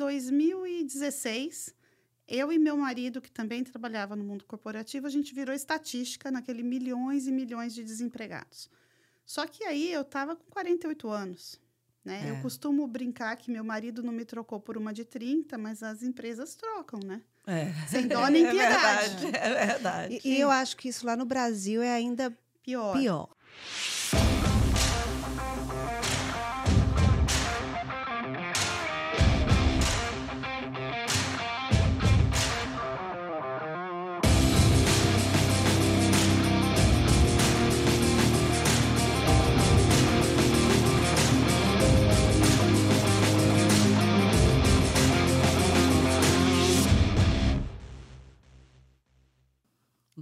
2016, 0.00 1.74
eu 2.26 2.50
e 2.50 2.58
meu 2.58 2.74
marido, 2.74 3.20
que 3.20 3.30
também 3.30 3.62
trabalhava 3.62 4.16
no 4.16 4.24
mundo 4.24 4.46
corporativo, 4.46 5.06
a 5.06 5.10
gente 5.10 5.34
virou 5.34 5.54
estatística 5.54 6.30
naquele 6.30 6.62
milhões 6.62 7.26
e 7.26 7.32
milhões 7.32 7.74
de 7.74 7.84
desempregados. 7.84 8.70
Só 9.26 9.46
que 9.46 9.62
aí 9.64 9.92
eu 9.92 10.00
estava 10.00 10.34
com 10.34 10.50
48 10.50 11.10
anos. 11.10 11.60
Né? 12.02 12.28
É. 12.28 12.30
Eu 12.30 12.40
costumo 12.40 12.86
brincar 12.86 13.36
que 13.36 13.50
meu 13.50 13.62
marido 13.62 14.02
não 14.02 14.12
me 14.12 14.24
trocou 14.24 14.58
por 14.58 14.78
uma 14.78 14.90
de 14.90 15.04
30, 15.04 15.58
mas 15.58 15.82
as 15.82 16.02
empresas 16.02 16.54
trocam, 16.54 16.98
né? 17.04 17.20
É. 17.46 17.70
Sem 17.86 18.08
dó 18.08 18.26
nem 18.32 18.46
é 18.46 18.50
piedade. 18.50 19.26
Verdade, 19.26 19.36
é 19.36 19.66
verdade. 19.66 20.20
E, 20.24 20.30
e 20.30 20.40
eu 20.40 20.50
acho 20.50 20.78
que 20.78 20.88
isso 20.88 21.04
lá 21.04 21.14
no 21.14 21.26
Brasil 21.26 21.82
é 21.82 21.92
ainda 21.92 22.34
pior. 22.62 22.96
pior. 22.96 23.28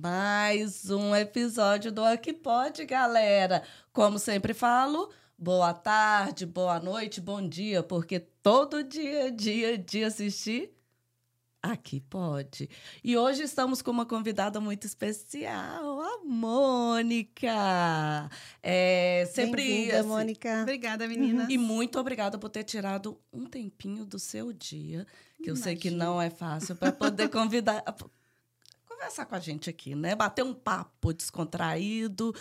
Mais 0.00 0.88
um 0.90 1.14
episódio 1.14 1.90
do 1.90 2.04
Aqui 2.04 2.32
Pode, 2.32 2.84
galera. 2.84 3.64
Como 3.92 4.16
sempre 4.16 4.54
falo, 4.54 5.10
boa 5.36 5.74
tarde, 5.74 6.46
boa 6.46 6.78
noite, 6.78 7.20
bom 7.20 7.46
dia, 7.46 7.82
porque 7.82 8.20
todo 8.20 8.84
dia, 8.84 9.28
dia 9.32 9.76
de 9.76 10.04
assistir 10.04 10.72
Aqui 11.60 11.98
pode. 11.98 12.70
E 13.02 13.16
hoje 13.16 13.42
estamos 13.42 13.82
com 13.82 13.90
uma 13.90 14.06
convidada 14.06 14.60
muito 14.60 14.86
especial, 14.86 16.00
a 16.00 16.24
Mônica. 16.24 17.50
É, 18.62 19.28
sempre. 19.34 19.90
Assim, 19.90 20.08
Mônica. 20.08 20.62
Obrigada, 20.62 21.08
meninas. 21.08 21.50
E 21.50 21.58
muito 21.58 21.98
obrigada 21.98 22.38
por 22.38 22.48
ter 22.48 22.62
tirado 22.62 23.20
um 23.32 23.44
tempinho 23.44 24.06
do 24.06 24.20
seu 24.20 24.52
dia, 24.52 25.04
que 25.36 25.48
Imagina. 25.48 25.52
eu 25.52 25.56
sei 25.56 25.74
que 25.74 25.90
não 25.90 26.22
é 26.22 26.30
fácil, 26.30 26.76
para 26.76 26.92
poder 26.92 27.28
convidar 27.28 27.82
conversar 28.98 29.26
com 29.26 29.34
a 29.34 29.40
gente 29.40 29.70
aqui, 29.70 29.94
né? 29.94 30.14
Bater 30.14 30.44
um 30.44 30.52
papo 30.52 31.12
descontraído 31.12 32.34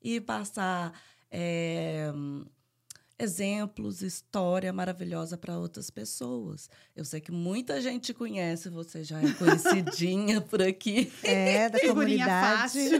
e 0.00 0.20
passar 0.20 0.92
é, 1.30 2.12
exemplos, 3.18 4.00
história 4.00 4.72
maravilhosa 4.72 5.36
para 5.36 5.58
outras 5.58 5.90
pessoas. 5.90 6.70
Eu 6.94 7.04
sei 7.04 7.20
que 7.20 7.32
muita 7.32 7.80
gente 7.80 8.14
conhece, 8.14 8.70
você 8.70 9.02
já 9.02 9.20
é 9.20 9.32
conhecidinha 9.32 10.40
por 10.42 10.62
aqui. 10.62 11.12
É, 11.24 11.68
da 11.68 11.80
comunidade. 11.86 12.98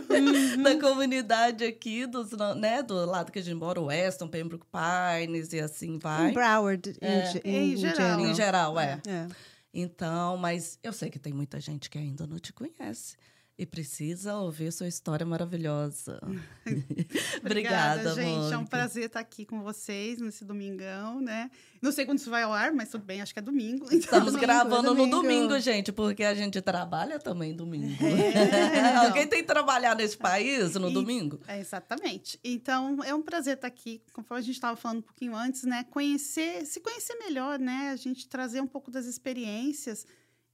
da 0.62 0.80
comunidade 0.80 1.64
aqui, 1.64 2.06
dos, 2.06 2.32
né, 2.56 2.82
do 2.82 3.04
lado 3.04 3.30
que 3.30 3.38
a 3.38 3.42
gente 3.42 3.54
mora, 3.54 3.80
Weston, 3.80 4.26
Pembroke 4.26 4.66
Pines 4.66 5.52
e 5.52 5.60
assim 5.60 5.98
vai. 5.98 6.30
Em 6.30 6.32
Broward, 6.32 6.96
é. 7.00 7.40
em, 7.44 7.50
em, 7.50 7.72
em, 7.72 7.76
geral. 7.76 8.20
Em 8.20 8.34
geral, 8.34 8.80
é. 8.80 9.00
é. 9.06 9.28
Então, 9.74 10.36
mas 10.36 10.78
eu 10.84 10.92
sei 10.92 11.10
que 11.10 11.18
tem 11.18 11.32
muita 11.32 11.60
gente 11.60 11.90
que 11.90 11.98
ainda 11.98 12.26
não 12.28 12.38
te 12.38 12.52
conhece 12.52 13.16
e 13.56 13.64
precisa 13.64 14.36
ouvir 14.36 14.72
sua 14.72 14.88
história 14.88 15.24
maravilhosa. 15.24 16.18
Obrigada, 17.40 18.00
Obrigada, 18.00 18.14
gente. 18.14 18.36
Mônica. 18.36 18.54
É 18.54 18.58
um 18.58 18.66
prazer 18.66 19.04
estar 19.04 19.20
aqui 19.20 19.44
com 19.44 19.62
vocês 19.62 20.20
nesse 20.20 20.44
domingão, 20.44 21.20
né? 21.20 21.50
Não 21.80 21.92
sei 21.92 22.04
quando 22.04 22.18
isso 22.18 22.30
vai 22.30 22.42
ao 22.42 22.52
ar, 22.52 22.72
mas 22.72 22.88
tudo 22.88 23.04
bem, 23.04 23.22
acho 23.22 23.32
que 23.32 23.38
é 23.38 23.42
domingo. 23.42 23.84
Então... 23.94 23.98
Estamos 23.98 24.32
domingo, 24.32 24.40
gravando 24.40 24.88
domingo. 24.88 25.06
no 25.06 25.22
domingo, 25.22 25.60
gente, 25.60 25.92
porque 25.92 26.24
a 26.24 26.34
gente 26.34 26.60
trabalha 26.60 27.18
também 27.18 27.54
domingo. 27.54 27.94
É, 28.04 29.06
Alguém 29.06 29.26
tem 29.26 29.40
que 29.40 29.46
trabalhar 29.46 29.94
nesse 29.94 30.16
país 30.16 30.74
no 30.74 30.90
e, 30.90 30.92
domingo? 30.92 31.40
É, 31.46 31.60
exatamente. 31.60 32.40
Então, 32.42 32.98
é 33.04 33.14
um 33.14 33.22
prazer 33.22 33.54
estar 33.54 33.68
aqui, 33.68 34.02
conforme 34.12 34.40
a 34.40 34.44
gente 34.44 34.56
estava 34.56 34.76
falando 34.76 34.98
um 34.98 35.02
pouquinho 35.02 35.36
antes, 35.36 35.62
né? 35.62 35.84
Conhecer, 35.90 36.66
se 36.66 36.80
conhecer 36.80 37.14
melhor, 37.16 37.58
né? 37.58 37.90
A 37.92 37.96
gente 37.96 38.26
trazer 38.26 38.60
um 38.60 38.66
pouco 38.66 38.90
das 38.90 39.06
experiências. 39.06 40.06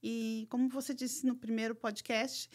E, 0.03 0.47
como 0.49 0.69
você 0.69 0.93
disse 0.93 1.25
no 1.25 1.35
primeiro 1.35 1.75
podcast, 1.75 2.49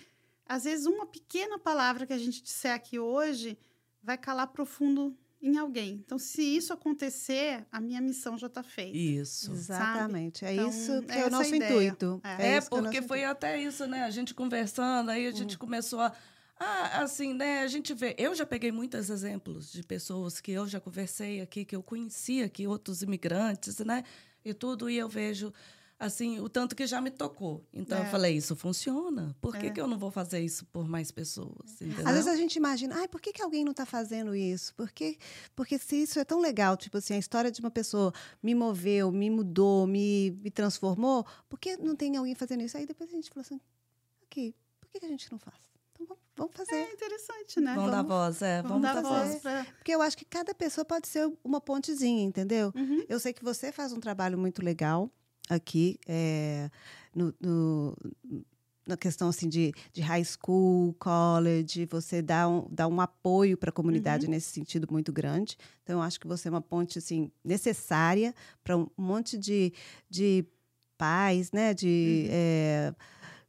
às 0.48 0.64
vezes, 0.64 0.86
uma 0.86 1.06
pequena 1.06 1.58
palavra 1.58 2.06
que 2.06 2.12
a 2.12 2.18
gente 2.18 2.42
disser 2.42 2.72
aqui 2.72 2.98
hoje 2.98 3.58
vai 4.02 4.16
calar 4.16 4.46
profundo 4.48 5.16
em 5.40 5.58
alguém. 5.58 6.02
Então, 6.04 6.18
se 6.18 6.42
isso 6.42 6.72
acontecer, 6.72 7.66
a 7.70 7.80
minha 7.80 8.00
missão 8.00 8.38
já 8.38 8.46
está 8.46 8.62
feita. 8.62 8.96
Isso. 8.96 9.52
Exatamente. 9.52 10.44
É 10.44 10.54
então, 10.54 10.68
isso 10.68 11.02
que 11.02 11.12
é, 11.12 11.20
é 11.20 11.26
o 11.26 11.30
nosso 11.30 11.54
intuito. 11.54 12.20
É, 12.24 12.46
é, 12.46 12.56
é 12.56 12.60
porque 12.60 13.02
foi 13.02 13.18
intuito. 13.18 13.32
até 13.32 13.60
isso, 13.60 13.86
né? 13.86 14.04
A 14.04 14.10
gente 14.10 14.34
conversando, 14.34 15.10
aí 15.10 15.26
a 15.26 15.30
gente 15.30 15.56
hum. 15.56 15.58
começou 15.58 16.00
a. 16.00 16.12
Ah, 16.58 17.02
assim, 17.02 17.34
né? 17.34 17.60
A 17.60 17.66
gente 17.66 17.92
vê. 17.92 18.14
Eu 18.18 18.34
já 18.34 18.46
peguei 18.46 18.72
muitos 18.72 19.10
exemplos 19.10 19.70
de 19.70 19.82
pessoas 19.82 20.40
que 20.40 20.52
eu 20.52 20.66
já 20.66 20.80
conversei 20.80 21.42
aqui, 21.42 21.64
que 21.64 21.76
eu 21.76 21.82
conhecia 21.82 22.46
aqui, 22.46 22.66
outros 22.66 23.02
imigrantes, 23.02 23.78
né? 23.80 24.04
E 24.44 24.54
tudo, 24.54 24.88
e 24.88 24.96
eu 24.96 25.08
vejo 25.08 25.52
assim, 25.98 26.40
o 26.40 26.48
tanto 26.48 26.76
que 26.76 26.86
já 26.86 27.00
me 27.00 27.10
tocou. 27.10 27.64
Então 27.72 27.98
é. 27.98 28.02
eu 28.02 28.10
falei, 28.10 28.36
isso 28.36 28.54
funciona. 28.54 29.34
Por 29.40 29.56
que, 29.56 29.66
é. 29.66 29.70
que 29.70 29.80
eu 29.80 29.86
não 29.86 29.98
vou 29.98 30.10
fazer 30.10 30.40
isso 30.40 30.64
por 30.66 30.86
mais 30.86 31.10
pessoas? 31.10 31.80
Entendeu? 31.80 32.06
Às 32.06 32.14
vezes 32.14 32.28
a 32.28 32.36
gente 32.36 32.56
imagina, 32.56 32.96
ai, 32.96 33.08
por 33.08 33.20
que, 33.20 33.32
que 33.32 33.42
alguém 33.42 33.64
não 33.64 33.72
está 33.72 33.86
fazendo 33.86 34.34
isso? 34.34 34.74
Porque, 34.74 35.18
porque 35.54 35.78
se 35.78 36.02
isso 36.02 36.18
é 36.18 36.24
tão 36.24 36.40
legal, 36.40 36.76
tipo 36.76 36.98
assim, 36.98 37.14
a 37.14 37.18
história 37.18 37.50
de 37.50 37.60
uma 37.60 37.70
pessoa 37.70 38.12
me 38.42 38.54
moveu, 38.54 39.10
me 39.10 39.30
mudou, 39.30 39.86
me, 39.86 40.32
me 40.42 40.50
transformou, 40.50 41.26
por 41.48 41.58
que 41.58 41.76
não 41.76 41.96
tem 41.96 42.16
alguém 42.16 42.34
fazendo 42.34 42.62
isso? 42.62 42.76
Aí 42.76 42.86
depois 42.86 43.10
a 43.10 43.14
gente 43.14 43.30
falou 43.30 43.42
assim, 43.42 43.60
aqui, 44.22 44.54
por 44.80 44.88
que, 44.90 45.00
que 45.00 45.06
a 45.06 45.08
gente 45.08 45.30
não 45.32 45.38
faz? 45.38 45.56
Então 45.92 46.06
vamos 46.36 46.54
fazer. 46.54 46.74
É 46.74 46.92
interessante, 46.92 47.60
né? 47.60 47.74
Vamos, 47.74 47.90
vamos 47.90 48.08
dar 48.08 48.14
voz, 48.14 48.42
é. 48.42 48.62
Vamos, 48.62 48.82
vamos 48.82 49.02
dar 49.02 49.02
fazer. 49.02 49.30
voz. 49.30 49.42
Pra... 49.42 49.64
Porque 49.76 49.92
eu 49.92 50.02
acho 50.02 50.18
que 50.18 50.24
cada 50.26 50.54
pessoa 50.54 50.84
pode 50.84 51.08
ser 51.08 51.32
uma 51.42 51.60
pontezinha, 51.62 52.22
entendeu? 52.22 52.70
Uhum. 52.76 53.02
Eu 53.08 53.18
sei 53.18 53.32
que 53.32 53.42
você 53.42 53.72
faz 53.72 53.92
um 53.94 54.00
trabalho 54.00 54.36
muito 54.36 54.62
legal 54.62 55.10
aqui 55.48 55.98
é, 56.06 56.70
no, 57.14 57.34
no, 57.40 57.96
na 58.86 58.96
questão 58.96 59.28
assim 59.28 59.48
de, 59.48 59.72
de 59.92 60.00
high 60.00 60.24
school, 60.24 60.94
college, 60.98 61.86
você 61.86 62.22
dá 62.22 62.48
um, 62.48 62.66
dá 62.70 62.86
um 62.86 63.00
apoio 63.00 63.56
para 63.56 63.70
a 63.70 63.72
comunidade 63.72 64.26
uhum. 64.26 64.30
nesse 64.30 64.52
sentido 64.52 64.86
muito 64.90 65.12
grande. 65.12 65.56
Então, 65.82 65.98
eu 65.98 66.02
acho 66.02 66.20
que 66.20 66.26
você 66.26 66.48
é 66.48 66.50
uma 66.50 66.60
ponte 66.60 66.98
assim, 66.98 67.30
necessária 67.44 68.34
para 68.62 68.76
um 68.76 68.88
monte 68.96 69.36
de, 69.36 69.72
de 70.08 70.44
pais, 70.96 71.50
né? 71.50 71.74
De, 71.74 72.26
uhum. 72.26 72.32
é, 72.32 72.94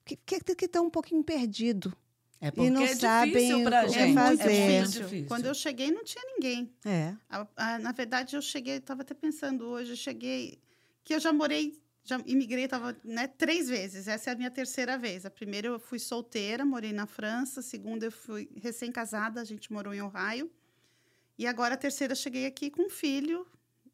que 0.06 0.66
estão 0.66 0.88
um 0.88 0.90
pouquinho 0.90 1.24
perdidos. 1.24 1.94
É 2.40 2.52
porque 2.52 2.68
e 2.68 2.70
não 2.70 2.84
é 2.84 2.96
sabem 2.96 3.64
pra 3.64 3.86
o 3.86 3.92
que 3.92 4.14
fazer. 4.14 4.52
É 4.52 4.82
difícil. 4.84 5.26
Quando 5.28 5.46
eu 5.46 5.56
cheguei, 5.56 5.92
não 5.92 6.04
tinha 6.04 6.24
ninguém. 6.26 6.72
É. 6.86 7.16
A, 7.30 7.48
a, 7.56 7.80
na 7.80 7.92
verdade, 7.92 8.36
eu 8.36 8.42
cheguei, 8.42 8.76
estava 8.76 9.02
até 9.02 9.16
pensando 9.16 9.66
hoje, 9.66 9.92
eu 9.92 9.96
cheguei 9.96 10.60
que 11.04 11.16
eu 11.16 11.20
já 11.20 11.34
morei 11.34 11.80
já 12.08 12.22
imigrei, 12.26 12.64
estava 12.64 12.96
né, 13.04 13.28
três 13.28 13.68
vezes. 13.68 14.08
Essa 14.08 14.30
é 14.30 14.34
a 14.34 14.36
minha 14.38 14.50
terceira 14.50 14.98
vez. 14.98 15.26
A 15.26 15.30
primeira 15.30 15.68
eu 15.68 15.78
fui 15.78 16.00
solteira, 16.00 16.64
morei 16.64 16.94
na 16.94 17.06
França. 17.06 17.60
A 17.60 17.64
segunda 17.64 18.06
eu 18.06 18.12
fui 18.12 18.50
recém-casada, 18.56 19.42
a 19.42 19.44
gente 19.44 19.74
morou 19.74 19.94
em 19.94 20.02
Ohio. 20.02 20.50
E 21.38 21.46
agora 21.46 21.74
a 21.74 21.78
terceira 21.78 22.16
cheguei 22.16 22.46
aqui 22.46 22.72
com 22.72 22.84
um 22.84 22.90
filho, 22.90 23.46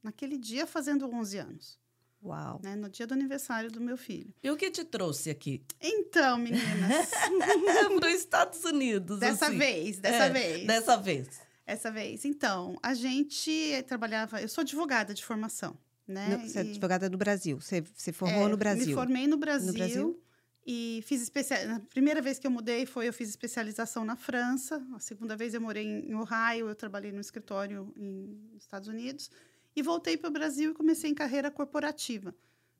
naquele 0.03 0.37
dia 0.37 0.67
fazendo 0.67 1.09
11 1.11 1.37
anos. 1.39 1.79
Uau. 2.23 2.61
Né, 2.63 2.75
no 2.75 2.87
dia 2.87 3.07
do 3.07 3.15
aniversário 3.15 3.71
do 3.71 3.81
meu 3.81 3.97
filho. 3.97 4.31
E 4.43 4.51
o 4.51 4.55
que 4.55 4.69
te 4.69 4.85
trouxe 4.85 5.31
aqui? 5.31 5.63
Então, 5.81 6.37
meninas. 6.37 7.09
Para 7.99 8.07
os 8.07 8.13
Estados 8.13 8.63
Unidos. 8.63 9.19
Dessa 9.19 9.47
assim. 9.47 9.57
vez, 9.57 9.99
dessa 9.99 10.25
é, 10.25 10.29
vez. 10.29 10.67
Dessa 10.67 10.97
vez. 10.97 11.41
Essa 11.65 11.91
vez. 11.91 12.25
Então, 12.25 12.77
a 12.83 12.93
gente 12.93 13.83
trabalhava. 13.87 14.39
Eu 14.39 14.47
sou 14.47 14.61
advogada 14.61 15.15
de 15.15 15.25
formação. 15.25 15.75
Né? 16.07 16.37
você 16.45 16.57
é 16.57 16.61
advogada 16.61 17.09
do 17.09 17.17
Brasil. 17.17 17.59
Você 17.59 17.83
se 17.95 18.11
formou 18.11 18.47
é, 18.47 18.49
no 18.49 18.57
Brasil? 18.57 18.87
Me 18.87 18.93
formei 18.93 19.27
no 19.27 19.37
Brasil. 19.37 19.67
No 19.67 19.73
Brasil? 19.73 20.23
E 20.65 21.03
fiz 21.05 21.21
especial. 21.21 21.59
A 21.75 21.79
primeira 21.79 22.21
vez 22.21 22.39
que 22.39 22.47
eu 22.47 22.51
mudei 22.51 22.85
foi 22.85 23.07
eu 23.07 23.13
fiz 23.13 23.29
especialização 23.29 24.05
na 24.05 24.15
França. 24.15 24.85
A 24.93 24.99
segunda 24.99 25.35
vez 25.35 25.53
eu 25.53 25.61
morei 25.61 25.85
em 25.85 26.15
Ohio, 26.15 26.69
eu 26.69 26.75
trabalhei 26.75 27.11
no 27.11 27.19
escritório 27.19 27.93
em 27.97 28.55
Estados 28.57 28.87
Unidos. 28.87 29.29
E 29.75 29.81
voltei 29.81 30.15
para 30.17 30.29
o 30.29 30.31
Brasil 30.31 30.71
e 30.71 30.73
comecei 30.73 31.09
em 31.09 31.13
carreira 31.13 31.49
corporativa. 31.51 32.33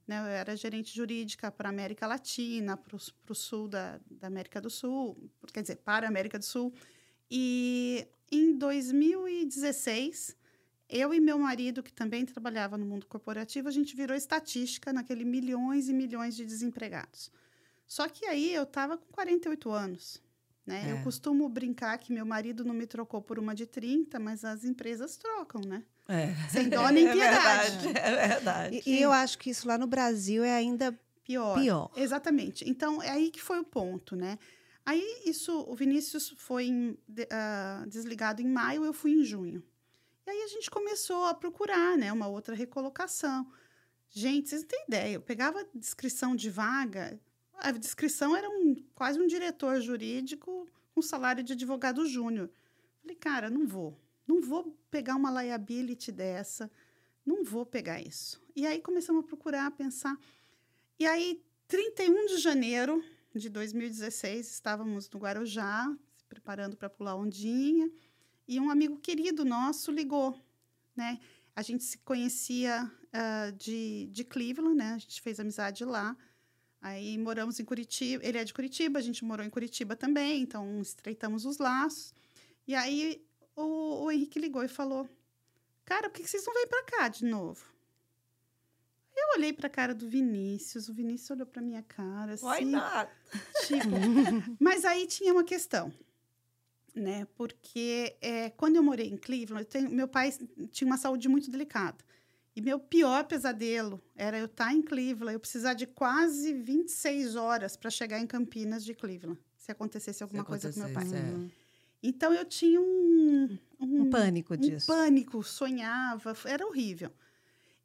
Né? 0.08 0.20
Eu 0.20 0.26
era 0.26 0.56
gerente 0.56 0.96
jurídica 0.96 1.52
para 1.52 1.70
a 1.70 1.72
América 1.72 2.08
Latina, 2.08 2.78
para 2.78 2.96
o 2.96 3.36
sul 3.36 3.68
da, 3.68 4.00
da 4.10 4.28
América 4.28 4.62
do 4.62 4.70
Sul, 4.70 5.18
quer 5.52 5.62
dizer, 5.62 5.78
para 5.78 6.06
a 6.06 6.10
América 6.10 6.38
do 6.38 6.46
Sul. 6.46 6.74
E 7.30 8.08
em 8.32 8.58
2016 8.58 10.36
eu 10.90 11.14
e 11.14 11.20
meu 11.20 11.38
marido, 11.40 11.82
que 11.82 11.92
também 11.92 12.26
trabalhava 12.26 12.78
no 12.78 12.86
mundo 12.86 13.06
corporativo, 13.06 13.68
a 13.68 13.72
gente 13.72 13.96
virou 13.96 14.16
estatística 14.16 14.92
naquele 14.94 15.24
milhões 15.26 15.90
e 15.90 15.94
milhões 15.94 16.36
de 16.36 16.46
desempregados. 16.46 17.32
Só 17.88 18.08
que 18.08 18.26
aí 18.26 18.54
eu 18.54 18.64
estava 18.64 18.98
com 18.98 19.12
48 19.12 19.72
anos. 19.72 20.22
Né? 20.66 20.90
É. 20.90 20.92
Eu 20.94 21.04
costumo 21.04 21.50
brincar 21.50 21.98
que 21.98 22.14
meu 22.14 22.26
marido 22.26 22.64
não 22.64 22.74
me 22.74 22.88
trocou 22.88 23.22
por 23.22 23.38
uma 23.38 23.54
de 23.54 23.66
30, 23.66 24.18
mas 24.20 24.46
as 24.46 24.64
empresas 24.64 25.18
trocam, 25.18 25.60
né? 25.62 25.84
É. 26.08 26.34
Sem 26.50 26.70
dó 26.70 26.88
nem 26.90 27.12
piedade. 27.12 27.88
É 27.90 27.92
verdade. 27.92 27.98
É 28.00 28.28
verdade. 28.28 28.84
E, 28.86 28.94
e 28.96 29.02
eu 29.02 29.12
acho 29.12 29.38
que 29.38 29.50
isso 29.50 29.68
lá 29.68 29.78
no 29.78 29.88
Brasil 29.88 30.44
é 30.44 30.54
ainda 30.54 30.98
Pior. 31.26 31.60
pior. 31.60 31.92
Exatamente. 31.96 32.70
Então, 32.70 33.02
é 33.02 33.10
aí 33.10 33.30
que 33.30 33.42
foi 33.42 33.60
o 33.60 33.64
ponto, 33.64 34.16
né? 34.16 34.38
Aí, 34.86 35.02
isso, 35.26 35.66
o 35.68 35.76
Vinícius 35.76 36.34
foi 36.38 36.66
em- 36.66 36.98
de- 37.08 37.28
ah, 37.32 37.86
desligado 37.88 38.42
em 38.42 38.48
maio, 38.48 38.84
eu 38.84 38.94
fui 38.94 39.12
em 39.12 39.24
junho. 39.24 39.64
E 40.26 40.30
aí, 40.30 40.44
a 40.44 40.48
gente 40.48 40.72
começou 40.72 41.26
a 41.26 41.34
procurar, 41.34 41.98
né? 41.98 42.12
Uma 42.12 42.28
outra 42.28 42.56
recolocação. 42.56 43.52
Gente, 44.10 44.50
vocês 44.50 44.62
não 44.62 44.70
têm 44.70 44.86
ideia. 44.88 45.14
Eu 45.16 45.22
pegava 45.22 45.68
descrição 45.74 46.36
de 46.36 46.50
vaga, 46.50 47.20
a 47.64 47.72
descrição 47.72 48.36
era 48.36 48.50
um, 48.50 48.76
quase 48.94 49.20
um 49.20 49.28
diretor 49.28 49.80
jurídico 49.80 50.68
com 50.94 51.02
salário 51.02 51.44
de 51.44 51.54
advogado 51.54 52.06
júnior. 52.06 52.50
Falei, 53.02 53.16
cara, 53.16 53.50
não 53.50 53.66
vou. 53.66 53.98
Não 54.28 54.42
vou 54.42 54.78
pegar 54.92 55.16
uma 55.16 55.42
liability 55.42 56.12
dessa. 56.12 56.70
Não 57.26 57.44
vou 57.44 57.66
pegar 57.66 58.02
isso. 58.02 58.42
E 58.56 58.68
aí, 58.68 58.82
começamos 58.82 59.24
a 59.24 59.28
procurar, 59.28 59.68
a 59.68 59.72
pensar. 59.72 60.18
E 61.00 61.06
aí, 61.06 61.44
31 61.68 62.28
de 62.28 62.38
janeiro 62.38 63.04
de 63.34 63.50
2016, 63.50 64.52
estávamos 64.52 65.10
no 65.10 65.20
Guarujá, 65.20 65.96
se 66.16 66.26
preparando 66.26 66.78
para 66.78 66.90
pular 66.90 67.16
ondinha, 67.16 67.90
e 68.48 68.60
um 68.60 68.70
amigo 68.70 68.98
querido 68.98 69.46
nosso 69.46 69.92
ligou, 69.92 70.40
né? 70.96 71.20
A 71.56 71.62
gente 71.62 71.84
se 71.84 71.98
conhecia 72.00 72.92
ah, 73.12 73.52
de, 73.56 74.10
de 74.12 74.24
Cleveland, 74.24 74.76
né? 74.76 74.94
A 74.94 74.98
gente 74.98 75.22
fez 75.22 75.40
amizade 75.40 75.86
lá. 75.86 76.18
Aí 76.82 77.18
moramos 77.18 77.60
em 77.60 77.66
Curitiba, 77.66 78.26
ele 78.26 78.38
é 78.38 78.44
de 78.44 78.54
Curitiba, 78.54 79.00
a 79.00 79.02
gente 79.02 79.24
morou 79.24 79.46
em 79.46 79.50
Curitiba 79.50 79.96
também, 79.96 80.42
então 80.42 80.82
estreitamos 80.82 81.46
os 81.46 81.58
laços. 81.58 82.14
E 82.68 82.76
aí 82.76 83.26
o, 83.56 84.04
o 84.04 84.12
Henrique 84.12 84.40
ligou 84.40 84.64
e 84.64 84.68
falou: 84.68 85.08
Cara, 85.86 86.10
por 86.10 86.18
que 86.18 86.24
que 86.24 86.30
vocês 86.30 86.46
não 86.46 86.54
vêm 86.54 86.68
para 86.68 86.84
cá 86.84 87.08
de 87.08 87.24
novo? 87.24 87.64
Eu 89.16 89.38
olhei 89.38 89.54
para 89.54 89.68
a 89.68 89.70
cara 89.70 89.94
do 89.94 90.10
Vinícius, 90.10 90.90
o 90.90 90.94
Vinícius 90.94 91.30
olhou 91.30 91.46
para 91.46 91.62
minha 91.62 91.84
cara, 91.84 92.34
assim. 92.34 92.46
Why 92.46 92.66
not? 92.66 93.12
Tipo, 93.68 93.88
mas 94.60 94.84
aí 94.84 95.06
tinha 95.06 95.32
uma 95.32 95.44
questão, 95.44 95.94
né? 96.96 97.26
Porque 97.36 98.16
é, 98.22 98.50
quando 98.52 98.76
eu 98.76 98.84
morei 98.84 99.08
em 99.08 99.18
Cleveland, 99.18 99.66
tenho- 99.66 99.90
meu 99.90 100.08
pai 100.08 100.32
tinha 100.72 100.86
uma 100.86 100.98
saúde 100.98 101.28
muito 101.28 101.50
delicada. 101.52 101.98
E 102.56 102.62
meu 102.62 102.80
pior 102.80 103.24
pesadelo 103.26 104.00
era 104.16 104.38
eu 104.38 104.46
estar 104.46 104.72
em 104.74 104.82
Cleveland, 104.82 105.34
eu 105.34 105.40
precisar 105.40 105.74
de 105.74 105.88
quase 105.88 106.54
26 106.54 107.36
horas 107.36 107.76
para 107.76 107.90
chegar 107.90 108.20
em 108.20 108.28
Campinas 108.28 108.86
de 108.86 108.94
Cleveland, 108.94 109.40
se 109.58 109.72
acontecesse 109.72 110.22
alguma 110.22 110.46
coisa 110.46 110.72
com 110.72 110.80
meu 110.80 110.90
pai. 110.90 111.04
acontecesse, 111.04 111.46
é. 111.48 111.50
Então 112.04 112.32
eu 112.34 112.46
tinha 112.46 112.80
um, 112.80 113.58
um 113.80 114.10
pânico 114.10 114.54
um 114.54 114.58
disso. 114.58 114.86
pânico, 114.86 115.42
sonhava, 115.42 116.36
era 116.46 116.66
horrível. 116.68 117.12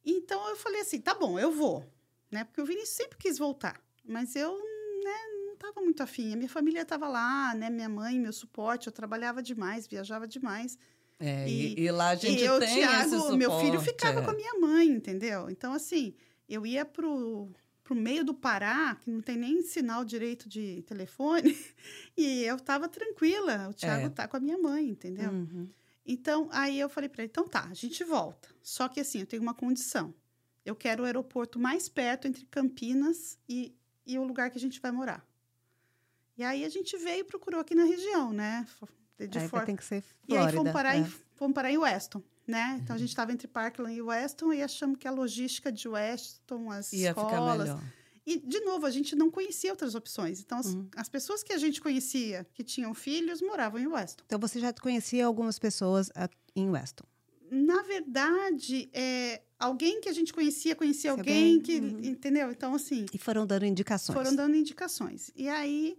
Então 0.04 0.48
eu 0.50 0.56
falei 0.56 0.80
assim, 0.82 1.00
tá 1.00 1.14
bom, 1.14 1.38
eu 1.38 1.50
vou, 1.50 1.84
né? 2.30 2.44
Porque 2.44 2.60
o 2.60 2.66
Vinícius 2.66 2.90
sempre 2.96 3.16
quis 3.16 3.38
voltar, 3.38 3.80
mas 4.04 4.34
eu, 4.36 4.52
né, 4.52 5.18
estava 5.58 5.80
muito 5.80 6.02
afim. 6.02 6.32
A 6.32 6.36
minha 6.36 6.48
família 6.48 6.82
estava 6.82 7.08
lá, 7.08 7.54
né? 7.54 7.68
Minha 7.70 7.88
mãe, 7.88 8.18
meu 8.18 8.32
suporte, 8.32 8.86
eu 8.86 8.92
trabalhava 8.92 9.42
demais, 9.42 9.86
viajava 9.86 10.26
demais. 10.26 10.78
É, 11.20 11.48
E- 11.48 11.74
e, 11.80 11.90
lá 11.90 12.10
a 12.10 12.14
gente 12.14 12.40
e 12.40 12.44
eu, 12.44 12.60
tem 12.60 12.76
Thiago, 12.76 13.10
suporte. 13.10 13.36
meu 13.36 13.58
filho 13.60 13.80
ficava 13.80 14.20
é. 14.20 14.24
com 14.24 14.30
a 14.30 14.34
minha 14.34 14.54
mãe, 14.60 14.86
entendeu? 14.88 15.50
Então 15.50 15.72
assim, 15.72 16.14
eu 16.48 16.64
ia 16.66 16.84
pro 16.84 17.48
pro 17.82 17.94
meio 17.96 18.22
do 18.22 18.34
Pará, 18.34 18.96
que 19.00 19.10
não 19.10 19.22
tem 19.22 19.34
nem 19.38 19.62
sinal 19.62 20.04
direito 20.04 20.46
de 20.46 20.82
telefone, 20.82 21.56
e 22.14 22.42
eu 22.44 22.56
estava 22.56 22.86
tranquila. 22.86 23.68
O 23.70 23.72
Thiago 23.72 24.06
É. 24.06 24.08
tá 24.10 24.28
com 24.28 24.36
a 24.36 24.40
minha 24.40 24.58
mãe, 24.58 24.86
entendeu? 24.90 25.30
Uhum. 25.30 25.66
Então, 26.04 26.48
aí 26.52 26.78
eu 26.78 26.88
falei 26.90 27.08
para 27.08 27.22
ele: 27.22 27.30
então 27.30 27.48
tá, 27.48 27.64
a 27.70 27.72
gente 27.74 28.04
volta. 28.04 28.48
Só 28.62 28.88
que 28.88 29.00
assim, 29.00 29.20
eu 29.20 29.26
tenho 29.26 29.42
uma 29.42 29.54
condição. 29.54 30.14
Eu 30.66 30.76
quero 30.76 31.02
o 31.02 31.06
aeroporto 31.06 31.58
mais 31.58 31.88
perto 31.88 32.28
entre 32.28 32.44
Campinas 32.46 33.38
e, 33.48 33.74
e 34.06 34.18
o 34.18 34.22
lugar 34.24 34.50
que 34.50 34.58
a 34.58 34.60
gente 34.60 34.80
vai 34.80 34.90
morar. 34.92 35.26
E 36.38 36.44
aí 36.44 36.64
a 36.64 36.68
gente 36.68 36.96
veio 36.96 37.20
e 37.20 37.24
procurou 37.24 37.60
aqui 37.60 37.74
na 37.74 37.84
região, 37.84 38.32
né? 38.32 38.64
De 39.18 39.38
Aí 39.38 39.48
tem 39.66 39.74
que 39.74 39.84
ser 39.84 40.04
E 40.28 40.32
aí 40.34 40.38
Flórida. 40.38 40.56
fomos 40.56 40.72
parar, 40.72 40.94
é. 40.94 40.98
em, 41.00 41.04
fomos 41.34 41.54
parar 41.54 41.72
em 41.72 41.78
Weston, 41.78 42.22
né? 42.46 42.78
Então 42.80 42.94
a 42.94 42.98
gente 42.98 43.08
estava 43.08 43.32
entre 43.32 43.48
Parkland 43.48 43.92
e 43.96 44.00
Weston 44.00 44.52
e 44.52 44.62
achamos 44.62 44.96
que 44.96 45.08
a 45.08 45.10
logística 45.10 45.72
de 45.72 45.88
Weston, 45.88 46.70
as 46.70 46.92
Ia 46.92 47.12
ficar 47.12 47.26
escolas, 47.32 47.80
e, 48.24 48.38
de 48.38 48.60
novo, 48.60 48.84
a 48.84 48.90
gente 48.90 49.16
não 49.16 49.30
conhecia 49.30 49.70
outras 49.70 49.94
opções. 49.94 50.38
Então, 50.40 50.58
as, 50.58 50.66
Uhum. 50.74 50.86
as 50.94 51.08
pessoas 51.08 51.42
que 51.42 51.50
a 51.50 51.56
gente 51.56 51.80
conhecia, 51.80 52.46
que 52.52 52.62
tinham 52.62 52.92
filhos, 52.92 53.40
moravam 53.40 53.80
em 53.80 53.86
Weston. 53.86 54.22
Então 54.26 54.38
você 54.38 54.60
já 54.60 54.70
conhecia 54.74 55.24
algumas 55.24 55.58
pessoas 55.58 56.10
em 56.54 56.68
Weston. 56.70 57.06
Na 57.50 57.80
verdade, 57.82 58.90
é, 58.92 59.40
alguém 59.58 60.00
que 60.02 60.08
a 60.10 60.12
gente 60.12 60.32
conhecia, 60.32 60.76
conhecia 60.76 61.10
alguém, 61.10 61.56
alguém- 61.56 61.60
que, 61.62 61.80
uhum. 61.80 62.00
entendeu? 62.04 62.50
Então, 62.50 62.74
assim, 62.74 63.06
E 63.12 63.16
foram 63.18 63.46
dando 63.46 63.64
indicações. 63.64 64.14
foram 64.16 64.36
dando 64.36 64.54
indicações. 64.54 65.30
E 65.34 65.48
aí, 65.48 65.96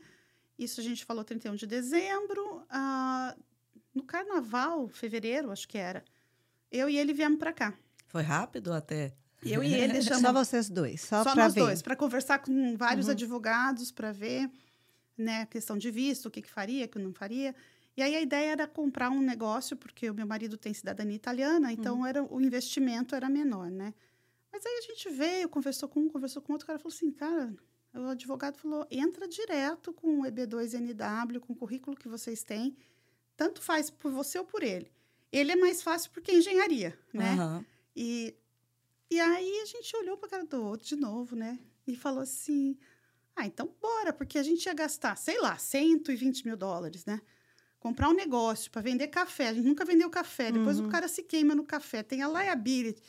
isso 0.63 0.79
a 0.81 0.83
gente 0.83 1.05
falou 1.05 1.23
31 1.23 1.55
de 1.55 1.65
dezembro. 1.65 2.63
ah, 2.69 3.35
no 3.93 4.03
carnaval, 4.03 4.87
fevereiro, 4.87 5.51
acho 5.51 5.67
que 5.67 5.77
era, 5.77 6.05
eu 6.71 6.87
e 6.87 6.97
ele 6.97 7.11
viemos 7.13 7.39
para 7.39 7.51
cá. 7.51 7.73
Foi 8.07 8.21
rápido 8.21 8.71
até? 8.71 9.13
Eu 9.43 9.63
e 9.63 9.73
ele 9.73 9.99
Só 10.03 10.09
deixamos 10.11 10.47
vocês 10.47 10.69
dois, 10.69 11.01
só, 11.01 11.23
só 11.23 11.33
pra 11.33 11.43
nós 11.43 11.53
ver. 11.53 11.61
dois, 11.61 11.81
para 11.81 11.95
conversar 11.95 12.39
com 12.39 12.77
vários 12.77 13.07
Uhum. 13.07 13.13
advogados 13.13 13.91
para 13.91 14.11
ver, 14.11 14.49
né, 15.17 15.41
a 15.41 15.45
questão 15.47 15.77
de 15.77 15.89
visto, 15.91 16.27
o 16.27 16.31
que, 16.31 16.41
que 16.41 16.49
faria, 16.49 16.85
o 16.85 16.87
que 16.89 16.99
não 16.99 17.13
faria. 17.13 17.55
E 17.97 18.01
aí 18.03 18.15
a 18.15 18.21
ideia 18.21 18.51
era 18.51 18.67
comprar 18.67 19.09
um 19.09 19.19
negócio, 19.21 19.75
porque 19.75 20.09
o 20.09 20.13
meu 20.13 20.27
marido 20.27 20.55
tem 20.57 20.73
cidadania 20.73 21.15
italiana, 21.15 21.73
então 21.73 22.05
era 22.05 22.23
o 22.23 22.39
investimento 22.39 23.15
era 23.15 23.27
menor, 23.27 23.69
né? 23.71 23.93
Mas 24.51 24.65
aí 24.65 24.77
a 24.77 24.81
gente 24.81 25.09
veio, 25.09 25.49
conversou 25.49 25.89
com 25.89 25.99
um, 26.01 26.09
conversou 26.09 26.41
com 26.41 26.53
outro, 26.53 26.63
o 26.65 26.67
cara 26.67 26.79
falou 26.79 26.93
assim, 26.95 27.11
cara, 27.11 27.53
o 27.93 28.07
advogado 28.07 28.57
falou, 28.57 28.85
entra 28.91 29.27
direto 29.27 29.91
com 29.93 30.21
o 30.21 30.23
EB2NW, 30.23 31.39
com 31.39 31.53
o 31.53 31.55
currículo 31.55 31.95
que 31.97 32.07
vocês 32.07 32.43
têm, 32.43 32.75
tanto 33.35 33.61
faz 33.61 33.89
por 33.89 34.11
você 34.11 34.37
ou 34.37 34.45
por 34.45 34.63
ele. 34.63 34.91
Ele 35.31 35.51
é 35.51 35.55
mais 35.55 35.81
fácil 35.81 36.11
porque 36.11 36.31
é 36.31 36.35
engenharia, 36.35 36.97
né? 37.13 37.33
Aham. 37.33 37.65
E, 37.95 38.35
e 39.09 39.19
aí 39.19 39.59
a 39.61 39.65
gente 39.65 39.95
olhou 39.97 40.17
para 40.17 40.29
cara 40.29 40.45
do 40.45 40.63
outro 40.63 40.85
de 40.87 40.95
novo, 40.95 41.35
né? 41.35 41.59
E 41.87 41.95
falou 41.95 42.21
assim: 42.21 42.77
ah, 43.35 43.45
então 43.45 43.73
bora, 43.81 44.11
porque 44.11 44.37
a 44.37 44.43
gente 44.43 44.65
ia 44.65 44.73
gastar, 44.73 45.15
sei 45.15 45.39
lá, 45.39 45.57
120 45.57 46.45
mil 46.45 46.57
dólares, 46.57 47.05
né? 47.05 47.21
Comprar 47.79 48.09
um 48.09 48.13
negócio 48.13 48.69
para 48.71 48.81
vender 48.81 49.07
café. 49.07 49.49
A 49.49 49.53
gente 49.53 49.65
nunca 49.65 49.85
vendeu 49.85 50.09
café. 50.09 50.51
Depois 50.51 50.79
Uhum. 50.79 50.87
o 50.87 50.89
cara 50.89 51.07
se 51.07 51.23
queima 51.23 51.55
no 51.55 51.63
café. 51.63 52.03
Tem 52.03 52.21
a 52.21 52.27
liability. 52.27 53.01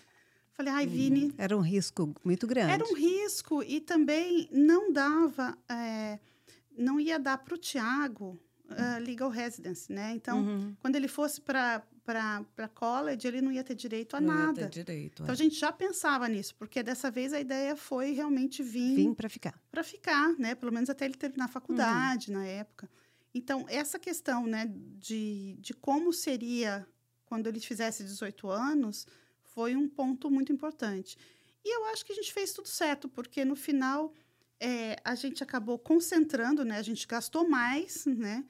Falei, 0.60 0.72
ai, 0.74 0.86
Vini, 0.86 1.34
Era 1.38 1.56
um 1.56 1.60
risco 1.62 2.14
muito 2.24 2.46
grande. 2.46 2.72
era 2.72 2.84
um 2.84 2.94
risco 2.94 3.62
e 3.62 3.80
também 3.80 4.48
não 4.52 4.92
dava, 4.92 5.56
é, 5.68 6.18
não 6.76 7.00
ia 7.00 7.18
dar 7.18 7.38
para 7.38 7.54
o 7.54 7.58
Tiago 7.58 8.38
legal 9.02 9.28
residence, 9.30 9.90
né? 9.92 10.12
Então, 10.14 10.38
Uhum. 10.44 10.76
quando 10.80 10.94
ele 10.96 11.08
fosse 11.08 11.40
para 11.40 11.82
college, 12.74 13.26
ele 13.26 13.40
não 13.40 13.50
ia 13.50 13.64
ter 13.64 13.74
direito 13.74 14.14
a 14.16 14.20
Não 14.20 14.32
ia 14.32 14.46
nada. 14.46 14.60
ter 14.62 14.68
direito. 14.84 15.22
Então 15.22 15.32
é. 15.32 15.32
a 15.32 15.34
gente 15.36 15.56
já 15.56 15.72
pensava 15.72 16.28
nisso, 16.28 16.54
porque 16.56 16.82
dessa 16.82 17.10
vez 17.10 17.32
a 17.32 17.40
ideia 17.40 17.74
foi 17.74 18.12
realmente 18.12 18.62
vir 18.62 18.94
Vim 18.96 19.14
para 19.14 19.28
ficar. 19.28 19.60
para 19.70 19.82
ficar, 19.82 20.38
né? 20.38 20.54
Pelo 20.54 20.72
menos 20.72 20.88
até 20.90 21.04
ele 21.04 21.14
terminar 21.14 21.46
a 21.46 21.48
faculdade 21.48 22.30
na 22.30 22.44
época. 22.46 22.88
Então, 23.34 23.64
essa 23.68 23.98
questão, 23.98 24.46
né, 24.46 24.70
de, 24.98 25.56
de 25.60 25.72
como 25.74 26.12
seria 26.12 26.86
quando 27.24 27.46
ele 27.46 27.60
fizesse 27.60 28.02
18 28.04 28.48
anos, 28.50 29.06
foi 29.60 29.76
um 29.76 29.86
ponto 29.86 30.30
muito 30.30 30.50
importante. 30.50 31.18
E 31.62 31.76
eu 31.76 31.84
acho 31.92 32.02
que 32.06 32.12
a 32.12 32.14
gente 32.14 32.32
fez 32.32 32.50
tudo 32.54 32.66
certo, 32.66 33.10
porque 33.10 33.44
no 33.44 33.54
final 33.54 34.10
é, 34.58 34.96
a 35.04 35.14
gente 35.14 35.42
acabou 35.42 35.78
concentrando, 35.78 36.64
né? 36.64 36.78
A 36.78 36.82
gente 36.82 37.06
gastou 37.06 37.46
mais, 37.46 38.06
né? 38.06 38.42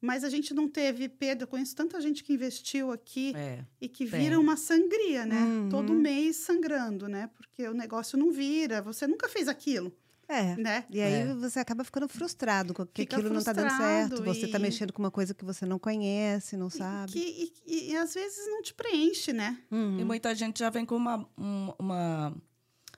Mas 0.00 0.24
a 0.24 0.30
gente 0.30 0.54
não 0.54 0.66
teve 0.66 1.10
perda. 1.10 1.44
Eu 1.44 1.48
conheço 1.48 1.76
tanta 1.76 2.00
gente 2.00 2.24
que 2.24 2.32
investiu 2.32 2.90
aqui 2.90 3.34
É. 3.36 3.64
e 3.80 3.86
que 3.86 4.06
Tem. 4.08 4.20
vira 4.20 4.40
uma 4.40 4.56
sangria, 4.56 5.26
né? 5.26 5.42
Uhum. 5.42 5.68
Todo 5.68 5.92
mês 5.92 6.36
sangrando, 6.36 7.06
né? 7.06 7.28
Porque 7.34 7.68
o 7.68 7.74
negócio 7.74 8.16
não 8.16 8.30
vira, 8.32 8.80
você 8.80 9.06
nunca 9.06 9.28
fez 9.28 9.48
aquilo, 9.48 9.94
É. 10.28 10.56
né? 10.56 10.84
E 10.90 11.00
aí 11.00 11.12
É. 11.30 11.34
você 11.34 11.58
acaba 11.60 11.84
ficando 11.84 12.08
frustrado 12.08 12.74
com 12.74 12.84
que 12.86 13.02
Fica 13.02 13.16
aquilo 13.16 13.30
não 13.32 13.38
está 13.38 13.52
dando 13.52 13.70
certo. 13.76 14.22
Você 14.24 14.46
está 14.46 14.58
e- 14.58 14.62
mexendo 14.62 14.92
com 14.92 15.02
uma 15.02 15.10
coisa 15.10 15.32
que 15.34 15.44
você 15.44 15.64
não 15.64 15.78
conhece, 15.78 16.56
não 16.56 16.68
E 16.68 16.70
sabe. 16.72 17.12
Que, 17.12 17.18
e, 17.18 17.52
e- 17.66 17.90
e 17.92 17.96
às 17.96 18.14
vezes 18.14 18.46
não 18.48 18.62
te 18.62 18.74
preenche, 18.74 19.32
né? 19.32 19.58
Uhum. 19.70 20.00
E 20.00 20.04
muita 20.04 20.34
gente 20.34 20.58
já 20.58 20.70
vem 20.70 20.84
com 20.84 20.96
uma, 20.96 21.26
um- 21.38 21.72
uma, 21.78 22.34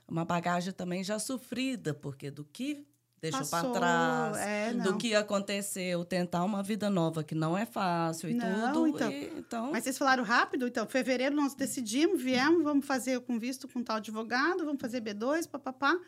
uma 0.07 0.25
bagagem 0.25 0.73
também 0.73 1.05
já 1.05 1.19
sofrida, 1.19 1.93
porque 1.93 2.31
do 2.31 2.45
que 2.45 2.87
deixou 3.21 3.45
para 3.47 3.69
trás, 3.73 4.37
é, 4.39 4.73
do 4.75 4.97
que 4.97 5.13
aconteceu, 5.13 6.05
tentar 6.05 6.45
uma 6.45 6.63
vida 6.63 6.89
nova 6.89 7.25
que 7.25 7.35
não 7.35 7.59
é 7.59 7.67
fácil 7.67 8.31
e 8.31 8.35
Não, 8.35 8.73
tudo. 8.73 8.89
então. 8.95 9.11
e, 9.11 9.25
então 9.39 9.73
Mas 9.73 9.83
vocês 9.83 9.99
falaram 9.99 10.23
rápido, 10.23 10.69
então, 10.69 10.87
fevereiro 10.87 11.35
nós 11.35 11.53
decidimos, 11.53 12.23
viemos, 12.23 12.63
vamos 12.63 12.87
fazer 12.87 13.19
com 13.23 13.37
visto 13.37 13.67
com 13.67 13.83
tal 13.83 13.97
advogado, 13.97 14.65
vamos 14.65 14.81
fazer 14.81 15.01
B2, 15.03 15.49
papapá. 15.49 15.99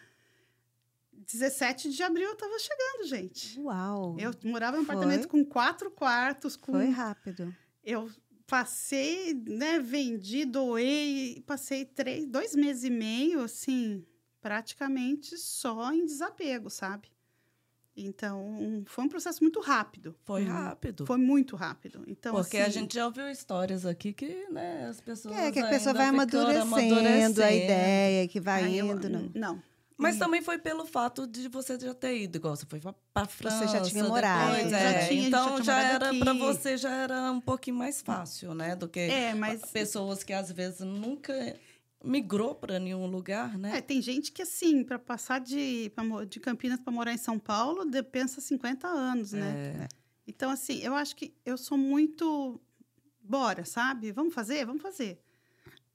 17 1.26 1.90
de 1.90 2.02
abril 2.02 2.28
eu 2.28 2.36
tava 2.36 2.58
chegando, 2.58 3.06
gente. 3.08 3.58
Uau! 3.60 4.16
Eu 4.18 4.32
morava 4.44 4.76
num 4.76 4.84
Foi? 4.84 4.94
apartamento 4.94 5.28
com 5.28 5.44
quatro 5.44 5.90
quartos, 5.90 6.56
com 6.56 6.72
Foi 6.72 6.88
rápido. 6.90 7.54
eu 7.84 8.10
passei, 8.46 9.32
né, 9.34 9.78
vendi, 9.78 10.44
doei, 10.44 11.42
passei 11.46 11.84
três, 11.84 12.26
dois 12.26 12.54
meses 12.56 12.82
e 12.84 12.90
meio, 12.90 13.42
assim, 13.42 14.04
praticamente 14.40 15.36
só 15.38 15.92
em 15.92 16.04
desapego, 16.04 16.68
sabe? 16.68 17.08
Então, 17.96 18.82
foi 18.86 19.04
um 19.04 19.08
processo 19.08 19.42
muito 19.42 19.60
rápido. 19.60 20.14
Foi 20.24 20.44
rápido. 20.44 21.04
Foi 21.06 21.18
muito 21.18 21.54
rápido. 21.54 22.02
Então, 22.06 22.34
Porque 22.34 22.56
assim, 22.56 22.66
a 22.66 22.70
gente 22.70 22.94
já 22.94 23.04
ouviu 23.04 23.28
histórias 23.30 23.84
aqui 23.84 24.12
que, 24.12 24.46
né, 24.50 24.86
as 24.88 25.00
pessoas. 25.00 25.36
É, 25.36 25.52
que 25.52 25.58
a 25.58 25.68
pessoa 25.68 25.92
vai 25.92 26.06
ficando 26.06 26.22
amadurecendo, 26.22 26.58
a 26.58 26.62
amadurecendo. 26.62 27.40
ideia, 27.42 28.28
que 28.28 28.40
vai 28.40 28.64
aí 28.64 28.78
eu- 28.78 28.86
indo. 28.86 29.08
Não. 29.10 29.30
não. 29.34 29.62
Mas 30.00 30.16
E- 30.16 30.18
também 30.18 30.40
foi 30.42 30.58
pelo 30.58 30.86
fato 30.86 31.26
de 31.26 31.48
você 31.48 31.78
já 31.78 31.92
ter 31.94 32.22
ido, 32.22 32.36
igual 32.36 32.56
você 32.56 32.64
foi 32.66 32.80
pra, 33.12 33.26
França. 33.26 33.68
já 33.68 33.82
tinha 33.82 34.02
morado. 34.04 34.54
Depois, 34.56 34.72
É, 34.72 34.92
já 35.02 35.08
tinha, 35.08 35.20
já 35.22 35.28
então 35.28 35.44
tinha 35.54 35.62
já 35.64 35.74
morado 35.76 36.04
era 36.06 36.14
para 36.18 36.32
você 36.34 36.76
já 36.76 36.90
era 36.92 37.30
um 37.32 37.40
pouquinho 37.40 37.76
mais 37.76 38.00
fácil, 38.00 38.54
né, 38.54 38.74
do 38.74 38.88
que 38.88 38.98
É, 39.00 39.34
mas 39.34 39.60
pessoas 39.70 40.24
que 40.24 40.32
às 40.32 40.50
vezes 40.50 40.80
nunca 40.80 41.34
migrou 42.02 42.54
para 42.54 42.78
nenhum 42.78 43.06
lugar, 43.06 43.58
né? 43.58 43.76
É, 43.76 43.80
tem 43.82 44.00
gente 44.00 44.32
que, 44.32 44.40
assim, 44.42 44.82
para 44.82 44.98
passar 44.98 45.38
de, 45.38 45.92
pra 45.94 46.02
de 46.24 46.40
Campinas 46.40 46.80
para 46.80 46.90
morar 46.92 47.12
em 47.12 47.18
São 47.18 47.38
Paulo, 47.38 47.84
de- 47.84 48.02
pensa 48.02 48.40
50 48.40 48.88
anos, 48.88 49.32
né? 49.32 49.74
É. 49.84 49.88
Então, 50.26 50.50
assim, 50.50 50.78
eu 50.78 50.94
acho 50.94 51.14
que 51.14 51.34
eu 51.44 51.58
sou 51.58 51.76
muito. 51.76 52.58
Bora, 53.22 53.64
sabe? 53.66 54.12
Vamos 54.12 54.32
fazer? 54.32 54.64
Vamos 54.64 54.80
fazer. 54.80 55.20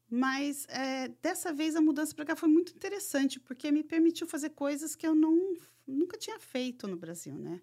Mas 0.09 0.65
é, 0.69 1.07
dessa 1.21 1.51
vez 1.51 1.75
a 1.75 1.81
mudança 1.81 2.13
para 2.13 2.25
cá 2.25 2.35
foi 2.35 2.49
muito 2.49 2.73
interessante, 2.73 3.39
porque 3.39 3.71
me 3.71 3.83
permitiu 3.83 4.27
fazer 4.27 4.51
coisas 4.51 4.95
que 4.95 5.05
eu 5.05 5.15
não, 5.15 5.55
nunca 5.87 6.17
tinha 6.17 6.39
feito 6.39 6.87
no 6.87 6.95
Brasil, 6.95 7.35
né? 7.35 7.59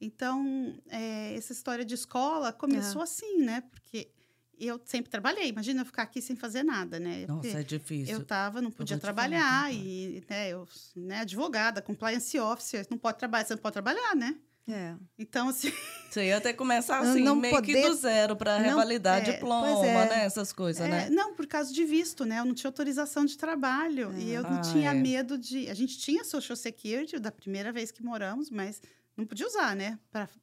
Então, 0.00 0.74
é, 0.88 1.34
essa 1.34 1.52
história 1.52 1.84
de 1.84 1.94
escola 1.94 2.52
começou 2.52 3.00
assim, 3.00 3.38
né? 3.38 3.62
Porque 3.70 4.10
eu 4.58 4.80
sempre 4.84 5.10
trabalhei. 5.10 5.48
Imagina 5.48 5.82
eu 5.82 5.86
ficar 5.86 6.02
aqui 6.02 6.20
sem 6.20 6.36
fazer 6.36 6.62
nada, 6.62 6.98
né? 6.98 7.26
Porque 7.26 7.48
Nossa, 7.48 7.60
é 7.60 7.62
difícil. 7.62 8.14
eu 8.14 8.24
tava, 8.24 8.60
não 8.60 8.70
podia 8.70 8.98
falar, 8.98 9.12
trabalhar 9.12 9.64
tá? 9.64 9.72
e, 9.72 10.22
né, 10.28 10.50
eu, 10.50 10.66
né, 10.94 11.20
advogada, 11.20 11.82
compliance 11.82 12.38
officer, 12.38 12.86
não 12.90 12.98
pode 12.98 13.18
trabalhar, 13.18 13.44
você 13.44 13.54
não 13.54 13.62
pode 13.62 13.74
trabalhar, 13.74 14.14
né? 14.14 14.36
É. 14.68 14.96
Então, 15.18 15.48
assim, 15.48 15.70
Você 16.10 16.26
ia 16.26 16.38
até 16.38 16.52
começar 16.52 16.98
assim, 17.00 17.22
não 17.22 17.36
meio 17.36 17.54
que 17.62 17.72
poder- 17.72 17.88
do 17.88 17.94
zero 17.94 18.34
para 18.36 18.58
Não, 18.58 18.64
revalidar 18.64 19.18
é, 19.18 19.32
diploma, 19.32 19.86
é. 19.86 20.08
né? 20.08 20.24
Essas 20.24 20.52
coisas, 20.52 20.84
é, 20.84 20.88
né? 20.88 21.10
não, 21.10 21.34
por 21.34 21.46
causa 21.46 21.72
de 21.72 21.84
visto, 21.84 22.24
né? 22.24 22.40
Eu 22.40 22.44
não 22.44 22.54
tinha 22.54 22.68
autorização 22.68 23.24
de 23.24 23.36
trabalho 23.38 24.12
e 24.18 24.32
eu 24.32 24.42
não 24.42 24.58
Ah, 24.58 24.60
tinha 24.62 24.90
é. 24.90 24.94
medo 24.94 25.38
de. 25.38 25.68
A 25.70 25.74
gente 25.74 25.98
tinha 25.98 26.24
Social 26.24 26.56
Security 26.56 27.18
da 27.18 27.30
primeira 27.30 27.70
vez 27.72 27.90
que 27.92 28.02
moramos, 28.02 28.50
mas 28.50 28.80
não 29.16 29.24
podia 29.26 29.46
usar, 29.46 29.76
né? 29.76 29.98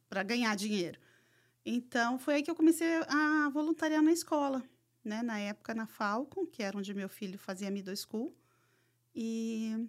Para 0.10 0.24
ganhar 0.24 0.56
dinheiro. 0.56 1.00
Então, 1.66 2.18
foi 2.20 2.36
aí 2.36 2.44
que 2.44 2.52
eu 2.52 2.56
comecei 2.56 2.88
a 3.08 3.50
voluntariar 3.54 4.02
na 4.02 4.12
escola, 4.12 4.64
né? 5.04 5.22
Na 5.24 5.40
época, 5.40 5.74
na 5.74 5.86
Falcon, 5.88 6.46
que 6.46 6.62
era 6.64 6.78
onde 6.78 6.94
meu 6.94 7.10
filho 7.10 7.38
fazia 7.38 7.70
middle 7.72 7.96
school. 7.96 8.34
E, 9.16 9.88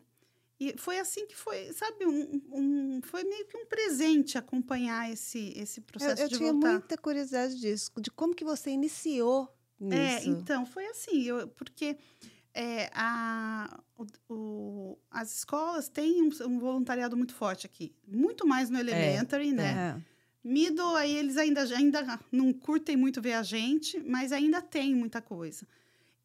e 0.70 0.74
foi 0.78 0.98
assim 0.98 1.26
que 1.26 1.36
foi, 1.36 1.72
sabe? 1.72 2.06
Um, 2.06 2.40
um- 2.52 3.00
foi 3.02 3.24
meio 3.24 3.46
que 3.46 3.56
um 3.56 3.66
presente 3.66 4.36
acompanhar 4.38 5.10
esse, 5.12 5.52
esse 5.56 5.80
Eu, 5.80 5.84
processo 5.84 6.22
eu 6.22 6.28
de 6.28 6.36
tinha 6.38 6.52
voltar. 6.52 6.72
muita 6.72 6.96
curiosidade 6.98 7.58
disso, 7.60 7.90
de 8.00 8.10
como 8.10 8.34
que 8.34 8.44
você 8.44 8.70
iniciou 8.70 9.48
É, 9.90 10.14
nisso. 10.16 10.28
então, 10.30 10.64
foi 10.64 10.86
assim, 10.86 11.22
eu, 11.24 11.48
porque 11.48 11.96
é, 12.54 12.88
a, 12.94 13.80
o- 14.28 14.96
as 15.10 15.36
escolas 15.38 15.88
têm 15.88 16.22
um, 16.22 16.30
um 16.46 16.58
voluntariado 16.58 17.16
muito 17.16 17.34
forte 17.34 17.66
aqui. 17.66 17.94
Muito 18.06 18.46
mais 18.46 18.70
no 18.70 18.78
elementary, 18.78 19.52
né? 19.52 19.96
É. 19.98 20.14
Middle, 20.46 20.94
aí 20.96 21.16
eles 21.16 21.36
ainda, 21.38 21.62
ainda 21.62 22.20
não 22.30 22.52
curtem 22.52 22.96
muito 22.96 23.20
ver 23.22 23.32
a 23.32 23.42
gente, 23.42 23.98
mas 24.00 24.30
ainda 24.30 24.60
tem 24.60 24.94
muita 24.94 25.20
coisa. 25.22 25.66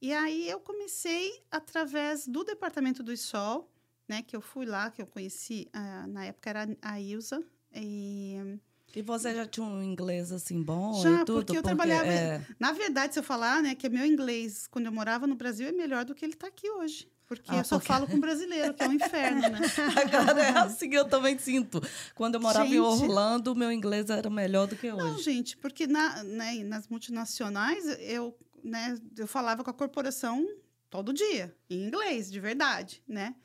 E 0.01 0.13
aí 0.13 0.49
eu 0.49 0.59
comecei 0.59 1.41
através 1.49 2.27
do 2.27 2.43
Departamento 2.43 3.01
do 3.01 3.15
Sol, 3.17 3.69
né? 4.09 4.21
Que 4.23 4.35
eu 4.35 4.41
fui 4.41 4.65
lá, 4.65 4.89
que 4.91 5.01
eu 5.01 5.07
conheci, 5.07 5.69
ah, 5.71 6.05
na 6.07 6.25
época 6.25 6.49
era 6.49 6.67
a 6.81 6.99
Ilza, 6.99 7.41
e... 7.73 8.57
E 8.95 9.03
você 9.03 9.35
já 9.35 9.45
tinha 9.45 9.63
um 9.63 9.83
inglês 9.83 10.31
assim 10.31 10.63
bom 10.63 10.99
Já, 11.03 11.21
e 11.21 11.25
tudo? 11.25 11.45
porque 11.45 11.55
eu 11.55 11.61
trabalhava- 11.61 12.07
é, 12.07 12.41
Na 12.59 12.71
verdade, 12.71 13.13
se 13.13 13.19
eu 13.19 13.23
falar, 13.23 13.61
né, 13.61 13.75
que 13.75 13.87
meu 13.87 14.03
inglês, 14.03 14.65
quando 14.65 14.87
eu 14.87 14.91
morava 14.91 15.27
no 15.27 15.35
Brasil, 15.35 15.67
é 15.67 15.71
melhor 15.71 16.03
do 16.03 16.15
que 16.15 16.25
ele 16.25 16.33
está 16.33 16.47
aqui 16.47 16.67
hoje. 16.71 17.07
Porque 17.27 17.51
Ah, 17.51 17.57
eu 17.57 17.63
só 17.63 17.75
porque- 17.77 17.87
falo 17.87 18.07
com 18.07 18.19
brasileiro, 18.19 18.73
que 18.73 18.81
é 18.81 18.87
um 18.87 18.93
inferno, 18.93 19.41
né? 19.41 19.59
Agora 20.33 20.41
é 20.41 20.57
assim, 20.57 20.91
eu 20.91 21.05
também 21.07 21.37
sinto. 21.37 21.79
Quando 22.15 22.33
eu 22.33 22.41
morava 22.41 22.65
em 22.65 22.69
Gente. 22.69 22.79
Orlando, 22.79 23.53
meu 23.55 23.71
inglês 23.71 24.09
era 24.09 24.27
melhor 24.31 24.65
do 24.65 24.75
que 24.75 24.91
Não, 24.91 24.97
hoje. 25.13 25.21
gente, 25.21 25.55
porque 25.57 25.85
na, 25.85 26.23
né, 26.23 26.63
nas 26.63 26.87
multinacionais, 26.87 27.85
eu, 27.99 28.35
né, 28.63 28.97
eu 29.15 29.27
falava 29.27 29.63
com 29.63 29.69
a 29.69 29.73
corporação 29.73 30.43
todo 30.89 31.13
dia, 31.13 31.55
em 31.69 31.85
inglês, 31.85 32.31
de 32.31 32.39
verdade, 32.39 33.03
né? 33.07 33.35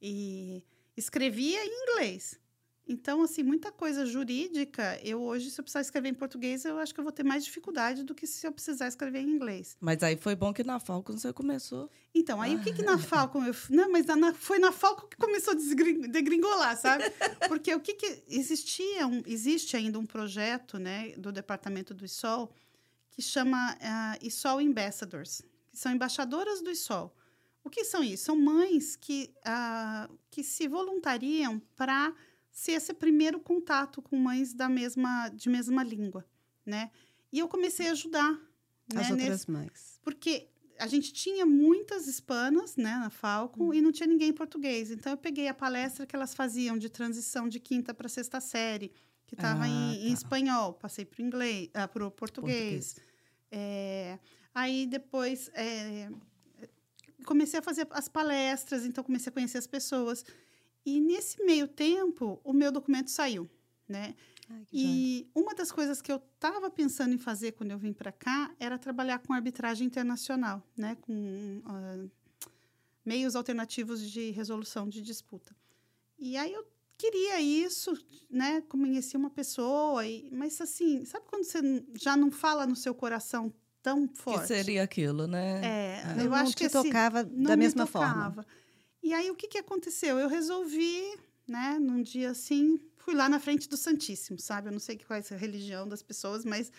E 0.00 0.62
escrevia 0.96 1.64
em 1.64 1.82
inglês. 1.82 2.38
Então, 2.88 3.20
assim, 3.20 3.42
muita 3.42 3.72
coisa 3.72 4.06
jurídica, 4.06 4.96
eu 5.02 5.20
hoje, 5.20 5.50
se 5.50 5.60
eu 5.60 5.64
precisar 5.64 5.80
escrever 5.80 6.08
em 6.08 6.14
português, 6.14 6.64
eu 6.64 6.78
acho 6.78 6.94
que 6.94 7.00
eu 7.00 7.04
vou 7.04 7.12
ter 7.12 7.24
mais 7.24 7.44
dificuldade 7.44 8.04
do 8.04 8.14
que 8.14 8.28
se 8.28 8.46
eu 8.46 8.52
precisar 8.52 8.86
escrever 8.86 9.18
em 9.22 9.28
inglês. 9.28 9.76
Mas 9.80 10.00
aí 10.04 10.16
foi 10.16 10.36
bom 10.36 10.52
que 10.52 10.62
na 10.62 10.78
Falcon 10.78 11.18
você 11.18 11.32
começou. 11.32 11.90
Então, 12.14 12.40
aí 12.40 12.54
o 12.54 12.62
que 12.62 12.72
que 12.72 12.82
Ah. 12.82 12.92
na 12.92 12.98
Falcon... 12.98 13.44
Eu, 13.44 13.52
não, 13.70 13.90
mas 13.90 14.06
na- 14.06 14.32
foi 14.32 14.60
na 14.60 14.70
Falcon 14.70 15.08
que 15.08 15.16
começou 15.16 15.54
a 15.54 15.56
degringolar, 16.06 16.76
sabe? 16.80 17.02
Porque 17.48 17.74
o 17.74 17.80
que 17.80 17.94
que... 17.94 18.22
Existia 18.28 19.04
um, 19.04 19.20
existe 19.26 19.76
ainda 19.76 19.98
um 19.98 20.06
projeto, 20.06 20.78
né, 20.78 21.12
do 21.18 21.32
Departamento 21.32 21.92
do 21.92 22.04
ISOL, 22.04 22.52
que 23.10 23.20
chama 23.20 23.76
ah, 23.80 24.16
ISOL 24.22 24.60
Ambassadors, 24.60 25.42
que 25.72 25.76
são 25.76 25.90
embaixadoras 25.90 26.62
do 26.62 26.70
ISOL. 26.70 27.12
O 27.66 27.70
que 27.70 27.84
são 27.84 28.02
isso? 28.02 28.24
São 28.26 28.36
mães 28.36 28.94
que, 28.94 29.34
ah, 29.44 30.08
que 30.30 30.44
se 30.44 30.68
voluntariam 30.68 31.60
para 31.74 32.14
ser 32.52 32.72
esse 32.72 32.94
primeiro 32.94 33.40
contato 33.40 34.00
com 34.00 34.16
mães 34.16 34.54
da 34.54 34.68
mesma, 34.68 35.28
de 35.30 35.48
mesma 35.48 35.82
língua, 35.82 36.24
né? 36.64 36.90
E 37.32 37.40
eu 37.40 37.48
comecei 37.48 37.88
a 37.88 37.92
ajudar, 37.92 38.32
né, 38.94 39.00
As 39.00 39.10
nesse- 39.10 39.12
outras 39.12 39.46
mães. 39.46 40.00
porque 40.02 40.48
a 40.78 40.86
gente 40.86 41.12
tinha 41.12 41.44
muitas 41.44 42.06
hispanas, 42.06 42.76
né, 42.76 42.96
na 42.98 43.10
Falcon, 43.10 43.74
e 43.74 43.80
não 43.82 43.90
tinha 43.90 44.06
ninguém 44.06 44.28
em 44.28 44.32
português. 44.32 44.90
Então, 44.92 45.10
eu 45.12 45.16
peguei 45.18 45.48
a 45.48 45.54
palestra 45.54 46.06
que 46.06 46.14
elas 46.14 46.34
faziam 46.34 46.78
de 46.78 46.88
transição 46.88 47.48
de 47.48 47.58
quinta 47.58 47.92
para 47.92 48.08
sexta 48.08 48.40
série, 48.40 48.92
que 49.26 49.34
estava 49.34 49.64
Ah, 49.64 49.68
em, 49.68 50.04
em 50.06 50.08
tá. 50.08 50.14
espanhol, 50.14 50.72
passei 50.74 51.04
para 51.04 51.20
o 51.20 51.26
inglês, 51.26 51.68
ah, 51.74 51.88
para 51.88 52.06
o 52.06 52.10
português. 52.12 52.94
É, 53.50 54.18
aí, 54.54 54.86
depois, 54.86 55.50
é, 55.54 56.08
comecei 57.26 57.60
a 57.60 57.62
fazer 57.62 57.86
as 57.90 58.08
palestras, 58.08 58.86
então 58.86 59.04
comecei 59.04 59.28
a 59.28 59.32
conhecer 59.32 59.58
as 59.58 59.66
pessoas. 59.66 60.24
E, 60.84 61.00
nesse 61.00 61.44
meio 61.44 61.68
tempo, 61.68 62.40
o 62.42 62.52
meu 62.52 62.72
documento 62.72 63.10
saiu, 63.10 63.50
né? 63.86 64.14
Ai, 64.48 64.64
que 64.64 64.78
joia. 64.78 64.94
E 64.94 65.30
uma 65.34 65.54
das 65.54 65.70
coisas 65.72 66.00
que 66.00 66.10
eu 66.10 66.16
estava 66.16 66.70
pensando 66.70 67.12
em 67.12 67.18
fazer 67.18 67.52
quando 67.52 67.72
eu 67.72 67.78
vim 67.78 67.92
para 67.92 68.12
cá 68.12 68.54
era 68.58 68.78
trabalhar 68.78 69.18
com 69.18 69.32
arbitragem 69.32 69.86
internacional, 69.86 70.62
né? 70.76 70.96
com 71.02 71.60
ah, 71.66 72.06
meios 73.04 73.34
alternativos 73.34 74.00
de 74.08 74.30
resolução 74.30 74.88
de 74.88 75.02
disputa. 75.02 75.54
E 76.18 76.36
aí 76.36 76.52
eu 76.52 76.64
queria 76.96 77.40
isso, 77.40 77.92
né? 78.30 78.62
Conheci 78.62 79.16
uma 79.16 79.28
pessoa, 79.28 80.06
e, 80.06 80.30
mas 80.30 80.60
assim, 80.60 81.04
sabe 81.04 81.26
quando 81.28 81.44
você 81.44 81.84
já 81.94 82.16
não 82.16 82.30
fala 82.30 82.66
no 82.66 82.76
seu 82.76 82.94
coração 82.94 83.52
tão 83.86 84.08
forte? 84.08 84.40
Que 84.40 84.46
seria 84.48 84.82
aquilo, 84.82 85.28
né? 85.28 85.64
É, 85.64 86.04
Não, 86.16 86.24
eu 86.24 86.30
não 86.30 86.36
acho 86.38 86.50
te 86.50 86.56
que 86.56 86.64
assim, 86.64 86.82
tocava 86.88 87.22
não 87.22 87.50
da 87.50 87.56
me 87.56 87.62
mesma 87.62 87.86
forma. 87.86 88.30
tocava. 88.30 88.46
E 89.00 89.14
aí, 89.14 89.30
o 89.30 89.36
que, 89.36 89.46
que 89.46 89.58
aconteceu? 89.58 90.18
Eu 90.18 90.28
resolvi, 90.28 91.16
né, 91.46 91.78
num 91.78 92.02
dia 92.02 92.30
assim, 92.32 92.80
fui 92.96 93.14
lá 93.14 93.28
na 93.28 93.38
frente 93.38 93.68
do 93.68 93.76
Santíssimo, 93.76 94.40
sabe? 94.40 94.66
Eu 94.66 94.72
não 94.72 94.80
sei 94.80 94.98
qual 94.98 95.16
é 95.20 95.22
a 95.34 95.36
religião 95.38 95.86
das 95.86 96.02
pessoas, 96.02 96.44
mas 96.44 96.72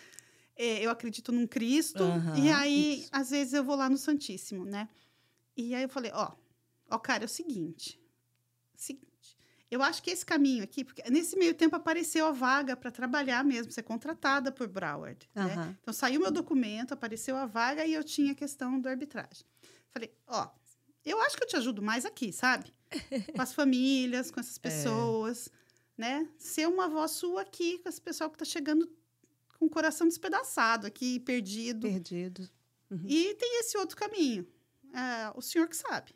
eh, 0.54 0.84
eu 0.84 0.90
acredito 0.90 1.32
num 1.32 1.46
Cristo. 1.46 2.04
Aham, 2.04 2.36
e 2.36 2.50
aí, 2.50 3.00
isso. 3.00 3.08
às 3.10 3.30
vezes, 3.30 3.54
eu 3.54 3.64
vou 3.64 3.74
lá 3.74 3.88
no 3.88 3.96
Santíssimo, 3.96 4.66
né? 4.66 4.86
E 5.56 5.74
aí 5.74 5.82
eu 5.84 5.88
falei, 5.88 6.10
ó, 6.12 6.32
ó, 6.90 6.98
cara, 6.98 7.24
é 7.24 7.26
o 7.26 7.28
seguinte. 7.28 7.98
Seguinte. 8.76 9.07
Eu 9.70 9.82
acho 9.82 10.02
que 10.02 10.10
esse 10.10 10.24
caminho 10.24 10.64
aqui, 10.64 10.82
porque 10.82 11.02
nesse 11.10 11.36
meio 11.36 11.52
tempo 11.52 11.76
apareceu 11.76 12.26
a 12.26 12.32
vaga 12.32 12.74
para 12.74 12.90
trabalhar 12.90 13.44
mesmo, 13.44 13.70
ser 13.70 13.82
contratada 13.82 14.50
por 14.50 14.66
Broward. 14.66 15.28
Né? 15.34 15.42
Aham. 15.42 15.76
Então 15.82 15.92
saiu 15.92 16.20
meu 16.20 16.30
documento, 16.30 16.94
apareceu 16.94 17.36
a 17.36 17.44
vaga 17.44 17.84
e 17.84 17.92
eu 17.92 18.02
tinha 18.02 18.32
a 18.32 18.34
questão 18.34 18.80
do 18.80 18.88
arbitragem. 18.88 19.44
Falei, 19.90 20.10
ó, 20.26 20.48
eu 21.04 21.20
acho 21.20 21.36
que 21.36 21.44
eu 21.44 21.48
te 21.48 21.56
ajudo 21.56 21.82
mais 21.82 22.06
aqui, 22.06 22.32
sabe? 22.32 22.72
Com 23.34 23.42
as 23.42 23.52
famílias, 23.52 24.30
com 24.30 24.40
essas 24.40 24.56
pessoas, 24.56 25.50
né? 25.96 26.26
Ser 26.38 26.66
uma 26.66 26.88
voz 26.88 27.10
sua 27.10 27.42
aqui 27.42 27.78
com 27.78 27.88
esse 27.88 28.00
pessoal 28.00 28.30
que 28.30 28.38
tá 28.38 28.44
chegando 28.46 28.90
com 29.58 29.66
o 29.66 29.70
coração 29.70 30.06
despedaçado 30.06 30.86
aqui, 30.86 31.20
perdido. 31.20 31.86
Perdido. 31.86 32.48
E 33.04 33.34
tem 33.34 33.60
esse 33.60 33.76
outro 33.76 33.96
caminho. 33.96 34.46
É, 34.94 35.30
o 35.34 35.42
senhor 35.42 35.68
que 35.68 35.76
sabe, 35.76 36.14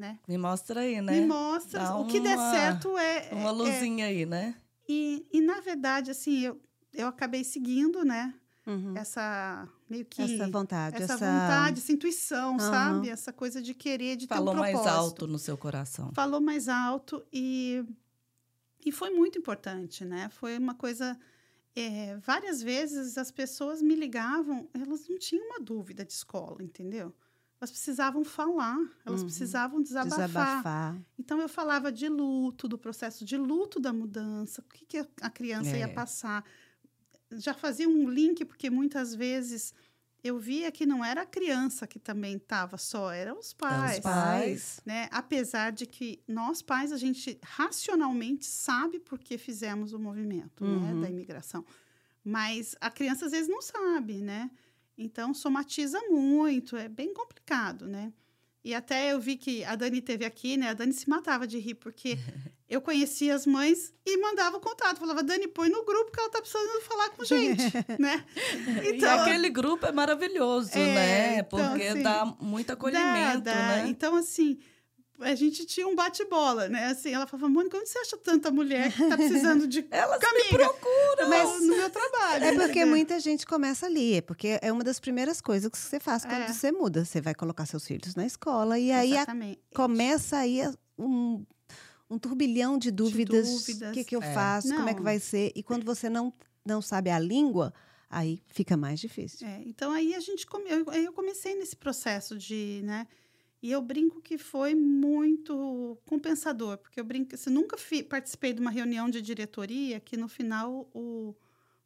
né? 0.00 0.18
Me 0.26 0.36
mostra 0.38 0.80
aí, 0.80 1.00
né? 1.00 1.20
Me 1.20 1.26
mostra. 1.26 1.80
Dá 1.80 1.96
o 1.96 2.06
que 2.06 2.18
der 2.18 2.36
uma- 2.36 2.50
certo 2.50 2.96
é. 2.98 3.28
Uma 3.32 3.50
é- 3.50 3.52
luzinha 3.52 4.06
aí, 4.06 4.26
né? 4.26 4.56
e, 4.88 5.24
e, 5.32 5.40
na 5.40 5.60
verdade, 5.60 6.10
assim, 6.10 6.40
eu, 6.40 6.60
eu 6.92 7.06
acabei 7.06 7.44
seguindo, 7.44 8.04
né? 8.04 8.34
Uhum. 8.66 8.94
essa 8.96 9.66
meio 9.88 10.04
que 10.04 10.20
essa 10.22 10.46
vontade, 10.48 10.96
essa, 11.02 11.14
essa, 11.14 11.26
vontade, 11.32 11.80
essa 11.80 11.92
intuição, 11.92 12.52
Uhum. 12.52 12.58
sabe? 12.60 13.08
Essa 13.08 13.32
coisa 13.32 13.60
de 13.60 13.72
querer, 13.74 14.16
de 14.16 14.26
Falou 14.26 14.52
ter 14.54 14.58
um 14.58 14.60
mais 14.60 14.86
alto 14.86 15.26
no 15.26 15.38
seu 15.38 15.56
coração. 15.56 16.12
Falou 16.14 16.40
mais 16.40 16.68
alto 16.68 17.24
e 17.32 17.84
e 18.84 18.92
foi 18.92 19.10
muito 19.10 19.38
importante, 19.38 20.04
né? 20.04 20.28
Foi 20.30 20.56
uma 20.58 20.74
coisa 20.74 21.18
é, 21.74 22.16
várias 22.18 22.62
vezes 22.62 23.16
as 23.18 23.30
pessoas 23.30 23.80
me 23.82 23.94
ligavam, 23.94 24.68
elas 24.74 25.08
não 25.08 25.18
tinham 25.18 25.44
uma 25.46 25.58
dúvida 25.60 26.04
de 26.04 26.12
escola, 26.12 26.62
entendeu? 26.62 27.12
Elas 27.60 27.70
precisavam 27.70 28.24
falar, 28.24 28.78
elas 29.04 29.20
Uhum. 29.20 29.26
precisavam 29.26 29.82
desabafar. 29.82 30.26
desabafar. 30.28 30.98
Então 31.18 31.38
eu 31.40 31.48
falava 31.48 31.92
de 31.92 32.08
luto, 32.08 32.66
do 32.66 32.78
processo 32.78 33.22
de 33.24 33.36
luto 33.36 33.78
da 33.78 33.92
mudança, 33.92 34.62
o 34.62 34.64
que, 34.64 34.86
que 34.86 35.06
a 35.20 35.28
criança 35.28 35.76
ia 35.76 35.84
É. 35.84 35.88
passar. 35.88 36.42
Já 37.32 37.52
fazia 37.52 37.86
um 37.88 38.08
link, 38.08 38.44
porque 38.46 38.70
muitas 38.70 39.14
vezes 39.14 39.74
eu 40.24 40.38
via 40.38 40.72
que 40.72 40.86
não 40.86 41.04
era 41.04 41.22
a 41.22 41.26
criança 41.26 41.86
que 41.86 41.98
também 41.98 42.36
estava 42.36 42.78
só, 42.78 43.10
eram 43.12 43.38
os 43.38 43.52
pais. 43.52 43.98
Os 43.98 44.00
pais. 44.02 44.80
Né? 44.86 45.08
Apesar 45.12 45.70
de 45.70 45.84
que 45.86 46.18
nós 46.26 46.62
pais, 46.62 46.92
a 46.92 46.96
gente 46.96 47.38
racionalmente 47.42 48.46
sabe 48.46 48.98
por 49.00 49.18
que 49.18 49.36
fizemos 49.36 49.92
o 49.92 49.98
movimento 49.98 50.64
né, 50.64 50.94
Uhum. 50.94 51.00
da 51.02 51.10
imigração. 51.10 51.64
Mas 52.24 52.74
a 52.80 52.90
criança 52.90 53.26
às 53.26 53.32
vezes 53.32 53.48
não 53.48 53.62
sabe, 53.62 54.20
né? 54.20 54.50
Então 54.96 55.32
somatiza 55.32 56.00
muito, 56.10 56.76
é 56.76 56.88
bem 56.88 57.12
complicado, 57.14 57.86
né? 57.86 58.12
E 58.62 58.74
até 58.74 59.12
eu 59.12 59.18
vi 59.18 59.36
que 59.36 59.64
a 59.64 59.74
Dani 59.74 60.02
teve 60.02 60.22
aqui, 60.24 60.56
né? 60.58 60.68
A 60.68 60.74
Dani 60.74 60.92
se 60.92 61.08
matava 61.08 61.46
de 61.46 61.58
rir, 61.58 61.76
porque 61.76 62.18
eu 62.68 62.82
conhecia 62.82 63.34
as 63.34 63.46
mães 63.46 63.94
e 64.04 64.18
mandava 64.18 64.58
o 64.58 64.60
contato. 64.60 64.98
Falava, 64.98 65.22
Dani, 65.22 65.48
põe 65.48 65.70
no 65.70 65.82
grupo 65.82 66.12
que 66.12 66.20
ela 66.20 66.28
tá 66.28 66.40
precisando 66.42 66.82
falar 66.82 67.08
com 67.10 67.24
gente, 67.24 67.62
né? 67.98 68.22
e 68.94 69.02
aquele 69.02 69.48
grupo 69.48 69.86
é 69.86 69.92
maravilhoso, 69.92 70.72
É, 70.74 70.94
né? 70.94 71.38
então, 71.38 71.58
Porque 71.70 71.84
assim, 71.86 72.02
dá 72.02 72.24
muito 72.38 72.70
acolhimento, 72.70 73.40
Dá, 73.40 73.54
dá. 73.54 73.66
né? 73.76 73.88
Então, 73.88 74.14
assim, 74.14 74.58
a 75.20 75.34
gente 75.34 75.64
tinha 75.66 75.86
um 75.86 75.94
bate-bola, 75.94 76.68
né? 76.68 76.86
Assim, 76.86 77.10
ela 77.12 77.26
falava, 77.26 77.48
Mônica, 77.48 77.76
onde 77.76 77.88
você 77.88 77.98
acha 77.98 78.16
tanta 78.16 78.50
mulher 78.50 78.92
que 78.92 79.08
tá 79.08 79.16
precisando 79.16 79.66
de 79.66 79.86
Elas 79.90 80.20
me 80.20 80.26
amiga? 80.28 80.48
procuram. 80.58 81.28
Mas 81.28 81.60
no 81.62 81.76
meu 81.76 81.90
trabalho. 81.90 82.44
É 82.44 82.54
porque 82.54 82.80
né? 82.80 82.90
muita 82.90 83.20
gente 83.20 83.46
começa 83.46 83.86
ali, 83.86 84.14
é 84.14 84.20
porque 84.20 84.58
é 84.62 84.72
uma 84.72 84.82
das 84.84 84.98
primeiras 85.00 85.40
coisas 85.40 85.70
que 85.70 85.78
você 85.78 85.98
faz 86.00 86.24
quando 86.24 86.42
É. 86.42 86.52
você 86.52 86.72
muda. 86.72 87.04
Você 87.04 87.20
vai 87.20 87.34
colocar 87.34 87.66
seus 87.66 87.86
filhos 87.86 88.14
na 88.14 88.26
escola 88.26 88.78
e 88.78 88.90
aí 88.92 89.12
a- 89.12 89.16
Exatamente. 89.22 89.60
começa 89.74 90.36
aí 90.38 90.62
a- 90.62 90.74
um, 90.98 91.44
um 92.10 92.18
turbilhão 92.18 92.76
de 92.78 92.90
dúvidas. 92.90 93.48
O 93.48 93.52
dúvidas. 93.58 93.92
que, 93.94 94.04
que 94.04 94.16
eu 94.16 94.22
É. 94.22 94.34
faço? 94.34 94.68
Como 94.68 94.88
é 94.88 94.92
que 94.92 94.98
Não. 95.00 95.04
vai 95.04 95.18
ser? 95.20 95.52
E 95.54 95.62
quando 95.62 95.84
você 95.84 96.08
não, 96.08 96.32
não 96.64 96.80
sabe 96.82 97.10
a 97.10 97.18
língua, 97.18 97.72
aí 98.08 98.42
fica 98.48 98.76
mais 98.76 98.98
difícil. 99.00 99.46
É, 99.46 99.62
então 99.64 99.92
aí 99.92 100.14
a 100.14 100.20
gente 100.20 100.46
come... 100.46 100.68
eu, 100.68 100.84
eu 100.92 101.12
comecei 101.12 101.54
nesse 101.54 101.76
processo 101.76 102.36
de, 102.36 102.80
né? 102.84 103.06
E 103.62 103.70
eu 103.70 103.82
brinco 103.82 104.20
que 104.22 104.38
foi 104.38 104.74
muito 104.74 105.98
compensador, 106.06 106.78
porque 106.78 106.98
eu 106.98 107.04
brinco, 107.04 107.34
assim, 107.34 107.50
nunca 107.50 107.76
fi- 107.76 108.02
participei 108.02 108.52
de 108.54 108.60
uma 108.60 108.70
reunião 108.70 109.10
de 109.10 109.20
diretoria 109.20 110.00
que 110.00 110.16
no 110.16 110.28
final 110.28 110.88
o, 110.94 111.34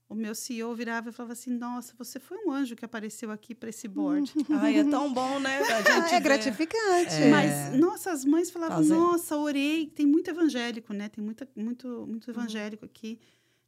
o 0.08 0.14
meu 0.14 0.34
CEO 0.36 0.72
virava 0.74 1.10
e 1.10 1.12
falava 1.12 1.32
assim: 1.32 1.50
Nossa, 1.50 1.92
você 1.98 2.20
foi 2.20 2.38
um 2.46 2.52
anjo 2.52 2.76
que 2.76 2.84
apareceu 2.84 3.30
aqui 3.32 3.54
para 3.56 3.70
esse 3.70 3.88
board. 3.88 4.32
Ai, 4.50 4.78
é 4.78 4.84
tão 4.84 5.12
bom, 5.12 5.40
né? 5.40 5.58
É 6.14 6.20
gratificante. 6.20 7.12
É. 7.14 7.30
Mas, 7.30 7.78
nossa, 7.80 8.12
as 8.12 8.24
mães 8.24 8.50
falavam, 8.50 8.76
Fazer- 8.76 8.94
nossa, 8.94 9.36
orei. 9.36 9.86
Tem 9.88 10.06
muito 10.06 10.30
evangélico, 10.30 10.92
né? 10.92 11.08
Tem 11.08 11.24
muita, 11.24 11.48
muito, 11.56 12.06
muito 12.06 12.30
evangélico 12.30 12.84
aqui. 12.84 13.18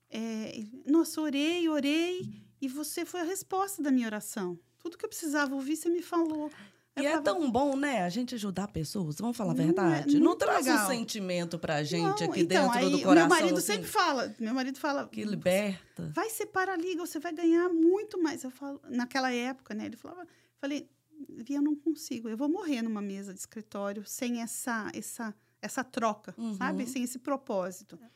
É, 0.09 0.63
nossa, 0.87 1.21
orei, 1.21 1.69
orei. 1.69 2.45
E 2.61 2.69
você 2.69 3.05
foi 3.05 3.21
a 3.21 3.25
resposta 3.25 3.83
da 3.83 3.91
minha 3.91 4.07
oração. 4.07 4.57
Tudo 4.79 4.97
que 4.97 5.05
eu 5.05 5.09
precisava 5.09 5.55
ouvir, 5.57 5.75
você 5.77 5.89
me 5.89 6.01
falou. 6.03 6.51
Eu 6.97 7.03
E 7.03 7.07
é 7.07 7.21
tão 7.21 7.51
bom, 7.51 7.77
né? 7.77 8.03
A 8.03 8.09
gente 8.09 8.35
ajudar 8.35 8.69
pessoas, 8.69 9.17
vamos 9.17 9.37
falar 9.37 9.53
a 9.53 9.55
Não 9.55 9.63
é 9.63 9.67
verdade. 9.67 10.19
não 10.19 10.29
muito 10.29 10.39
traz 10.39 10.67
um 10.67 10.71
legal. 10.71 10.87
sentimento 10.89 11.59
pra 11.59 11.83
gente 11.85 12.03
"Não, 12.23 12.31
aqui 12.31 12.41
então, 12.41 12.63
dentro 12.65 12.79
aí, 12.79 12.91
do 12.91 13.03
coração. 13.03 13.15
Meu 13.15 13.29
marido 13.29 13.59
assim, 13.59 13.67
sempre 13.75 13.87
fala, 13.89 14.35
meu 14.41 14.55
marido 14.55 14.79
fala, 14.79 15.07
Que 15.07 15.23
liberta. 15.25 16.11
vai 16.15 16.31
ser 16.31 16.47
paraliga, 16.47 17.05
você 17.05 17.19
vai 17.21 17.33
ganhar 17.35 17.69
muito 17.69 18.21
mais. 18.23 18.43
Eu 18.45 18.51
falo, 18.51 18.81
naquela 18.89 19.31
época, 19.31 19.75
né? 19.75 19.85
Ele 19.87 19.97
falava, 19.97 20.27
falei, 20.59 20.89
Via, 21.29 21.57
eu 21.59 21.63
não 21.63 21.75
consigo, 21.75 22.29
eu 22.29 22.37
vou 22.37 22.49
morrer 22.49 22.83
numa 22.83 23.01
mesa 23.01 23.33
de 23.33 23.41
escritório 23.41 24.05
sem 24.07 24.41
essa 24.43 24.91
essa 24.95 25.35
essa 25.63 25.83
troca, 25.83 26.35
Uhum. 26.39 26.55
sabe? 26.55 26.87
Sem 26.87 27.03
esse 27.03 27.19
propósito. 27.19 27.99
É, 28.03 28.07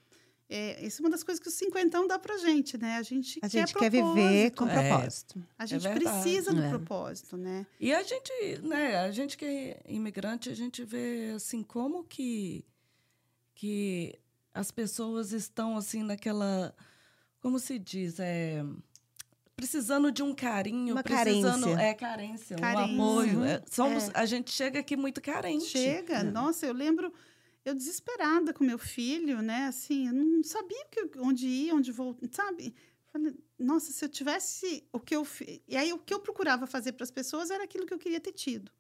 isso 0.86 1.00
é 1.00 1.04
uma 1.04 1.10
das 1.10 1.22
coisas 1.22 1.40
que 1.40 1.48
o 1.48 1.52
cinquentão 1.52 2.06
dá 2.08 2.18
pra 2.18 2.36
gente, 2.38 2.76
né? 2.76 2.96
A 2.96 3.02
gente, 3.02 3.38
A 3.42 3.48
quer 3.48 3.60
gente 3.68 3.74
quer 3.74 3.90
viver 3.90 4.50
com 4.50 4.66
É. 4.68 4.88
propósito. 4.88 5.42
A 5.58 5.64
gente 5.66 5.82
verdade. 5.82 6.04
precisa 6.22 6.52
do 6.52 6.60
É. 6.62 6.68
propósito, 6.70 7.36
né? 7.36 7.64
E 7.78 7.94
a 7.94 8.02
gente, 8.02 8.32
né, 8.62 8.96
a 8.98 9.10
gente 9.12 9.36
que 9.38 9.44
é 9.44 9.80
imigrante, 9.86 10.48
a 10.50 10.54
gente 10.54 10.82
vê 10.84 11.32
assim 11.36 11.62
como 11.62 12.02
que 12.04 12.64
que 13.54 14.18
as 14.54 14.70
pessoas 14.70 15.32
estão 15.32 15.76
assim 15.76 16.02
naquela, 16.02 16.74
como 17.40 17.58
se 17.58 17.78
diz, 17.78 18.18
é 18.18 18.64
precisando 19.54 20.10
de 20.10 20.22
um 20.22 20.34
carinho, 20.34 20.94
Uma 20.94 21.02
precisando 21.02 21.64
carência. 21.66 21.82
é 21.82 21.94
carência, 21.94 22.56
Carência. 22.56 22.94
um 22.96 23.02
apoio. 23.10 23.44
É, 23.44 23.62
somos, 23.70 24.08
É. 24.08 24.12
a 24.14 24.24
gente 24.24 24.50
chega 24.50 24.80
aqui 24.80 24.96
muito 24.96 25.20
carente. 25.20 25.66
Chega, 25.66 26.14
É. 26.20 26.22
nossa, 26.22 26.64
eu 26.66 26.72
lembro 26.72 27.12
eu 27.70 27.74
desesperada 27.74 28.52
com 28.52 28.62
meu 28.64 28.78
filho, 28.78 29.40
né? 29.42 29.66
Assim, 29.66 30.06
eu 30.08 30.12
não 30.14 30.42
sabia 30.44 30.84
que, 30.90 31.10
onde 31.18 31.46
ir, 31.46 31.72
onde 31.72 31.90
voltar, 31.92 32.28
sabe? 32.32 32.74
Falei, 33.12 33.34
nossa, 33.58 33.92
se 33.92 34.04
eu 34.04 34.08
tivesse 34.08 34.84
o 34.92 35.00
que 35.00 35.16
eu 35.16 35.26
e 35.66 35.76
aí 35.76 35.92
o 35.92 35.98
que 35.98 36.14
eu 36.14 36.20
procurava 36.20 36.66
fazer 36.66 36.92
para 36.92 37.04
as 37.04 37.10
pessoas 37.10 37.50
era 37.50 37.64
aquilo 37.64 37.84
que 37.86 37.92
eu 37.94 37.98
queria 37.98 38.20
ter 38.20 38.32
tido, 38.32 38.70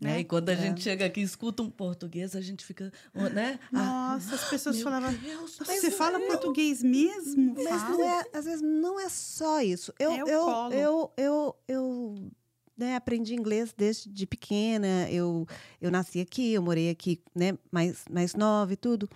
Né? 0.00 0.10
né? 0.14 0.20
E 0.20 0.24
quando 0.24 0.48
a 0.48 0.52
É. 0.52 0.56
gente 0.56 0.82
chega 0.82 1.04
aqui 1.06 1.20
e 1.20 1.22
escuta 1.22 1.62
um 1.62 1.70
português, 1.70 2.34
a 2.34 2.40
gente 2.40 2.64
fica, 2.64 2.92
né? 3.32 3.58
Ah, 3.72 4.14
Nossa, 4.14 4.34
as 4.34 4.50
pessoas 4.50 4.80
falavam, 4.80 5.12
Deus, 5.14 5.40
"Nossa, 5.40 5.64
mas 5.66 5.80
você 5.80 5.90
fala 5.92 6.18
eu- 6.20 6.26
português 6.26 6.82
mesmo? 6.82 7.54
Mas 7.54 7.82
Falo." 7.82 7.98
não 7.98 8.04
é, 8.08 8.24
às 8.32 8.44
vezes 8.44 8.62
não 8.62 8.98
é 9.00 9.08
só 9.08 9.60
isso. 9.60 9.92
Eu, 9.98 10.10
É 10.12 10.24
o 10.24 10.28
eu, 10.28 10.72
eu, 10.72 11.12
eu, 11.16 11.56
eu 11.68 12.30
né, 12.78 12.94
aprendi 12.96 13.34
inglês 13.34 13.74
desde 13.76 14.08
de 14.08 14.26
pequena. 14.26 15.10
Eu, 15.10 15.46
eu 15.80 15.90
nasci 15.90 16.20
aqui, 16.20 16.52
eu 16.54 16.62
morei 16.62 16.88
aqui, 16.88 17.20
né, 17.34 17.58
mais, 17.70 18.04
mais 18.10 18.34
nova 18.34 18.72
e 18.72 18.76
tudo. 18.76 19.08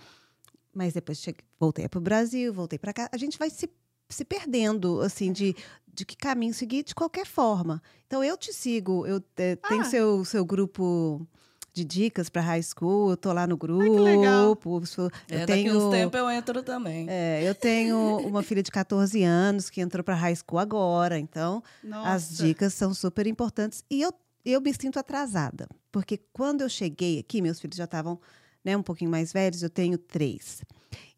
Mas 0.73 0.93
depois 0.93 1.19
cheguei, 1.19 1.41
voltei 1.59 1.87
para 1.87 1.97
o 1.99 2.01
Brasil, 2.01 2.53
voltei 2.53 2.77
para 2.77 2.91
cá. 2.93 3.09
A 3.11 3.17
gente 3.17 3.37
vai 3.37 3.49
se, 3.49 3.69
se 4.09 4.25
perdendo, 4.25 5.01
assim, 5.01 5.31
de, 5.31 5.55
de 5.91 6.03
que 6.05 6.17
caminho 6.17 6.53
seguir 6.53 6.83
de 6.83 6.93
qualquer 6.95 7.25
forma. 7.25 7.81
Então, 8.07 8.23
eu 8.23 8.35
te 8.35 8.51
sigo. 8.51 9.05
Eu 9.07 9.21
tenho 9.21 9.81
Ah. 9.81 9.85
seu, 9.85 10.25
seu 10.25 10.43
grupo 10.43 11.25
de 11.73 11.83
dicas 11.83 12.29
para 12.29 12.41
high 12.41 12.61
school. 12.61 13.09
Eu 13.09 13.17
tô 13.17 13.33
lá 13.33 13.47
no 13.47 13.57
grupo. 13.57 14.03
legal. 14.03 14.57
sou- 14.85 15.09
É, 15.29 15.35
eu 15.35 15.39
daqui 15.47 15.63
tenho... 15.63 15.77
uns 15.87 15.91
tempos 15.91 16.19
eu 16.19 16.29
entro 16.29 16.61
também. 16.63 17.07
É, 17.09 17.41
eu 17.43 17.55
tenho 17.55 18.17
uma 18.19 18.43
filha 18.43 18.61
de 18.61 18.71
14 18.71 19.23
anos 19.23 19.69
que 19.69 19.81
entrou 19.81 20.03
para 20.03 20.15
high 20.15 20.35
school 20.35 20.59
agora, 20.59 21.17
então 21.17 21.63
Nossa. 21.83 22.09
as 22.11 22.37
dicas 22.37 22.73
são 22.73 22.93
super 22.93 23.25
importantes. 23.25 23.83
E 23.89 24.01
eu, 24.01 24.13
eu 24.45 24.61
me 24.61 24.73
sinto 24.73 24.99
atrasada, 24.99 25.67
porque 25.91 26.17
quando 26.31 26.61
eu 26.61 26.69
cheguei 26.69 27.19
aqui, 27.19 27.41
meus 27.41 27.59
filhos 27.59 27.75
já 27.75 27.85
estavam 27.85 28.19
né, 28.63 28.77
um 28.77 28.83
pouquinho 28.83 29.09
mais 29.11 29.33
velhos, 29.33 29.63
eu 29.63 29.69
tenho 29.69 29.97
três. 29.97 30.61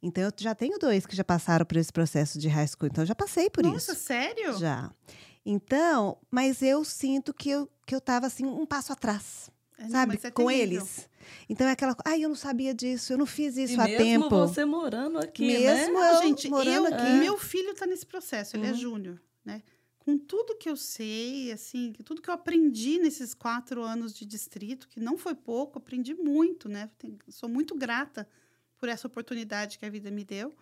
Então 0.02 0.24
eu 0.24 0.32
já 0.38 0.56
tenho 0.56 0.80
dois 0.80 1.06
que 1.06 1.16
já 1.16 1.24
passaram 1.24 1.66
por 1.66 1.78
esse 1.78 1.92
processo 1.92 2.40
de 2.40 2.48
high 2.48 2.68
school, 2.68 2.88
então 2.88 3.04
eu 3.04 3.08
já 3.08 3.16
passei 3.16 3.50
por 3.50 3.64
Nossa, 3.64 3.92
isso. 3.92 4.02
sério? 4.02 4.58
Já. 4.58 4.90
Então, 5.46 6.18
mas 6.32 6.62
eu 6.62 6.84
sinto 6.84 7.34
que 7.34 7.50
eu, 7.50 7.70
que 7.86 7.94
eu 7.94 8.02
tava 8.02 8.26
assim, 8.26 8.46
um 8.46 8.66
passo 8.66 8.92
atrás, 8.94 9.50
É, 9.78 9.88
sabe? 9.90 10.20
é 10.24 10.32
Com 10.32 10.48
terrível. 10.48 10.78
eles. 10.82 11.10
Então 11.50 11.68
é 11.68 11.72
aquela 11.72 11.96
coisa, 11.96 12.04
ai, 12.16 12.24
eu 12.24 12.30
não 12.30 12.36
sabia 12.36 12.74
disso, 12.74 13.12
eu 13.14 13.18
não 13.18 13.26
fiz 13.26 13.58
isso 13.58 13.74
e 13.74 13.80
há 13.82 13.86
mesmo 13.86 13.98
tempo. 13.98 14.30
você 14.48 14.64
morando 14.64 15.18
aqui, 15.18 15.46
Mesmo 15.46 16.00
né? 16.00 16.12
eu 16.12 16.22
gente, 16.22 16.50
morando 16.50 16.88
eu, 16.88 16.94
aqui. 16.94 17.04
meu 17.20 17.38
filho 17.38 17.72
está 17.72 17.86
nesse 17.86 18.06
processo, 18.06 18.56
ele 18.56 18.68
é 18.68 18.70
Uhum. 18.72 18.76
júnior, 18.76 19.22
né? 19.44 19.62
Com 20.00 20.18
tudo 20.20 20.56
que 20.56 20.70
eu 20.70 20.76
sei, 20.78 21.52
assim, 21.52 21.92
tudo 22.06 22.22
que 22.22 22.30
eu 22.30 22.34
aprendi 22.36 23.00
nesses 23.00 23.34
quatro 23.34 23.84
anos 23.84 24.14
de 24.14 24.24
distrito, 24.24 24.88
que 24.88 25.00
não 25.00 25.18
foi 25.18 25.34
pouco, 25.34 25.80
aprendi 25.80 26.14
muito, 26.14 26.70
né? 26.70 26.92
Tem- 27.00 27.18
sou 27.28 27.50
muito 27.50 27.74
grata 27.76 28.28
por 28.78 28.88
essa 28.88 29.08
oportunidade 29.08 29.80
que 29.80 29.86
a 29.86 29.90
vida 29.90 30.12
me 30.12 30.24
deu. 30.24 30.56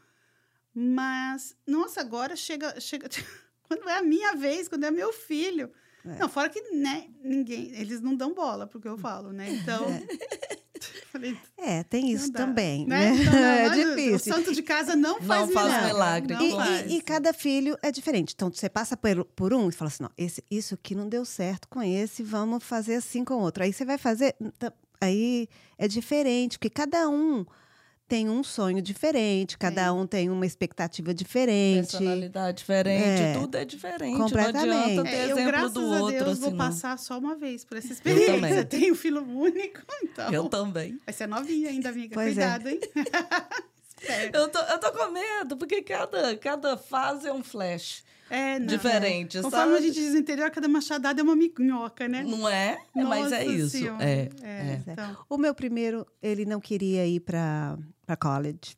Mas, 0.74 1.56
nossa, 1.68 2.02
agora 2.02 2.36
chega, 2.36 2.80
chega 2.80 3.08
quando 3.64 3.88
é 3.90 3.98
a 3.98 4.02
minha 4.04 4.34
vez, 4.36 4.68
quando 4.68 4.86
é 4.86 4.92
meu 4.92 5.12
filho. 5.14 5.72
É. 6.06 6.18
Não, 6.20 6.28
fora 6.30 6.50
que, 6.50 6.62
né, 6.76 7.06
ninguém, 7.24 7.72
eles 7.76 8.02
não 8.02 8.16
dão 8.16 8.34
bola 8.34 8.68
porque 8.68 8.88
eu 8.88 8.98
falo, 8.98 9.32
né? 9.32 9.50
Então, 9.54 9.86
falei, 11.12 11.38
É, 11.58 11.84
tem 11.84 12.12
isso 12.12 12.26
não 12.26 12.32
dá, 12.34 12.40
também, 12.46 12.86
né? 12.86 13.12
né? 13.12 13.22
Então, 13.22 13.34
não, 13.34 13.40
é 13.48 13.70
nós- 13.70 13.78
O 13.78 13.96
difícil. 13.96 14.34
santo 14.34 14.54
de 14.54 14.62
casa 14.62 14.96
não 14.96 15.22
faz 15.22 15.52
faz 15.52 15.86
milagre. 15.86 15.88
milagre, 15.88 16.34
Não 16.36 16.46
E, 16.46 16.52
faz. 16.52 16.92
e- 16.92 16.98
e 16.98 17.02
cada 17.02 17.34
filho 17.34 17.78
é 17.82 17.92
diferente. 17.92 18.34
Então, 18.36 18.52
você 18.52 18.68
passa 18.70 18.98
por, 18.98 19.24
por 19.26 19.54
um 19.54 19.70
e 19.70 19.72
fala 19.72 19.88
assim: 19.90 20.04
não, 20.04 20.12
esse, 20.18 20.44
isso 20.52 20.74
aqui 20.74 20.94
não 20.94 21.08
deu 21.08 21.24
certo 21.24 21.68
com 21.70 21.82
esse, 21.82 22.22
vamos 22.22 22.64
fazer 22.64 22.96
assim 22.96 23.24
com 23.24 23.36
o 23.36 23.40
outro. 23.40 23.64
Aí 23.64 23.72
você 23.72 23.86
vai 23.86 23.98
fazer. 23.98 24.36
Aí 25.00 25.48
é 25.78 25.88
diferente, 25.88 26.58
porque 26.58 26.70
cada 26.70 27.10
um 27.10 27.46
tem 28.14 28.30
um 28.30 28.44
sonho 28.44 28.80
diferente, 28.80 29.58
cada 29.58 29.92
um 29.92 30.06
tem 30.06 30.30
uma 30.30 30.46
expectativa 30.46 31.16
diferente. 31.16 31.94
Personalidade 31.94 32.58
diferente, 32.60 33.22
é, 33.24 33.34
tudo 33.34 33.58
é 33.58 33.66
diferente. 33.66 34.18
Completamente. 34.20 34.68
Não 34.68 34.84
adianta 34.84 35.04
ter 35.10 35.16
É, 35.16 35.24
eu, 35.24 35.30
exemplo 35.32 35.46
graças 35.46 35.74
do 35.74 35.80
a 35.80 36.00
outro. 36.00 36.20
Deus, 36.20 36.32
assim, 36.34 36.42
vou 36.42 36.52
não. 36.52 36.58
passar 36.60 37.00
só 37.00 37.18
uma 37.18 37.36
vez 37.36 37.66
por 37.66 37.76
essa 37.76 37.92
experiência. 37.92 38.36
também. 38.36 38.54
Eu 38.54 38.66
tenho 38.66 38.94
filho 38.94 39.28
único, 39.28 39.82
então. 40.04 40.32
Eu 40.32 40.48
também. 40.48 41.00
Vai 41.04 41.12
ser 41.12 41.28
novinha 41.28 41.70
ainda, 41.70 41.90
amiga. 41.90 42.14
Pois 42.14 42.38
é. 42.38 42.42
Cuidado, 42.42 42.70
hein? 42.70 42.80
Eu 44.34 44.50
tô, 44.50 44.60
eu 44.60 44.80
tô 44.80 44.92
com 44.92 45.12
medo, 45.12 45.56
porque 45.56 45.82
cada, 45.82 46.36
cada 46.36 46.76
fase 46.76 47.26
é 47.26 47.32
um 47.32 47.42
flash 47.42 48.04
É, 48.30 48.60
não, 48.60 48.68
diferente, 48.68 49.38
é. 49.38 49.42
Conforme 49.42 49.76
sabe? 49.76 49.78
a 49.78 49.82
gente 49.82 49.94
diz 49.96 50.12
no 50.12 50.20
interior, 50.20 50.52
cada 50.52 50.68
machadada 50.68 51.22
é 51.22 51.24
uma 51.24 51.38
minhoca, 51.38 52.06
né? 52.10 52.22
Não 52.22 52.50
é? 52.50 52.80
Mas 52.94 53.32
é 53.32 53.46
Nossa 53.46 53.46
isso. 53.46 53.78
É, 54.02 54.30
É, 54.42 54.44
é. 54.44 54.82
Então, 54.88 55.18
O 55.30 55.38
meu 55.38 55.56
primeiro, 55.56 56.06
ele 56.22 56.46
não 56.46 56.60
queria 56.60 57.08
ir 57.08 57.22
para 57.22 57.78
college. 58.20 58.76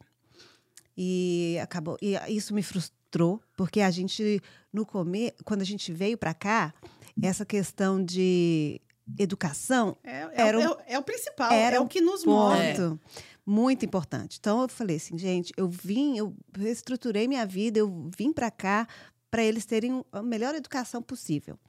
E 0.98 1.58
acabou. 1.62 1.98
E 2.02 2.16
isso 2.34 2.54
me 2.54 2.64
frustrou, 2.64 3.42
porque 3.58 3.82
a 3.82 3.92
gente, 3.92 4.42
no 4.72 4.86
começo, 4.86 5.34
quando 5.44 5.62
a 5.62 5.66
gente 5.66 5.92
veio 5.92 6.18
para 6.18 6.34
cá, 6.34 6.74
essa 7.22 7.46
questão 7.46 8.04
de 8.04 8.80
educação 9.18 9.98
é, 10.04 10.22
é, 10.22 10.30
Era 10.48 10.58
o- 10.58 10.62
é 10.62 10.70
o- 10.70 10.78
é 10.88 11.00
o 11.00 11.04
principal, 11.04 11.52
era 11.52 11.76
é 11.76 11.80
o 11.80 11.88
que 11.88 12.02
nos 12.02 12.26
move. 12.26 12.56
ponto 12.76 13.00
muito 13.46 13.86
importante. 13.86 14.38
Então 14.40 14.62
eu 14.62 14.68
falei 14.70 14.96
assim, 14.98 15.18
gente, 15.18 15.54
eu 15.56 15.68
vim, 15.70 16.18
eu 16.18 16.36
reestruturei 16.58 17.28
minha 17.28 17.46
vida, 17.46 17.78
eu 17.78 18.10
vim 18.18 18.34
para 18.34 18.50
cá 18.50 18.88
para 19.30 19.44
eles 19.44 19.66
terem 19.66 20.04
a 20.12 20.22
melhor 20.24 20.56
educação 20.56 21.02
possível. 21.04 21.60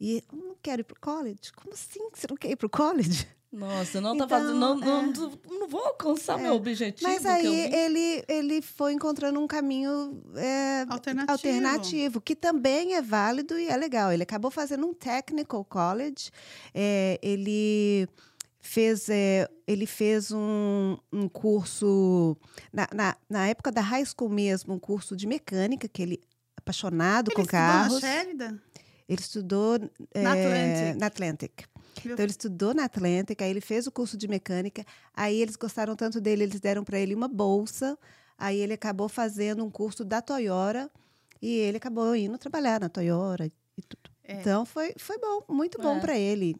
E 0.00 0.24
eu 0.32 0.38
não 0.38 0.56
quero 0.60 0.80
ir 0.80 0.84
para 0.84 0.96
o 0.96 1.00
college. 1.00 1.52
Como 1.54 1.72
assim 1.74 2.10
que 2.10 2.18
você 2.18 2.26
não 2.28 2.36
quer 2.36 2.50
ir 2.50 2.56
para 2.56 2.66
o 2.66 2.70
college? 2.70 3.28
Nossa, 3.52 4.00
não 4.00 4.16
tá 4.16 4.24
Então, 4.24 4.28
fazendo. 4.28 4.54
Não, 4.60 4.76
não, 4.76 5.10
é. 5.10 5.12
não 5.58 5.68
vou 5.68 5.80
alcançar 5.84 6.38
meu 6.38 6.54
objetivo. 6.54 7.08
Mas 7.10 7.22
que 7.22 7.26
eu 7.26 7.32
aí 7.32 7.74
ele, 7.74 8.24
ele 8.28 8.62
foi 8.62 8.92
encontrando 8.92 9.40
um 9.40 9.46
caminho 9.46 10.22
é, 10.36 10.86
Alternativo. 10.88 11.32
alternativo, 11.32 12.20
que 12.20 12.36
também 12.36 12.94
é 12.94 13.02
válido 13.02 13.58
e 13.58 13.66
é 13.68 13.76
legal. 13.76 14.12
Ele 14.12 14.22
acabou 14.22 14.50
fazendo 14.52 14.86
um 14.86 14.94
technical 14.94 15.64
college. 15.64 16.30
é, 16.72 17.18
ele 17.22 18.08
fez, 18.60 19.08
é, 19.08 19.48
ele 19.66 19.86
fez 19.86 20.30
um, 20.30 20.96
um 21.12 21.28
curso, 21.28 22.36
na, 22.72 22.86
na, 22.94 23.16
na 23.28 23.48
época 23.48 23.72
da 23.72 23.80
high 23.80 24.04
school 24.04 24.28
mesmo, 24.28 24.74
um 24.74 24.78
curso 24.78 25.16
de 25.16 25.26
mecânica, 25.26 25.88
que 25.88 26.02
ele 26.02 26.20
apaixonado 26.56 27.30
Ele 27.30 27.34
com 27.36 27.42
estudou 27.42 27.58
carros. 27.60 28.00
na 28.02 28.08
Sheridan? 28.08 28.58
Ele 29.08 29.20
estudou 29.20 29.74
é, 30.14 30.24
Atlantic. 30.24 31.00
na 31.00 31.06
Atlantic. 31.06 31.52
Então 32.08 32.24
ele 32.24 32.30
estudou 32.30 32.74
na 32.74 32.84
Atlantic, 32.84 33.40
aí 33.42 33.50
ele 33.50 33.60
fez 33.60 33.86
o 33.86 33.92
curso 33.92 34.16
de 34.16 34.26
mecânica, 34.28 34.84
aí 35.14 35.40
eles 35.40 35.56
gostaram 35.56 35.94
tanto 35.96 36.20
dele, 36.20 36.44
eles 36.44 36.60
deram 36.60 36.84
para 36.84 36.98
ele 36.98 37.14
uma 37.14 37.28
bolsa, 37.28 37.98
aí 38.38 38.58
ele 38.58 38.72
acabou 38.72 39.08
fazendo 39.08 39.64
um 39.64 39.70
curso 39.70 40.04
da 40.04 40.20
Toyota 40.22 40.90
e 41.40 41.48
ele 41.48 41.76
acabou 41.76 42.14
indo 42.14 42.36
trabalhar 42.38 42.80
na 42.80 42.88
Toyota 42.88 43.46
e 43.46 43.82
tudo. 43.82 44.10
É. 44.24 44.34
Então 44.40 44.64
foi, 44.64 44.94
foi 44.98 45.18
bom, 45.18 45.44
muito 45.48 45.80
bom 45.80 45.96
É. 45.96 46.00
para 46.00 46.18
ele. 46.18 46.56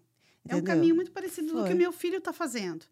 É 0.48 0.54
um 0.54 0.58
entendeu? 0.58 0.74
caminho 0.74 0.94
muito 0.94 1.12
parecido 1.12 1.48
do 1.48 1.60
que 1.62 1.66
Foi. 1.66 1.74
o 1.74 1.78
meu 1.78 1.92
filho 1.92 2.16
está 2.18 2.32
fazendo. 2.32 2.84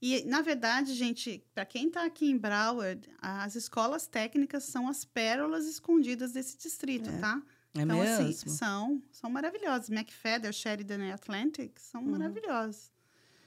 E, 0.00 0.24
na 0.26 0.42
verdade, 0.42 0.94
gente, 0.94 1.44
para 1.52 1.64
quem 1.64 1.88
está 1.88 2.04
aqui 2.04 2.30
em 2.30 2.36
Broward, 2.36 3.08
as 3.20 3.56
escolas 3.56 4.06
técnicas 4.06 4.62
são 4.64 4.88
as 4.88 5.04
pérolas 5.04 5.66
escondidas 5.66 6.32
desse 6.32 6.56
distrito, 6.56 7.10
tá? 7.20 7.42
É 7.74 7.82
então, 7.82 7.98
mesmo? 7.98 8.28
assim, 8.28 8.48
são, 8.48 9.02
são 9.12 9.30
maravilhosas. 9.30 9.90
McFadden, 9.90 10.52
Sheridan 10.52 11.06
e 11.06 11.12
Atlantic 11.12 11.78
são 11.78 12.02
maravilhosos. 12.02 12.90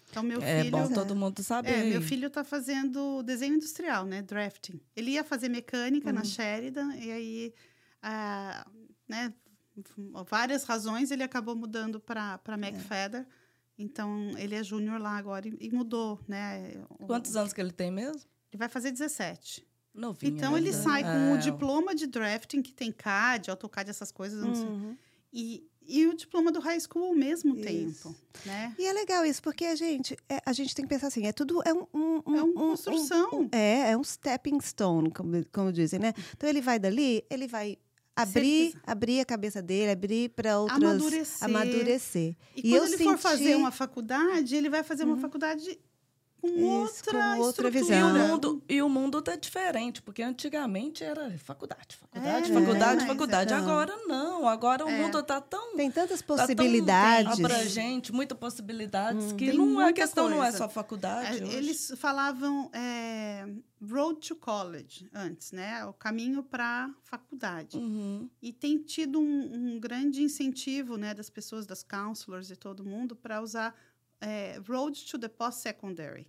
Então, 0.09 0.23
meu 0.23 0.41
é 0.41 0.59
filho... 0.63 0.71
bom 0.71 0.91
todo 0.91 1.15
mundo 1.15 1.41
saber. 1.41 1.69
É, 1.71 1.83
meu 1.85 2.01
filho 2.01 2.27
está 2.27 2.43
fazendo 2.43 3.23
desenho 3.23 3.55
industrial, 3.55 4.05
né? 4.05 4.21
Drafting. 4.21 4.79
Ele 4.95 5.11
ia 5.11 5.23
fazer 5.23 5.47
mecânica 5.47 6.11
na 6.11 6.23
Sheridan 6.23 6.95
e 6.97 7.11
aí, 7.11 7.53
ah, 8.01 8.67
né? 9.07 9.33
Várias 10.29 10.65
razões 10.65 11.11
ele 11.11 11.23
acabou 11.23 11.55
mudando 11.55 11.99
para 11.99 12.39
McFadden. 12.49 13.25
Então 13.77 14.31
ele 14.37 14.53
é 14.53 14.63
júnior 14.63 14.99
lá 14.99 15.17
agora 15.17 15.47
e, 15.47 15.57
e 15.59 15.71
mudou, 15.71 16.19
né? 16.27 16.73
O- 16.99 17.07
Quantos 17.07 17.35
anos 17.35 17.53
que 17.53 17.61
ele 17.61 17.71
tem 17.71 17.89
mesmo? 17.89 18.21
Ele 18.51 18.59
vai 18.59 18.67
fazer 18.67 18.91
17. 18.91 19.65
Novinho. 19.93 20.35
Então 20.37 20.57
ele 20.57 20.69
ainda. 20.69 20.81
sai 20.81 21.03
com 21.03 21.33
o 21.33 21.35
É. 21.35 21.37
diploma 21.37 21.93
de 21.93 22.07
drafting 22.07 22.61
que 22.61 22.73
tem 22.73 22.91
CAD, 22.91 23.49
AutoCAD, 23.51 23.89
essas 23.89 24.11
coisas, 24.11 24.41
não 24.43 24.55
sei. 24.55 24.65
Uhum. 24.65 24.95
E, 25.33 25.63
e 25.85 26.07
o 26.07 26.13
diploma 26.13 26.51
do 26.51 26.59
high 26.59 26.79
school 26.79 27.05
ao 27.07 27.13
mesmo 27.13 27.55
Isso. 27.55 27.63
tempo, 28.09 28.15
né? 28.45 28.73
E 28.77 28.85
é 28.85 28.93
legal 28.93 29.25
isso, 29.25 29.41
porque 29.41 29.65
a 29.65 29.75
gente, 29.75 30.15
é, 30.29 30.41
a 30.45 30.53
gente 30.53 30.73
tem 30.75 30.85
que 30.85 30.89
pensar 30.89 31.07
assim, 31.07 31.25
é 31.25 31.31
tudo 31.33 31.61
é 31.65 31.73
um, 31.73 31.85
um- 31.93 32.21
um- 32.25 32.35
É 32.35 32.43
uma 32.43 32.43
um- 32.43 32.53
construção. 32.53 33.29
um- 33.33 33.49
é, 33.51 33.91
é 33.91 33.97
um 33.97 34.03
stepping 34.03 34.59
stone, 34.61 35.11
como, 35.11 35.43
como 35.51 35.71
dizem, 35.71 35.99
né? 35.99 36.13
Então 36.35 36.49
ele 36.49 36.61
vai 36.61 36.77
dali, 36.79 37.23
ele 37.29 37.47
vai 37.47 37.77
abrir, 38.15 38.71
Certeza. 38.71 38.83
abrir 38.85 39.19
a 39.21 39.25
cabeça 39.25 39.61
dele, 39.61 39.91
abrir 39.91 40.29
para 40.29 40.59
outras 40.59 40.81
Amadurecer. 40.83 41.43
amadurecer. 41.43 42.35
E, 42.55 42.59
E 42.59 42.77
quando 42.77 42.87
ele 42.93 42.97
for 43.03 43.11
senti- 43.11 43.21
fazer 43.21 43.55
uma 43.55 43.71
faculdade, 43.71 44.55
ele 44.55 44.69
vai 44.69 44.83
fazer 44.83 45.03
uma 45.05 45.15
Uhum. 45.15 45.21
faculdade 45.21 45.79
com 46.41 46.47
Isso, 46.47 46.65
outra 46.65 47.35
com 47.35 47.39
outra 47.41 47.67
E 47.67 47.69
o, 47.69 47.71
visão. 47.71 48.13
mundo, 48.13 48.63
e 48.67 48.81
o 48.81 48.89
mundo 48.89 49.21
tá 49.21 49.35
diferente, 49.35 50.01
porque 50.01 50.23
antigamente 50.23 51.03
era 51.03 51.29
faculdade, 51.37 51.95
faculdade, 51.95 52.51
É, 52.51 52.53
faculdade, 52.53 52.95
mas 52.97 53.07
faculdade. 53.07 53.53
então- 53.53 53.63
Agora 53.63 53.95
não, 54.07 54.47
agora 54.47 54.85
o 54.85 54.89
É. 54.89 55.01
mundo 55.01 55.21
tá 55.21 55.39
tão 55.39 55.75
Tem 55.75 55.91
tantas 55.91 56.19
tá 56.21 56.25
possibilidades. 56.27 57.39
abrangente, 57.39 58.11
muitas 58.11 58.37
possibilidades, 58.37 59.33
que 59.33 59.47
Tem 59.49 59.57
não, 59.57 59.79
a 59.79 59.93
questão 59.93 60.27
não 60.29 60.37
é 60.37 60.47
coisa. 60.47 60.57
só 60.57 60.67
faculdade. 60.69 61.39
É, 61.39 61.43
hoje. 61.45 61.55
Eles 61.55 61.93
falavam 61.97 62.69
é, 62.73 63.47
road 63.87 64.19
to 64.27 64.35
college 64.35 65.09
antes, 65.13 65.51
né? 65.51 65.85
O 65.85 65.93
caminho 65.93 66.41
para 66.43 66.89
faculdade. 67.03 67.77
Uhum. 67.77 68.29
E 68.41 68.51
tem 68.51 68.77
tido 68.79 69.19
um, 69.19 69.75
um 69.75 69.79
grande 69.79 70.23
incentivo, 70.23 70.97
né, 70.97 71.13
das 71.13 71.29
pessoas, 71.29 71.65
das 71.65 71.83
counselors 71.83 72.49
e 72.49 72.55
todo 72.55 72.83
mundo, 72.83 73.15
para 73.15 73.41
usar 73.41 73.75
é, 74.21 74.59
road 74.67 75.03
to 75.05 75.17
the 75.19 75.27
post-secondary. 75.27 76.27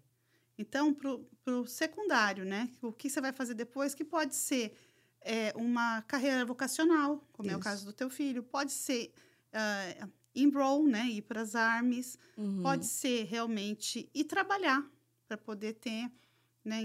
Então, 0.59 0.93
para 0.95 1.55
o 1.55 1.67
secundário, 1.67 2.45
né? 2.45 2.71
O 2.83 2.93
que 2.93 3.09
você 3.11 3.21
vai 3.21 3.33
fazer 3.33 3.55
depois, 3.55 3.95
que 3.95 4.05
pode 4.05 4.35
ser 4.35 4.75
é, 5.21 5.53
uma 5.57 6.03
carreira 6.03 6.45
vocacional, 6.45 7.27
como 7.33 7.51
é 7.51 7.55
o 7.55 7.59
Isso. 7.59 7.65
caso 7.65 7.85
do 7.87 7.93
teu 7.93 8.11
filho, 8.11 8.43
pode 8.43 8.73
ser 8.73 9.13
ah, 9.53 10.09
enroll, 10.35 10.87
né? 10.87 11.07
Ir 11.07 11.23
para 11.23 11.41
as 11.43 11.55
armies, 11.55 12.19
Uhum. 12.37 12.63
pode 12.63 12.87
ser 12.87 13.25
realmente 13.25 14.09
ir 14.15 14.25
trabalhar 14.25 14.83
para 15.29 15.37
poder 15.37 15.75
ter, 15.75 16.11
né? 16.65 16.81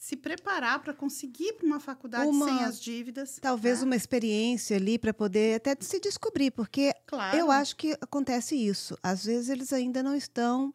Se 0.00 0.14
preparar 0.16 0.80
para 0.80 0.94
conseguir 0.94 1.54
para 1.54 1.66
uma 1.66 1.80
faculdade 1.80 2.30
Uma- 2.30 2.46
sem 2.46 2.64
as 2.64 2.80
dívidas. 2.80 3.38
Talvez 3.42 3.80
né? 3.80 3.84
uma 3.86 3.96
experiência 3.96 4.76
ali 4.76 4.96
para 4.96 5.12
poder 5.12 5.56
até 5.56 5.76
se 5.80 5.98
descobrir, 5.98 6.52
porque 6.52 6.94
Claro. 7.04 7.36
eu 7.36 7.50
acho 7.50 7.74
que 7.76 7.92
acontece 8.00 8.54
isso. 8.54 8.96
Às 9.02 9.24
vezes 9.24 9.48
eles 9.48 9.72
ainda 9.72 10.00
não 10.02 10.14
estão 10.14 10.72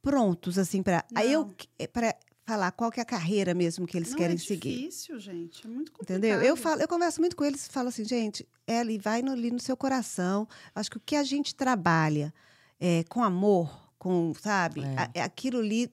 prontos 0.00 0.58
assim 0.58 0.82
para 0.82 1.04
aí 1.14 1.32
eu 1.32 1.52
para 1.92 2.14
falar 2.46 2.72
qual 2.72 2.90
que 2.90 2.98
é 2.98 3.02
a 3.02 3.06
carreira 3.06 3.52
mesmo 3.52 3.86
que 3.86 3.94
eles 3.94 4.10
Não, 4.10 4.16
querem 4.16 4.36
é 4.36 4.38
seguir. 4.38 4.78
difícil, 4.78 5.20
gente. 5.20 5.66
É 5.66 5.68
muito 5.68 5.92
complicado. 5.92 6.16
Entendeu? 6.18 6.40
Eu 6.40 6.56
falo, 6.56 6.80
eu 6.80 6.88
converso 6.88 7.20
muito 7.20 7.36
com 7.36 7.44
eles 7.44 7.66
e 7.66 7.70
falo 7.70 7.88
assim, 7.90 8.06
gente, 8.06 8.48
Ellie, 8.66 8.96
vai 8.98 9.20
no, 9.20 9.32
ali 9.32 9.50
no 9.50 9.60
seu 9.60 9.76
coração. 9.76 10.48
Acho 10.74 10.90
que 10.92 10.96
o 10.96 11.00
que 11.04 11.14
a 11.14 11.22
gente 11.22 11.54
trabalha 11.54 12.32
é, 12.80 13.04
com 13.10 13.22
amor, 13.22 13.92
com, 13.98 14.32
sabe, 14.40 14.80
É. 14.80 14.94
a- 14.96 15.10
é 15.14 15.22
aquilo 15.22 15.58
ali, 15.58 15.84
é- 15.84 15.86
é- 15.86 15.90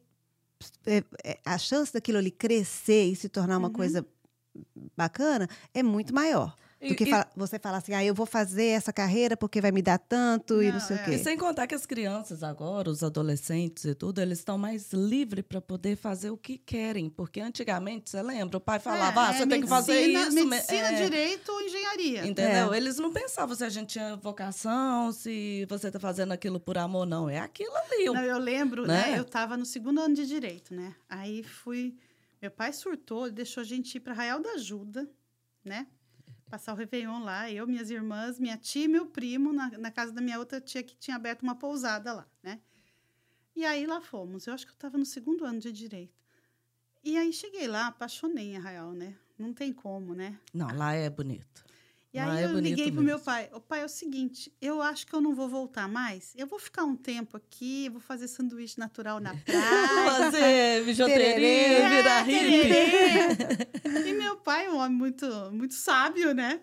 a 1.46 1.58
chance 1.58 1.92
daquilo 1.94 2.18
ali 2.18 2.32
crescer 2.32 3.06
e 3.06 3.16
se 3.16 3.30
tornar 3.30 3.58
uma 3.58 3.68
Uhum. 3.68 3.74
coisa 3.74 4.06
bacana 4.98 5.48
é 5.74 5.84
muito 5.84 6.14
maior. 6.14 6.56
Do 6.88 6.94
E- 6.94 6.96
que 6.96 7.04
e- 7.06 7.10
fala- 7.10 7.28
você 7.36 7.58
falar 7.60 7.78
assim, 7.78 7.94
ah, 7.94 8.04
eu 8.04 8.14
vou 8.14 8.26
fazer 8.26 8.66
essa 8.68 8.94
carreira 8.94 9.36
porque 9.36 9.60
vai 9.60 9.72
me 9.72 9.82
dar 9.82 9.98
tanto 9.98 10.62
e 10.62 10.68
não 10.68 10.74
Não, 10.74 10.80
sei 10.80 10.98
é. 10.98 11.02
o 11.02 11.06
quê. 11.06 11.12
E 11.16 11.20
sem 11.20 11.38
contar 11.38 11.66
que 11.68 11.74
as 11.76 11.86
crianças 11.86 12.44
agora, 12.44 12.90
os 12.90 13.02
adolescentes 13.04 13.86
e 13.86 13.96
tudo, 13.96 14.22
eles 14.22 14.40
estão 14.40 14.58
mais 14.58 14.92
livres 14.94 15.44
para 15.48 15.60
poder 15.62 15.96
fazer 15.96 16.30
o 16.30 16.38
que 16.38 16.58
querem. 16.58 17.10
Porque 17.10 17.40
antigamente, 17.42 18.10
você 18.10 18.22
lembra, 18.22 18.58
o 18.58 18.62
pai 18.62 18.80
falava, 18.80 19.28
ah, 19.28 19.30
É, 19.30 19.38
você 19.38 19.44
é 19.44 19.48
tem 19.48 19.62
que 19.62 19.68
fazer 19.68 19.94
medicina- 19.94 20.22
isso. 20.28 20.36
me- 20.36 20.46
Medicina, 20.46 20.88
é, 20.92 21.04
direito 21.04 21.52
ou 21.52 21.62
engenharia. 21.62 22.26
Entendeu? 22.28 22.74
É. 22.74 22.78
Eles 22.78 22.98
não 22.98 23.12
pensavam 23.12 23.56
se 23.56 23.64
a 23.64 23.70
gente 23.70 23.90
tinha 23.90 24.16
vocação, 24.16 25.12
se 25.12 25.66
você 25.70 25.90
tá 25.90 26.00
fazendo 26.00 26.32
aquilo 26.32 26.60
por 26.60 26.78
amor, 26.78 27.06
não. 27.06 27.30
É 27.30 27.40
aquilo 27.40 27.76
ali. 27.76 28.06
Não, 28.06 28.22
eu 28.24 28.38
lembro, 28.38 28.86
né? 28.86 28.96
Né? 29.12 29.18
Eu 29.20 29.24
estava 29.24 29.58
no 29.58 29.66
segundo 29.66 30.00
ano 30.00 30.16
de 30.16 30.26
direito, 30.26 30.74
né? 30.74 30.96
Aí 31.10 31.44
fui. 31.44 31.96
Meu 32.42 32.52
pai 32.52 32.72
surtou, 32.74 33.30
deixou 33.32 33.62
a 33.62 33.64
gente 33.66 33.96
ir 33.96 34.00
para 34.00 34.14
Arraial 34.14 34.40
da 34.40 34.52
Ajuda, 34.52 35.10
né? 35.64 35.88
Passar 36.56 36.72
o 36.72 36.78
Réveillon 36.78 37.22
lá, 37.22 37.52
eu, 37.52 37.68
minhas 37.68 37.90
irmãs, 37.90 38.40
minha 38.40 38.56
tia 38.56 38.86
e 38.86 38.88
meu 38.88 39.06
primo, 39.06 39.52
na, 39.52 39.78
na 39.78 39.92
casa 39.92 40.14
da 40.14 40.22
minha 40.22 40.40
outra 40.40 40.62
tia 40.62 40.82
que 40.82 40.96
tinha 40.96 41.18
aberto 41.18 41.44
uma 41.44 41.54
pousada 41.54 42.14
lá, 42.14 42.26
né? 42.42 42.62
E 43.54 43.66
aí 43.66 43.86
lá 43.86 44.00
fomos. 44.00 44.48
Eu 44.48 44.54
acho 44.54 44.66
que 44.66 44.72
eu 44.72 44.76
estava 44.76 44.98
no 44.98 45.04
segundo 45.04 45.44
ano 45.44 45.60
de 45.60 45.70
direito. 45.70 46.14
E 47.04 47.18
aí 47.18 47.34
cheguei 47.34 47.68
lá, 47.68 47.88
apaixonei 47.88 48.54
em 48.54 48.56
Arraial, 48.56 48.94
né? 48.94 49.18
Não 49.38 49.54
tem 49.54 49.74
como, 49.74 50.16
né? 50.16 50.40
Não, 50.54 50.74
lá 50.74 50.94
é 50.94 51.10
bonito. 51.10 51.65
E 52.16 52.18
aí 52.18 52.30
Ah, 52.30 52.40
é 52.40 52.46
eu 52.46 52.60
liguei 52.62 52.94
pro 52.94 53.04
meu 53.04 53.20
pai. 53.20 53.50
O 53.52 53.60
pai 53.60 53.82
é 53.82 53.86
o 53.86 53.90
seguinte, 53.90 54.50
eu 54.62 54.82
acho 54.82 55.06
que 55.06 55.14
eu 55.14 55.20
não 55.20 55.36
vou 55.36 55.50
voltar 55.50 55.86
mais. 55.90 56.32
Eu 56.38 56.48
vou 56.48 56.58
ficar 56.58 56.86
um 56.86 56.96
tempo 56.96 57.36
aqui, 57.36 57.90
vou 57.90 58.00
fazer 58.00 58.30
sanduíche 58.30 58.80
natural 58.80 59.20
na 59.20 59.36
praia. 59.44 60.32
Fazer 60.32 60.86
bijuteria, 60.86 61.90
virar 61.90 62.22
hippie. 62.22 64.00
e 64.10 64.14
meu 64.14 64.38
pai 64.38 64.68
é 64.68 64.70
um 64.72 64.78
homem 64.78 64.98
muito, 64.98 65.28
muito 65.52 65.74
sábio, 65.74 66.34
né? 66.34 66.62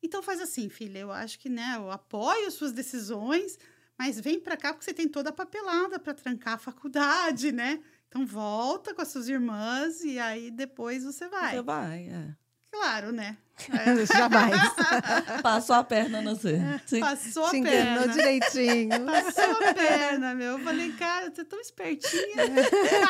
Então 0.00 0.22
faz 0.22 0.40
assim, 0.40 0.68
filha, 0.68 1.00
eu 1.00 1.10
acho 1.10 1.40
que, 1.40 1.48
né, 1.48 1.72
eu 1.74 1.90
apoio 1.90 2.48
suas 2.52 2.70
decisões, 2.70 3.58
mas 3.98 4.20
vem 4.20 4.38
pra 4.38 4.56
cá 4.56 4.72
porque 4.72 4.84
você 4.84 4.94
tem 4.94 5.08
toda 5.08 5.30
a 5.30 5.32
papelada 5.32 5.98
pra 5.98 6.14
trancar 6.14 6.54
a 6.54 6.58
faculdade, 6.58 7.50
né? 7.50 7.80
Então 8.08 8.24
volta 8.24 8.94
com 8.94 9.02
as 9.02 9.08
suas 9.08 9.28
irmãs 9.28 10.04
e 10.04 10.16
aí 10.20 10.48
depois 10.48 11.02
você 11.02 11.26
vai. 11.26 11.56
Você 11.56 11.62
vai, 11.62 12.08
é. 12.08 12.39
Claro, 12.72 13.12
né? 13.12 13.36
Jamais. 14.16 14.58
Passou 15.42 15.76
a 15.76 15.84
perna 15.84 16.22
no 16.22 16.34
você. 16.34 16.58
Passou 16.98 17.44
a 17.44 17.50
Te 17.50 17.56
enganou 17.58 18.04
perna. 18.04 18.08
direitinho. 18.14 19.04
Passou 19.04 19.68
a 19.68 19.74
perna, 19.74 20.34
meu. 20.34 20.52
Eu 20.52 20.58
falei, 20.60 20.92
cara, 20.92 21.30
você 21.30 21.42
é 21.42 21.44
tão 21.44 21.60
espertinha. 21.60 22.36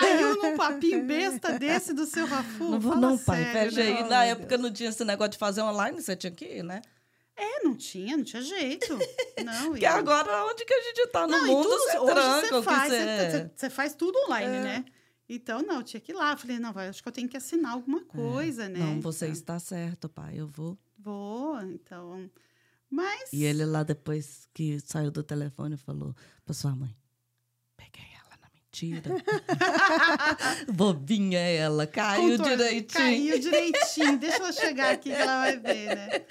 Caiu 0.00 0.42
num 0.42 0.56
papinho 0.56 1.04
besta 1.04 1.52
desse 1.58 1.92
do 1.92 2.04
seu 2.04 2.26
Rafu. 2.26 2.64
Não 2.70 2.80
vou 2.80 2.92
Fala 2.94 3.10
não, 3.10 3.18
pai. 3.18 3.44
sério, 3.52 3.72
né? 3.76 3.82
aí. 3.82 4.02
Oh, 4.02 4.06
Na 4.08 4.24
época 4.24 4.58
não 4.58 4.72
tinha 4.72 4.88
esse 4.88 5.04
negócio 5.04 5.30
de 5.32 5.38
fazer 5.38 5.60
online, 5.62 6.00
você 6.02 6.16
tinha 6.16 6.32
que 6.32 6.44
ir, 6.46 6.64
né? 6.64 6.82
É, 7.36 7.62
não 7.62 7.74
tinha, 7.76 8.16
não 8.16 8.24
tinha 8.24 8.42
jeito. 8.42 8.98
Não, 9.44 9.66
Porque 9.70 9.84
e- 9.84 9.86
agora, 9.86 10.44
onde 10.46 10.64
que 10.64 10.74
a 10.74 10.80
gente 10.82 11.06
tá 11.08 11.26
no 11.26 11.38
Não, 11.38 11.46
mundo, 11.46 11.62
tudo, 11.68 11.78
você 11.78 11.98
hoje 11.98 12.12
tranca 12.14 12.48
você 12.48 12.54
o 12.56 12.60
que 12.60 12.64
faz, 12.68 12.92
você... 12.92 12.98
você, 12.98 13.30
você- 13.30 13.50
você 13.56 13.70
faz 13.70 13.94
tudo 13.94 14.18
online, 14.26 14.56
É. 14.56 14.60
né? 14.60 14.84
Então, 15.32 15.62
não, 15.62 15.76
eu 15.76 15.82
tinha 15.84 16.00
que 16.00 16.10
ir 16.10 16.14
lá. 16.16 16.32
Eu 16.32 16.36
falei, 16.36 16.58
não, 16.58 16.72
vai, 16.72 16.88
acho 16.88 17.00
que 17.00 17.08
eu 17.08 17.12
tenho 17.12 17.28
que 17.28 17.36
assinar 17.36 17.72
alguma 17.74 18.04
coisa, 18.04 18.68
né? 18.68 18.80
Não, 18.80 19.00
você 19.00 19.26
Então, 19.26 19.32
está 19.32 19.58
certo, 19.60 20.08
pai. 20.08 20.40
Eu 20.40 20.48
vou. 20.48 20.76
Vou, 20.98 21.62
então... 21.62 22.28
Mas... 22.90 23.32
E 23.32 23.44
ele 23.44 23.64
lá 23.64 23.84
depois 23.84 24.48
que 24.52 24.80
saiu 24.80 25.12
do 25.12 25.22
telefone 25.22 25.76
falou 25.76 26.12
pra 26.44 26.52
sua 26.52 26.74
mãe: 26.74 26.92
Peguei 27.76 28.04
ela 28.18 28.36
na 28.42 28.50
mentira. 28.52 29.14
Bobinha 30.74 31.38
ela, 31.38 31.86
caiu 31.86 32.36
Contorno, 32.36 32.56
direitinho. 32.56 32.88
Caiu 32.92 33.38
direitinho. 33.38 34.18
Deixa 34.18 34.38
ela 34.38 34.52
chegar 34.52 34.94
aqui 34.94 35.10
que 35.10 35.14
ela 35.14 35.42
vai 35.42 35.56
ver, 35.56 35.94
né? 35.94 36.26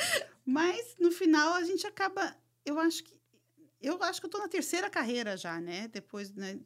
Mas 0.46 0.98
no 1.00 1.10
final 1.10 1.54
a 1.54 1.64
gente 1.64 1.88
acaba. 1.88 2.36
Eu 2.66 2.78
acho 2.78 3.06
que. 3.06 3.18
Eu 3.82 4.04
acho 4.04 4.20
que 4.20 4.26
eu 4.26 4.30
tô 4.30 4.40
na 4.40 4.50
terceira 4.50 4.90
carreira 4.90 5.38
já, 5.38 5.62
né? 5.62 5.88
Depois, 5.88 6.34
né? 6.34 6.60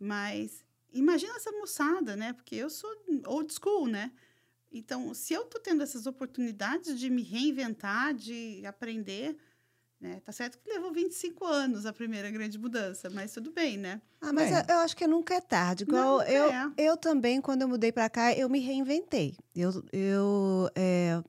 Mas 0.00 0.65
imagina 0.92 1.34
essa 1.36 1.52
moçada, 1.52 2.16
né? 2.16 2.32
Porque 2.32 2.54
eu 2.56 2.70
sou 2.70 2.90
old 3.26 3.52
school, 3.52 3.86
né? 3.86 4.12
Então, 4.70 5.14
se 5.14 5.32
eu 5.32 5.44
tô 5.44 5.58
tendo 5.58 5.82
essas 5.82 6.06
oportunidades 6.06 6.98
de 6.98 7.08
me 7.08 7.22
reinventar, 7.22 8.14
de 8.14 8.64
aprender, 8.66 9.36
né? 10.00 10.20
Tá 10.20 10.32
certo 10.32 10.58
que 10.58 10.68
levou 10.68 10.92
25 10.92 11.44
anos 11.44 11.86
a 11.86 11.92
primeira 11.92 12.30
grande 12.30 12.58
mudança, 12.58 13.08
mas 13.08 13.32
tudo 13.32 13.50
bem, 13.52 13.78
né? 13.78 14.02
Ah, 14.20 14.32
mas 14.32 14.50
É. 14.50 14.60
eu, 14.60 14.74
eu 14.74 14.80
acho 14.80 14.96
que 14.96 15.06
nunca 15.06 15.34
é 15.34 15.40
tarde. 15.40 15.84
Igual 15.84 16.18
Nunca 16.18 16.30
eu, 16.30 16.46
é. 16.46 16.72
eu 16.76 16.96
também, 16.96 17.40
quando 17.40 17.62
eu 17.62 17.68
mudei 17.68 17.92
pra 17.92 18.10
cá, 18.10 18.32
eu 18.34 18.48
me 18.48 18.58
reinventei. 18.58 19.36
Eu, 19.54 19.84
eu 19.92 20.70
é, 20.74 21.22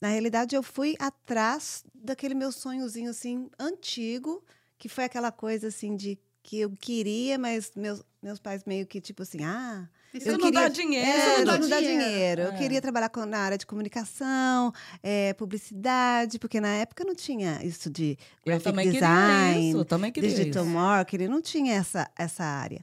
na 0.00 0.08
realidade, 0.08 0.54
eu 0.54 0.62
fui 0.62 0.94
atrás 0.98 1.84
daquele 1.94 2.34
meu 2.34 2.52
sonhozinho 2.52 3.10
assim 3.10 3.50
antigo, 3.58 4.44
que 4.78 4.88
foi 4.88 5.04
aquela 5.04 5.32
coisa 5.32 5.68
assim 5.68 5.96
de 5.96 6.18
que 6.48 6.60
eu 6.60 6.70
queria, 6.80 7.38
mas 7.38 7.70
meus, 7.76 8.02
meus 8.22 8.38
pais 8.38 8.64
meio 8.64 8.86
que 8.86 9.02
tipo 9.02 9.22
assim, 9.22 9.44
ah, 9.44 9.86
Isso 10.14 10.28
eu 10.30 10.38
não 10.38 10.46
queria- 10.46 10.60
dá 10.62 10.68
dinheiro. 10.68 11.06
É, 11.06 11.36
não 11.38 11.44
dá 11.44 11.58
não 11.58 11.68
dá 11.68 11.78
dinheiro. 11.80 12.04
dinheiro. 12.04 12.42
Eu 12.42 12.52
É. 12.52 12.56
queria 12.56 12.80
trabalhar 12.80 13.10
com- 13.10 13.26
na 13.26 13.38
área 13.38 13.58
de 13.58 13.66
comunicação, 13.66 14.72
é, 15.02 15.34
publicidade, 15.34 16.38
porque 16.38 16.58
na 16.58 16.74
época 16.76 17.04
não 17.04 17.14
tinha 17.14 17.60
isso 17.62 17.90
de 17.90 18.16
graphic 18.46 18.72
design, 18.92 19.70
isso. 19.70 19.84
Digital 20.22 20.64
isso. 20.64 20.72
marketing, 20.72 21.26
não 21.28 21.42
tinha 21.42 21.74
essa, 21.74 22.10
essa 22.16 22.42
área. 22.44 22.82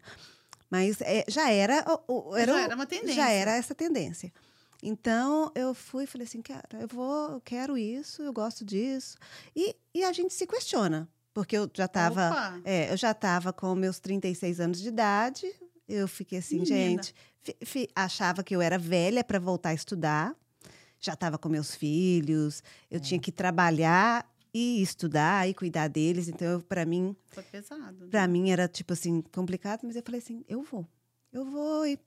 Mas 0.69 1.01
é, 1.01 1.23
já 1.27 1.49
era, 1.49 1.83
era, 2.37 2.53
Já 2.53 2.61
era 2.61 2.75
uma 2.75 2.85
tendência. 2.85 3.15
já 3.15 3.31
era 3.31 3.55
essa 3.55 3.73
tendência. 3.73 4.31
Então 4.83 5.51
eu 5.55 5.73
fui 5.73 6.03
e 6.03 6.07
falei 6.07 6.27
assim, 6.27 6.41
cara, 6.43 6.67
eu 6.79 6.87
vou, 6.87 7.31
eu 7.31 7.41
quero 7.41 7.75
isso, 7.75 8.21
eu 8.21 8.31
gosto 8.31 8.63
disso. 8.63 9.17
E, 9.55 9.75
e 9.91 10.03
a 10.03 10.11
gente 10.13 10.33
se 10.35 10.45
questiona, 10.45 11.07
porque 11.35 11.55
eu 11.57 11.69
já 11.73 11.85
estava 11.85 12.59
é, 12.63 12.91
eu 12.91 12.97
já 12.97 13.11
estava 13.11 13.51
com 13.53 13.75
meus 13.75 13.99
36 13.99 14.59
anos 14.59 14.79
de 14.81 14.87
idade. 14.87 15.45
Eu 15.87 16.07
fiquei 16.07 16.39
assim, 16.39 16.59
Menina. 16.61 16.75
gente. 17.03 17.13
fi- 17.43 17.57
fi- 17.63 17.89
achava 17.95 18.41
que 18.43 18.55
eu 18.55 18.61
era 18.61 18.77
velha 18.79 19.23
para 19.23 19.37
voltar 19.37 19.69
a 19.69 19.73
estudar. 19.75 20.33
Já 20.99 21.13
estava 21.13 21.37
com 21.37 21.47
meus 21.49 21.75
filhos. 21.75 22.63
Eu 22.89 22.99
tinha 22.99 23.19
que 23.19 23.31
trabalhar 23.31 24.27
e 24.53 24.81
estudar 24.81 25.47
e 25.47 25.53
cuidar 25.53 25.87
deles. 25.89 26.27
Então, 26.29 26.61
para 26.61 26.85
mim, 26.85 27.15
Foi 27.27 27.43
pesado. 27.43 28.05
né? 28.05 28.07
para 28.09 28.27
mim 28.27 28.49
era 28.49 28.67
tipo 28.67 28.93
assim 28.93 29.21
complicado. 29.21 29.81
Mas 29.83 29.95
eu 29.95 30.01
falei 30.03 30.19
assim, 30.21 30.43
eu 30.47 30.63
vou, 30.63 30.87
eu 31.33 31.45
vou 31.45 31.85
e 31.85 31.99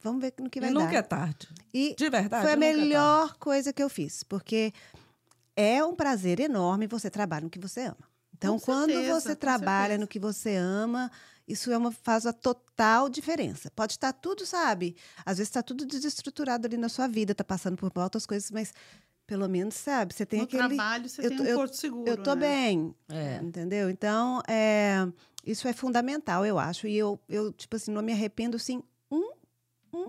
vamos 0.00 0.20
ver 0.20 0.34
no 0.38 0.48
que 0.50 0.60
vai 0.60 0.68
E 0.70 0.72
nunca 0.72 0.92
dar. 0.92 0.98
é 0.98 1.02
tarde. 1.02 1.48
E 1.74 1.96
De 1.98 2.08
verdade. 2.10 2.44
foi 2.44 2.52
a 2.52 2.56
nunca 2.56 2.66
é 2.68 2.72
melhor 2.76 3.36
coisa 3.38 3.72
que 3.72 3.82
eu 3.82 3.88
fiz, 3.88 4.22
porque 4.22 4.72
é 5.56 5.82
um 5.84 5.96
prazer 5.96 6.38
enorme 6.38 6.86
você 6.86 7.10
trabalhar 7.10 7.42
no 7.42 7.50
que 7.50 7.58
você 7.58 7.80
ama. 7.80 7.96
Então, 8.38 8.58
Com 8.58 8.64
quando 8.64 8.92
certeza, 8.92 9.20
você 9.20 9.36
trabalha 9.36 9.80
certeza. 9.88 9.98
no 10.00 10.06
que 10.06 10.18
você 10.18 10.54
ama, 10.54 11.10
isso 11.46 11.72
é 11.72 11.76
uma, 11.76 11.90
faz 11.90 12.24
a 12.24 12.32
total 12.32 13.08
diferença. 13.08 13.68
Pode 13.74 13.94
estar 13.94 14.12
tudo, 14.12 14.46
sabe? 14.46 14.94
Às 15.26 15.38
vezes 15.38 15.48
está 15.50 15.60
tudo 15.62 15.84
desestruturado 15.84 16.66
ali 16.66 16.76
na 16.76 16.88
sua 16.88 17.08
vida, 17.08 17.32
está 17.32 17.42
passando 17.42 17.76
por 17.76 17.90
outras 18.00 18.24
coisas, 18.26 18.50
mas 18.52 18.72
pelo 19.26 19.46
menos, 19.48 19.74
sabe, 19.74 20.14
você 20.14 20.24
tem 20.24 20.38
no 20.38 20.44
aquele. 20.46 20.68
trabalho 20.76 21.08
você 21.08 21.20
eu 21.26 21.28
tem 21.30 21.40
um 21.40 21.44
eu- 21.44 21.56
porto 21.58 21.74
seguro. 21.76 22.08
Eu 22.08 22.16
tô 22.22 22.34
né? 22.34 22.40
bem, 22.48 22.94
É. 23.10 23.40
entendeu? 23.42 23.90
Então, 23.90 24.40
é, 24.48 25.06
isso 25.44 25.66
é 25.68 25.72
fundamental, 25.72 26.46
eu 26.46 26.58
acho. 26.58 26.86
E 26.86 26.96
eu, 26.96 27.20
eu, 27.28 27.52
tipo 27.52 27.74
assim, 27.76 27.90
não 27.90 28.00
me 28.02 28.12
arrependo, 28.12 28.56
assim, 28.56 28.82
um, 29.10 29.32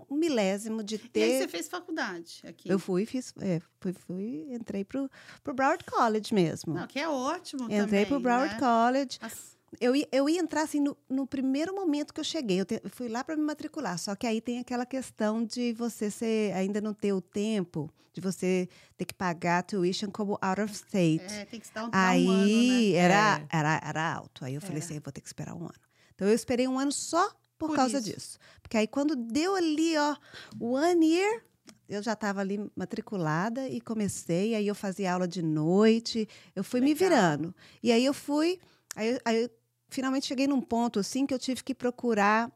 um 0.10 0.16
milésimo 0.16 0.84
de 0.84 0.96
E 0.96 1.00
aí 1.02 1.10
ter 1.10 1.38
você 1.40 1.48
fez 1.48 1.68
faculdade 1.68 2.42
aqui. 2.48 2.70
eu 2.70 2.78
fui, 2.80 3.06
fiz, 3.06 3.34
é, 3.42 3.60
fui, 3.80 3.94
fui, 3.94 4.48
entrei 4.52 4.84
pro, 4.86 5.10
pro 5.44 5.54
Broward 5.54 5.84
College 5.86 6.34
mesmo. 6.34 6.74
Não, 6.74 6.88
que 6.88 7.00
é 7.00 7.08
ótimo 7.08 7.64
entrei 7.66 7.80
também, 7.80 8.06
pro 8.06 8.20
Broward 8.20 8.54
né? 8.54 8.60
College. 8.60 9.18
As- 9.22 9.58
Eu, 9.80 9.96
ia- 9.96 10.08
eu 10.12 10.28
ia 10.28 10.40
entrar 10.40 10.64
assim 10.64 10.80
no, 10.80 10.98
no 11.08 11.28
primeiro 11.28 11.76
momento 11.76 12.12
que 12.14 12.20
eu 12.20 12.24
cheguei. 12.24 12.60
Eu, 12.60 12.66
te- 12.66 12.82
fui 12.90 13.08
lá 13.08 13.24
para 13.24 13.36
me 13.38 13.44
matricular. 13.44 13.98
Só 14.00 14.16
que 14.16 14.26
aí 14.26 14.42
tem 14.42 14.58
aquela 14.60 14.84
questão 14.86 15.44
de 15.46 15.74
você 15.74 16.10
ser, 16.10 16.54
ainda 16.56 16.82
não 16.82 16.92
ter 16.94 17.14
o 17.14 17.22
tempo 17.22 17.88
de 18.12 18.20
você 18.20 18.68
ter 18.98 19.06
que 19.06 19.14
pagar 19.14 19.60
a 19.60 19.62
tuition 19.64 20.10
como 20.10 20.40
out 20.42 20.60
of 20.62 20.74
state. 20.74 21.24
É, 21.32 21.46
tem 21.46 21.60
que 21.60 21.68
se 21.68 21.74
dar 21.74 21.86
um, 21.86 21.90
dar 21.92 21.98
um 22.00 22.10
Aí 22.10 22.28
ano, 22.28 22.48
né? 22.48 22.92
era, 22.98 23.38
É. 23.42 23.48
era, 23.60 23.82
era 23.86 24.14
alto. 24.16 24.44
Aí 24.44 24.56
eu 24.56 24.62
falei 24.62 24.78
Era. 24.78 24.86
assim, 24.86 24.96
eu 24.96 25.02
vou 25.02 25.14
ter 25.14 25.22
que 25.22 25.28
esperar 25.28 25.54
um 25.54 25.62
ano. 25.62 25.80
Então 26.16 26.28
eu 26.28 26.34
esperei 26.34 26.68
um 26.68 26.80
ano 26.80 26.92
só 26.92 27.32
por, 27.60 27.68
Por 27.68 27.76
causa 27.76 28.00
isso. 28.00 28.12
disso. 28.12 28.40
Porque 28.64 28.78
aí 28.78 28.88
quando 28.88 29.16
deu 29.16 29.54
ali, 29.56 29.96
ó, 29.98 30.16
one 30.60 31.06
year, 31.06 31.44
eu 31.90 32.02
já 32.02 32.14
estava 32.14 32.40
ali 32.40 32.58
matriculada 32.76 33.68
e 33.68 33.82
comecei. 33.82 34.56
Aí 34.56 34.66
eu 34.66 34.74
fazia 34.74 35.14
aula 35.14 35.28
de 35.28 35.42
noite, 35.44 36.28
eu 36.56 36.64
fui 36.64 36.80
me 36.80 36.94
Legal. 36.94 37.10
virando. 37.10 37.56
E 37.84 37.92
aí 37.92 38.06
eu 38.06 38.14
fui, 38.14 38.60
aí, 38.96 39.20
aí 39.26 39.44
eu 39.44 39.50
finalmente 39.90 40.26
cheguei 40.26 40.48
num 40.48 40.62
ponto 40.62 41.00
assim 41.00 41.26
que 41.26 41.34
eu 41.34 41.40
tive 41.40 41.64
que 41.64 41.76
procurar 41.76 42.50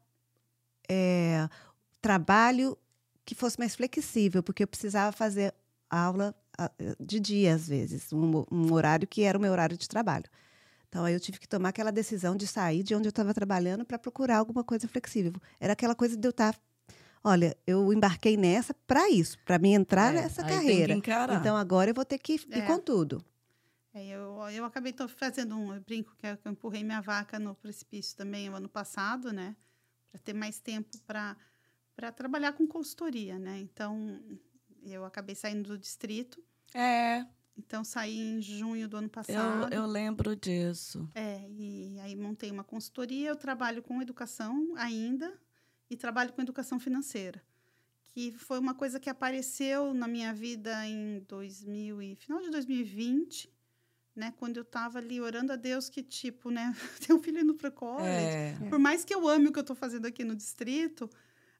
é, 0.89 1.47
trabalho 2.01 2.77
que 3.25 3.35
fosse 3.35 3.59
mais 3.59 3.75
flexível, 3.75 4.41
porque 4.41 4.63
eu 4.63 4.67
precisava 4.67 5.11
fazer 5.11 5.53
aula 5.89 6.33
de 6.99 7.19
dia, 7.19 7.55
às 7.55 7.67
vezes, 7.67 8.13
um, 8.13 8.45
um 8.51 8.71
horário 8.71 9.07
que 9.07 9.23
era 9.23 9.37
o 9.37 9.41
meu 9.41 9.51
horário 9.51 9.77
de 9.77 9.89
trabalho. 9.89 10.25
Então, 10.93 11.05
aí 11.05 11.13
eu 11.15 11.19
tive 11.19 11.39
que 11.39 11.47
tomar 11.47 11.69
aquela 11.69 11.91
decisão 11.91 12.35
de 12.35 12.45
sair 12.45 12.83
de 12.83 12.93
onde 12.93 13.07
eu 13.07 13.09
estava 13.09 13.33
trabalhando 13.33 13.83
para 13.83 13.97
procurar 13.97 14.37
alguma 14.37 14.63
coisa 14.63 14.87
flexível. 14.87 15.33
Era 15.59 15.73
aquela 15.73 15.95
coisa 15.95 16.15
de 16.15 16.27
eu 16.27 16.29
estar. 16.29 16.55
Olha, 17.23 17.57
eu 17.65 17.91
embarquei 17.91 18.37
nessa 18.37 18.75
para 18.85 19.09
isso, 19.09 19.39
para 19.43 19.57
me 19.57 19.73
entrar 19.73 20.13
É, 20.13 20.21
nessa 20.21 20.43
carreira. 20.43 20.93
Então, 20.93 21.57
agora 21.57 21.89
eu 21.89 21.95
vou 21.95 22.05
ter 22.05 22.19
que 22.19 22.35
ir 22.35 22.47
É. 22.51 22.61
com 22.61 22.77
tudo. 22.77 23.25
É, 23.91 24.05
eu, 24.05 24.37
eu 24.51 24.63
acabei 24.65 24.93
tô 24.93 25.07
fazendo 25.07 25.55
um 25.55 25.73
eu 25.73 25.81
brinco 25.81 26.15
que 26.15 26.27
eu 26.27 26.37
que 26.37 26.47
eu 26.47 26.51
empurrei 26.51 26.83
minha 26.83 27.01
vaca 27.01 27.39
no 27.39 27.55
precipício 27.55 28.15
também 28.15 28.47
o 28.51 28.55
ano 28.55 28.69
passado, 28.69 29.33
né? 29.33 29.55
Para 30.11 30.21
ter 30.21 30.33
mais 30.33 30.59
tempo 30.59 30.95
para 31.07 31.35
para 31.95 32.11
trabalhar 32.11 32.53
com 32.53 32.67
consultoria, 32.67 33.39
né? 33.39 33.57
Então, 33.57 34.21
eu 34.83 35.05
acabei 35.05 35.33
saindo 35.33 35.69
do 35.69 35.77
distrito. 35.77 36.43
É, 36.75 37.25
Então, 37.57 37.83
saí 37.83 38.17
em 38.17 38.41
junho 38.41 38.87
do 38.87 38.97
ano 38.97 39.07
eu, 39.07 39.11
passado. 39.11 39.73
eu 39.73 39.85
lembro 39.85 40.35
disso. 40.35 41.07
É, 41.13 41.47
e 41.49 41.99
aí 41.99 42.15
montei 42.15 42.49
uma 42.51 42.63
consultoria. 42.63 43.29
Eu 43.29 43.35
trabalho 43.35 43.83
com 43.83 44.01
educação 44.01 44.73
ainda 44.75 45.33
e 45.89 45.95
trabalho 45.95 46.33
com 46.33 46.41
educação 46.41 46.79
financeira, 46.79 47.41
que 48.03 48.31
foi 48.31 48.59
uma 48.59 48.73
coisa 48.73 48.99
que 48.99 49.09
apareceu 49.09 49.93
na 49.93 50.07
minha 50.07 50.33
vida 50.33 50.85
em 50.87 51.19
2000 51.27 52.01
e 52.01 52.15
final 52.15 52.41
de 52.41 52.49
2020, 52.49 53.53
né? 54.15 54.33
Quando 54.37 54.57
eu 54.57 54.63
estava 54.63 54.97
ali 54.97 55.21
orando 55.21 55.53
a 55.53 55.55
Deus 55.55 55.89
que 55.89 56.01
tipo, 56.01 56.49
né? 56.49 56.75
Ter 57.05 57.13
um 57.13 57.19
filho 57.19 57.39
indo 57.39 57.53
para 57.53 57.69
college. 57.69 58.09
É. 58.09 58.57
Por 58.69 58.79
mais 58.79 59.05
que 59.05 59.13
eu 59.13 59.27
ame 59.27 59.47
o 59.47 59.51
que 59.51 59.59
eu 59.59 59.61
estou 59.61 59.75
fazendo 59.75 60.07
aqui 60.07 60.23
no 60.23 60.35
distrito, 60.35 61.07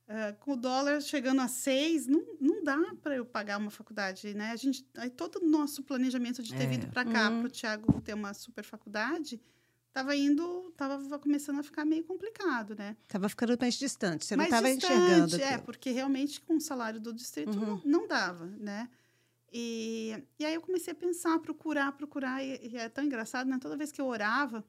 Uh, 0.05 0.35
com 0.41 0.51
o 0.51 0.55
dólar 0.57 1.01
chegando 1.01 1.39
a 1.39 1.47
seis, 1.47 2.07
não, 2.07 2.21
não 2.39 2.61
dá 2.61 2.77
para 3.01 3.15
eu 3.15 3.25
pagar 3.25 3.57
uma 3.57 3.71
faculdade, 3.71 4.33
né? 4.33 4.51
A 4.51 4.55
gente, 4.57 4.85
aí 4.97 5.09
todo 5.09 5.37
o 5.37 5.49
nosso 5.49 5.81
planejamento 5.81 6.43
de 6.43 6.53
ter 6.53 6.63
é. 6.63 6.67
vindo 6.67 6.87
para 6.87 7.05
cá, 7.05 7.29
uhum. 7.29 7.39
para 7.39 7.47
o 7.47 7.49
Tiago 7.49 8.01
ter 8.01 8.13
uma 8.13 8.33
super 8.33 8.65
faculdade, 8.65 9.39
estava 9.87 10.15
indo, 10.15 10.69
estava 10.69 11.19
começando 11.19 11.59
a 11.59 11.63
ficar 11.63 11.85
meio 11.85 12.03
complicado, 12.03 12.75
né? 12.75 12.97
Tava 13.07 13.29
ficando 13.29 13.55
mais 13.59 13.75
distante, 13.75 14.25
você 14.25 14.35
mais 14.35 14.49
não 14.49 14.57
estava 14.57 14.73
enxergando. 14.73 15.35
É, 15.41 15.57
porque 15.59 15.91
realmente 15.91 16.41
com 16.41 16.55
o 16.55 16.61
salário 16.61 16.99
do 16.99 17.13
distrito 17.13 17.57
uhum. 17.57 17.79
não, 17.85 18.01
não, 18.01 18.07
dava, 18.07 18.47
né? 18.59 18.89
E, 19.53 20.21
e 20.39 20.45
aí 20.45 20.55
eu 20.55 20.61
comecei 20.61 20.91
a 20.91 20.95
pensar, 20.95 21.37
procurar, 21.39 21.91
procurar, 21.91 22.43
e, 22.43 22.71
e 22.71 22.75
é 22.75 22.89
tão 22.89 23.03
engraçado, 23.03 23.47
né? 23.47 23.59
Toda 23.61 23.77
vez 23.77 23.91
que 23.91 24.01
eu 24.01 24.07
orava, 24.07 24.65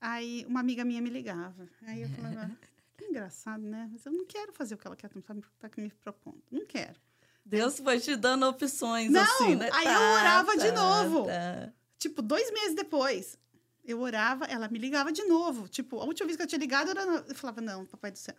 aí 0.00 0.46
uma 0.48 0.60
amiga 0.60 0.84
minha 0.84 1.02
me 1.02 1.10
ligava. 1.10 1.68
Aí 1.82 2.02
eu 2.02 2.08
falava, 2.08 2.50
que 2.98 3.04
engraçado, 3.04 3.62
né? 3.62 3.88
Mas 3.90 4.04
eu 4.04 4.12
não 4.12 4.26
quero 4.26 4.52
fazer 4.52 4.74
o 4.74 4.78
que 4.78 4.86
ela 4.86 4.96
quer 4.96 5.08
tá, 5.08 5.34
tá 5.60 5.70
me 5.76 5.90
propondo. 5.90 6.42
Não 6.50 6.66
quero. 6.66 7.00
Deus 7.44 7.78
foi 7.78 7.98
te 8.00 8.14
dando 8.16 8.46
opções 8.46 9.10
não, 9.10 9.22
assim, 9.22 9.54
né? 9.54 9.70
Aí 9.72 9.84
tá, 9.84 9.92
eu 9.92 10.00
orava 10.00 10.56
tá, 10.56 10.64
de 10.64 10.72
novo. 10.72 11.26
Tá. 11.26 11.72
Tipo, 11.98 12.20
dois 12.20 12.52
meses 12.52 12.74
depois, 12.74 13.38
eu 13.84 14.00
orava, 14.00 14.44
ela 14.44 14.68
me 14.68 14.78
ligava 14.78 15.10
de 15.10 15.22
novo. 15.24 15.68
Tipo, 15.68 16.00
a 16.00 16.04
última 16.04 16.26
vez 16.26 16.36
que 16.36 16.42
eu 16.42 16.46
tinha 16.46 16.58
ligado, 16.58 16.90
era, 16.90 17.00
eu 17.00 17.34
falava, 17.34 17.60
não, 17.60 17.86
papai 17.86 18.10
do 18.10 18.18
céu. 18.18 18.34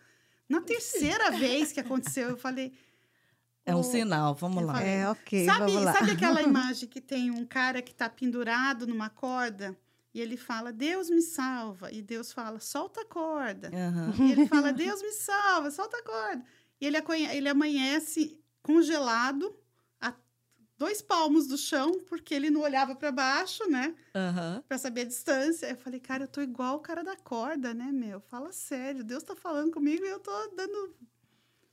Na 0.48 0.60
terceira 0.60 1.30
vez 1.32 1.72
que 1.72 1.80
aconteceu, 1.80 2.28
eu 2.28 2.36
falei. 2.36 2.72
É 3.64 3.74
um 3.74 3.80
oh, 3.80 3.82
sinal, 3.82 4.34
vamos 4.34 4.64
lá. 4.64 4.74
Falei, 4.74 4.88
é, 4.88 5.08
ok. 5.08 5.44
Sabe, 5.46 5.58
vamos 5.72 5.84
lá. 5.84 5.92
sabe 5.92 6.10
aquela 6.12 6.42
imagem 6.42 6.88
que 6.88 7.00
tem 7.00 7.30
um 7.30 7.46
cara 7.46 7.82
que 7.82 7.92
está 7.92 8.08
pendurado 8.08 8.86
numa 8.86 9.08
corda? 9.08 9.76
E 10.12 10.20
ele 10.20 10.36
fala, 10.36 10.72
Deus 10.72 11.08
me 11.08 11.22
salva. 11.22 11.92
E 11.92 12.02
Deus 12.02 12.32
fala, 12.32 12.58
solta 12.58 13.02
a 13.02 13.04
corda. 13.04 13.70
Uhum. 13.72 14.26
E 14.26 14.32
ele 14.32 14.46
fala, 14.46 14.72
Deus 14.72 15.00
me 15.02 15.12
salva, 15.12 15.70
solta 15.70 15.96
a 15.96 16.02
corda. 16.02 16.44
E 16.80 16.86
ele, 16.86 16.96
ele 17.32 17.48
amanhece 17.48 18.38
congelado 18.62 19.54
a 20.00 20.12
dois 20.76 21.00
palmos 21.00 21.46
do 21.46 21.56
chão, 21.56 22.00
porque 22.08 22.34
ele 22.34 22.50
não 22.50 22.62
olhava 22.62 22.96
para 22.96 23.12
baixo, 23.12 23.68
né? 23.70 23.94
Uhum. 24.14 24.62
Para 24.62 24.78
saber 24.78 25.02
a 25.02 25.04
distância. 25.04 25.66
Eu 25.66 25.76
falei, 25.76 26.00
cara, 26.00 26.24
eu 26.24 26.28
tô 26.28 26.40
igual 26.40 26.76
o 26.76 26.80
cara 26.80 27.04
da 27.04 27.16
corda, 27.16 27.72
né, 27.72 27.92
meu? 27.92 28.20
Fala 28.20 28.52
sério, 28.52 29.04
Deus 29.04 29.22
tá 29.22 29.36
falando 29.36 29.70
comigo 29.70 30.04
e 30.04 30.08
eu 30.08 30.18
tô 30.18 30.32
dando 30.56 30.96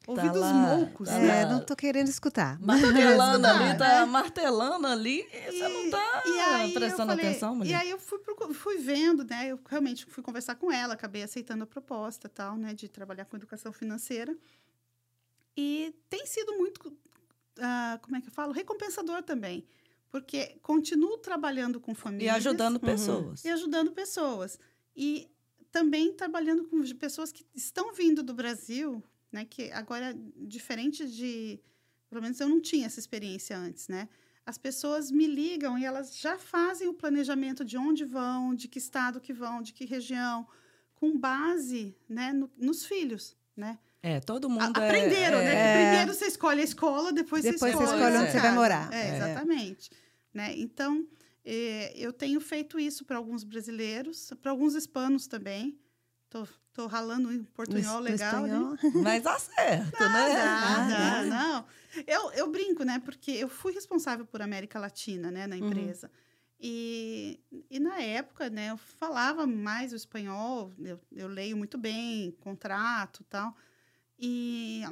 Ouvidos 0.08 0.40
tá 0.40 0.54
moucos, 0.54 1.10
tá 1.10 1.20
né? 1.20 1.46
Não 1.46 1.60
tô 1.60 1.76
querendo 1.76 2.08
escutar. 2.08 2.58
Martelando 2.64 3.46
ali, 3.46 3.78
tá 3.78 4.06
martelando 4.06 4.88
ali 4.88 5.28
e, 5.34 5.52
você 5.52 5.68
não 5.68 5.90
tá 5.92 6.24
e 6.26 6.40
aí 6.40 6.74
prestando 6.74 7.10
falei, 7.10 7.26
atenção, 7.26 7.54
mulher. 7.54 7.72
E 7.72 7.74
aí 7.74 7.90
eu 7.90 8.00
fui, 8.00 8.18
fui 8.54 8.78
vendo, 8.78 9.26
né? 9.26 9.48
Eu 9.52 9.60
realmente 9.68 10.06
fui 10.06 10.24
conversar 10.24 10.56
com 10.56 10.72
ela, 10.72 10.94
acabei 10.94 11.24
aceitando 11.24 11.66
a 11.66 11.68
proposta 11.68 12.30
tal, 12.30 12.56
né? 12.56 12.74
De 12.74 12.88
trabalhar 12.88 13.26
com 13.26 13.36
educação 13.36 13.74
financeira. 13.74 14.34
E 15.58 15.94
tem 16.10 16.26
sido 16.26 16.56
muito, 16.58 16.88
uh, 16.88 18.00
como 18.02 18.16
é 18.16 18.22
que 18.22 18.30
eu 18.30 18.34
falo? 18.34 18.54
Recompensador 18.54 19.22
também. 19.24 19.68
Porque 20.10 20.58
continuo 20.62 21.18
trabalhando 21.18 21.82
com 21.82 21.94
famílias. 21.94 22.34
E 22.34 22.38
ajudando 22.38 22.76
uhum. 22.76 22.80
pessoas. 22.80 23.44
E 23.44 23.50
ajudando 23.50 23.92
pessoas. 23.92 24.58
E 24.96 25.30
também 25.70 26.14
trabalhando 26.14 26.64
com 26.64 26.82
pessoas 26.96 27.34
que 27.34 27.46
estão 27.54 27.94
vindo 27.94 28.24
do 28.24 28.34
Brasil 28.34 29.04
né? 29.32 29.46
Que 29.46 29.72
agora, 29.72 30.16
diferente 30.36 31.08
de. 31.08 31.60
Pelo 32.10 32.22
menos 32.22 32.40
eu 32.40 32.48
não 32.48 32.62
tinha 32.62 32.86
essa 32.86 33.00
experiência 33.00 33.58
antes, 33.58 33.88
né? 33.88 34.08
As 34.46 34.58
pessoas 34.58 35.12
me 35.12 35.28
ligam 35.28 35.78
e 35.78 35.84
elas 35.84 36.18
já 36.18 36.38
fazem 36.38 36.88
o 36.88 36.94
planejamento 36.94 37.66
de 37.66 37.78
onde 37.78 38.06
vão, 38.06 38.56
de 38.56 38.70
que 38.70 38.78
estado 38.78 39.20
que 39.20 39.34
vão, 39.34 39.62
de 39.62 39.74
que 39.74 39.84
região, 39.84 40.48
com 40.96 41.18
base 41.18 41.94
né, 42.08 42.32
no, 42.32 42.50
nos 42.58 42.86
filhos, 42.86 43.36
né? 43.56 43.78
É, 44.02 44.22
todo 44.22 44.50
mundo. 44.50 44.78
A, 44.78 44.84
é, 44.84 44.88
aprenderam, 44.88 45.40
é, 45.40 45.44
né? 45.44 45.54
É... 45.54 45.88
Primeiro 45.90 46.14
você 46.14 46.26
escolhe 46.28 46.62
a 46.62 46.64
escola, 46.64 47.12
depois, 47.12 47.44
depois 47.44 47.60
você 47.60 47.68
escolhe, 47.68 47.88
você 47.88 47.96
escolhe 47.96 48.18
onde 48.18 48.32
você 48.32 48.40
vai 48.40 48.54
morar. 48.54 48.94
É, 48.94 49.16
exatamente. 49.16 49.92
Né? 50.34 50.54
Então, 50.58 51.06
eh, 51.44 51.94
eu 51.96 52.14
tenho 52.14 52.40
feito 52.40 52.80
isso 52.80 53.04
para 53.04 53.18
alguns 53.18 53.44
brasileiros, 53.44 54.32
para 54.42 54.52
alguns 54.52 54.76
hispanos 54.76 55.28
também. 55.28 55.78
Tô, 56.30 56.46
tô 56.74 56.88
ralando 56.88 57.32
em 57.32 57.44
portunhol 57.44 58.00
legal. 58.00 58.44
Mas 59.02 59.24
dá 59.24 59.40
certo, 59.40 60.00
não, 60.00 60.14
né? 60.14 60.90
Dá, 60.90 61.24
não. 61.24 61.66
Eu, 62.06 62.32
eu 62.32 62.52
brinco, 62.52 62.84
né? 62.84 63.00
Porque 63.00 63.32
eu 63.32 63.48
fui 63.48 63.74
responsável 63.74 64.26
por 64.26 64.42
América 64.42 64.80
Latina, 64.80 65.32
né? 65.32 65.48
Na 65.48 65.56
uhum. 65.56 65.68
empresa. 65.68 66.08
Uhum. 66.08 66.14
E, 66.60 67.40
e 67.70 67.80
na 67.80 68.02
época, 68.02 68.50
né? 68.50 68.72
Eu 68.72 68.78
falava 68.78 69.48
mais 69.48 69.94
o 69.94 69.96
espanhol. 69.96 70.74
Eu, 70.80 71.00
eu 71.14 71.28
leio 71.28 71.56
muito 71.56 71.78
bem, 71.78 72.32
contrato 72.42 73.24
tal. 73.30 73.56
E... 74.20 74.84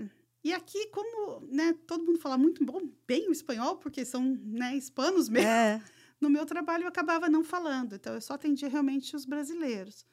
E 0.46 0.54
aqui, 0.54 0.86
como 0.90 1.40
né, 1.48 1.74
todo 1.88 2.06
mundo 2.06 2.20
fala 2.20 2.38
muito 2.38 2.64
bom, 2.64 2.80
bem 3.08 3.28
o 3.28 3.32
espanhol, 3.32 3.78
porque 3.78 4.06
são 4.06 4.38
né, 4.44 4.76
hispanos 4.76 5.28
mesmo, 5.28 5.50
é. 5.50 5.82
no 6.22 6.30
meu 6.30 6.46
trabalho 6.46 6.84
eu 6.84 6.88
acabava 6.88 7.28
não 7.28 7.44
falando. 7.44 7.96
Então, 7.96 8.14
eu 8.14 8.22
só 8.22 8.36
atendia 8.36 8.70
realmente 8.70 9.16
os 9.16 9.26
brasileiros. 9.26 10.06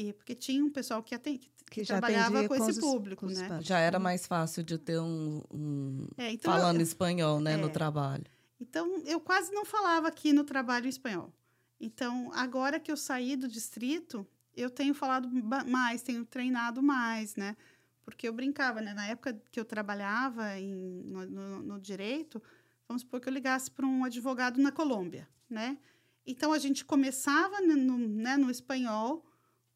E 0.00 0.14
porque 0.14 0.34
tinha 0.34 0.64
um 0.64 0.70
pessoal 0.70 1.02
que, 1.02 1.14
atend, 1.14 1.38
que, 1.70 1.82
que 1.82 1.86
trabalhava 1.86 2.48
com, 2.48 2.48
com 2.48 2.54
esse 2.54 2.70
os, 2.70 2.78
público, 2.78 3.26
com 3.26 3.32
né? 3.32 3.60
Já 3.60 3.78
era 3.78 3.98
mais 3.98 4.26
fácil 4.26 4.62
de 4.62 4.78
ter 4.78 4.98
um, 4.98 5.42
um 5.52 6.06
é, 6.16 6.32
então 6.32 6.50
falando 6.50 6.76
eu, 6.76 6.82
espanhol, 6.82 7.38
né, 7.38 7.52
é, 7.52 7.56
no 7.58 7.68
trabalho. 7.68 8.24
Então, 8.58 9.02
eu 9.04 9.20
quase 9.20 9.52
não 9.52 9.66
falava 9.66 10.08
aqui 10.08 10.32
no 10.32 10.42
trabalho 10.42 10.88
espanhol. 10.88 11.30
Então, 11.78 12.30
agora 12.32 12.80
que 12.80 12.90
eu 12.90 12.96
saí 12.96 13.36
do 13.36 13.46
distrito, 13.46 14.26
eu 14.56 14.70
tenho 14.70 14.94
falado 14.94 15.28
mais, 15.66 16.00
tenho 16.00 16.24
treinado 16.24 16.82
mais, 16.82 17.36
né? 17.36 17.54
Porque 18.02 18.26
eu 18.26 18.32
brincava, 18.32 18.80
né? 18.80 18.94
Na 18.94 19.06
época 19.06 19.38
que 19.52 19.60
eu 19.60 19.64
trabalhava 19.66 20.58
em, 20.58 21.02
no, 21.04 21.26
no, 21.26 21.62
no 21.62 21.80
direito, 21.80 22.42
vamos 22.88 23.02
supor 23.02 23.20
que 23.20 23.28
eu 23.28 23.32
ligasse 23.34 23.70
para 23.70 23.86
um 23.86 24.02
advogado 24.02 24.58
na 24.60 24.72
Colômbia, 24.72 25.28
né? 25.48 25.76
Então, 26.26 26.54
a 26.54 26.58
gente 26.58 26.86
começava 26.86 27.60
no, 27.60 27.98
né, 27.98 28.38
no 28.38 28.50
espanhol, 28.50 29.29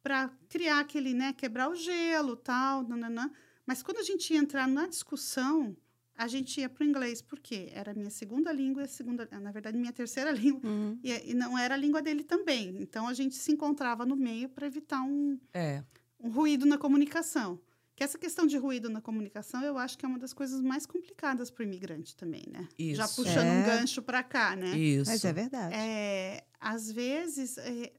para 0.04 0.30
criar 0.50 0.80
aquele, 0.80 1.14
né, 1.14 1.32
quebrar 1.32 1.70
o 1.70 1.74
gelo, 1.74 2.36
tal, 2.36 2.82
nananã. 2.82 3.30
Mas 3.64 3.82
quando 3.82 3.96
a 3.96 4.02
gente 4.02 4.34
ia 4.34 4.38
entrar 4.38 4.68
na 4.68 4.86
discussão, 4.86 5.74
a 6.14 6.28
gente 6.28 6.60
ia 6.60 6.68
para 6.68 6.84
o 6.84 6.86
inglês, 6.86 7.22
porque 7.22 7.70
era 7.72 7.92
a 7.92 7.94
minha 7.94 8.10
segunda 8.10 8.52
língua 8.52 8.82
e 8.82 8.84
a 8.84 8.88
segunda, 8.88 9.26
na 9.40 9.50
verdade, 9.50 9.78
minha 9.78 9.94
terceira 9.94 10.30
língua, 10.36 10.60
uhum. 10.68 10.98
e, 11.02 11.30
e, 11.30 11.34
não 11.34 11.56
era 11.58 11.74
a 11.74 11.78
língua 11.78 12.02
dele 12.02 12.22
também. 12.22 12.76
Então, 12.82 13.08
a 13.08 13.14
gente 13.14 13.34
se 13.34 13.50
encontrava 13.50 14.04
no 14.04 14.14
meio 14.14 14.50
para 14.50 14.66
evitar 14.66 15.00
um, 15.00 15.40
é. 15.54 15.82
um 16.20 16.28
ruído 16.28 16.66
na 16.66 16.76
comunicação. 16.76 17.58
Que 17.96 18.04
essa 18.04 18.18
questão 18.18 18.44
de 18.44 18.58
ruído 18.58 18.90
na 18.90 19.00
comunicação, 19.00 19.62
eu 19.62 19.78
acho 19.78 19.96
que 19.96 20.04
é 20.04 20.08
uma 20.08 20.18
das 20.18 20.34
coisas 20.34 20.60
mais 20.60 20.84
complicadas 20.84 21.50
para 21.50 21.62
o 21.62 21.64
imigrante 21.64 22.14
também, 22.14 22.44
né? 22.50 22.68
Isso. 22.76 22.96
Já 22.96 23.08
puxando 23.08 23.46
é. 23.46 23.52
um 23.52 23.64
gancho 23.64 24.02
para 24.02 24.22
cá, 24.22 24.54
né? 24.54 24.76
Isso. 24.76 25.10
Mas 25.10 25.24
é 25.24 25.32
verdade. 25.32 25.74
É, 25.74 26.44
às 26.60 26.90
vezes, 26.90 27.56
é, 27.56 27.92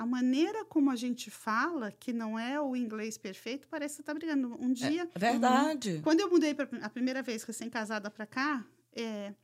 a 0.00 0.06
maneira 0.06 0.64
como 0.64 0.90
a 0.90 0.96
gente 0.96 1.30
fala, 1.30 1.92
que 1.92 2.10
não 2.10 2.38
é 2.38 2.58
o 2.58 2.74
inglês 2.74 3.18
perfeito, 3.18 3.68
parece 3.68 3.92
que 3.92 3.96
você 3.96 4.02
está 4.02 4.14
brigando. 4.14 4.56
Um 4.58 4.70
é 4.70 4.72
dia. 4.72 5.10
É 5.14 5.18
verdade. 5.18 5.96
Um, 5.98 6.00
quando 6.00 6.20
eu 6.20 6.30
mudei 6.30 6.54
pra, 6.54 6.66
a 6.80 6.88
primeira 6.88 7.22
vez, 7.22 7.42
recém-casada 7.42 8.10
para 8.10 8.24
cá, 8.24 8.64
é, 8.94 9.34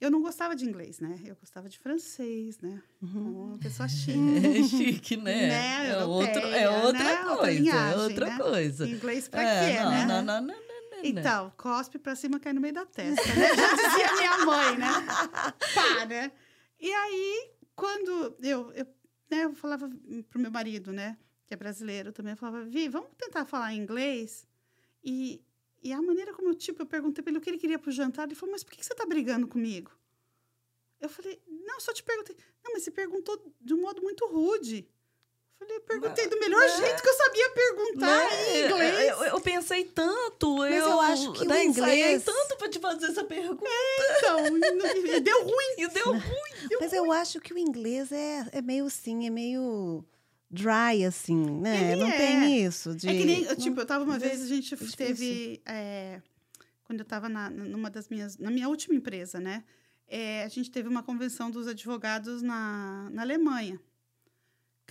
eu 0.00 0.10
não 0.10 0.20
gostava 0.20 0.56
de 0.56 0.64
inglês, 0.64 0.98
né? 0.98 1.16
Eu 1.24 1.36
gostava 1.36 1.68
de 1.68 1.78
francês, 1.78 2.58
né? 2.58 2.82
Uhum. 3.00 3.50
Uma 3.50 3.58
pessoa 3.58 3.86
chique. 3.88 4.18
É 4.18 4.62
chique, 4.64 5.16
né? 5.16 5.46
né? 5.46 5.90
É, 5.90 6.04
outro, 6.04 6.40
é 6.40 6.68
outra 6.68 7.04
né? 7.04 7.16
coisa. 7.16 7.30
Outra 7.30 7.52
linhagem, 7.52 7.92
é 7.92 8.02
outra 8.02 8.26
né? 8.26 8.36
coisa. 8.36 8.88
Inglês 8.88 9.28
para 9.28 9.42
é, 9.44 9.72
quê, 9.72 9.80
não, 9.80 9.90
né? 9.90 10.06
Não, 10.06 10.22
não, 10.24 10.40
não, 10.40 10.54
não. 10.56 11.04
Então, 11.04 11.52
cospe 11.56 12.00
para 12.00 12.16
cima, 12.16 12.40
cai 12.40 12.52
no 12.52 12.60
meio 12.60 12.74
da 12.74 12.84
testa, 12.84 13.32
né? 13.32 13.54
Já 13.54 13.74
dizia 13.76 14.12
minha 14.16 14.44
mãe, 14.44 14.76
né? 14.76 14.88
Pá, 15.72 16.04
né? 16.04 16.32
E 16.80 16.92
aí, 16.92 17.52
quando 17.76 18.36
eu, 18.42 18.72
eu 18.72 18.86
né, 19.30 19.44
eu 19.44 19.54
falava 19.54 19.90
pro 20.28 20.40
meu 20.40 20.50
marido, 20.50 20.92
né, 20.92 21.16
que 21.46 21.54
é 21.54 21.56
brasileiro 21.56 22.12
também, 22.12 22.32
eu 22.32 22.36
falava, 22.36 22.64
Vi, 22.64 22.88
vamos 22.88 23.10
tentar 23.16 23.44
falar 23.44 23.74
inglês? 23.74 24.46
E, 25.02 25.42
e 25.82 25.92
a 25.92 26.02
maneira 26.02 26.34
como 26.34 26.48
eu, 26.50 26.54
tipo, 26.54 26.82
eu 26.82 26.86
perguntei 26.86 27.22
para 27.22 27.30
ele 27.30 27.38
o 27.38 27.40
que 27.40 27.50
ele 27.50 27.58
queria 27.58 27.78
pro 27.78 27.90
jantar, 27.90 28.26
ele 28.26 28.34
falou, 28.34 28.52
mas 28.52 28.64
por 28.64 28.72
que 28.72 28.84
você 28.84 28.94
tá 28.94 29.06
brigando 29.06 29.46
comigo? 29.46 29.92
Eu 31.00 31.08
falei, 31.08 31.42
não, 31.46 31.80
só 31.80 31.92
te 31.92 32.02
perguntei. 32.02 32.36
Não, 32.62 32.72
mas 32.72 32.82
você 32.82 32.90
perguntou 32.90 33.54
de 33.60 33.72
um 33.72 33.80
modo 33.80 34.02
muito 34.02 34.26
rude. 34.26 34.86
Eu 35.60 35.66
falei, 35.66 35.76
eu 35.76 35.80
perguntei 35.82 36.28
do 36.28 36.40
melhor 36.40 36.60
né? 36.60 36.76
jeito 36.76 37.02
que 37.02 37.08
eu 37.08 37.14
sabia 37.14 37.50
perguntar 37.50 38.16
né? 38.16 38.56
em 38.56 38.64
inglês. 38.64 39.08
Eu, 39.08 39.24
eu, 39.24 39.40
pensei 39.40 39.84
tanto, 39.84 40.56
mas 40.56 40.74
eu, 40.74 40.88
eu 40.88 41.00
acho 41.00 41.32
que 41.32 41.46
o 41.46 41.62
inglês... 41.62 42.24
tanto 42.24 42.56
para 42.56 42.68
te 42.68 42.78
fazer 42.78 43.06
essa 43.06 43.24
pergunta. 43.24 43.64
É, 43.66 44.18
então, 44.18 44.56
e 45.06 45.20
deu 45.20 45.44
ruim. 45.44 45.74
E 45.76 45.88
deu 45.88 46.12
ruim. 46.12 46.68
Deu 46.68 46.80
mas 46.80 46.92
ruim. 46.92 46.98
eu 46.98 47.12
acho 47.12 47.40
que 47.40 47.52
o 47.52 47.58
inglês 47.58 48.10
é, 48.10 48.46
é 48.52 48.62
meio 48.62 48.86
assim, 48.86 49.26
é 49.26 49.30
meio 49.30 50.02
dry, 50.50 51.04
assim, 51.04 51.60
né? 51.60 51.92
Ele 51.92 52.00
não 52.00 52.08
é. 52.08 52.16
tem 52.16 52.64
isso 52.64 52.94
de... 52.94 53.08
É 53.08 53.12
que 53.12 53.24
nem, 53.24 53.44
tipo, 53.56 53.80
eu 53.80 53.86
tava 53.86 54.02
uma 54.02 54.18
vez, 54.18 54.42
a 54.42 54.46
gente 54.46 54.74
é 54.74 54.76
teve... 54.96 55.60
É, 55.66 56.22
quando 56.84 57.00
eu 57.00 57.04
tava 57.04 57.28
na, 57.28 57.50
numa 57.50 57.90
das 57.90 58.08
minhas... 58.08 58.38
Na 58.38 58.50
minha 58.50 58.68
última 58.68 58.94
empresa, 58.94 59.38
né? 59.38 59.62
É, 60.08 60.42
a 60.42 60.48
gente 60.48 60.70
teve 60.70 60.88
uma 60.88 61.02
convenção 61.02 61.50
dos 61.50 61.68
advogados 61.68 62.40
na, 62.42 63.08
na 63.12 63.22
Alemanha. 63.22 63.78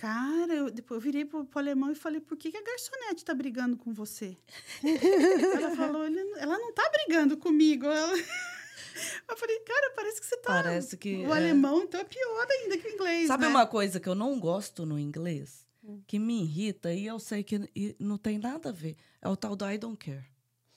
Cara, 0.00 0.54
eu, 0.54 0.70
depois 0.70 0.96
eu 0.96 1.02
virei 1.02 1.26
pro, 1.26 1.44
pro 1.44 1.58
alemão 1.58 1.92
e 1.92 1.94
falei, 1.94 2.22
por 2.22 2.34
que, 2.34 2.50
que 2.50 2.56
a 2.56 2.62
garçonete 2.62 3.22
tá 3.22 3.34
brigando 3.34 3.76
com 3.76 3.92
você? 3.92 4.34
ela 4.82 5.76
falou, 5.76 6.04
ela 6.04 6.58
não 6.58 6.72
tá 6.72 6.90
brigando 6.90 7.36
comigo. 7.36 7.84
Ela... 7.84 8.14
Eu 9.28 9.36
falei, 9.36 9.60
cara, 9.60 9.92
parece 9.94 10.20
que 10.20 10.26
você 10.26 10.36
tá. 10.38 10.62
Parece 10.62 10.96
que. 10.96 11.18
O 11.18 11.32
é... 11.32 11.36
alemão, 11.36 11.82
então 11.82 12.00
é 12.00 12.04
pior 12.04 12.46
ainda 12.50 12.76
que 12.76 12.88
o 12.88 12.90
inglês. 12.90 13.28
Sabe 13.28 13.44
né? 13.44 13.48
uma 13.48 13.66
coisa 13.66 14.00
que 14.00 14.08
eu 14.08 14.14
não 14.14 14.38
gosto 14.38 14.84
no 14.84 14.98
inglês? 14.98 15.66
Hum. 15.82 16.02
Que 16.06 16.18
me 16.18 16.42
irrita, 16.42 16.92
e 16.92 17.06
eu 17.06 17.18
sei 17.18 17.42
que 17.44 17.70
não 17.98 18.18
tem 18.18 18.38
nada 18.38 18.70
a 18.70 18.72
ver. 18.72 18.96
É 19.22 19.28
o 19.28 19.36
tal 19.36 19.54
do 19.54 19.70
I 19.70 19.78
don't 19.78 19.96
care. 19.96 20.24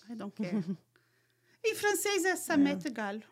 I 0.09 0.15
don't 0.15 0.34
care. 0.36 0.53
em 1.65 1.76
francês 1.76 2.24
é 2.24 2.36
ça 2.36 2.53
é. 2.53 2.89
galho. 2.89 3.24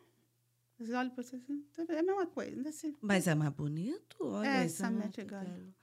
Você 0.80 0.94
olha 0.94 1.10
pra 1.12 1.24
você 1.24 1.36
assim, 1.36 1.64
é 1.90 2.00
a 2.00 2.04
mesma 2.04 2.26
coisa. 2.26 2.68
Assim. 2.68 2.96
Mas 3.02 3.28
é 3.28 3.36
mais 3.36 3.54
bonito? 3.54 4.18
Olha 4.20 4.48
é, 4.48 4.68
ça 4.68 4.90
galho. 4.90 5.74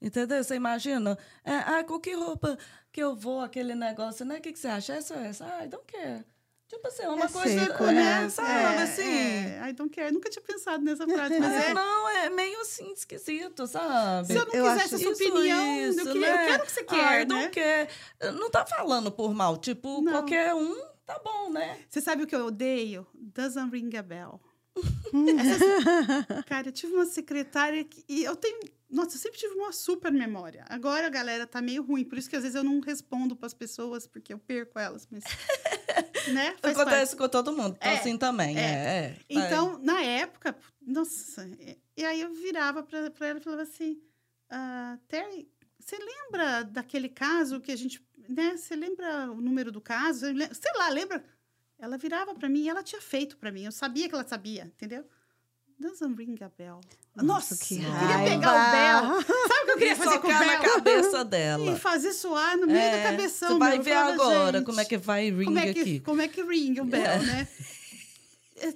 Entendeu? 0.00 0.42
Você 0.42 0.54
imagina? 0.54 1.18
É, 1.44 1.54
ah, 1.56 1.84
com 1.84 1.98
que 1.98 2.12
roupa 2.12 2.58
que 2.92 3.02
eu 3.02 3.14
vou, 3.14 3.40
aquele 3.40 3.74
negócio, 3.74 4.24
né? 4.24 4.38
O 4.38 4.40
que, 4.40 4.52
que 4.52 4.58
você 4.58 4.68
acha? 4.68 4.94
Essa 4.94 5.14
ou 5.14 5.20
essa? 5.20 5.44
Ah, 5.44 5.64
I 5.64 5.68
don't 5.68 5.84
care. 5.86 6.24
Tipo 6.68 6.88
assim, 6.88 7.04
é 7.04 7.08
uma 7.08 7.26
é 7.26 7.28
coisa, 7.28 7.64
seco, 7.66 7.84
né? 7.84 7.92
né? 7.92 8.28
Sabe, 8.28 8.50
é, 8.50 8.82
assim? 8.82 9.02
É, 9.02 9.68
I 9.68 9.72
don't 9.72 9.94
care. 9.94 10.12
Nunca 10.12 10.28
tinha 10.28 10.42
pensado 10.42 10.82
nessa 10.82 11.06
frase, 11.06 11.38
mas 11.38 11.64
é... 11.64 11.74
Não, 11.74 12.08
é 12.08 12.28
meio 12.28 12.60
assim, 12.60 12.92
esquisito, 12.92 13.68
sabe? 13.68 14.26
Se 14.26 14.34
eu 14.34 14.46
não 14.46 14.52
eu 14.52 14.64
quisesse 14.64 14.98
sua 14.98 15.12
opinião, 15.12 15.80
isso, 15.88 16.00
eu, 16.00 16.12
queria, 16.12 16.34
né? 16.34 16.42
eu 16.42 16.48
quero 16.48 16.62
o 16.62 16.66
que 16.66 16.72
você 16.72 16.84
quer, 16.84 17.04
ah, 17.04 17.20
I 17.20 17.24
don't 17.24 17.44
né? 17.44 17.50
care. 17.50 18.34
Não 18.36 18.50
tá 18.50 18.66
falando 18.66 19.12
por 19.12 19.32
mal, 19.32 19.56
tipo, 19.56 20.02
não. 20.02 20.12
qualquer 20.12 20.54
um 20.54 20.76
tá 21.06 21.20
bom, 21.24 21.50
né? 21.50 21.78
Você 21.88 22.00
sabe 22.00 22.24
o 22.24 22.26
que 22.26 22.34
eu 22.34 22.46
odeio? 22.46 23.06
Doesn't 23.14 23.70
ring 23.70 23.96
a 23.96 24.02
bell. 24.02 24.40
Cara, 26.46 26.68
eu 26.68 26.72
tive 26.72 26.92
uma 26.92 27.06
secretária 27.06 27.84
que, 27.84 28.04
e 28.08 28.24
eu 28.24 28.34
tenho 28.34 28.58
nossa, 28.88 29.16
eu 29.16 29.20
sempre 29.20 29.38
tive 29.38 29.54
uma 29.54 29.72
super 29.72 30.12
memória. 30.12 30.64
Agora 30.68 31.06
a 31.06 31.10
galera 31.10 31.46
tá 31.46 31.60
meio 31.60 31.82
ruim, 31.82 32.04
por 32.04 32.16
isso 32.18 32.30
que 32.30 32.36
às 32.36 32.42
vezes 32.42 32.54
eu 32.54 32.62
não 32.62 32.80
respondo 32.80 33.34
para 33.34 33.46
as 33.46 33.54
pessoas, 33.54 34.06
porque 34.06 34.32
eu 34.32 34.38
perco 34.38 34.78
elas. 34.78 35.08
Mas, 35.10 35.24
né? 36.32 36.54
Faz 36.60 36.78
Acontece 36.78 37.16
parte. 37.16 37.16
com 37.16 37.28
todo 37.28 37.56
mundo, 37.56 37.76
então 37.76 37.90
é, 37.90 37.98
assim 37.98 38.16
também. 38.16 38.56
É. 38.56 38.60
é, 38.60 39.04
é 39.06 39.16
então, 39.28 39.78
na 39.78 40.00
época, 40.00 40.56
nossa, 40.80 41.48
e 41.96 42.04
aí 42.04 42.20
eu 42.20 42.32
virava 42.32 42.82
para 42.82 42.98
ela 42.98 43.38
e 43.38 43.42
falava 43.42 43.62
assim: 43.62 44.00
ah, 44.48 44.98
Terry, 45.08 45.48
você 45.78 45.96
lembra 45.98 46.62
daquele 46.62 47.08
caso 47.08 47.60
que 47.60 47.72
a 47.72 47.76
gente. 47.76 48.04
Né, 48.28 48.56
você 48.56 48.74
lembra 48.74 49.30
o 49.30 49.40
número 49.40 49.70
do 49.70 49.80
caso? 49.80 50.26
Sei 50.26 50.72
lá, 50.76 50.88
lembra? 50.88 51.24
Ela 51.78 51.98
virava 51.98 52.34
para 52.34 52.48
mim 52.48 52.62
e 52.62 52.68
ela 52.68 52.82
tinha 52.82 53.00
feito 53.00 53.36
para 53.36 53.52
mim. 53.52 53.64
Eu 53.64 53.72
sabia 53.72 54.08
que 54.08 54.14
ela 54.14 54.26
sabia, 54.26 54.64
entendeu? 54.64 55.06
Doesn't 55.78 56.16
ring 56.16 56.36
a 56.40 56.50
bell. 56.56 56.80
Nossa, 57.14 57.54
Nossa 57.54 57.56
que 57.56 57.78
raiva. 57.78 58.18
queria 58.18 58.30
pegar 58.30 58.50
o 58.50 58.70
bell. 58.72 59.22
Sabe 59.22 59.62
o 59.62 59.64
que 59.64 59.70
eu 59.70 59.78
queria 59.78 59.96
fazer 59.96 60.18
com 60.20 60.28
o 60.28 60.38
bell? 60.38 60.46
na 60.46 60.58
cabeça 60.58 61.24
dela. 61.24 61.66
E 61.66 61.76
fazer 61.78 62.12
soar 62.12 62.56
no 62.56 62.66
meio 62.66 62.78
é, 62.78 62.96
da 62.96 63.10
cabeção. 63.10 63.48
Você 63.50 63.58
vai 63.58 63.78
ver 63.78 63.92
agora 63.92 64.62
como 64.62 64.80
é 64.80 64.84
que 64.86 64.96
vai 64.96 65.30
ring 65.30 65.44
como 65.44 65.58
é 65.58 65.72
que, 65.72 65.80
aqui. 65.80 66.00
Como 66.00 66.20
é 66.22 66.28
que 66.28 66.42
ring 66.42 66.80
o 66.80 66.84
bell, 66.84 67.02
é. 67.02 67.18
né? 67.18 67.48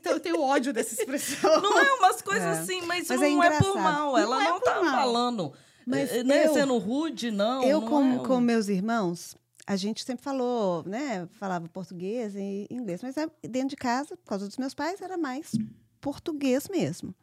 Eu 0.04 0.20
tenho 0.20 0.42
ódio 0.42 0.74
dessa 0.74 0.94
expressão. 0.94 1.60
Não 1.62 1.78
é 1.78 1.92
umas 1.94 2.20
coisas 2.22 2.58
é. 2.58 2.60
assim, 2.60 2.82
mas, 2.82 3.08
mas 3.08 3.22
é 3.22 3.30
não 3.30 3.42
é, 3.42 3.46
é, 3.46 3.58
por 3.58 3.76
mal. 3.76 4.18
Ela 4.18 4.38
não, 4.38 4.50
não 4.50 4.60
tá 4.60 4.82
mal. 4.82 4.94
falando. 4.94 5.52
Mas 5.86 6.12
eh, 6.12 6.22
né, 6.22 6.46
eu, 6.46 6.52
sendo 6.52 6.76
rude, 6.76 7.30
não. 7.30 7.64
Eu, 7.64 7.80
não 7.80 7.88
com, 7.88 8.12
é 8.12 8.26
com 8.26 8.40
meus 8.40 8.68
irmãos, 8.68 9.34
a 9.66 9.76
gente 9.76 10.04
sempre 10.04 10.22
falou, 10.22 10.84
né? 10.84 11.26
Falava 11.32 11.66
português 11.68 12.34
e 12.36 12.66
inglês. 12.70 13.02
Mas 13.02 13.16
é, 13.16 13.26
dentro 13.42 13.70
de 13.70 13.76
casa, 13.76 14.18
por 14.18 14.26
causa 14.26 14.46
dos 14.46 14.58
meus 14.58 14.74
pais, 14.74 15.00
era 15.00 15.16
mais 15.16 15.52
português 16.00 16.68
mesmo. 16.68 17.14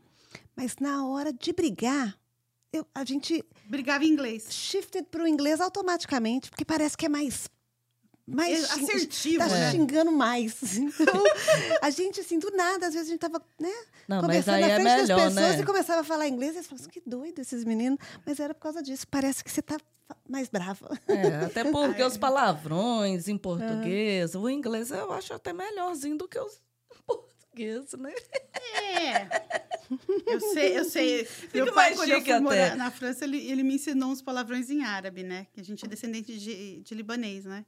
Mas 0.56 0.76
na 0.80 1.06
hora 1.06 1.32
de 1.32 1.54
brigar, 1.54 2.18
eu, 2.72 2.86
a 2.94 3.04
gente. 3.06 3.44
Brigava 3.66 4.04
em 4.04 4.10
inglês. 4.10 4.48
Shifted 4.50 5.08
para 5.10 5.24
o 5.24 5.28
inglês 5.28 5.62
automaticamente, 5.62 6.50
porque 6.50 6.66
parece 6.66 6.98
que 6.98 7.06
é 7.06 7.10
mais. 7.10 7.50
Mais 8.26 8.62
é 8.62 8.74
assertivo, 8.74 9.38
tá 9.38 9.48
né? 9.48 9.72
xingando 9.72 10.12
mais. 10.12 10.60
Então, 10.78 11.24
a 11.82 11.90
gente, 11.90 12.20
assim, 12.20 12.38
do 12.38 12.52
nada, 12.52 12.88
às 12.88 12.94
vezes 12.94 13.08
a 13.08 13.12
gente 13.12 13.22
tava, 13.22 13.42
né? 13.58 13.72
Não, 14.06 14.22
mas 14.22 14.50
aí 14.50 14.62
na 14.62 14.68
é 14.68 14.76
frente 14.76 14.88
é 14.88 14.98
melhor, 14.98 15.18
das 15.18 15.34
pessoas 15.34 15.56
né? 15.56 15.62
e 15.62 15.66
começava 15.66 16.02
a 16.02 16.04
falar 16.04 16.28
inglês, 16.28 16.54
e 16.54 16.58
eles 16.58 16.68
falavam 16.68 16.90
assim, 16.90 17.00
que 17.00 17.10
doido 17.10 17.40
esses 17.40 17.64
meninos. 17.64 18.00
Mas 18.26 18.40
era 18.42 18.54
por 18.54 18.62
causa 18.62 18.84
disso. 18.84 19.08
Parece 19.08 19.42
que 19.42 19.50
você 19.50 19.62
tá 19.62 19.78
mais 20.28 20.50
brava. 20.50 20.90
É, 21.08 21.46
até 21.46 21.64
porque 21.72 22.04
os 22.04 22.18
palavrões 22.18 23.30
em 23.30 23.38
português, 23.38 24.36
o 24.36 24.50
inglês 24.50 24.92
eu 24.92 25.12
acho 25.14 25.34
até 25.34 25.54
melhorzinho 25.54 26.18
do 26.18 26.28
que 26.28 26.40
os 26.40 26.60
português, 27.58 27.94
né? 27.94 28.14
É. 28.74 29.58
Eu 30.26 30.40
sei, 30.42 30.78
eu 30.78 30.86
sei. 30.86 31.26
Fica 31.26 31.64
Meu 31.64 31.74
pai, 31.74 31.96
quando 31.96 32.10
eu 32.10 32.22
fui 32.22 32.40
morar 32.40 32.76
na 32.76 32.92
França, 32.92 33.24
ele, 33.24 33.38
ele 33.38 33.64
me 33.64 33.76
ensinou 33.76 34.12
uns 34.12 34.22
palavrões 34.22 34.70
em 34.70 34.84
árabe, 34.84 35.24
né? 35.24 35.48
Que 35.54 35.62
a 35.62 35.64
gente 35.64 35.84
é 35.86 35.88
descendente 35.88 36.38
de, 36.38 36.82
de 36.82 36.96
libanês, 36.96 37.46
né? 37.46 37.66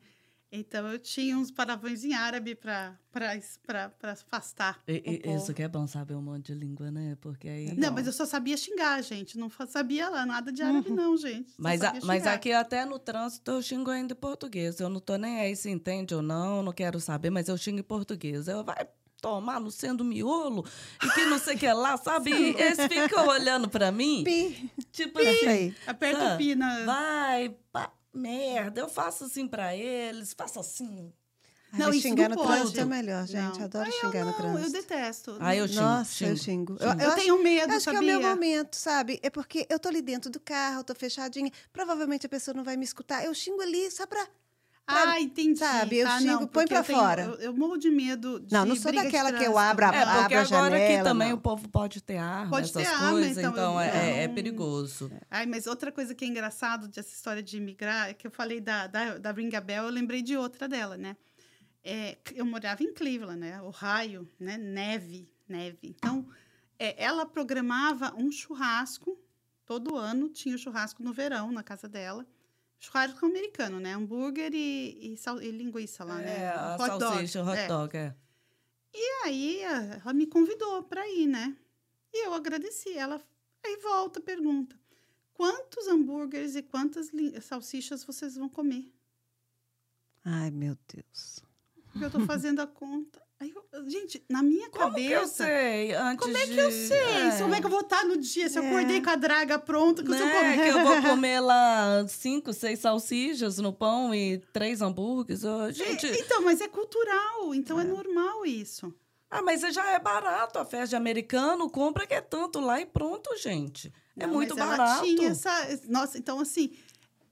Então 0.52 0.88
eu 0.88 0.98
tinha 0.98 1.38
uns 1.38 1.52
palavrões 1.52 2.04
em 2.04 2.14
árabe 2.14 2.56
para 2.56 2.98
afastar. 4.02 4.82
E, 4.88 5.22
e, 5.24 5.36
isso 5.36 5.54
que 5.54 5.62
é 5.62 5.68
bom 5.68 5.86
saber 5.86 6.16
um 6.16 6.22
monte 6.22 6.48
de 6.48 6.56
língua, 6.56 6.90
né? 6.90 7.16
Porque 7.22 7.48
aí. 7.48 7.76
Não, 7.78 7.94
mas 7.94 8.08
eu 8.08 8.14
só 8.14 8.26
sabia 8.26 8.58
xingar, 8.58 9.02
gente. 9.04 9.38
Não 9.38 9.50
sabia 9.68 10.10
lá 10.10 10.26
nada 10.26 10.52
de 10.52 10.64
árabe, 10.64 10.90
uhum. 10.90 10.96
não, 10.96 11.18
gente. 11.18 11.54
mas, 11.58 11.84
a, 11.84 11.94
mas 12.04 12.26
aqui 12.26 12.52
até 12.52 12.84
no 12.84 12.98
trânsito 12.98 13.52
eu 13.52 13.62
xingo 13.62 13.92
ainda 13.92 14.14
em 14.14 14.18
português. 14.18 14.80
Eu 14.80 14.90
não 14.90 15.00
tô 15.00 15.18
nem 15.18 15.40
aí 15.40 15.56
se 15.56 15.70
entende 15.70 16.16
ou 16.16 16.22
não, 16.22 16.64
não 16.64 16.74
quero 16.74 17.00
saber, 17.00 17.30
mas 17.30 17.48
eu 17.48 17.58
xingo 17.58 17.80
em 17.80 17.84
português. 17.84 18.48
Eu 18.48 18.64
vai 18.64 18.88
tomar 19.22 19.60
no 19.60 19.72
sendo 19.72 20.04
miolo 20.04 20.66
e 21.04 21.10
que 21.10 21.26
não 21.26 21.40
sei 21.40 21.56
o 21.56 21.60
que 21.60 21.72
lá, 21.72 21.98
sabe? 21.98 22.32
E 22.32 22.56
eles 22.62 22.80
ficam 22.88 23.28
olhando 23.28 23.70
pra 23.70 23.92
mim. 23.92 24.24
Pi. 24.24 24.72
Tipo 24.92 25.20
assim. 25.20 25.74
Aperta 25.86 26.34
o 26.34 26.38
pi 26.38 26.56
na. 26.56 26.86
Vai, 26.86 27.56
pá, 27.72 27.92
merda. 28.14 28.82
Eu 28.82 28.90
faço 28.90 29.26
assim 29.26 29.48
pra 29.48 29.76
eles, 29.76 30.34
faço 30.34 30.60
assim. 30.60 31.12
Não, 31.72 31.94
xingar 31.94 32.30
no 32.30 32.44
trânsito 32.44 32.80
é 32.80 32.86
melhor, 32.86 33.28
gente. 33.28 33.60
Não. 33.60 33.66
Adoro 33.66 33.86
Ai, 33.86 33.92
xingar 33.92 34.26
não, 34.26 34.32
no 34.32 34.34
trânsito. 34.34 34.66
Eu 34.66 34.72
detesto. 34.72 35.38
Ah, 35.40 35.56
eu 35.56 35.68
xingo. 35.68 35.82
Nossa, 35.82 36.12
xingo. 36.12 36.32
eu 36.32 36.38
xingo. 36.38 36.78
Eu, 36.80 36.88
eu, 36.88 37.10
eu 37.10 37.16
tenho 37.16 37.44
medo, 37.44 37.74
acho 37.74 37.86
sabia? 37.86 38.00
que 38.00 38.10
é 38.10 38.18
o 38.18 38.20
meu 38.20 38.30
momento, 38.30 38.76
sabe? 38.76 39.20
É 39.22 39.30
porque 39.30 39.68
eu 39.70 39.78
tô 39.78 39.88
ali 39.88 40.02
dentro 40.02 40.32
do 40.32 40.40
carro, 40.40 40.84
tô 40.84 40.96
fechadinha. 40.96 41.52
Provavelmente 41.72 42.26
a 42.26 42.30
pessoa 42.30 42.56
não 42.56 42.64
vai 42.64 42.76
me 42.76 42.84
escutar. 42.84 43.24
Eu 43.24 43.34
xingo 43.36 43.62
ali 43.62 43.92
só 43.92 44.08
pra 44.08 44.28
ah, 44.90 45.22
entendi. 45.22 45.60
Sabe, 45.60 45.98
eu 45.98 46.08
ah, 46.08 46.20
xingo, 46.20 46.48
põe 46.48 46.68
pra 46.68 46.84
fora. 46.84 47.24
eu, 47.24 47.36
eu, 47.36 47.54
morro 47.54 47.78
de 47.78 47.90
medo 47.90 48.40
de 48.40 48.52
Não, 48.54 48.66
não 48.66 48.76
sou 48.76 48.92
daquela 48.92 49.32
que 49.32 49.44
eu 49.44 49.58
abro 49.58 49.86
a, 49.86 49.96
é, 49.96 50.06
porque 50.06 50.36
abro 50.36 50.56
agora 50.56 50.76
aqui 50.78 51.04
também 51.04 51.30
não. 51.30 51.38
o 51.38 51.40
povo 51.40 51.68
pode 51.70 52.02
ter 52.02 52.18
arma, 52.18 52.50
pode 52.50 52.70
essas 52.70 52.84
ter 52.84 52.98
coisas, 52.98 53.38
arma, 53.38 53.50
então, 53.50 53.52
então 53.52 53.82
é, 53.82 54.24
é, 54.24 54.28
perigoso. 54.28 55.12
Ai, 55.30 55.46
mas 55.46 55.68
outra 55.68 55.92
coisa 55.92 56.16
que 56.16 56.26
é 56.26 56.28
engraçado 56.28 56.88
dessa 56.88 57.10
história 57.10 57.44
de 57.44 57.58
imigrar, 57.58 58.10
é 58.10 58.14
que 58.14 58.26
eu 58.26 58.32
falei 58.32 58.60
da, 58.60 58.88
da, 58.88 59.18
da 59.18 59.32
Ring 59.32 59.56
a 59.56 59.62
Bell, 59.62 59.86
eu 59.86 59.92
lembrei 59.92 60.22
de 60.22 60.36
outra 60.36 60.68
dela, 60.68 60.98
né? 60.98 61.16
É, 61.84 62.18
eu 62.36 62.46
morava 62.46 62.84
em 62.84 62.94
Cleveland, 62.94 63.40
né? 63.40 63.62
Ohio, 63.62 64.28
né? 64.40 64.58
Neve, 64.58 65.30
neve. 65.48 65.80
Então, 65.84 66.28
é, 66.78 67.02
ela 67.02 67.26
programava 67.26 68.14
um 68.18 68.32
churrasco 68.32 69.18
todo 69.66 69.96
ano, 69.96 70.30
tinha 70.30 70.56
o 70.56 70.58
churrasco 70.58 71.04
no 71.04 71.14
verão 71.14 71.52
na 71.52 71.64
casa 71.64 71.88
dela 71.88 72.26
churrasco 72.80 73.26
americano, 73.26 73.80
né? 73.80 73.94
Hambúrguer 73.94 74.54
e, 74.54 75.14
e, 75.14 75.18
sal, 75.18 75.42
e 75.42 75.52
linguiça 75.52 76.04
lá, 76.04 76.22
é, 76.22 76.26
né? 76.26 76.50
A 76.50 76.76
hot 76.76 76.88
salsicha, 76.88 77.40
dog. 77.40 77.52
hot 77.52 77.60
é. 77.60 77.68
dog, 77.68 77.98
é. 77.98 78.16
E 78.94 79.26
aí 79.26 79.62
ela 79.62 80.14
me 80.14 80.26
convidou 80.26 80.84
para 80.84 81.08
ir, 81.08 81.28
né? 81.28 81.56
E 82.12 82.26
eu 82.26 82.34
agradeci. 82.34 82.98
Ela 82.98 83.22
aí 83.64 83.78
volta, 83.78 84.20
pergunta: 84.20 84.80
quantos 85.34 85.88
hambúrgueres 85.88 86.56
e 86.56 86.64
quantas 86.64 87.12
salsichas 87.42 88.04
vocês 88.04 88.36
vão 88.36 88.50
comer? 88.50 88.92
Ai, 90.24 90.50
meu 90.52 90.78
Deus. 90.94 91.40
Porque 91.92 92.06
eu 92.06 92.12
tô 92.12 92.26
fazendo 92.26 92.62
a 92.62 92.68
conta. 92.68 93.22
Aí 93.42 93.54
eu, 93.56 93.90
gente, 93.90 94.22
na 94.30 94.44
minha 94.44 94.70
como 94.70 94.84
cabeça. 94.84 95.08
Que 95.08 95.14
eu 95.14 95.28
sei? 95.28 95.94
Antes 95.94 96.26
como 96.26 96.38
é 96.38 96.46
que 96.46 96.58
eu 96.58 96.72
sei? 96.72 96.98
É. 96.98 97.38
Como 97.40 97.56
é 97.56 97.60
que 97.62 97.66
eu 97.66 97.70
vou 97.70 97.80
estar 97.80 98.04
no 98.04 98.18
dia? 98.18 98.50
Se 98.50 98.60
eu 98.60 98.68
acordei 98.68 98.98
é. 98.98 99.02
com 99.02 99.10
a 99.10 99.16
draga 99.16 99.58
pronta, 99.58 100.04
que, 100.04 100.10
né? 100.10 100.58
eu, 100.58 100.64
que 100.64 100.70
eu 100.70 100.84
vou 100.84 101.02
comer 101.10 101.40
lá 101.40 102.06
cinco, 102.10 102.52
seis 102.52 102.80
salsichas 102.80 103.58
no 103.58 103.72
pão 103.72 104.14
e 104.14 104.40
três 104.52 104.82
hambúrgueres. 104.82 105.46
Oh, 105.46 105.72
gente... 105.72 106.06
É, 106.06 106.20
então, 106.20 106.42
mas 106.42 106.60
é 106.60 106.68
cultural, 106.68 107.56
então 107.56 107.80
é, 107.80 107.84
é 107.84 107.88
normal 107.88 108.46
isso. 108.46 108.94
Ah, 109.32 109.42
mas 109.42 109.62
já 109.62 109.90
é 109.92 110.00
barato 110.00 110.60
a 110.60 110.66
festa 110.66 110.88
de 110.88 110.96
americano, 110.98 111.70
compra 111.70 112.06
que 112.06 112.16
é 112.16 112.22
tanto 112.22 112.60
lá 112.60 112.82
e 112.82 112.86
pronto, 112.86 113.38
gente. 113.38 113.94
É 114.18 114.28
Não, 114.28 114.34
muito 114.34 114.54
barato. 114.56 115.04
tinha 115.04 115.30
essa. 115.30 115.52
Nossa, 115.88 116.18
então 116.18 116.40
assim, 116.42 116.76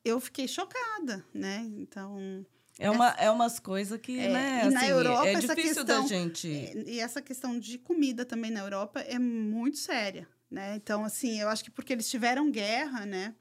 eu 0.05 0.21
fiquei 0.21 0.47
chocada, 0.47 1.25
né? 1.33 1.69
Então. 1.75 2.45
É, 2.79 2.89
uma, 2.89 3.09
é 3.11 3.31
umas 3.31 3.59
coisas 3.59 3.99
que, 3.99 4.19
é, 4.19 4.31
né, 4.31 4.65
e 4.65 4.69
na 4.69 4.79
assim, 4.81 4.89
Europa, 4.89 5.27
é 5.27 5.33
essa 5.33 5.55
difícil 5.55 5.85
questão, 5.85 6.01
da 6.01 6.07
gente... 6.07 6.47
E 6.47 6.99
essa 6.99 7.21
questão 7.21 7.59
de 7.59 7.77
comida 7.77 8.23
também 8.25 8.51
na 8.51 8.59
Europa 8.59 8.99
é 8.99 9.17
muito 9.17 9.77
séria, 9.77 10.27
né? 10.49 10.75
Então, 10.75 11.03
assim, 11.03 11.39
eu 11.39 11.49
acho 11.49 11.63
que 11.63 11.71
porque 11.71 11.93
eles 11.93 12.09
tiveram 12.09 12.51
guerra, 12.51 13.05
né? 13.05 13.35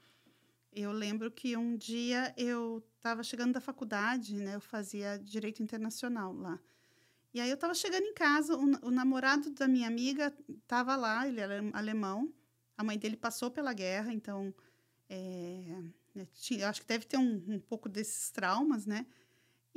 Eu 0.73 0.91
lembro 0.91 1.29
que 1.31 1.55
um 1.55 1.75
dia 1.75 2.33
eu 2.37 2.83
estava 2.97 3.23
chegando 3.23 3.53
da 3.53 3.61
faculdade, 3.61 4.35
né? 4.35 4.55
Eu 4.55 4.61
fazia 4.61 5.17
Direito 5.17 5.61
Internacional 5.61 6.33
lá. 6.33 6.59
E 7.33 7.39
aí 7.39 7.49
eu 7.49 7.55
estava 7.55 7.73
chegando 7.73 8.05
em 8.05 8.13
casa, 8.13 8.55
o, 8.55 8.87
o 8.87 8.91
namorado 8.91 9.51
da 9.51 9.67
minha 9.67 9.87
amiga 9.87 10.33
estava 10.49 10.95
lá, 10.95 11.27
ele 11.27 11.39
era 11.39 11.63
alemão. 11.73 12.33
A 12.75 12.83
mãe 12.83 12.97
dele 12.97 13.17
passou 13.17 13.51
pela 13.51 13.73
guerra, 13.73 14.11
então 14.13 14.53
É, 15.09 15.81
né, 16.13 16.27
eu 16.51 16.67
acho 16.67 16.81
que 16.81 16.87
deve 16.87 17.05
ter 17.05 17.17
um, 17.17 17.41
um 17.47 17.59
pouco 17.59 17.87
desses 17.87 18.29
traumas, 18.29 18.85
né? 18.85 19.05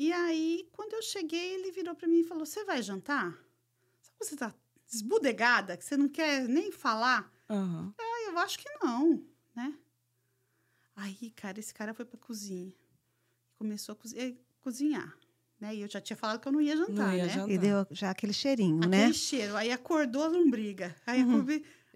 E 0.00 0.14
aí, 0.14 0.66
quando 0.72 0.94
eu 0.94 1.02
cheguei, 1.02 1.56
ele 1.56 1.70
virou 1.72 1.94
para 1.94 2.08
mim 2.08 2.20
e 2.20 2.24
falou: 2.24 2.46
Você 2.46 2.64
vai 2.64 2.80
jantar? 2.82 3.32
Sabe 4.00 4.16
você 4.18 4.34
tá 4.34 4.54
desbudegada, 4.90 5.76
que 5.76 5.84
você 5.84 5.94
não 5.94 6.08
quer 6.08 6.48
nem 6.48 6.72
falar? 6.72 7.30
Aham. 7.50 7.92
Ah, 7.98 8.30
eu 8.30 8.38
acho 8.38 8.58
que 8.58 8.64
não, 8.82 9.22
né? 9.54 9.76
Aí, 10.96 11.30
cara, 11.36 11.60
esse 11.60 11.74
cara 11.74 11.92
foi 11.92 12.06
pra 12.06 12.18
cozinha. 12.18 12.72
Começou 13.58 13.92
a 13.92 13.96
cozi- 13.96 14.18
eh, 14.18 14.34
cozinhar, 14.62 15.14
né? 15.60 15.74
E 15.74 15.82
eu 15.82 15.88
já 15.88 16.00
tinha 16.00 16.16
falado 16.16 16.40
que 16.40 16.48
eu 16.48 16.52
não 16.52 16.62
ia 16.62 16.74
jantar, 16.78 16.94
Não 16.94 17.12
ia 17.16 17.26
né? 17.26 17.28
jantar. 17.34 17.50
E 17.50 17.58
deu 17.58 17.86
já 17.90 18.10
aquele 18.10 18.32
cheirinho, 18.32 18.78
Aquele 18.78 19.08
né? 19.08 19.12
cheiro. 19.12 19.54
Aí 19.54 19.70
acordou 19.70 20.22
a 20.24 20.28
lombriga. 20.28 20.96
Aí, 21.06 21.22
Uhum. 21.22 21.44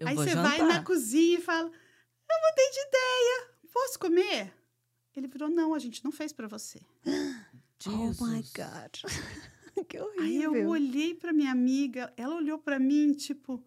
aí 0.05 0.15
você 0.15 0.29
jantar. 0.29 0.43
vai 0.43 0.59
na 0.63 0.83
cozinha 0.83 1.39
e 1.39 1.41
fala: 1.41 1.67
Eu 1.69 2.49
mudei 2.49 2.69
de 2.71 2.79
ideia. 2.87 3.49
Posso 3.73 3.97
comer? 3.97 4.53
Ele 5.15 5.27
virou: 5.27 5.49
Não, 5.49 5.73
a 5.73 5.79
gente 5.79 6.03
não 6.05 6.11
fez 6.11 6.31
pra 6.31 6.47
você. 6.47 6.79
Oh 7.87 7.89
my 7.91 8.41
Jesus. 8.41 8.51
God. 8.53 9.11
que 9.87 9.99
horrível. 9.99 10.23
Aí 10.23 10.43
eu 10.43 10.67
olhei 10.67 11.13
pra 11.13 11.33
minha 11.33 11.51
amiga, 11.51 12.11
ela 12.15 12.35
olhou 12.35 12.57
pra 12.57 12.79
mim, 12.79 13.13
tipo. 13.13 13.63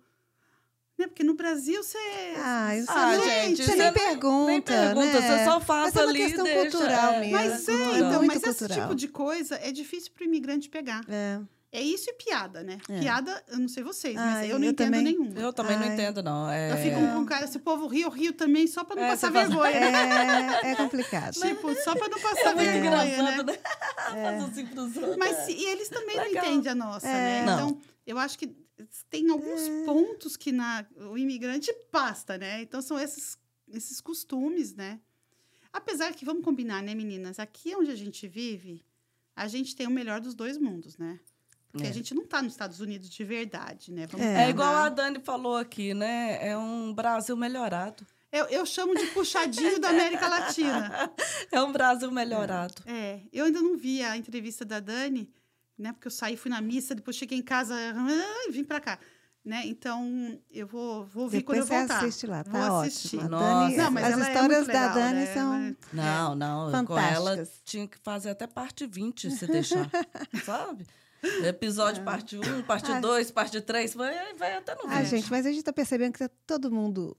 Né? 0.97 1.07
Porque 1.07 1.23
no 1.23 1.35
Brasil 1.35 1.81
você. 1.83 1.97
Ah, 2.39 2.77
isso 2.77 2.91
Ah, 2.91 3.17
não- 3.17 3.25
gente, 3.25 3.63
você 3.63 3.71
você 3.71 3.77
nem 3.77 3.93
pergunta, 3.93 4.47
nem 4.51 4.61
pergunta, 4.63 5.21
né? 5.21 5.39
você 5.39 5.45
só 5.45 5.61
faz 5.61 5.95
é 5.95 6.01
uma 6.01 6.09
ali 6.11 6.19
questão 6.19 6.45
deixa, 6.45 6.71
cultural 6.71 7.13
é. 7.13 7.21
mesmo. 7.21 7.33
Mas 7.37 7.69
é, 7.69 7.73
cultural. 7.77 7.97
então, 7.99 8.27
mas 8.27 8.43
esse 8.43 8.59
cultural. 8.59 8.81
tipo 8.89 8.95
de 8.97 9.09
coisa 9.09 9.55
é 9.57 9.71
difícil 9.71 10.11
pro 10.13 10.25
imigrante 10.25 10.69
pegar. 10.69 11.05
É. 11.09 11.41
É 11.71 11.83
isso 11.83 12.09
e 12.09 12.15
piada, 12.15 12.63
né? 12.63 12.79
É. 12.89 12.99
Piada, 13.01 13.45
eu 13.49 13.59
não 13.59 13.69
sei 13.69 13.83
vocês, 13.83 14.17
Ah, 14.17 14.25
mas 14.41 14.49
eu 14.51 14.59
não 14.59 14.65
eu 14.67 14.71
entendo 14.73 14.87
também. 14.87 15.03
nenhuma. 15.05 15.39
Eu 15.39 15.53
também 15.53 15.77
não 15.77 15.85
Ai. 15.87 15.93
entendo, 15.93 16.23
não. 16.23 16.51
É... 16.51 16.73
Eu 16.73 16.77
fico 16.79 17.13
com 17.15 17.27
cara, 17.27 17.47
se 17.47 17.59
o 17.59 17.61
povo 17.61 17.87
ri, 17.87 18.01
eu 18.01 18.09
rio 18.11 18.33
também, 18.33 18.67
só 18.67 18.85
pra 18.85 18.97
não 18.97 19.03
É, 19.03 19.11
passar 19.11 19.31
faz- 19.31 19.49
vergonha. 19.49 19.79
né? 19.79 20.61
É, 20.65 20.71
é 20.71 20.77
complicado. 20.77 21.35
Tipo, 21.41 21.75
só 21.83 21.95
pra 21.95 22.09
não 22.09 22.19
passar 22.21 22.51
É 22.53 22.55
muito 22.55 22.71
vergonha, 22.71 23.23
né? 23.23 23.43
né? 23.43 23.59
Faz 24.09 24.45
assim 24.45 24.67
pros 24.67 24.97
outros. 24.97 25.17
Mas 25.19 25.37
se- 25.45 25.53
e 25.53 25.65
eles 25.67 25.91
também 25.91 26.17
Legal. 26.17 26.33
não 26.43 26.53
entendem 26.53 26.73
a 26.73 26.75
nossa, 26.75 27.07
É. 27.07 27.13
né? 27.41 27.45
Não. 27.45 27.55
Então, 27.69 27.81
eu 28.07 28.19
acho 28.19 28.39
que 28.39 28.57
tem 29.11 29.29
alguns 29.29 29.69
pontos 29.85 30.39
que 30.39 30.51
na, 30.53 30.87
o 31.11 31.19
imigrante 31.19 31.71
pasta, 31.91 32.39
né? 32.39 32.63
Então, 32.63 32.81
são 32.81 32.99
esses, 32.99 33.37
esses 33.71 34.01
costumes, 34.01 34.75
né? 34.75 34.99
Apesar 35.71 36.15
que, 36.15 36.25
vamos 36.25 36.43
combinar, 36.43 36.83
né, 36.83 36.95
meninas? 36.95 37.39
Aqui 37.39 37.77
onde 37.77 37.91
a 37.91 37.95
gente 37.95 38.27
vive, 38.27 38.83
a 39.37 39.47
gente 39.47 39.77
tem 39.77 39.87
o 39.87 39.91
melhor 39.91 40.19
dos 40.21 40.35
dois 40.35 40.57
mundos, 40.57 40.97
né? 40.97 41.21
Porque 41.71 41.87
É. 41.87 41.91
a 41.91 41.93
gente 41.93 42.15
não 42.15 42.27
tá 42.27 42.41
nos 42.43 42.53
Estados 42.53 42.81
Unidos 42.81 43.11
de 43.11 43.25
verdade, 43.25 43.93
né? 43.93 44.07
Vamos 44.07 44.27
É. 44.27 44.47
É 44.47 44.51
igual 44.51 44.75
a 44.75 44.89
Dani 44.89 45.21
falou 45.21 45.57
aqui, 45.57 45.93
né? 45.95 46.39
É 46.47 46.57
um 46.57 46.93
Brasil 46.95 47.37
melhorado. 47.37 48.07
Eu, 48.31 48.45
eu 48.47 48.67
chamo 48.67 48.95
de 48.95 49.07
puxadinho 49.09 49.79
da 49.81 49.89
América 49.91 50.29
Latina. 50.29 51.11
É 51.51 51.63
um 51.63 51.73
Brasil 51.73 52.11
melhorado. 52.11 52.75
É, 52.87 53.21
eu 53.33 53.47
ainda 53.47 53.61
não 53.63 53.77
vi 53.77 54.03
a 54.03 54.17
entrevista 54.17 54.65
da 54.65 54.81
Dani, 54.81 55.31
né? 55.79 55.93
Porque 55.93 56.09
eu 56.09 56.11
saí, 56.13 56.37
fui 56.37 56.51
na 56.51 56.61
missa, 56.61 56.95
depois 56.95 57.17
cheguei 57.17 57.39
em 57.39 57.43
casa 57.43 57.75
ah, 57.75 58.47
e 58.49 58.53
vim 58.53 58.65
pra 58.65 58.81
cá, 58.81 58.99
né? 59.45 59.63
Então, 59.65 60.39
eu 60.51 60.67
vou, 60.67 61.07
vou 61.07 61.23
ouvir 61.25 61.39
Depois 61.39 61.61
quando 61.61 61.67
você 61.69 61.75
eu 61.75 61.79
voltar. 61.79 61.99
assiste 61.99 62.27
lá, 62.27 62.43
Vou 62.43 62.53
tá 62.53 62.81
assistir. 62.83 63.17
ótimo. 63.17 63.31
Dani, 63.31 63.77
Não, 63.77 63.91
mas 63.91 64.05
as 64.05 64.13
ela 64.13 64.27
é 64.27 64.33
histórias 64.33 64.67
da 64.67 64.73
legal, 64.73 64.95
Dani 64.95 65.15
né? 65.21 65.35
são 65.35 65.77
Não, 65.95 66.35
não. 66.35 66.85
Com 66.85 66.99
ela 66.99 67.49
tinha 67.65 67.87
que 67.89 67.99
fazer 67.99 68.31
até 68.31 68.47
parte 68.47 68.87
20 68.87 69.31
se 69.31 69.47
deixar. 69.47 69.89
sabe? 70.45 70.87
Episódio 71.45 72.05
parte 72.05 72.37
1, 72.39 72.63
parte 72.63 72.91
Ah. 72.93 73.01
2, 73.01 73.31
parte 73.31 73.61
3, 73.61 73.95
vai, 73.95 74.35
vai 74.35 74.57
até 74.57 74.75
no 74.75 74.83
20. 74.83 74.93
Ah, 74.93 75.05
gente, 75.05 75.31
mas 75.31 75.45
a 75.47 75.51
gente 75.51 75.63
tá 75.65 75.73
percebendo 75.73 76.13
que 76.13 76.19
tá 76.19 76.31
todo 76.47 76.71
mundo, 76.71 77.17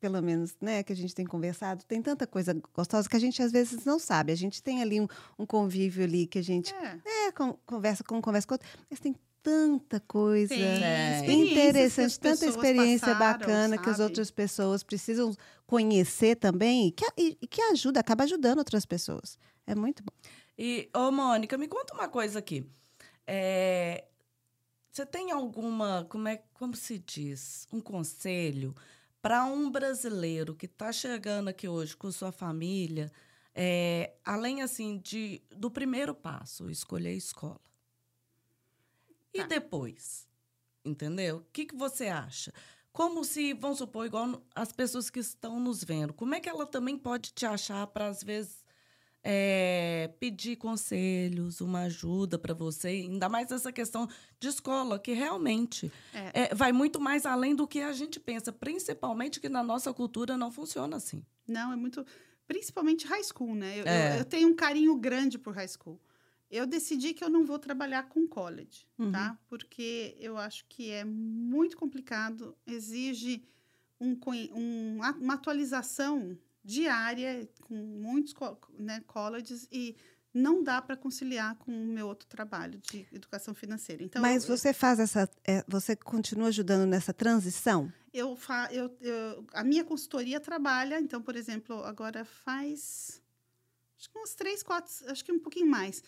pelo 0.00 0.20
menos, 0.22 0.54
né, 0.60 0.82
que 0.82 0.92
a 0.92 0.96
gente 0.96 1.14
tem 1.14 1.24
conversado, 1.26 1.84
tem 1.84 2.00
tanta 2.00 2.26
coisa 2.26 2.54
gostosa 2.74 3.08
que 3.08 3.16
a 3.16 3.20
gente 3.20 3.42
às 3.42 3.50
vezes 3.52 3.84
não 3.84 3.98
sabe. 3.98 4.32
A 4.32 4.36
gente 4.36 4.62
tem 4.62 4.80
ali 4.82 5.00
um, 5.00 5.08
um 5.38 5.44
convívio 5.46 6.04
ali 6.04 6.26
que 6.26 6.38
a 6.38 6.42
gente 6.42 6.72
É, 6.74 7.26
é, 7.28 7.32
con- 7.32 7.56
conversa 7.66 8.04
com 8.04 8.16
um, 8.16 8.20
conversa 8.20 8.46
com 8.46 8.54
outro, 8.54 8.68
mas 8.90 9.00
tem 9.00 9.14
tanta 9.42 9.98
coisa 9.98 10.54
É. 10.54 11.24
interessante, 11.26 12.20
tanta 12.20 12.46
experiência 12.46 13.08
passaram, 13.08 13.38
bacana 13.40 13.76
que 13.78 13.88
as 13.90 13.96
sabe? 13.96 14.08
outras 14.08 14.30
pessoas 14.30 14.84
precisam 14.84 15.34
conhecer 15.66 16.36
também 16.36 16.86
e 16.88 16.92
que, 16.92 17.04
e- 17.18 17.36
e 17.42 17.46
que 17.48 17.60
ajuda, 17.62 17.98
acaba 17.98 18.22
ajudando 18.22 18.58
outras 18.58 18.86
pessoas. 18.86 19.36
É 19.66 19.74
muito 19.74 20.00
bom. 20.04 20.12
E, 20.56 20.88
ô, 20.94 21.10
Mônica, 21.10 21.58
me 21.58 21.66
conta 21.66 21.92
uma 21.94 22.06
coisa 22.08 22.38
aqui. 22.38 22.64
É, 23.26 24.04
você 24.90 25.06
tem 25.06 25.30
alguma, 25.30 26.04
como, 26.08 26.28
é, 26.28 26.42
como 26.54 26.76
se 26.76 26.98
diz, 26.98 27.66
um 27.72 27.80
conselho 27.80 28.74
para 29.20 29.44
um 29.44 29.70
brasileiro 29.70 30.54
que 30.54 30.66
está 30.66 30.92
chegando 30.92 31.48
aqui 31.48 31.68
hoje 31.68 31.96
com 31.96 32.10
sua 32.10 32.32
família, 32.32 33.10
é, 33.54 34.14
além 34.24 34.62
assim 34.62 34.98
de 34.98 35.40
do 35.50 35.70
primeiro 35.70 36.14
passo, 36.14 36.68
escolher 36.70 37.10
a 37.10 37.12
escola. 37.14 37.60
E 39.32 39.38
Tá. 39.40 39.46
depois, 39.46 40.28
entendeu? 40.84 41.38
O 41.38 41.44
que, 41.52 41.66
que 41.66 41.76
você 41.76 42.08
acha? 42.08 42.52
Como 42.92 43.24
se, 43.24 43.54
vamos 43.54 43.78
supor, 43.78 44.04
igual 44.04 44.42
as 44.54 44.72
pessoas 44.72 45.08
que 45.08 45.20
estão 45.20 45.58
nos 45.58 45.82
vendo, 45.82 46.12
como 46.12 46.34
é 46.34 46.40
que 46.40 46.48
ela 46.48 46.66
também 46.66 46.98
pode 46.98 47.32
te 47.32 47.46
achar 47.46 47.86
para, 47.86 48.08
às 48.08 48.22
vezes, 48.22 48.61
é, 49.24 50.10
pedir 50.18 50.56
conselhos, 50.56 51.60
uma 51.60 51.82
ajuda 51.82 52.38
para 52.38 52.54
você, 52.54 52.88
ainda 52.88 53.28
mais 53.28 53.50
essa 53.52 53.70
questão 53.72 54.08
de 54.40 54.48
escola, 54.48 54.98
que 54.98 55.12
realmente 55.12 55.90
É. 56.12 56.50
é, 56.50 56.54
vai 56.54 56.72
muito 56.72 57.00
mais 57.00 57.24
além 57.24 57.54
do 57.54 57.66
que 57.66 57.80
a 57.80 57.92
gente 57.92 58.18
pensa, 58.18 58.52
principalmente 58.52 59.40
que 59.40 59.48
na 59.48 59.62
nossa 59.62 59.92
cultura 59.94 60.36
não 60.36 60.50
funciona 60.50 60.96
assim. 60.96 61.24
Não, 61.46 61.72
é 61.72 61.76
muito. 61.76 62.04
Principalmente 62.46 63.06
high 63.06 63.22
school, 63.24 63.54
né? 63.54 63.80
Eu, 63.80 63.84
É. 63.86 64.14
eu, 64.14 64.18
eu 64.20 64.24
tenho 64.24 64.48
um 64.48 64.54
carinho 64.54 64.94
grande 64.96 65.38
por 65.38 65.54
high 65.54 65.68
school. 65.68 66.00
Eu 66.50 66.66
decidi 66.66 67.14
que 67.14 67.24
eu 67.24 67.30
não 67.30 67.46
vou 67.46 67.58
trabalhar 67.58 68.02
com 68.08 68.26
college, 68.26 68.86
Uhum. 68.98 69.10
tá? 69.12 69.38
Porque 69.48 70.14
eu 70.20 70.36
acho 70.36 70.66
que 70.68 70.90
é 70.90 71.02
muito 71.04 71.76
complicado, 71.76 72.54
exige 72.66 73.42
um, 74.00 74.18
um 74.54 74.98
uma 75.20 75.34
atualização 75.34 76.36
diária 76.64 77.48
com 77.62 77.74
muitos 77.74 78.34
né, 78.78 79.00
colleges 79.06 79.66
e 79.70 79.96
não 80.34 80.62
dá 80.62 80.80
para 80.80 80.96
conciliar 80.96 81.56
com 81.56 81.70
o 81.70 81.86
meu 81.86 82.06
outro 82.06 82.26
trabalho 82.26 82.78
de 82.78 83.06
educação 83.12 83.52
financeira. 83.54 84.02
Então, 84.02 84.22
Mas 84.22 84.44
eu, 84.48 84.56
você 84.56 84.72
faz 84.72 84.98
essa. 84.98 85.28
é, 85.44 85.62
você 85.68 85.94
continua 85.94 86.48
ajudando 86.48 86.88
nessa 86.88 87.12
transição? 87.12 87.92
eu, 88.14 88.36
fa 88.36 88.68
eu, 88.72 88.94
eu- 89.00 89.46
a 89.52 89.64
minha 89.64 89.84
consultoria 89.84 90.38
trabalha, 90.40 91.00
então, 91.00 91.20
por 91.22 91.34
exemplo, 91.36 91.82
agora 91.84 92.24
faz 92.24 93.22
acho 93.98 94.10
que 94.10 94.18
uns 94.18 94.34
três, 94.34 94.62
quatro, 94.62 94.92
acho 95.10 95.24
que 95.24 95.30
um 95.32 95.38
pouquinho 95.38 95.66
mais, 95.66 96.02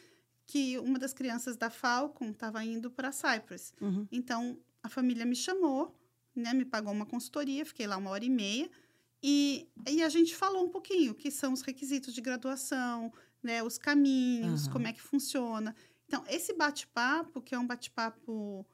que 0.47 0.79
uma 0.79 0.99
das 0.99 1.13
crianças 1.15 1.57
da 1.57 1.71
Falcon 1.71 2.31
estava 2.31 2.63
indo 2.65 2.91
para 2.91 3.13
Cyprus. 3.13 3.73
Uhum. 3.81 4.07
Então, 4.11 4.59
a 4.83 4.89
família 4.89 5.25
me 5.25 5.37
chamou, 5.37 5.95
né, 6.35 6.53
me 6.53 6.65
pagou 6.65 6.93
uma 6.93 7.07
consultoria, 7.07 7.65
fiquei 7.65 7.87
lá 7.87 7.97
uma 7.97 8.11
hora 8.11 8.25
e 8.25 8.29
meia, 8.31 8.69
e, 9.27 9.67
e 9.89 10.03
a 10.03 10.09
gente 10.11 10.37
falou 10.37 10.67
um 10.67 10.69
pouquinho 10.69 11.13
o 11.13 11.15
que 11.15 11.31
são 11.31 11.55
os 11.55 11.63
requisitos 11.63 12.13
de 12.13 12.21
graduação, 12.21 13.11
né, 13.43 13.63
os 13.63 13.79
caminhos, 13.79 14.65
Aham. 14.65 14.73
como 14.75 14.87
é 14.87 14.93
que 14.93 15.01
funciona. 15.01 15.75
Então, 16.07 16.23
esse 16.29 16.53
bate-papo, 16.53 17.41
que 17.41 17.55
é 17.55 17.59
um 17.59 17.67
bate-papo 17.67 18.67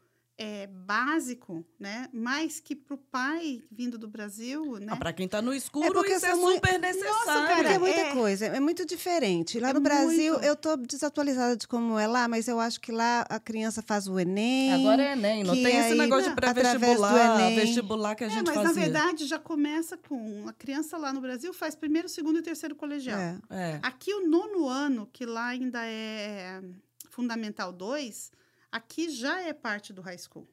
é, 0.43 0.66
básico, 0.68 1.62
né, 1.78 2.09
mais 2.14 2.61
que 2.61 2.74
para 2.74 2.95
o 2.95 2.97
pai 2.97 3.62
vindo 3.70 3.99
do 3.99 4.09
Brasil, 4.09 4.78
né, 4.80 4.97
para 4.97 5.12
quem 5.12 5.26
está 5.26 5.43
no 5.43 5.53
escuro, 5.53 5.93
porque 5.93 6.14
isso 6.14 6.24
é 6.24 6.30
são 6.30 6.41
mui- 6.41 6.55
super 6.55 6.80
necessário. 6.80 7.22
cara, 7.26 7.55
Porque 7.57 7.72
é 7.74 7.78
muita 7.78 8.01
é- 8.01 8.12
coisa, 8.14 8.47
é 8.47 8.59
muito 8.59 8.86
diferente. 8.86 9.61
Lá 9.61 9.68
É 9.68 9.72
no 9.74 9.80
Brasil, 9.80 10.32
muito. 10.32 10.47
eu 10.47 10.57
tô 10.57 10.78
desatualizada 10.78 11.59
de 11.59 11.68
como 11.68 11.99
é 11.99 12.07
lá, 12.07 12.26
mas 12.26 12.49
eu 12.49 12.59
acho 12.59 12.80
que 12.80 12.91
lá 12.91 13.20
a 13.28 13.38
criança 13.38 13.82
faz 13.82 14.09
o 14.09 14.18
Enem. 14.18 14.72
Agora 14.72 15.03
é 15.03 15.12
Enem, 15.12 15.45
não 15.45 15.53
tem 15.55 15.66
esse 15.76 15.93
aí, 15.93 15.99
negócio 15.99 16.30
de 16.30 16.34
pré-vestibular, 16.36 17.51
vestibular 17.55 18.14
que 18.14 18.24
a 18.24 18.26
É, 18.28 18.30
gente 18.30 18.47
mas 18.47 18.55
fazia. 18.55 18.64
na 18.68 18.72
verdade 18.72 19.26
já 19.26 19.38
começa 19.38 19.99
com 19.99 20.49
a 20.49 20.55
criança 20.55 20.97
lá 20.97 21.12
no 21.12 21.20
Brasil 21.20 21.53
faz 21.53 21.74
primeiro, 21.74 22.09
segundo 22.09 22.38
e 22.38 22.43
terceiro 22.43 22.74
colegial. 22.74 23.18
É. 23.20 23.38
É. 23.51 23.78
Aqui 23.82 24.14
o 24.14 24.26
nono 24.26 24.66
ano, 24.66 25.07
que 25.12 25.26
lá 25.26 25.49
ainda 25.49 25.84
é 25.86 26.62
fundamental 27.11 27.72
2, 27.72 28.32
aqui 28.71 29.09
já 29.11 29.41
é 29.43 29.53
parte 29.53 29.93
do 29.93 30.01
high 30.03 30.18
school. 30.18 30.49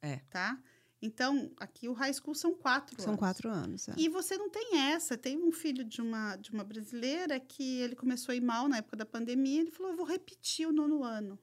É. 0.00 0.16
Tá? 0.30 0.58
Então, 1.00 1.50
aqui 1.56 1.88
o 1.88 1.92
high 1.92 2.12
school 2.14 2.34
são 2.34 2.54
quatro 2.54 2.94
São 3.00 3.10
anos. 3.10 3.18
quatro 3.18 3.50
anos. 3.50 3.88
é. 3.88 3.94
E 3.96 4.08
você 4.08 4.36
não 4.38 4.48
tem 4.48 4.78
essa. 4.78 5.16
Tem 5.18 5.36
um 5.36 5.50
filho 5.50 5.84
de 5.84 6.00
uma, 6.00 6.36
de 6.36 6.50
uma 6.52 6.62
brasileira 6.62 7.40
que 7.40 7.80
ele 7.80 7.96
começou 7.96 8.32
a 8.32 8.36
ir 8.36 8.40
mal 8.40 8.68
na 8.68 8.76
época 8.78 8.96
da 8.96 9.04
pandemia. 9.06 9.60
Ele 9.62 9.70
falou: 9.70 9.90
Eu 9.92 9.96
vou 9.96 10.06
repetir 10.06 10.66
o 10.68 10.72
nono 10.72 11.02
ano. 11.02 11.38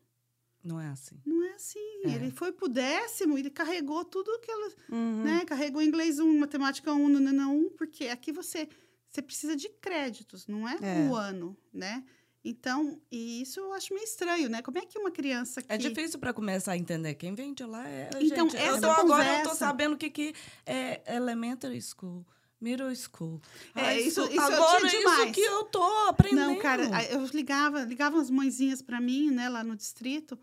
Não 0.64 0.80
é 0.80 0.88
assim. 0.90 1.20
Não 1.26 1.44
é 1.44 1.54
assim. 1.54 1.80
É. 2.06 2.12
Ele 2.12 2.32
foi 2.32 2.52
pro 2.52 2.68
décimo, 2.70 3.38
ele 3.38 3.50
carregou 3.50 4.04
tudo 4.06 4.40
que 4.40 4.52
ela. 4.52 4.70
Uhum. 4.90 5.24
Né? 5.24 5.46
Carregou 5.46 5.82
inglês 5.82 6.20
1, 6.20 6.40
matemática 6.40 6.94
1, 6.94 7.08
nanana 7.10 7.48
1, 7.48 7.70
porque 7.78 8.08
aqui 8.08 8.32
você, 8.32 8.68
você 9.10 9.22
precisa 9.22 9.56
de 9.56 9.70
créditos, 9.70 10.48
não 10.48 10.68
é, 10.68 10.78
É. 10.82 11.10
o 11.10 11.16
ano, 11.16 11.56
né? 11.74 12.04
Então, 12.44 13.02
e 13.12 13.42
isso 13.42 13.60
eu 13.60 13.74
acho 13.74 13.94
meio 13.94 14.04
estranho, 14.04 14.50
né? 14.50 14.62
Como 14.62 14.78
é 14.78 14.86
que 14.86 14.98
uma 14.98 15.12
criança 15.12 15.62
que... 15.62 15.72
É 15.72 15.78
difícil 15.78 16.20
para 16.20 16.34
começar 16.34 16.72
a 16.72 16.78
entender. 16.78 17.14
Quem 17.16 17.36
vem 17.36 17.54
de 17.54 17.66
lá 17.66 17.88
é. 17.88 18.10
Então, 18.22 18.50
gente, 18.50 18.62
eu 18.64 18.76
essa 18.76 18.82
tô, 18.82 18.88
agora 18.92 19.02
eu 19.02 19.04
tô 19.04 19.40
conversa- 19.50 19.56
sabendo 19.56 19.96
o 19.96 19.98
que, 19.98 20.10
que 20.10 20.34
é 20.66 21.02
elementary 21.16 21.82
school. 21.82 22.26
Middle 22.62 22.94
school. 22.96 23.42
É, 23.76 23.82
High 23.82 24.02
isso- 24.08 24.22
school. 24.22 24.34
isso 24.34 24.42
eu 24.52 24.54
Agora, 24.54 24.90
tinha 24.90 25.00
isso 25.02 25.32
que 25.34 25.42
eu 25.42 25.64
tô 25.66 25.84
aprendendo. 26.08 26.48
Não, 26.48 26.60
cara, 26.60 26.84
eu 27.12 27.26
ligava, 27.28 27.82
ligavam 27.84 28.20
as 28.20 28.30
mãezinhas 28.30 28.82
para 28.82 29.00
mim, 29.00 29.32
né, 29.32 29.48
lá 29.50 29.64
no 29.64 29.76
distrito. 29.76 30.38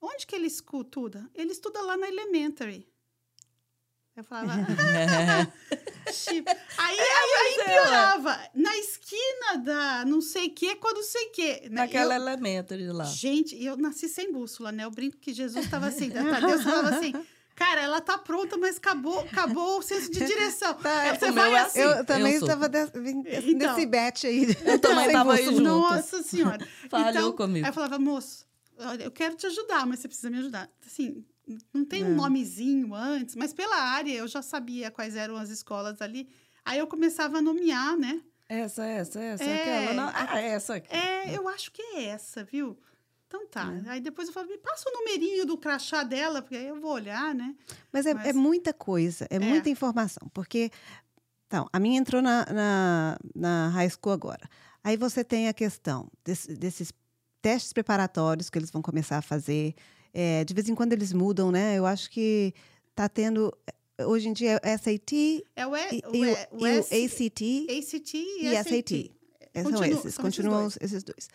Onde 0.00 0.26
que 0.26 0.34
ele 0.34 0.46
estuda? 0.46 1.28
Ele 1.34 1.52
estuda 1.52 1.80
lá 1.82 1.96
na 1.96 2.08
elementary. 2.08 2.88
Eu 4.16 4.24
falava. 4.24 4.52
Chip. 6.12 6.44
Aí, 6.48 6.98
aí, 6.98 7.00
aí 7.00 7.56
é, 7.60 7.64
piorava. 7.64 8.38
Na 8.54 8.76
esquina 8.76 9.58
da 9.64 10.04
não 10.04 10.20
sei 10.20 10.48
o 10.48 10.50
que, 10.54 10.74
quando 10.76 11.02
sei 11.02 11.26
o 11.26 11.32
que. 11.32 11.52
Né? 11.62 11.68
Naquela 11.70 12.14
Eu- 12.16 12.20
elementary 12.22 12.86
lá. 12.88 13.04
Gente, 13.04 13.62
eu 13.62 13.76
nasci 13.76 14.08
sem 14.08 14.32
bússola, 14.32 14.72
né? 14.72 14.84
Eu 14.84 14.90
brinco 14.90 15.16
que 15.16 15.32
Jesus 15.32 15.64
estava 15.64 15.86
assim, 15.86 16.08
Deus 16.10 16.62
falava 16.62 16.96
assim. 16.96 17.12
Cara, 17.54 17.82
ela 17.82 18.00
tá 18.00 18.16
pronta, 18.16 18.56
mas 18.56 18.78
acabou, 18.78 19.20
acabou 19.20 19.78
o 19.78 19.82
senso 19.82 20.10
de 20.10 20.24
direção. 20.24 20.72
Tá, 20.74 21.00
Aí 21.02 21.18
você 21.18 21.30
vai 21.30 21.52
é 21.54 21.58
assim. 21.58 21.80
Eu 21.80 22.04
também 22.06 22.32
eu 22.34 22.40
estava 22.40 22.68
desse- 22.70 22.92
Então. 22.96 23.74
nesse 23.74 23.86
batch 23.86 24.24
aí. 24.24 24.56
Eu 24.64 24.78
também 24.78 25.12
tava 25.12 25.34
aí 25.34 25.44
junto. 25.44 25.60
Nossa 25.60 26.22
senhora. 26.22 26.66
Falhou 26.88 27.10
então, 27.10 27.32
comigo. 27.32 27.66
Aí 27.66 27.70
eu 27.70 27.74
falava, 27.74 27.98
moço, 27.98 28.46
olha, 28.78 29.04
eu 29.04 29.10
quero 29.10 29.34
te 29.36 29.46
ajudar, 29.46 29.86
mas 29.86 30.00
você 30.00 30.08
precisa 30.08 30.30
me 30.30 30.38
ajudar. 30.38 30.70
Assim, 30.86 31.22
não 31.72 31.84
tem 31.84 32.04
um 32.04 32.12
É. 32.12 32.14
nomezinho 32.14 32.94
antes, 32.94 33.34
mas 33.36 33.52
pela 33.52 33.76
área 33.76 34.12
eu 34.12 34.26
já 34.28 34.42
sabia 34.42 34.90
quais 34.90 35.16
eram 35.16 35.36
as 35.36 35.50
escolas 35.50 36.00
ali. 36.02 36.28
Aí 36.64 36.78
eu 36.78 36.86
começava 36.86 37.38
a 37.38 37.42
nomear, 37.42 37.96
né? 37.96 38.20
Essa, 38.48 38.84
essa, 38.84 39.20
essa, 39.20 39.44
É. 39.44 39.84
aquela. 39.84 39.94
Não, 39.94 40.12
ah, 40.14 40.40
essa 40.40 40.74
aqui. 40.74 40.94
É, 40.94 41.36
eu 41.36 41.48
acho 41.48 41.70
que 41.72 41.80
é 41.82 42.04
essa, 42.06 42.42
viu? 42.44 42.78
Então 43.28 43.46
tá. 43.46 43.72
É. 43.86 43.90
Aí 43.90 44.00
depois 44.00 44.26
eu 44.28 44.34
falo, 44.34 44.48
me 44.48 44.58
passa 44.58 44.88
o 44.88 44.92
numerinho 44.98 45.46
do 45.46 45.56
crachá 45.56 46.02
dela, 46.02 46.42
porque 46.42 46.56
aí 46.56 46.66
eu 46.66 46.80
vou 46.80 46.92
olhar, 46.92 47.32
né? 47.34 47.54
Mas 47.92 48.06
é, 48.06 48.12
Mas- 48.14 48.26
é 48.26 48.32
muita 48.32 48.72
coisa, 48.74 49.26
é, 49.30 49.38
muita 49.38 49.70
informação. 49.70 50.28
Porque, 50.34 50.70
então, 51.46 51.68
a 51.72 51.78
minha 51.78 51.98
entrou 51.98 52.20
na, 52.20 52.44
na, 52.52 53.18
na 53.34 53.68
high 53.68 53.88
school 53.88 54.12
agora. 54.12 54.48
Aí 54.82 54.96
você 54.96 55.22
tem 55.22 55.46
a 55.46 55.52
questão 55.52 56.08
desse- 56.24 56.54
desses 56.56 56.92
testes 57.40 57.72
preparatórios 57.72 58.50
que 58.50 58.58
eles 58.58 58.70
vão 58.70 58.82
começar 58.82 59.18
a 59.18 59.22
fazer. 59.22 59.74
É, 60.12 60.44
de 60.44 60.52
vez 60.54 60.68
em 60.68 60.74
quando 60.74 60.92
eles 60.92 61.12
mudam, 61.12 61.50
né? 61.50 61.76
Eu 61.78 61.86
acho 61.86 62.10
que 62.10 62.52
está 62.90 63.08
tendo. 63.08 63.52
Hoje 64.06 64.28
em 64.28 64.32
dia 64.32 64.58
é 64.62 64.76
SAT 64.78 65.12
É 65.54 65.66
o, 65.66 65.76
e, 65.76 66.02
o, 66.06 66.16
e 66.16 66.20
o, 66.26 66.26
E- 66.26 66.36
o 66.52 66.64
ACT 66.94 67.66
ACT 67.68 68.14
e, 68.16 68.46
e 68.46 68.56
SAT. 68.56 68.68
SAT. 68.70 69.10
É, 69.52 69.62
são 69.62 69.84
esses, 69.84 69.98
são 70.00 70.00
esses 70.00 70.16
continuam 70.16 70.60
dois. 70.62 70.78
esses 70.80 71.02
dois. 71.02 71.28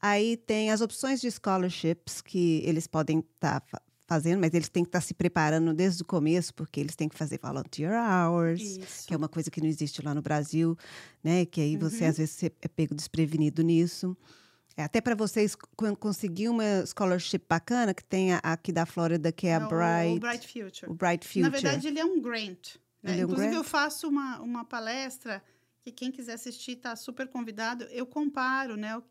Aí 0.00 0.36
tem 0.36 0.70
as 0.70 0.80
opções 0.80 1.20
de 1.20 1.30
scholarships 1.30 2.20
que 2.22 2.62
eles 2.64 2.86
podem 2.86 3.18
estar 3.18 3.62
fazendo, 4.06 4.40
mas 4.40 4.54
eles 4.54 4.68
têm 4.68 4.84
que 4.84 4.88
estar 4.88 5.00
se 5.00 5.12
preparando 5.12 5.74
desde 5.74 6.02
o 6.02 6.04
começo, 6.06 6.54
porque 6.54 6.78
eles 6.78 6.94
têm 6.94 7.08
que 7.08 7.16
fazer 7.16 7.40
volunteer 7.42 7.90
hours, 7.92 8.60
Isso. 8.62 9.06
que 9.08 9.12
é 9.12 9.16
uma 9.16 9.28
coisa 9.28 9.50
que 9.50 9.60
não 9.60 9.68
existe 9.68 10.00
lá 10.00 10.14
no 10.14 10.22
Brasil, 10.22 10.78
né? 11.24 11.44
Que 11.44 11.60
aí 11.60 11.76
você, 11.76 12.04
Uhum. 12.04 12.10
às 12.10 12.18
vezes, 12.18 12.40
é 12.44 12.68
pego 12.68 12.94
desprevenido 12.94 13.62
nisso. 13.62 14.16
É, 14.76 14.82
até 14.84 15.00
para 15.00 15.14
vocês 15.14 15.54
co- 15.54 15.96
conseguir 15.96 16.48
uma 16.48 16.84
scholarship 16.86 17.42
bacana, 17.48 17.94
que 17.94 18.04
tem 18.04 18.32
a- 18.34 18.40
aqui 18.42 18.70
da 18.72 18.84
Flórida, 18.84 19.32
que 19.32 19.46
é 19.46 19.56
a 19.56 19.60
É 19.60 19.66
Bright, 19.66 20.16
o 20.16 20.20
Bright 20.20 20.46
Future. 20.48 20.90
o 20.92 20.94
Bright 20.94 21.26
Future. 21.26 21.42
Na 21.42 21.48
verdade, 21.48 21.88
ele 21.88 21.98
é 21.98 22.04
um 22.04 22.20
grant. 22.20 22.76
né? 23.02 23.12
É 23.12 23.20
um 23.20 23.24
Inclusive, 23.24 23.48
grant? 23.50 23.54
eu 23.56 23.64
faço 23.64 24.08
uma, 24.08 24.40
uma 24.40 24.64
palestra 24.64 25.42
que 25.80 25.90
quem 25.92 26.10
quiser 26.10 26.34
assistir 26.34 26.72
está 26.72 26.94
super 26.96 27.28
convidado. 27.28 27.84
Eu 27.84 28.04
comparo, 28.04 28.76
né? 28.76 28.92
Eu, 28.94 29.02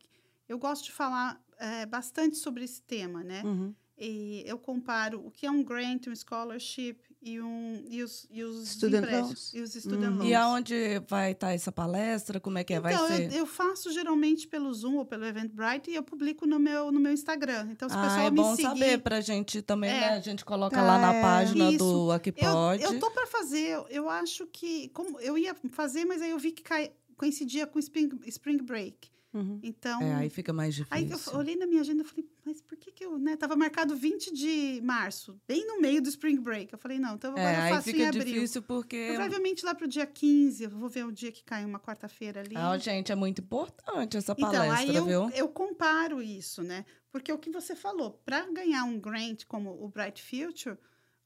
eu 0.50 0.60
gosto 0.60 0.84
de 0.86 0.92
falar 0.92 1.42
é, 1.58 1.86
bastante 1.86 2.36
sobre 2.36 2.64
esse 2.66 2.82
tema, 2.82 3.24
né? 3.24 3.42
Uhum. 3.46 3.74
E 3.98 4.44
eu 4.46 4.60
comparo 4.60 5.26
o 5.26 5.32
que 5.32 5.46
é 5.46 5.52
um 5.52 5.64
grant, 5.64 6.08
um 6.08 6.16
scholarship 6.16 7.00
e, 7.26 7.42
um, 7.42 7.84
e 7.90 8.04
os, 8.04 8.28
e 8.30 8.44
os 8.44 8.70
Student 8.70 9.10
loans. 9.12 9.52
E 9.54 9.60
os 9.62 9.72
student 9.74 10.04
Uhum. 10.12 10.18
loans. 10.18 10.30
E 10.30 10.34
aonde 10.36 10.76
vai 11.10 11.32
estar 11.32 11.52
essa 11.54 11.72
palestra? 11.72 12.40
Como 12.40 12.58
é 12.60 12.64
que 12.64 12.74
é? 12.76 12.80
Vai 12.80 12.94
então, 12.94 13.08
ser? 13.08 13.32
eu, 13.34 13.40
eu 13.40 13.46
faço 13.48 13.92
geralmente 13.92 14.48
pelo 14.48 14.72
Zoom 14.72 14.98
ou 14.98 15.06
pelo 15.06 15.26
Eventbrite 15.26 15.90
e 15.90 15.96
eu 15.96 16.04
publico 16.04 16.46
no 16.46 16.60
meu, 16.60 16.92
no 16.92 17.00
meu 17.00 17.12
Instagram. 17.12 17.68
Então, 17.72 17.90
se 17.90 17.96
o 17.96 17.98
Ah, 17.98 18.04
pessoal 18.04 18.28
é 18.28 18.30
me 18.32 18.38
bom 18.38 18.56
seguir... 18.56 18.68
saber 18.70 18.98
pra 19.00 19.20
gente 19.22 19.62
também, 19.64 19.90
É. 19.90 20.00
né? 20.02 20.10
A 20.10 20.20
gente 20.20 20.46
coloca 20.46 20.76
Tá, 20.76 20.84
lá 20.84 21.00
na 21.00 21.14
é. 21.16 21.22
página 21.22 21.70
Isso. 21.72 21.78
do 21.80 22.12
Aqui 22.12 22.30
Eu, 22.38 22.52
Pode. 22.52 22.84
eu 22.84 23.00
tô 23.00 23.10
para 23.10 23.26
fazer. 23.26 23.70
Eu, 23.70 23.88
eu 23.90 24.10
acho 24.10 24.46
que 24.46 24.90
como 24.90 25.20
eu 25.20 25.36
ia 25.38 25.56
fazer, 25.72 26.06
mas 26.06 26.22
aí 26.22 26.30
eu 26.30 26.38
vi 26.38 26.52
que 26.52 26.62
cai, 26.62 26.92
coincidia 27.18 27.66
com 27.66 27.80
Spring, 27.80 28.10
Spring 28.28 28.58
Break. 28.62 29.10
Uhum. 29.36 29.60
Então, 29.62 30.02
É, 30.02 30.16
aí 30.16 30.30
fica 30.30 30.54
mais 30.54 30.74
difícil. 30.74 30.96
aí 30.96 31.12
eu 31.12 31.38
olhei 31.38 31.58
na 31.58 31.68
minha 31.68 31.82
agenda 31.82 32.04
e 32.04 32.06
falei, 32.06 32.26
mas 32.46 32.62
por 32.62 32.78
que 32.78 32.90
que 32.90 33.04
eu, 33.06 33.18
né? 33.20 33.36
Tava 33.36 33.54
marcado 33.58 33.94
20 33.94 34.34
de 34.34 34.80
março, 34.82 35.38
bem 35.46 35.68
no 35.68 35.82
meio 35.82 36.02
do 36.02 36.08
Spring 36.08 36.38
Break. 36.40 36.72
Eu 36.72 36.80
falei, 36.80 36.98
não, 37.00 37.16
então 37.16 37.32
agora 37.32 37.50
é, 37.52 37.58
eu 37.58 37.62
aí 37.64 37.74
faço 37.74 37.90
em 37.90 37.94
fica 37.94 38.08
abril. 38.08 38.24
difícil 38.24 38.62
porque... 38.62 39.08
Provavelmente 39.14 39.66
lá 39.66 39.76
pro 39.76 39.88
dia 39.90 40.06
15, 40.06 40.64
eu 40.64 40.70
vou 40.70 40.88
ver 40.88 41.06
o 41.06 41.12
dia 41.12 41.34
que 41.34 41.44
cai 41.44 41.66
uma 41.66 41.80
quarta-feira 41.82 42.40
ali. 42.40 42.56
Ah, 42.56 42.78
gente, 42.78 43.12
é 43.12 43.16
muito 43.16 43.42
importante 43.42 44.16
essa 44.16 44.32
Então, 44.38 44.50
palestra, 44.52 44.78
aí 44.80 44.96
eu, 44.96 45.06
viu? 45.06 45.30
eu 45.32 45.50
comparo 45.50 46.22
isso, 46.22 46.64
né? 46.64 46.86
Porque 47.12 47.32
o 47.34 47.38
que 47.38 47.50
você 47.50 47.76
falou, 47.76 48.12
para 48.26 48.46
ganhar 48.52 48.86
um 48.86 48.98
grant 48.98 49.44
como 49.48 49.70
o 49.84 49.90
Bright 49.90 50.22
Future, 50.22 50.78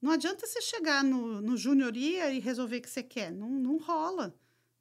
não 0.01 0.12
adianta 0.12 0.47
você 0.47 0.62
chegar 0.62 1.03
no, 1.03 1.41
no 1.41 1.55
Junior 1.57 1.95
Year 1.95 2.34
e 2.34 2.39
resolver 2.39 2.78
o 2.78 2.82
que 2.82 2.89
você 2.89 3.03
quer. 3.03 3.32
Não, 3.32 3.49
não 3.49 3.78
rola, 3.78 4.34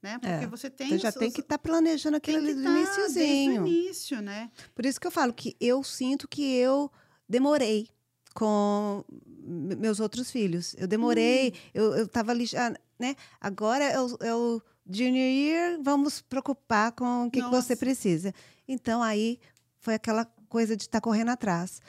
né? 0.03 0.19
Porque 0.19 0.45
É, 0.45 0.47
você 0.47 0.71
tem... 0.71 0.89
Você 0.91 0.99
já 0.99 1.13
tem 1.13 1.31
que 1.31 1.41
estar 1.41 1.59
planejando 1.59 2.21
tem 2.21 2.37
aquilo 2.37 2.47
que 2.47 2.53
ali 2.53 2.55
do 2.61 2.63
tá 2.65 2.75
Desde 2.75 3.01
iniciozinho. 3.01 3.63
o 3.65 3.67
início, 3.67 4.23
né? 4.23 4.51
Por 4.75 4.87
isso 4.87 5.01
que 5.01 5.07
eu 5.07 5.11
falo 5.11 5.33
que 5.33 5.57
eu 5.61 5.83
sinto 5.83 6.27
que 6.29 6.43
eu 6.57 6.91
demorei 7.29 7.89
com 8.35 9.05
me- 9.37 9.77
meus 9.77 10.01
outros 10.01 10.31
filhos. 10.31 10.75
Eu 10.79 10.87
demorei, 10.87 11.51
Hum. 11.51 11.71
eu, 11.75 11.95
eu 11.97 12.09
tava 12.09 12.31
ali 12.33 12.47
já, 12.47 12.71
né? 12.99 13.15
Agora 13.41 13.85
é 13.85 14.01
o, 14.01 14.17
é 14.21 14.35
o 14.35 14.63
junior 14.89 15.17
year, 15.29 15.79
vamos 15.83 16.21
preocupar 16.23 16.93
com 16.93 17.27
o 17.27 17.31
que, 17.31 17.43
que 17.43 17.51
você 17.51 17.75
precisa. 17.77 18.33
Então, 18.67 19.03
aí 19.03 19.39
foi 19.81 19.95
aquela 19.95 20.25
coisa 20.49 20.77
de 20.77 20.85
estar 20.85 21.01
correndo 21.01 21.31
atrás. 21.31 21.81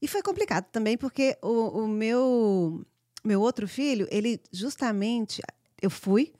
E 0.00 0.08
foi 0.08 0.22
complicado 0.22 0.64
também, 0.72 0.96
porque 0.98 1.36
o, 1.42 1.82
o 1.84 1.88
meu, 1.88 2.84
meu 3.24 3.40
outro 3.40 3.68
filho, 3.68 4.08
ele 4.10 4.40
justamente, 4.50 5.40
eu 5.80 5.88
fui, 5.90 6.32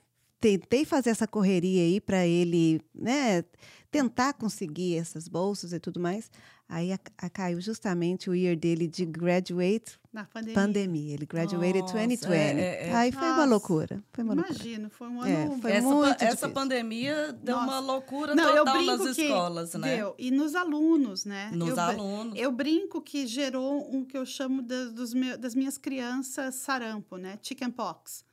tentei 0.43 0.83
fazer 0.83 1.09
essa 1.11 1.25
correria 1.25 1.83
aí 1.83 2.01
para 2.01 2.27
ele, 2.27 2.81
né, 2.93 3.45
tentar 3.89 4.33
conseguir 4.33 4.97
essas 4.97 5.29
bolsas 5.29 5.71
e 5.71 5.79
tudo 5.79 6.01
mais. 6.01 6.29
Aí 6.67 6.91
a, 6.91 6.99
a 7.17 7.29
caiu 7.29 7.61
justamente 7.61 8.29
o 8.29 8.33
year 8.35 8.57
dele 8.57 8.87
de 8.87 9.05
graduate 9.05 9.99
Na 10.11 10.25
pandemia. 10.25 10.53
pandemia. 10.55 11.13
Ele 11.13 11.25
graduated 11.25 11.81
Nossa, 11.81 11.93
2020. 11.93 12.31
é, 12.33 12.59
é, 12.59 12.87
é. 12.89 12.93
Aí 12.93 13.11
foi 13.11 13.27
uma 13.29 13.45
loucura. 13.45 14.03
Foi 14.11 14.23
uma 14.23 14.33
loucura. 14.33 14.55
Imagino, 14.57 14.89
foi 14.89 15.07
um 15.07 15.23
É, 15.25 15.43
ano... 15.43 15.61
foi 15.61 15.71
essa, 15.71 15.87
muito 15.87 16.21
essa 16.23 16.49
pandemia 16.49 17.31
deu 17.33 17.55
uma 17.57 17.65
Nossa. 17.67 17.79
loucura 17.79 18.35
Não, 18.35 18.49
eu 18.49 18.65
total 18.65 18.73
brinco 18.77 18.97
nas 19.05 19.17
escolas, 19.17 19.73
né? 19.75 19.97
deu. 19.97 20.15
E 20.17 20.31
nos 20.31 20.55
alunos, 20.55 21.23
né? 21.25 21.51
Nos 21.53 21.69
eu, 21.69 21.79
alunos. 21.79 22.37
Eu 22.39 22.51
brinco 22.51 23.01
que 23.01 23.27
gerou 23.27 23.87
um 23.95 24.03
que 24.03 24.17
eu 24.17 24.25
chamo 24.25 24.61
dos 24.61 25.13
meu- 25.13 25.37
das 25.37 25.53
minhas 25.55 25.77
crianças 25.77 26.55
sarampo, 26.55 27.15
né? 27.17 27.37
Chickenpox. 27.41 28.25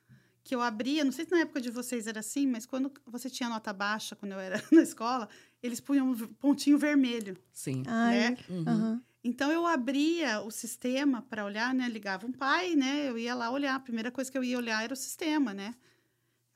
Que 0.51 0.55
eu 0.57 0.61
abria, 0.61 1.05
não 1.05 1.13
sei 1.13 1.25
se 1.25 1.31
na 1.31 1.39
época 1.43 1.61
de 1.61 1.71
vocês 1.71 2.09
era 2.09 2.19
assim, 2.19 2.45
mas 2.45 2.67
quando 2.67 2.91
você 3.07 3.31
tinha 3.31 3.49
nota 3.49 3.73
baixa, 3.73 4.17
quando 4.17 4.33
eu 4.33 4.41
era 4.41 4.61
na 4.73 4.83
escola, 4.83 5.29
eles 5.63 5.79
punham 5.79 6.09
um 6.11 6.17
pontinho 6.27 6.77
vermelho. 6.77 7.37
Sim. 7.53 7.85
Ai, 7.87 8.19
né? 8.31 8.37
Uhum. 8.49 9.01
Então 9.23 9.53
eu 9.53 9.65
abria 9.65 10.41
o 10.41 10.51
sistema 10.51 11.23
para 11.23 11.45
olhar, 11.45 11.73
né? 11.73 11.89
Ligava 11.89 12.27
um 12.27 12.33
pai, 12.33 12.75
né? 12.75 13.09
Eu 13.09 13.17
ia 13.17 13.33
lá 13.33 13.49
olhar. 13.49 13.77
A 13.77 13.79
primeira 13.79 14.11
coisa 14.11 14.29
que 14.29 14.37
eu 14.37 14.43
ia 14.43 14.59
olhar 14.59 14.83
era 14.83 14.93
o 14.93 14.97
sistema, 14.97 15.55
né? 15.55 15.73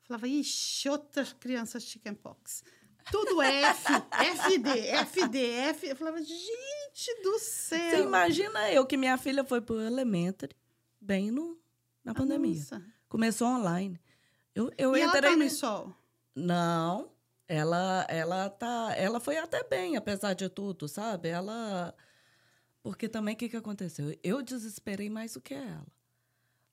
Eu 0.02 0.08
falava, 0.08 0.26
ixi, 0.26 0.88
outra 0.88 1.24
criança 1.38 1.78
chickenpox. 1.78 2.64
Tudo 3.12 3.40
F, 3.42 3.92
FD, 4.10 4.70
FD, 5.06 5.38
F. 5.38 5.86
Eu 5.86 5.94
falava, 5.94 6.18
gente 6.20 7.22
do 7.22 7.38
Você 7.38 7.78
céu. 7.92 8.02
imagina 8.02 8.72
eu 8.72 8.84
que 8.86 8.96
minha 8.96 9.16
filha 9.16 9.44
foi 9.44 9.60
pro 9.60 9.80
Elementary 9.80 10.56
bem 11.00 11.30
no, 11.30 11.56
na 12.02 12.10
Ah, 12.10 12.14
pandemia. 12.16 12.56
nossa. 12.58 12.93
Começou 13.14 13.46
online. 13.46 14.00
Eu, 14.56 14.72
eu 14.76 14.96
e 14.96 15.00
ela 15.00 15.16
entrei 15.16 15.30
tá 15.30 15.36
no- 15.36 15.48
sol. 15.48 15.94
Não, 16.34 17.12
ela 17.46 18.04
ela 18.08 18.50
tá, 18.50 18.92
ela 18.96 19.20
foi 19.20 19.38
até 19.38 19.62
bem 19.62 19.94
apesar 19.96 20.34
de 20.34 20.48
tudo, 20.48 20.88
sabe? 20.88 21.28
Ela 21.28 21.94
porque 22.82 23.08
também 23.08 23.36
o 23.36 23.38
que 23.38 23.48
que 23.48 23.56
aconteceu? 23.56 24.18
Eu 24.20 24.42
desesperei 24.42 25.08
mais 25.08 25.34
do 25.34 25.40
que 25.40 25.54
ela. 25.54 25.86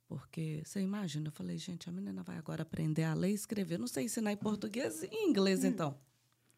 Porque 0.07 0.63
você 0.65 0.81
imagina, 0.81 1.27
eu 1.27 1.31
falei, 1.31 1.59
gente, 1.59 1.87
a 1.87 1.91
menina 1.91 2.23
vai 2.23 2.39
agora 2.39 2.63
aprender 2.63 3.03
a 3.03 3.13
ler 3.13 3.29
e 3.29 3.35
escrever, 3.35 3.77
não 3.77 3.85
sei 3.85 4.05
ensinar 4.05 4.31
em 4.31 4.37
português 4.37 5.03
e 5.03 5.09
em 5.11 5.29
inglês 5.29 5.63
então. 5.63 5.95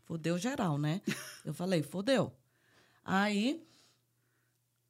Fudeu 0.06 0.38
geral, 0.38 0.78
né? 0.78 1.02
Eu 1.44 1.54
falei, 1.54 1.84
fudeu. 1.84 2.32
Aí 3.04 3.62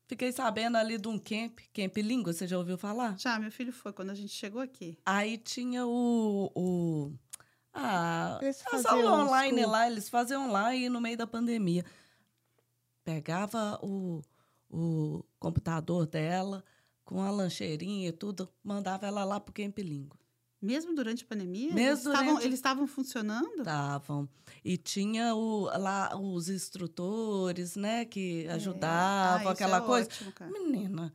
fiquei 0.08 0.32
sabendo 0.32 0.78
ali 0.78 0.97
de 0.97 1.08
um 1.08 1.18
camp, 1.18 1.60
camp 1.74 1.97
língua, 1.97 2.34
você 2.34 2.47
já 2.47 2.58
ouviu 2.58 2.78
falar? 2.78 3.18
Já, 3.18 3.39
meu 3.39 3.51
filho 3.51 3.72
foi 3.72 3.93
quando 3.93 4.12
a 4.12 4.16
gente 4.16 4.34
chegou 4.34 4.62
aqui. 4.62 4.97
Aí 5.06 5.38
tinha 5.38 5.86
o. 5.86 6.51
o 6.56 7.12
ah, 7.74 8.39
Eles 8.41 8.62
as 8.66 8.84
faziam 8.84 9.08
aulas 9.08 9.28
online 9.28 9.66
lá, 9.66 9.88
eles 9.88 10.10
faziam 10.10 10.47
online 10.47 10.89
no 10.89 11.01
meio 11.01 11.18
da 11.18 11.26
pandemia. 11.26 11.84
Pegava 13.04 13.80
o, 13.82 14.22
o 14.70 15.24
computador 15.39 16.06
dela 16.06 16.64
com 17.04 17.22
a 17.22 17.30
lancheirinha 17.30 18.10
e 18.10 18.12
tudo, 18.12 18.49
mandava 18.64 19.08
ela 19.08 19.24
lá 19.24 19.39
pro 19.39 19.54
Camp 19.54 19.78
Língua. 19.80 20.18
Mesmo 20.64 20.95
durante 20.95 21.26
a 21.26 21.28
pandemia? 21.28 21.74
Mesmo 21.74 21.80
eles 21.80 21.97
estavam- 21.99 22.26
durante- 22.26 22.45
Eles 22.45 22.55
estavam 22.59 22.88
funcionando? 22.88 23.57
Estavam. 23.59 24.30
E 24.64 24.78
tinha 24.78 25.36
o, 25.36 25.64
lá 25.78 26.16
os 26.18 26.47
instrutores, 26.47 27.76
né, 27.76 28.05
que 28.05 28.45
É. 28.47 28.53
ajudavam, 28.53 29.39
Ah, 29.39 29.41
isso 29.41 29.49
aquela 29.49 29.78
é 29.78 29.82
coisa. 29.82 30.07
ótimo. 30.09 30.34
Menina, 30.51 31.14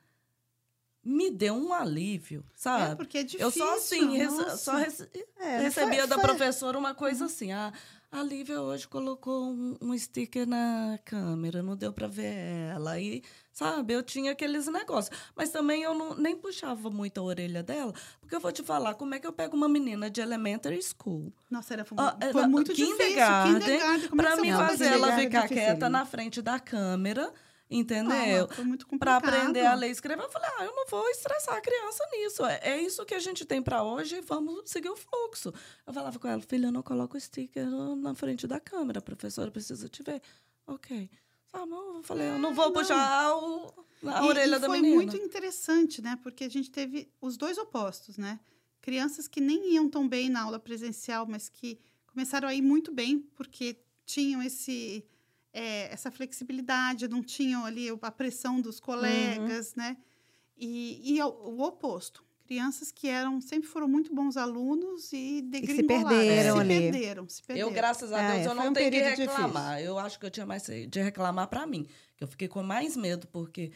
me 1.03 1.31
deu 1.31 1.55
um 1.55 1.73
alívio, 1.73 2.45
É, 2.47 2.53
sabe? 2.55 2.97
porque 2.97 3.19
é 3.19 3.23
difícil. 3.23 3.47
eu 3.47 3.51
só 3.51 3.77
assim, 3.77 4.23
nossa. 4.25 4.57
só 4.59 4.77
rece- 4.77 5.09
É, 5.39 5.59
recebia 5.61 6.01
foi- 6.01 6.07
da 6.09 6.15
foi- 6.17 6.25
professora 6.25 6.79
uma 6.79 6.95
coisa 6.95 7.25
assim, 7.25 7.51
ah, 7.53 7.73
a 8.13 8.23
Lívia 8.23 8.61
hoje 8.61 8.87
colocou 8.87 9.51
um, 9.51 9.77
um 9.81 9.97
sticker 9.97 10.47
na 10.47 10.99
câmera, 11.05 11.63
não 11.63 11.77
deu 11.77 11.93
para 11.93 12.07
ver 12.07 12.35
ela. 12.75 13.01
E, 13.01 13.23
sabe, 13.59 13.93
eu 13.93 14.03
tinha 14.03 14.33
aqueles 14.33 14.67
negócios. 14.69 15.17
Mas 15.35 15.51
também 15.51 15.83
eu 15.83 15.95
não, 15.95 16.15
nem 16.15 16.37
puxava 16.37 16.89
muito 16.91 17.19
a 17.19 17.23
orelha 17.25 17.63
dela, 17.63 17.93
porque 18.21 18.35
eu 18.37 18.41
vou 18.41 18.53
te 18.53 18.63
falar, 18.63 18.95
como 18.95 19.15
é 19.15 19.19
que 19.19 19.27
eu 19.27 19.33
pego 19.33 19.57
uma 19.57 19.69
menina 19.69 20.09
de 20.09 20.21
elementary 20.21 20.81
school 20.83 21.33
Nossa, 21.51 21.75
era, 21.75 21.85
foi, 21.85 21.97
Ah, 21.99 22.17
foi 22.33 22.47
muito 22.47 22.73
difícil. 22.73 22.97
kindergarten, 22.97 23.61
Kindergarten, 23.61 24.09
como 24.09 24.23
é 24.23 24.25
para 24.25 24.37
mim 24.37 24.53
fazer 24.53 24.85
ela 24.87 24.95
Kindergarten 25.09 25.25
ficar 25.27 25.43
dificílimo. 25.43 25.67
quieta 25.73 25.89
na 25.89 26.07
frente 26.07 26.41
da 26.41 26.61
câmera, 26.61 27.33
Ah, 27.33 27.35
entendeu? 27.69 28.49
muito 28.65 28.87
para 28.99 29.17
aprender 29.17 29.67
a 29.67 29.75
ler 29.75 29.89
e 29.89 29.91
escrever. 29.91 30.23
Eu 30.23 30.31
falei, 30.31 30.49
ah, 30.59 30.65
eu 30.65 30.75
não 30.75 30.87
vou 30.87 31.07
estressar 31.11 31.57
a 31.57 31.61
criança 31.61 32.03
nisso. 32.13 32.47
É, 32.47 32.61
é 32.63 32.81
isso 32.81 33.05
que 33.05 33.15
a 33.15 33.19
gente 33.19 33.45
tem 33.45 33.61
para 33.61 33.83
hoje, 33.83 34.21
vamos 34.23 34.71
seguir 34.71 34.89
o 34.89 34.97
fluxo. 34.97 35.53
Eu 35.87 35.93
falava 35.93 36.19
com 36.19 36.29
ela, 36.29 36.41
filha, 36.43 36.71
não 36.71 36.83
coloca 36.83 37.17
o 37.17 37.21
sticker 37.21 37.67
na 37.97 38.15
frente 38.15 38.47
da 38.47 38.59
câmera, 38.61 39.01
a 39.01 39.03
professora 39.03 39.51
precisa 39.51 39.89
te 39.89 40.03
ver. 40.03 40.23
Ok. 40.67 41.11
Sabe, 41.51 41.73
eu 41.73 42.03
falei, 42.03 42.29
eu 42.29 42.39
não 42.39 42.53
vou 42.55 42.67
É, 42.67 42.69
não. 42.69 42.75
puxar 42.75 43.37
o- 43.37 43.87
a 44.07 44.23
E- 44.25 44.29
orelha 44.29 44.57
e 44.57 44.59
da 44.59 44.67
foi 44.67 44.81
menina. 44.81 44.97
muito 44.97 45.17
interessante, 45.17 46.03
né? 46.03 46.19
Porque 46.23 46.45
a 46.45 46.49
gente 46.49 46.71
teve 46.71 47.11
os 47.21 47.37
dois 47.37 47.57
opostos, 47.59 48.17
né? 48.19 48.39
Crianças 48.81 49.27
que 49.27 49.41
nem 49.41 49.73
iam 49.75 49.89
tão 49.89 50.07
bem 50.09 50.29
na 50.29 50.43
aula 50.43 50.59
presencial, 50.59 51.27
mas 51.27 51.49
que 51.49 51.79
começaram 52.07 52.49
a 52.49 52.55
ir 52.55 52.63
muito 52.63 52.93
bem, 52.93 53.21
porque 53.35 53.77
tinham 54.05 54.43
esse, 54.43 55.05
é, 55.53 55.93
essa 55.93 56.11
flexibilidade, 56.11 57.09
não 57.09 57.23
tinham 57.23 57.65
ali 57.65 57.89
a 58.03 58.11
pressão 58.11 58.61
dos 58.61 58.79
colegas, 58.79 59.75
né? 59.75 59.97
E, 60.57 61.15
e 61.15 61.21
ao- 61.21 61.33
o 61.35 61.61
oposto. 61.63 62.25
Crianças 62.49 62.91
que 62.91 63.07
eram, 63.09 63.43
sempre 63.43 63.69
foram 63.69 63.87
muito 63.87 64.15
bons 64.15 64.35
alunos 64.39 65.13
e 65.13 65.43
degringolaram. 65.43 66.09
perderam 66.09 66.55
se 66.55 66.61
ali. 66.63 66.79
perderam, 66.81 67.29
se 67.29 67.43
perderam. 67.43 67.69
Eu, 67.69 67.75
graças 67.75 68.11
a 68.11 68.17
Ah, 68.19 68.33
Deus, 68.33 68.47
é, 68.47 68.49
eu 68.49 68.55
não 68.55 68.69
um 68.69 68.73
tenho 68.73 68.91
que 68.91 68.99
reclamar. 69.01 69.83
Eu 69.83 69.99
acho 69.99 70.19
que 70.19 70.25
eu 70.25 70.31
tinha 70.31 70.47
mais 70.47 70.63
de 70.65 71.03
reclamar 71.03 71.47
para 71.49 71.67
mim. 71.67 71.87
Que 72.17 72.25
eu 72.25 72.29
fiquei 72.29 72.49
com 72.49 72.63
mais 72.63 72.97
medo, 72.97 73.27
porque, 73.29 73.71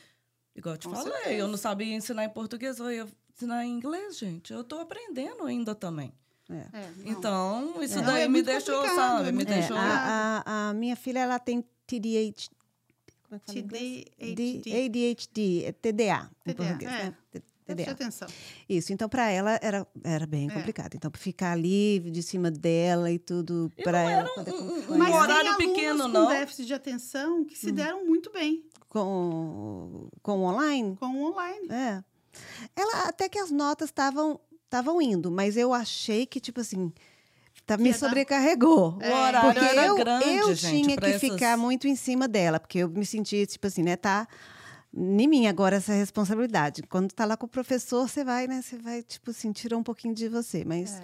igual 0.56 0.74
eu 0.74 0.78
te 0.78 0.88
Com 0.88 0.94
falei, 0.94 1.12
certeza. 1.12 1.34
eu 1.34 1.48
não 1.48 1.58
sabia 1.58 1.94
ensinar 1.94 2.24
em 2.24 2.30
português, 2.30 2.78
eu 2.78 2.90
ia 2.90 3.06
ensinar 3.36 3.62
em 3.66 3.72
inglês, 3.74 4.16
gente. 4.18 4.50
Eu 4.54 4.64
tô 4.64 4.78
aprendendo 4.78 5.44
ainda 5.44 5.74
também. 5.74 6.10
É. 6.48 6.54
É. 6.72 6.90
Então, 7.04 7.74
isso 7.82 7.96
Não, 7.96 8.04
daí 8.06 8.22
é 8.22 8.28
me 8.28 8.40
deixou, 8.42 8.82
sabe? 8.86 9.22
é 9.28 9.32
me 9.32 9.32
muito 9.32 9.52
É, 9.52 9.58
deixou. 9.58 9.76
a, 9.76 10.42
a, 10.46 10.68
a 10.70 10.72
minha 10.74 10.96
filha, 10.96 11.18
ela 11.18 11.38
tem 11.38 11.62
TDAH. 11.86 12.48
Como 13.28 13.36
é 13.36 13.38
que 13.38 13.46
fala? 13.46 13.68
TDAHD. 13.68 14.86
ADHD, 14.86 15.64
é 15.66 15.72
TDA, 15.72 16.30
em 16.46 16.54
português, 16.54 16.90
é. 16.90 17.04
né? 17.04 17.14
TDA. 17.64 17.90
atenção. 17.92 18.28
Isso, 18.68 18.92
então 18.92 19.08
para 19.08 19.30
ela 19.30 19.58
era, 19.62 19.86
era 20.02 20.26
bem 20.26 20.48
É. 20.50 20.52
complicado. 20.54 20.94
Então, 20.94 21.10
ficar 21.14 21.52
ali 21.52 22.00
de 22.00 22.22
cima 22.22 22.50
dela 22.50 23.10
e 23.10 23.18
tudo, 23.18 23.70
para 23.82 24.00
ela 24.00 24.12
era 24.20 24.28
poder 24.30 24.52
um- 24.52 24.92
um- 24.92 25.02
um 25.02 25.12
horário 25.14 25.56
pequeno, 25.56 26.02
alunos 26.04 26.12
não? 26.12 26.26
com 26.26 26.32
déficit 26.32 26.66
de 26.66 26.74
atenção 26.74 27.44
que 27.44 27.56
se 27.58 27.70
deram 27.72 28.04
muito 28.06 28.30
bem 28.32 28.64
com, 28.88 30.08
com 30.22 30.38
o 30.40 30.42
online, 30.44 30.96
com 30.96 31.06
o 31.06 31.30
online. 31.32 31.68
É. 31.70 32.02
Ela 32.74 33.08
até 33.08 33.28
que 33.28 33.38
as 33.38 33.50
notas 33.50 33.88
estavam 33.90 34.40
estavam 34.64 35.02
indo, 35.02 35.30
mas 35.30 35.56
eu 35.58 35.74
achei 35.74 36.24
que 36.24 36.40
tipo 36.40 36.58
assim, 36.62 36.90
tá, 37.66 37.76
me 37.76 37.92
sobrecarregou. 37.92 38.96
É. 39.02 39.10
O 39.10 39.14
horário 39.18 39.52
Porque 39.52 39.64
era 39.68 39.86
eu, 39.86 39.96
grande, 39.96 40.24
eu 40.36 40.54
gente, 40.54 40.82
tinha 40.84 40.96
que 40.96 41.04
essas- 41.04 41.20
ficar 41.20 41.58
muito 41.58 41.86
em 41.86 41.94
cima 41.94 42.26
dela, 42.26 42.58
porque 42.58 42.78
eu 42.78 42.88
me 42.88 43.04
sentia 43.04 43.44
tipo 43.46 43.66
assim, 43.66 43.82
né, 43.82 43.96
tá 43.96 44.26
em 44.94 45.26
mim 45.28 45.46
agora 45.46 45.76
essa 45.76 45.92
responsabilidade. 45.92 46.82
Quando 46.82 47.12
tá 47.12 47.24
lá 47.24 47.36
com 47.36 47.46
o 47.46 47.48
professor, 47.48 48.08
você 48.08 48.22
vai, 48.24 48.46
né, 48.46 48.60
você 48.62 48.76
vai 48.76 49.02
tipo 49.02 49.30
assim, 49.30 49.52
tira 49.52 49.76
um 49.76 49.82
pouquinho 49.82 50.14
de 50.14 50.28
você, 50.28 50.64
mas 50.64 50.94
É. 50.94 51.02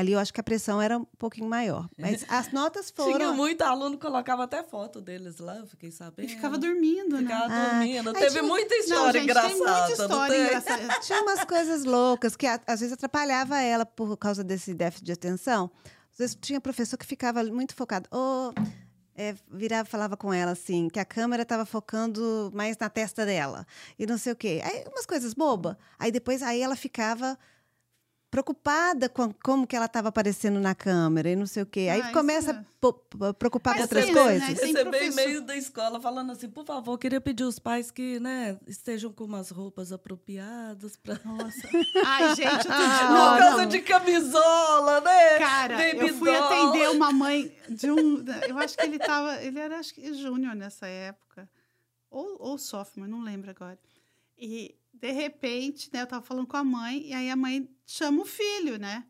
ali 0.00 0.12
eu 0.12 0.18
acho 0.18 0.32
que 0.32 0.40
a 0.40 0.42
pressão 0.44 0.80
era 0.80 0.98
um 0.98 1.04
pouquinho 1.18 1.48
maior. 1.48 1.88
Mas 1.98 2.24
as 2.28 2.50
notas 2.52 2.90
Tinha 2.92 3.06
foram 3.06 3.34
muito 3.36 3.62
aluno 3.62 3.98
colocava 3.98 4.44
até 4.44 4.62
foto 4.62 5.00
deles 5.00 5.38
lá, 5.38 5.56
eu 5.58 5.66
fiquei 5.66 5.90
sabendo. 5.90 6.26
E 6.26 6.28
ficava 6.28 6.56
dormindo, 6.58 7.18
Ficava 7.18 7.48
né? 7.48 7.54
Ah, 7.54 7.70
dormindo. 7.78 8.08
aí 8.08 8.14
Teve 8.14 8.30
tinha- 8.30 8.42
muita 8.42 8.74
Não, 8.74 8.80
história 8.82 9.12
gente, 9.20 9.24
engraçada. 9.30 9.48
tem 9.54 9.58
muita 9.58 9.80
não 9.80 9.90
história 9.90 10.34
tem? 10.34 10.44
engraçada. 10.46 11.00
Tinha 11.00 11.22
umas 11.22 11.44
coisas 11.44 11.84
loucas 11.84 12.36
que 12.36 12.46
a- 12.46 12.60
às 12.66 12.80
vezes 12.80 12.92
atrapalhava 12.94 13.58
ela 13.60 13.84
por 13.86 14.16
causa 14.16 14.42
desse 14.42 14.72
déficit 14.74 15.04
de 15.06 15.12
atenção. 15.12 15.70
Às 16.12 16.18
vezes 16.18 16.38
tinha 16.40 16.60
professor 16.60 16.96
que 16.96 17.06
ficava 17.06 17.44
muito 17.44 17.74
focado. 17.76 18.08
Ou 18.10 18.52
é, 19.18 19.34
virava 19.50 19.88
falava 19.88 20.16
com 20.16 20.32
ela 20.32 20.52
assim, 20.52 20.88
que 20.88 21.00
a 21.00 21.04
câmera 21.04 21.42
estava 21.42 21.66
focando 21.66 22.52
mais 22.54 22.78
na 22.78 22.88
testa 22.88 23.26
dela. 23.26 23.66
E 23.98 24.06
não 24.06 24.16
sei 24.16 24.32
o 24.32 24.36
quê. 24.36 24.62
Aí 24.64 24.84
umas 24.86 25.04
coisas 25.04 25.34
bobas. 25.34 25.76
Aí 25.98 26.12
depois 26.12 26.40
aí 26.40 26.62
ela 26.62 26.76
ficava 26.76 27.36
preocupada 28.30 29.08
com 29.08 29.32
como 29.42 29.66
que 29.66 29.74
ela 29.74 29.86
estava 29.86 30.08
aparecendo 30.08 30.60
na 30.60 30.74
câmera 30.74 31.30
e 31.30 31.36
não 31.36 31.46
sei 31.46 31.62
o 31.62 31.66
quê. 31.66 31.88
Aí 31.90 32.00
Ah, 32.02 32.12
começa 32.12 32.50
é. 32.50 32.54
a 32.54 32.64
po- 32.80 32.92
preocupar 33.34 33.74
com 33.76 33.82
outras 33.82 34.06
né, 34.06 34.12
coisas. 34.12 34.48
né? 34.48 34.82
Professor. 34.84 35.02
e-mail 35.22 35.42
da 35.42 35.56
escola 35.56 36.00
falando 36.00 36.32
assim, 36.32 36.48
por 36.48 36.64
favor, 36.66 36.98
queria 36.98 37.20
pedir 37.20 37.44
aos 37.44 37.58
pais 37.58 37.90
que, 37.90 38.20
né, 38.20 38.58
estejam 38.66 39.12
com 39.12 39.24
umas 39.24 39.50
roupas 39.50 39.92
apropriadas 39.92 40.96
para 40.96 41.18
Nossa. 41.24 41.68
Ai, 42.04 42.34
gente, 42.36 42.52
outro 42.52 42.68
dia, 42.68 42.76
Ah, 42.76 43.06
Por 43.06 43.14
não, 43.14 43.38
causa 43.38 43.56
não. 43.62 43.66
de 43.68 43.80
camisola, 43.80 45.00
né? 45.00 45.38
Cara, 45.38 45.76
Baby 45.76 46.08
eu 46.08 46.14
fui 46.14 46.30
doll. 46.32 46.44
atender 46.44 46.90
uma 46.90 47.12
mãe 47.12 47.56
de 47.68 47.90
um. 47.90 48.24
Eu 48.48 48.58
acho 48.58 48.76
que 48.76 48.84
ele 48.84 48.98
tava. 48.98 49.42
Ele 49.42 49.58
era 49.58 49.78
acho 49.78 49.94
que 49.94 50.12
júnior 50.14 50.54
nessa 50.54 50.86
época. 50.86 51.48
Ou, 52.10 52.36
ou 52.40 52.58
sophomore, 52.58 53.10
não 53.10 53.22
lembro 53.22 53.50
agora. 53.50 53.78
E, 54.38 54.74
de 54.94 55.10
repente, 55.12 55.90
né, 55.92 56.02
eu 56.02 56.06
tava 56.06 56.22
falando 56.24 56.46
com 56.46 56.56
a 56.56 56.64
mãe, 56.64 57.06
e 57.08 57.12
aí 57.14 57.30
a 57.30 57.36
mãe 57.36 57.68
chama 57.86 58.22
o 58.22 58.24
filho, 58.24 58.78
né? 58.78 59.04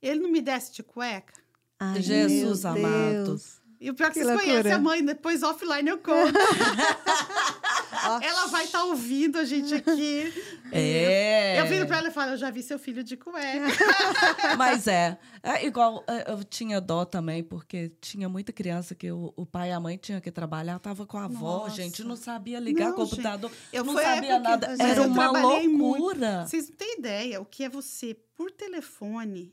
Ele 0.00 0.20
não 0.20 0.30
me 0.30 0.40
desce 0.40 0.72
de 0.72 0.82
cueca. 0.82 1.34
Ai, 1.78 2.00
Jesus 2.02 2.64
amado. 2.64 3.40
E 3.80 3.88
o 3.90 3.94
pior 3.94 4.08
é 4.08 4.10
que, 4.10 4.18
Que 4.20 4.24
vocês 4.24 4.36
loucura. 4.36 4.52
conhecem 4.52 4.72
a 4.72 4.78
mãe, 4.78 5.04
depois 5.04 5.42
offline 5.42 5.88
eu 5.88 5.98
conto. 5.98 6.34
ela 8.22 8.46
vai 8.46 8.64
estar 8.64 8.84
ouvindo 8.84 9.38
a 9.38 9.44
gente 9.44 9.74
aqui. 9.74 10.32
É. 10.72 11.60
Eu 11.60 11.66
viro 11.66 11.84
pra 11.84 11.98
ela 11.98 12.08
e 12.08 12.10
falo, 12.12 12.30
eu 12.30 12.36
já 12.36 12.48
vi 12.48 12.62
seu 12.62 12.78
filho 12.78 13.02
de 13.02 13.16
cueca. 13.16 13.66
Mas 14.56 14.86
é. 14.86 15.18
é 15.42 15.66
igual, 15.66 16.04
é, 16.06 16.30
eu 16.30 16.44
tinha 16.44 16.80
dó 16.80 17.04
também, 17.04 17.42
porque 17.42 17.90
tinha 18.00 18.28
muita 18.28 18.52
criança 18.52 18.94
que 18.94 19.10
o, 19.10 19.32
o 19.36 19.44
pai 19.44 19.70
e 19.70 19.72
a 19.72 19.80
mãe 19.80 19.96
tinham 19.96 20.20
que 20.20 20.30
trabalhar, 20.30 20.78
tava 20.78 21.04
com 21.06 21.18
a 21.18 21.24
avó, 21.24 21.64
Nossa. 21.64 21.74
gente, 21.74 22.04
não 22.04 22.14
sabia 22.14 22.60
ligar 22.60 22.90
Não, 22.90 22.94
computador, 22.96 23.50
Eu 23.72 23.82
não 23.82 23.94
sabia 23.94 24.34
que- 24.36 24.38
nada. 24.38 24.68
gente, 24.76 24.80
Era 24.90 25.02
uma 25.02 25.32
trabalhei 25.32 25.66
muito. 25.68 25.98
loucura. 25.98 26.46
Vocês 26.46 26.68
não 26.68 26.76
têm 26.76 26.98
ideia 26.98 27.40
o 27.40 27.44
que 27.44 27.64
é 27.64 27.68
você, 27.68 28.14
por 28.36 28.52
telefone, 28.52 29.52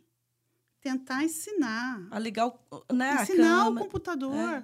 tentar 0.80 1.24
ensinar. 1.24 2.08
A 2.12 2.20
ligar 2.20 2.46
o, 2.46 2.60
né, 2.94 3.10
a 3.18 3.24
ensinar 3.24 3.70
o 3.70 3.76
computador. 3.76 4.36
É. 4.36 4.64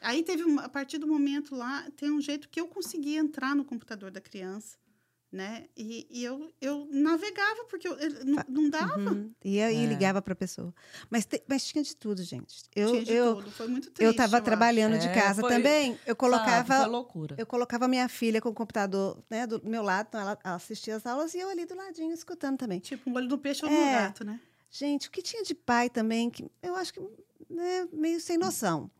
Aí 0.00 0.22
teve, 0.22 0.44
uma, 0.44 0.62
a 0.64 0.68
partir 0.68 0.98
do 0.98 1.06
momento 1.06 1.54
lá, 1.54 1.86
tem 1.96 2.10
um 2.10 2.20
jeito 2.20 2.48
que 2.48 2.60
eu 2.60 2.68
conseguia 2.68 3.18
entrar 3.18 3.54
no 3.54 3.64
computador 3.64 4.10
da 4.10 4.20
criança, 4.20 4.76
né? 5.30 5.66
E, 5.76 6.06
e 6.10 6.24
eu, 6.24 6.50
eu 6.60 6.88
navegava, 6.90 7.64
porque 7.68 7.86
eu, 7.86 7.98
ele 8.00 8.24
não, 8.24 8.44
não 8.48 8.70
dava. 8.70 8.98
Uhum. 8.98 9.30
E 9.44 9.60
aí 9.60 9.84
É. 9.84 9.86
ligava 9.86 10.22
para 10.22 10.32
a 10.32 10.36
pessoa. 10.36 10.74
Mas, 11.10 11.26
te- 11.26 11.42
mas 11.46 11.64
tinha 11.66 11.82
de 11.84 11.94
tudo, 11.94 12.22
gente. 12.22 12.62
Eu, 12.74 12.92
Tinha 12.92 13.04
de 13.04 13.12
eu, 13.12 13.34
tudo. 13.36 13.50
Foi 13.50 13.66
muito 13.68 13.90
triste. 13.90 14.04
eu 14.04 14.10
estava 14.12 14.36
acho. 14.36 14.44
trabalhando 14.44 14.98
de 14.98 15.06
É, 15.08 15.12
casa 15.14 15.42
foi- 15.42 15.50
também. 15.50 15.98
Eu 16.06 16.16
colocava, 16.16 16.76
foi 16.78 16.86
loucura. 16.86 17.34
eu 17.38 17.44
colocava 17.46 17.86
minha 17.86 18.08
filha 18.08 18.40
com 18.40 18.48
o 18.48 18.54
computador 18.54 19.22
né, 19.28 19.46
do 19.46 19.60
meu 19.68 19.82
lado, 19.82 20.06
então 20.08 20.20
ela 20.20 20.38
ela 20.42 20.54
assistia 20.56 20.96
as 20.96 21.04
aulas 21.04 21.34
e 21.34 21.38
eu 21.40 21.48
ali 21.50 21.66
do 21.66 21.74
ladinho 21.74 22.12
escutando 22.12 22.56
também. 22.56 22.78
Tipo, 22.80 23.10
um 23.10 23.14
olho 23.14 23.28
no 23.28 23.36
peixe 23.36 23.64
ou 23.66 23.70
É. 23.70 23.74
no 23.74 24.00
gato, 24.00 24.24
né? 24.24 24.40
Gente, 24.70 25.08
o 25.08 25.10
que 25.10 25.20
tinha 25.22 25.42
de 25.42 25.54
pai 25.54 25.90
também, 25.90 26.30
que 26.30 26.50
eu 26.62 26.74
acho 26.74 26.92
que 26.94 27.00
né, 27.50 27.86
meio 27.92 28.18
sem 28.20 28.36
noção. 28.38 28.90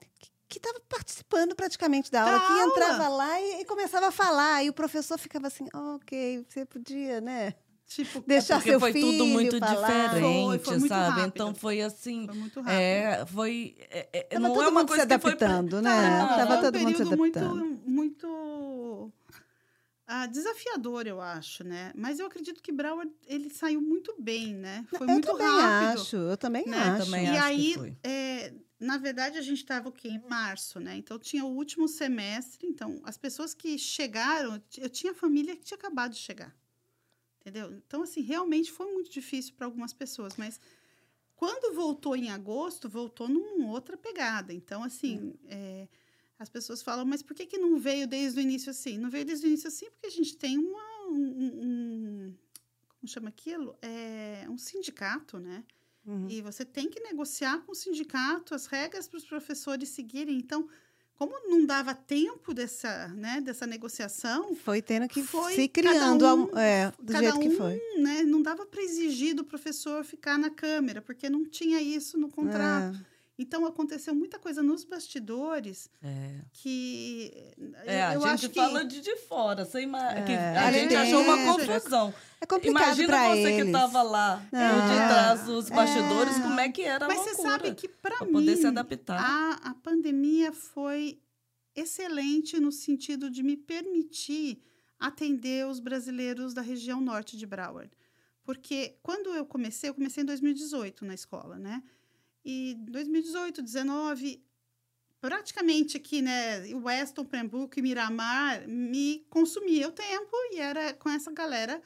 Que 0.48 0.58
estava 0.58 0.80
participando 0.88 1.54
praticamente 1.54 2.10
da 2.10 2.22
aula, 2.22 2.38
Da 2.38 2.46
que 2.46 2.52
aula. 2.52 2.64
entrava 2.72 3.08
lá 3.08 3.40
e, 3.40 3.60
e 3.60 3.64
começava 3.66 4.06
a 4.08 4.10
falar. 4.10 4.64
E 4.64 4.70
o 4.70 4.72
professor 4.72 5.18
ficava 5.18 5.46
assim, 5.46 5.66
ok, 5.74 6.44
você 6.48 6.64
podia, 6.64 7.20
né? 7.20 7.54
Tipo, 7.86 8.22
Deixar 8.26 8.56
Porque 8.56 8.70
seu 8.70 8.80
foi 8.80 8.92
filho 8.92 9.12
tudo 9.12 9.26
muito 9.26 9.58
falar. 9.58 10.08
diferente, 10.08 10.64
Foi, 10.64 10.78
foi 10.78 10.88
sabe? 10.88 11.10
rápido. 11.20 11.26
Então 11.28 11.54
foi 11.54 11.80
assim. 11.80 12.26
foi 12.26 12.34
muito 12.34 12.60
rápido. 12.60 12.78
É, 12.80 13.26
foi. 13.26 13.76
é, 13.90 14.08
é, 14.12 14.22
Tava 14.24 14.40
não 14.40 14.54
todo 14.54 14.62
é 14.64 14.68
uma 14.68 14.80
mundo 14.80 14.88
coisa 14.88 15.02
se 15.04 15.08
que 15.08 15.18
foi 15.18 15.36
pra- 15.36 15.46
adaptando, 15.48 15.82
né? 15.82 16.20
Ah, 16.22 16.28
Tava 16.36 16.46
foi 16.46 16.56
um 16.56 16.60
todo 16.62 16.78
mundo 16.80 16.90
se 16.90 16.96
período 16.98 17.16
muito, 17.16 17.38
adaptando. 17.38 17.80
muito 17.86 19.12
ah, 20.06 20.26
desafiador, 20.26 21.06
eu 21.06 21.20
acho, 21.20 21.64
né? 21.64 21.92
Mas 21.94 22.18
eu 22.18 22.26
acredito 22.26 22.62
que 22.62 22.72
Broward, 22.72 23.10
ele 23.26 23.50
saiu 23.50 23.80
muito 23.80 24.14
bem, 24.18 24.54
né? 24.54 24.84
Foi 24.96 25.06
eu 25.06 25.12
muito 25.12 25.26
também 25.28 25.46
rápido. 25.46 26.00
acho, 26.00 26.16
eu 26.16 26.36
também 26.36 26.66
né? 26.66 26.78
acho. 26.78 27.04
Também 27.04 27.24
e 27.24 27.28
acho 27.28 27.36
que 27.36 27.42
aí, 27.42 27.74
foi. 27.74 27.96
é, 28.02 28.52
na 28.78 28.96
verdade, 28.96 29.38
a 29.38 29.42
gente 29.42 29.58
estava 29.58 29.88
o 29.88 29.92
quê? 29.92 30.08
Em 30.08 30.22
março, 30.28 30.78
né? 30.78 30.96
Então, 30.96 31.18
tinha 31.18 31.44
o 31.44 31.48
último 31.48 31.88
semestre. 31.88 32.66
Então, 32.66 33.00
as 33.04 33.16
pessoas 33.16 33.54
que 33.54 33.78
chegaram... 33.78 34.62
Eu 34.76 34.88
tinha 34.88 35.14
família 35.14 35.56
que 35.56 35.64
tinha 35.64 35.76
acabado 35.76 36.12
de 36.12 36.18
chegar. 36.18 36.54
entendeu? 37.40 37.72
Então, 37.86 38.02
assim, 38.02 38.20
realmente 38.20 38.70
foi 38.70 38.92
muito 38.92 39.10
difícil 39.10 39.54
para 39.54 39.66
algumas 39.66 39.92
pessoas, 39.92 40.36
mas 40.36 40.60
quando 41.34 41.74
voltou 41.74 42.16
em 42.16 42.30
agosto, 42.30 42.88
voltou 42.88 43.28
numa 43.28 43.70
outra 43.70 43.96
pegada. 43.96 44.52
Então, 44.52 44.82
assim, 44.82 45.34
é. 45.46 45.88
É, 45.88 45.88
as 46.38 46.48
pessoas 46.48 46.82
falam, 46.82 47.04
mas 47.04 47.20
por 47.20 47.34
que, 47.34 47.46
que 47.46 47.58
não 47.58 47.78
veio 47.78 48.06
desde 48.06 48.38
o 48.38 48.42
início 48.42 48.70
assim? 48.70 48.96
Não 48.96 49.10
veio 49.10 49.24
desde 49.24 49.44
o 49.44 49.48
início 49.48 49.66
assim 49.66 49.90
porque 49.90 50.06
a 50.06 50.10
gente 50.10 50.36
tem 50.36 50.56
uma, 50.56 51.06
um, 51.08 51.50
um 51.64 52.34
como 52.88 53.08
chama 53.08 53.28
aquilo? 53.28 53.76
É 53.82 54.46
um 54.48 54.56
sindicato, 54.56 55.38
né? 55.38 55.64
Uhum. 56.08 56.26
E 56.30 56.40
você 56.40 56.64
tem 56.64 56.88
que 56.88 57.00
negociar 57.00 57.58
com 57.58 57.72
o 57.72 57.74
sindicato 57.74 58.54
as 58.54 58.64
regras 58.64 59.06
para 59.06 59.18
os 59.18 59.26
professores 59.26 59.90
seguirem. 59.90 60.38
Então, 60.38 60.66
como 61.14 61.32
não 61.50 61.66
dava 61.66 61.94
tempo 61.94 62.54
dessa, 62.54 63.08
né, 63.08 63.42
dessa 63.42 63.66
negociação, 63.66 64.54
foi 64.54 64.80
tendo 64.80 65.06
que 65.06 65.22
foi 65.22 65.54
se 65.54 65.68
criando 65.68 66.24
um, 66.24 66.58
é, 66.58 66.90
do 66.98 67.12
jeito 67.12 67.36
um, 67.36 67.40
que 67.40 67.50
foi. 67.50 67.78
Né, 67.98 68.22
não 68.22 68.40
dava 68.40 68.64
para 68.64 68.80
exigir 68.80 69.34
do 69.34 69.44
professor 69.44 70.02
ficar 70.02 70.38
na 70.38 70.48
câmera, 70.48 71.02
porque 71.02 71.28
não 71.28 71.44
tinha 71.44 71.82
isso 71.82 72.16
no 72.16 72.30
contrato. 72.30 72.96
É. 72.96 73.17
Então 73.38 73.64
aconteceu 73.64 74.12
muita 74.16 74.36
coisa 74.36 74.64
nos 74.64 74.82
bastidores 74.82 75.88
é. 76.02 76.40
que 76.52 77.32
é, 77.86 78.16
eu, 78.16 78.24
a 78.24 78.34
gente 78.34 78.52
fala 78.52 78.84
de, 78.84 79.00
de 79.00 79.14
fora, 79.16 79.64
sem 79.64 79.88
é. 79.94 80.58
a 80.58 80.72
gente 80.72 80.92
achou 80.96 81.22
uma 81.22 81.54
confusão. 81.54 82.12
É 82.40 82.46
complicado 82.46 82.82
Imagina 82.82 83.28
você 83.28 83.40
eles. 83.42 83.62
que 83.62 83.66
estava 83.68 84.02
lá 84.02 84.44
não. 84.50 84.88
de 84.88 84.94
trás 84.94 85.44
dos 85.44 85.70
bastidores, 85.70 86.36
é. 86.36 86.40
como 86.40 86.58
é 86.58 86.68
que 86.68 86.82
era 86.82 87.04
a 87.04 87.08
Mas 87.08 87.20
você 87.20 87.34
sabe 87.36 87.74
que 87.74 87.86
para 87.86 88.24
mim 88.24 88.32
poder 88.32 88.56
se 88.56 88.66
adaptar. 88.66 89.20
A, 89.20 89.70
a 89.70 89.74
pandemia 89.74 90.52
foi 90.52 91.20
excelente 91.76 92.58
no 92.58 92.72
sentido 92.72 93.30
de 93.30 93.44
me 93.44 93.56
permitir 93.56 94.60
atender 94.98 95.64
os 95.64 95.78
brasileiros 95.78 96.52
da 96.52 96.60
região 96.60 97.00
norte 97.00 97.36
de 97.36 97.46
Broward. 97.46 97.90
Porque 98.42 98.96
quando 99.02 99.28
eu 99.30 99.44
comecei, 99.44 99.90
eu 99.90 99.94
comecei 99.94 100.22
em 100.22 100.26
2018 100.26 101.04
na 101.04 101.14
escola, 101.14 101.56
né? 101.56 101.82
E 102.44 102.74
2018, 102.74 103.62
19, 103.62 104.42
praticamente 105.20 105.96
aqui, 105.96 106.22
né, 106.22 106.60
Weston, 106.74 107.24
Pernambuco 107.24 107.78
e 107.78 107.82
Miramar 107.82 108.66
me 108.68 109.26
consumia 109.28 109.88
o 109.88 109.92
tempo 109.92 110.36
e 110.52 110.58
era 110.58 110.94
com 110.94 111.08
essa 111.10 111.30
galera 111.30 111.82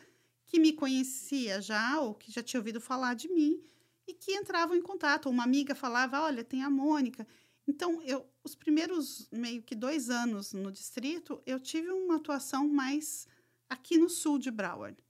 que 0.46 0.60
me 0.60 0.72
conhecia 0.72 1.60
já 1.60 1.98
ou 2.00 2.14
que 2.14 2.30
já 2.30 2.42
tinha 2.42 2.60
ouvido 2.60 2.80
falar 2.80 3.14
de 3.14 3.28
mim 3.28 3.62
e 4.06 4.12
que 4.12 4.32
entravam 4.32 4.76
em 4.76 4.82
contato. 4.82 5.28
Uma 5.30 5.44
amiga 5.44 5.74
falava, 5.74 6.20
olha, 6.20 6.44
tem 6.44 6.62
a 6.62 6.70
Mônica. 6.70 7.26
Então, 7.66 8.02
eu, 8.02 8.28
os 8.44 8.54
primeiros 8.54 9.28
meio 9.30 9.62
que 9.62 9.74
dois 9.74 10.10
anos 10.10 10.52
no 10.52 10.70
distrito, 10.70 11.40
eu 11.46 11.58
tive 11.58 11.90
uma 11.90 12.16
atuação 12.16 12.68
mais 12.68 13.26
aqui 13.68 13.96
no 13.96 14.10
sul 14.10 14.38
de 14.38 14.50
Broward. 14.50 15.02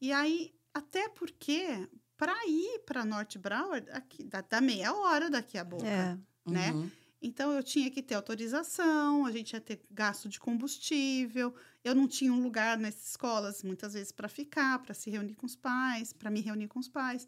E 0.00 0.12
aí, 0.12 0.54
até 0.72 1.08
porque 1.08 1.88
para 2.22 2.46
ir 2.46 2.78
para 2.86 3.04
Norte 3.04 3.36
Broward, 3.36 3.90
aqui, 3.90 4.22
dá, 4.22 4.40
dá, 4.42 4.60
meia 4.60 4.94
hora 4.94 5.28
daqui 5.28 5.58
a 5.58 5.64
boca, 5.64 5.84
é. 5.84 6.16
né? 6.46 6.70
Uhum. 6.70 6.88
Então, 7.20 7.50
eu 7.50 7.64
tinha 7.64 7.90
que 7.90 8.00
ter 8.00 8.14
autorização, 8.14 9.26
a 9.26 9.32
gente 9.32 9.54
ia 9.54 9.60
ter 9.60 9.80
gasto 9.90 10.28
de 10.28 10.38
combustível, 10.38 11.52
eu 11.82 11.96
não 11.96 12.06
tinha 12.06 12.32
um 12.32 12.40
lugar 12.40 12.78
nessas 12.78 13.08
escolas, 13.08 13.64
muitas 13.64 13.94
vezes, 13.94 14.12
para 14.12 14.28
ficar, 14.28 14.78
para 14.78 14.94
se 14.94 15.10
reunir 15.10 15.34
com 15.34 15.46
os 15.46 15.56
pais, 15.56 16.12
para 16.12 16.30
me 16.30 16.40
reunir 16.40 16.68
com 16.68 16.78
os 16.78 16.88
pais. 16.88 17.26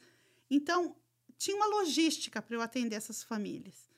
Então, 0.49 0.95
tinha 1.37 1.57
uma 1.57 1.67
logística 1.67 2.41
para 2.41 2.55
eu 2.55 2.63
atender 2.63 2.95
essas 2.95 3.21
famílias. 3.21 3.89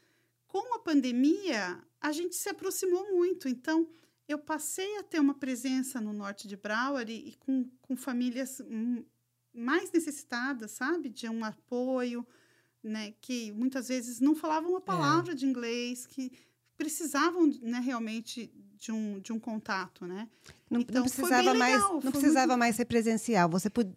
Com 0.46 0.76
a 0.76 0.78
pandemia, 0.78 1.78
a 2.00 2.10
gente 2.10 2.34
se 2.34 2.48
aproximou 2.48 3.12
muito, 3.12 3.50
então 3.50 3.86
eu 4.26 4.38
passei 4.38 4.96
a 4.96 5.02
ter 5.02 5.20
uma 5.20 5.34
presença 5.34 6.00
no 6.00 6.14
norte 6.14 6.48
de 6.48 6.56
Broward 6.56 7.12
e, 7.12 7.28
e 7.28 7.34
com, 7.34 7.68
com 7.82 7.94
famílias 7.94 8.62
mais 9.56 9.90
necessitadas, 9.90 10.72
sabe? 10.72 11.08
De 11.08 11.28
um 11.28 11.44
apoio, 11.44 12.26
né? 12.82 13.14
Que 13.20 13.52
muitas 13.52 13.88
vezes 13.88 14.20
não 14.20 14.34
falavam 14.34 14.70
uma 14.70 14.78
é. 14.78 14.82
palavra 14.82 15.32
é. 15.32 15.34
de 15.34 15.46
inglês, 15.46 16.06
que 16.06 16.32
precisavam, 16.76 17.46
né, 17.62 17.80
realmente 17.80 18.52
de 18.78 18.92
um, 18.92 19.18
de 19.18 19.32
um 19.32 19.38
contato, 19.38 20.06
né? 20.06 20.28
Não, 20.70 20.80
então, 20.80 20.96
não 20.96 21.02
precisava 21.02 21.54
mais, 21.54 21.80
não 21.80 22.00
precisava 22.00 22.46
muito... 22.48 22.58
mais 22.58 22.76
ser 22.76 22.84
presencial. 22.84 23.48
Você 23.48 23.70
pôde, 23.70 23.90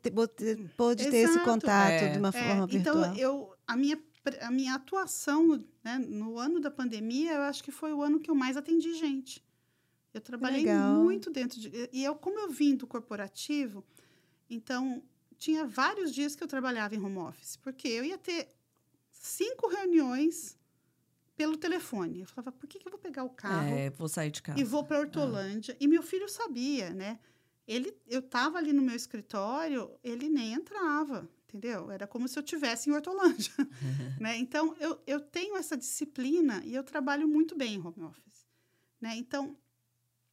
pôde 0.78 1.10
ter 1.10 1.18
esse 1.18 1.39
contato 1.41 1.91
é. 1.91 2.12
de 2.14 2.18
uma 2.18 2.32
forma 2.32 2.47
é, 2.47 2.53
então, 2.53 2.68
virtual. 2.68 2.97
Então, 2.97 3.16
eu, 3.16 3.55
a 3.68 3.76
minha 3.76 3.97
a 4.41 4.51
minha 4.51 4.76
atuação 4.76 5.64
né, 5.84 5.97
no 5.97 6.38
ano 6.38 6.60
da 6.60 6.70
pandemia, 6.70 7.34
eu 7.34 7.41
acho 7.43 7.64
que 7.64 7.72
foi 7.72 7.93
o 7.93 8.01
ano 8.01 8.20
que 8.20 8.30
eu 8.30 8.36
mais 8.36 8.57
atendi 8.57 8.93
gente. 8.93 9.43
Eu 10.14 10.22
trabalhei 10.22 10.62
Legal. 10.62 10.93
muito 10.95 11.32
dentro 11.32 11.60
de. 11.60 11.89
E 11.91 12.03
eu, 12.03 12.16
como 12.16 12.39
eu 12.39 12.49
vim 12.49 12.76
do 12.76 12.88
corporativo, 12.88 13.84
então 14.49 15.01
tinha 15.40 15.66
vários 15.66 16.14
dias 16.14 16.36
que 16.36 16.44
eu 16.44 16.48
trabalhava 16.48 16.94
em 16.94 17.04
home 17.04 17.18
office, 17.18 17.56
porque 17.56 17.88
eu 17.88 18.04
ia 18.04 18.18
ter 18.18 18.50
cinco 19.10 19.68
reuniões 19.70 20.60
pelo 21.36 21.56
telefone. 21.56 22.20
Eu 22.20 22.28
falava, 22.28 22.52
por 22.52 22.68
que, 22.68 22.78
que 22.78 22.86
eu 22.86 22.92
vou 22.92 23.00
pegar 23.00 23.24
o 23.24 23.30
carro? 23.30 23.70
É, 23.70 23.90
vou 23.90 24.10
sair 24.10 24.30
de 24.30 24.42
casa. 24.42 24.60
E 24.60 24.64
vou 24.64 24.84
para 24.84 25.00
Hortolândia. 25.00 25.74
Ah. 25.74 25.78
E 25.80 25.88
meu 25.88 26.04
filho 26.04 26.28
sabia, 26.28 26.90
né? 26.90 27.18
Ele, 27.66 27.96
eu 28.08 28.20
estava 28.20 28.58
ali 28.58 28.74
no 28.74 28.82
meu 28.82 28.96
escritório, 28.96 29.90
ele 30.04 30.28
nem 30.28 30.54
entrava, 30.54 31.30
entendeu? 31.48 31.90
Era 31.90 32.06
como 32.06 32.28
se 32.28 32.38
eu 32.38 32.44
tivesse 32.44 32.90
em 32.90 32.94
Hortolândia, 32.94 33.54
né? 34.20 34.38
Então, 34.38 34.76
eu, 34.80 35.02
eu 35.08 35.22
tenho 35.22 35.56
essa 35.56 35.78
disciplina 35.78 36.62
e 36.66 36.76
eu 36.76 36.84
trabalho 36.84 37.28
muito 37.28 37.56
bem 37.56 37.76
em 37.76 37.80
home 37.80 38.04
office, 38.04 38.46
né? 39.00 39.16
Então, 39.16 39.56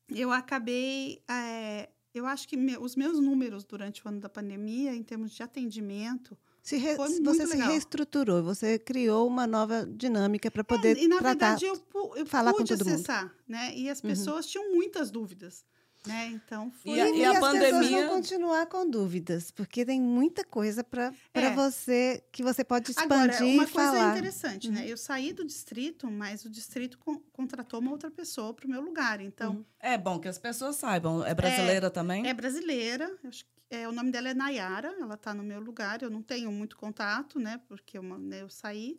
eu 0.08 0.32
acabei 0.32 1.22
é, 1.28 1.90
eu 2.16 2.26
acho 2.26 2.48
que 2.48 2.56
me, 2.56 2.78
os 2.78 2.96
meus 2.96 3.20
números 3.20 3.62
durante 3.64 4.04
o 4.04 4.08
ano 4.08 4.18
da 4.18 4.28
pandemia, 4.28 4.94
em 4.94 5.02
termos 5.02 5.32
de 5.32 5.42
atendimento, 5.42 6.36
se 6.62 6.78
re, 6.78 6.96
você 6.96 7.46
se 7.46 7.56
reestruturou, 7.56 8.42
você 8.42 8.78
criou 8.78 9.26
uma 9.26 9.46
nova 9.46 9.86
dinâmica 9.86 10.50
para 10.50 10.64
poder 10.64 10.96
é, 10.96 11.02
e 11.02 11.08
na 11.08 11.18
tratar, 11.18 11.56
verdade 11.56 11.66
eu, 11.66 11.80
eu 12.16 12.26
falar 12.26 12.52
pude 12.52 12.72
com 12.72 12.78
todo 12.78 12.88
acessar, 12.88 13.24
mundo. 13.24 13.34
né? 13.46 13.72
E 13.76 13.90
as 13.90 14.00
uhum. 14.00 14.08
pessoas 14.08 14.46
uhum. 14.46 14.50
tinham 14.50 14.74
muitas 14.74 15.10
dúvidas. 15.10 15.64
Né? 16.06 16.26
Então, 16.28 16.70
foi... 16.70 16.92
E, 16.92 17.00
a, 17.00 17.08
e, 17.08 17.18
e 17.18 17.24
a 17.24 17.32
as 17.32 17.40
pandemia... 17.40 17.80
pessoas 17.80 17.90
vão 17.90 18.08
continuar 18.08 18.66
com 18.66 18.88
dúvidas, 18.88 19.50
porque 19.50 19.84
tem 19.84 20.00
muita 20.00 20.44
coisa 20.44 20.84
para 20.84 21.12
é. 21.34 21.54
você 21.54 22.22
que 22.30 22.42
você 22.42 22.64
pode 22.64 22.90
expandir 22.90 23.36
Agora, 23.36 23.44
uma 23.44 23.64
e 23.64 23.66
falar. 23.66 23.90
coisa 23.90 24.10
interessante, 24.10 24.70
né? 24.70 24.80
uhum. 24.80 24.86
né? 24.86 24.92
Eu 24.92 24.96
saí 24.96 25.32
do 25.32 25.44
distrito, 25.44 26.10
mas 26.10 26.44
o 26.44 26.50
distrito 26.50 26.98
con 26.98 27.20
contratou 27.32 27.80
uma 27.80 27.90
outra 27.90 28.10
pessoa 28.10 28.54
para 28.54 28.66
o 28.66 28.70
meu 28.70 28.80
lugar. 28.80 29.20
Então, 29.20 29.56
uhum. 29.56 29.64
é 29.80 29.98
bom 29.98 30.18
que 30.18 30.28
as 30.28 30.38
pessoas 30.38 30.76
saibam. 30.76 31.24
É 31.24 31.34
brasileira 31.34 31.88
é, 31.88 31.90
também? 31.90 32.26
É 32.26 32.34
brasileira. 32.34 33.14
Acho 33.24 33.44
que 33.44 33.50
é, 33.70 33.88
o 33.88 33.92
nome 33.92 34.10
dela 34.10 34.28
é 34.28 34.34
Nayara. 34.34 34.94
Ela 35.00 35.14
está 35.14 35.34
no 35.34 35.42
meu 35.42 35.60
lugar. 35.60 36.02
Eu 36.02 36.10
não 36.10 36.22
tenho 36.22 36.50
muito 36.52 36.76
contato, 36.76 37.38
né? 37.38 37.60
Porque 37.68 37.98
eu, 37.98 38.02
né, 38.02 38.42
eu 38.42 38.48
saí. 38.48 38.98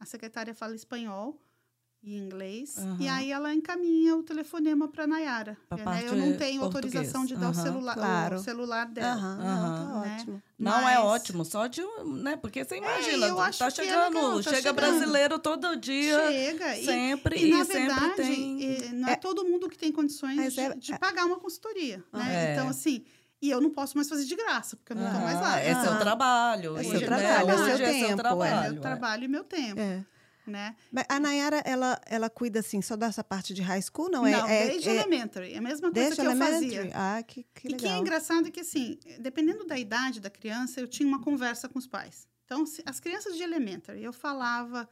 A 0.01 0.05
secretária 0.05 0.53
fala 0.53 0.75
espanhol 0.75 1.41
em 2.03 2.17
inglês. 2.17 2.75
Uhum. 2.77 2.97
E 2.99 3.07
aí 3.07 3.31
ela 3.31 3.53
encaminha 3.53 4.15
o 4.15 4.23
telefonema 4.23 4.87
para 4.87 5.07
Nayara. 5.07 5.57
Né? 5.71 6.03
Eu 6.05 6.15
não 6.15 6.35
tenho 6.35 6.59
português. 6.59 6.95
autorização 6.95 7.25
de 7.25 7.35
dar 7.35 7.45
uhum. 7.45 7.51
o, 7.51 7.55
celular, 7.55 7.93
claro. 7.95 8.35
o 8.35 8.39
celular 8.39 8.85
dela. 8.87 9.15
Uhum. 9.15 9.37
Não, 9.37 9.41
tá 9.41 10.01
né? 10.01 10.15
ótimo. 10.15 10.43
Não 10.59 10.79
é 10.79 10.83
Mas... 10.83 10.95
é 10.95 10.99
ótimo, 10.99 11.45
só 11.45 11.67
de 11.67 11.81
né? 12.05 12.35
Porque 12.35 12.63
você 12.63 12.75
é, 12.75 12.77
imagina, 12.77 13.27
é, 13.27 13.51
tá 13.51 13.69
chegando, 13.69 14.35
tá 14.35 14.43
chega 14.43 14.55
chegando. 14.57 14.75
brasileiro 14.75 15.39
todo 15.39 15.75
dia. 15.77 16.31
Chega. 16.31 16.75
Sempre 16.75 17.37
e, 17.37 17.47
e, 17.47 17.51
na 17.51 17.65
sempre 17.65 17.87
verdade, 17.87 18.15
tem. 18.15 18.91
não 18.93 19.07
é, 19.07 19.13
é, 19.13 19.15
todo 19.15 19.45
mundo 19.45 19.69
que 19.69 19.77
tem 19.77 19.91
condições 19.91 20.53
de, 20.53 20.59
é, 20.59 20.75
de, 20.75 20.99
pagar 20.99 21.25
uma 21.25 21.37
consultoria. 21.37 22.03
Né? 22.11 22.53
Então, 22.53 22.67
assim. 22.67 23.03
E 23.41 23.49
eu 23.49 23.59
não 23.59 23.69
posso 23.69 23.97
mais 23.97 24.07
fazer 24.07 24.23
de 24.23 24.37
graça, 24.37 24.77
porque 24.77 24.93
eu 24.93 24.95
não 24.95 25.05
estou 25.05 25.19
mais 25.19 25.35
lá. 25.35 25.59
É 25.59 25.75
seu 25.75 25.99
trabalho. 25.99 26.77
É 26.77 26.83
seu 26.85 27.01
trabalho, 27.01 27.49
é 27.49 27.77
seu 27.77 27.77
tempo. 27.77 28.43
É 28.45 28.69
meu 28.69 28.81
trabalho 28.81 29.25
e 29.25 29.27
meu 29.27 29.43
tempo. 29.43 29.81
Né? 30.45 30.75
Mas 30.91 31.05
a 31.09 31.19
Nayara, 31.19 31.61
ela, 31.65 31.99
ela 32.05 32.29
cuida, 32.29 32.59
assim, 32.59 32.81
só 32.81 32.95
dessa 32.95 33.23
parte 33.23 33.53
de 33.53 33.61
high 33.61 33.81
school? 33.81 34.09
Não, 34.09 34.25
é, 34.25 34.31
Não, 34.31 34.47
é, 34.47 34.67
desde 34.69 34.89
é, 34.89 34.95
elementary. 34.95 35.53
É 35.53 35.57
a 35.57 35.61
mesma 35.61 35.91
coisa 35.91 35.93
desde 36.09 36.15
que 36.21 36.27
eu 36.27 36.31
elementary? 36.31 36.75
fazia. 36.77 36.91
Ah, 36.93 37.23
que, 37.23 37.43
que 37.53 37.67
e 37.67 37.71
legal. 37.71 37.79
que 37.79 37.87
é 37.87 37.97
engraçado 37.99 38.47
é 38.47 38.51
que, 38.51 38.59
assim, 38.59 38.97
dependendo 39.19 39.65
da 39.65 39.77
idade 39.77 40.19
da 40.19 40.29
criança, 40.29 40.79
eu 40.79 40.87
tinha 40.87 41.07
uma 41.07 41.21
conversa 41.21 41.67
com 41.69 41.79
os 41.79 41.87
pais. 41.87 42.27
Então, 42.45 42.65
se- 42.65 42.83
as 42.85 42.99
crianças 42.99 43.35
de 43.37 43.43
elementary, 43.43 44.03
eu 44.03 44.13
falava 44.13 44.87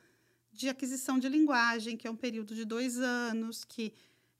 de 0.52 0.68
aquisição 0.70 1.20
de 1.20 1.28
linguagem, 1.30 1.96
que 1.98 2.08
é 2.08 2.12
um 2.12 2.16
período 2.16 2.54
de 2.56 2.66
dois 2.66 2.98
anos, 2.98 3.64
que, 3.64 3.94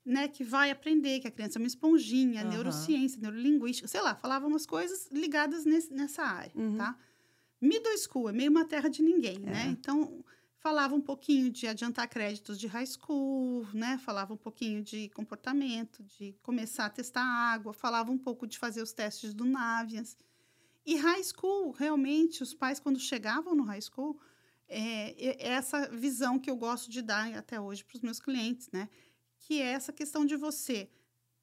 né, 0.04 0.28
que 0.28 0.42
vai 0.44 0.70
aprender, 0.70 1.20
que 1.20 1.28
a 1.28 1.30
criança 1.30 1.58
é 1.58 1.60
uma 1.60 1.66
esponjinha, 1.66 2.40
Aham. 2.42 2.50
neurociência, 2.50 3.18
neurolinguística, 3.20 3.86
sei 3.88 4.00
lá, 4.02 4.14
falava 4.14 4.46
umas 4.46 4.66
coisas 4.66 5.08
ligadas 5.12 5.64
nesse- 5.64 5.92
nessa 5.92 6.22
área, 6.22 6.52
Uhum. 6.54 6.76
tá? 6.76 6.96
Middle 7.60 7.96
school 7.98 8.28
é 8.28 8.32
meio 8.32 8.50
uma 8.50 8.64
terra 8.64 8.88
de 8.88 9.02
ninguém, 9.02 9.38
né? 9.38 9.66
É. 9.66 9.70
Então, 9.70 10.24
falava 10.62 10.94
um 10.94 11.00
pouquinho 11.00 11.50
de 11.50 11.66
adiantar 11.66 12.08
créditos 12.08 12.56
de 12.56 12.68
high 12.68 12.86
school, 12.86 13.66
né? 13.74 13.98
Falava 13.98 14.32
um 14.32 14.36
pouquinho 14.36 14.80
de 14.80 15.08
comportamento, 15.08 16.04
de 16.04 16.36
começar 16.40 16.86
a 16.86 16.90
testar 16.90 17.24
água, 17.24 17.72
falava 17.72 18.12
um 18.12 18.16
pouco 18.16 18.46
de 18.46 18.56
fazer 18.58 18.80
os 18.80 18.92
testes 18.92 19.34
do 19.34 19.44
Navians. 19.44 20.16
E 20.86 20.94
high 20.96 21.22
school, 21.24 21.72
realmente, 21.72 22.44
os 22.44 22.54
pais, 22.54 22.78
quando 22.78 23.00
chegavam 23.00 23.56
no 23.56 23.64
high 23.64 23.80
school, 23.80 24.20
é, 24.68 25.10
é 25.34 25.48
essa 25.48 25.88
visão 25.88 26.38
que 26.38 26.48
eu 26.48 26.56
gosto 26.56 26.88
de 26.88 27.02
dar 27.02 27.34
até 27.34 27.60
hoje 27.60 27.84
para 27.84 27.96
os 27.96 28.02
meus 28.02 28.20
clientes, 28.20 28.70
né? 28.72 28.88
Que 29.40 29.60
é 29.60 29.66
essa 29.66 29.92
questão 29.92 30.24
de 30.24 30.36
você 30.36 30.88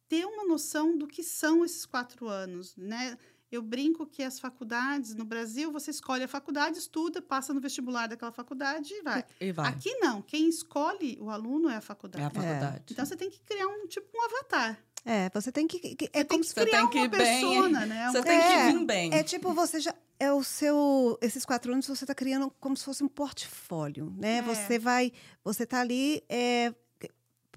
ter 0.07 0.25
uma 0.25 0.45
noção 0.45 0.97
do 0.97 1.05
que 1.05 1.23
são 1.23 1.65
esses 1.65 1.85
quatro 1.85 2.29
anos, 2.29 2.73
né? 2.77 3.17
Eu 3.51 3.61
brinco 3.61 4.05
que 4.05 4.21
as 4.21 4.39
faculdades 4.39 5.15
no 5.15 5.25
Brasil, 5.25 5.71
você 5.71 5.89
escolhe 5.91 6.23
a 6.23 6.27
faculdade, 6.27 6.77
estuda, 6.77 7.21
passa 7.21 7.53
no 7.53 7.59
vestibular 7.59 8.07
daquela 8.07 8.31
faculdade 8.31 8.93
e 8.93 9.01
vai. 9.01 9.25
E 9.41 9.51
vai. 9.51 9.69
Aqui 9.69 9.93
não, 9.95 10.21
quem 10.21 10.47
escolhe 10.47 11.17
o 11.19 11.29
aluno 11.31 11.67
é 11.69 11.73
a 11.75 11.77
É 11.77 11.81
faculdade. 11.81 12.23
a 12.25 12.29
faculdade. 12.29 12.83
Então 12.91 13.05
você 13.05 13.15
tem 13.17 13.29
que 13.29 13.41
criar 13.41 13.67
um 13.67 13.87
tipo 13.87 14.07
um 14.15 14.23
avatar. 14.25 14.77
É, 15.05 15.29
você 15.33 15.51
tem 15.51 15.65
que... 15.65 15.79
que- 15.95 16.09
é 16.13 16.19
Você 16.19 16.25
como 16.25 16.41
que 16.41 16.47
se 16.49 16.53
criar 16.55 16.81
tem 16.81 16.89
que 16.89 16.97
uma 16.99 17.07
bem, 17.07 17.17
persona, 17.17 17.85
né? 17.85 18.09
Você 18.11 18.21
tem 18.21 18.37
É, 18.37 18.67
que 18.67 18.77
vir 18.77 18.85
bem. 18.85 19.13
É 19.13 19.23
tipo, 19.23 19.53
você 19.53 19.79
já. 19.79 19.95
É 20.19 20.33
o 20.33 20.43
seu. 20.43 21.17
Esses 21.21 21.45
quatro 21.45 21.71
anos 21.71 21.87
você 21.87 22.03
está 22.03 22.13
criando 22.13 22.51
como 22.59 22.75
se 22.75 22.83
fosse 22.83 23.01
um 23.01 23.07
portfólio, 23.07 24.13
né? 24.17 24.39
É. 24.39 24.41
Você 24.41 24.77
vai. 24.77 25.13
Você 25.43 25.63
está 25.63 25.79
ali 25.79 26.21
é, 26.27 26.73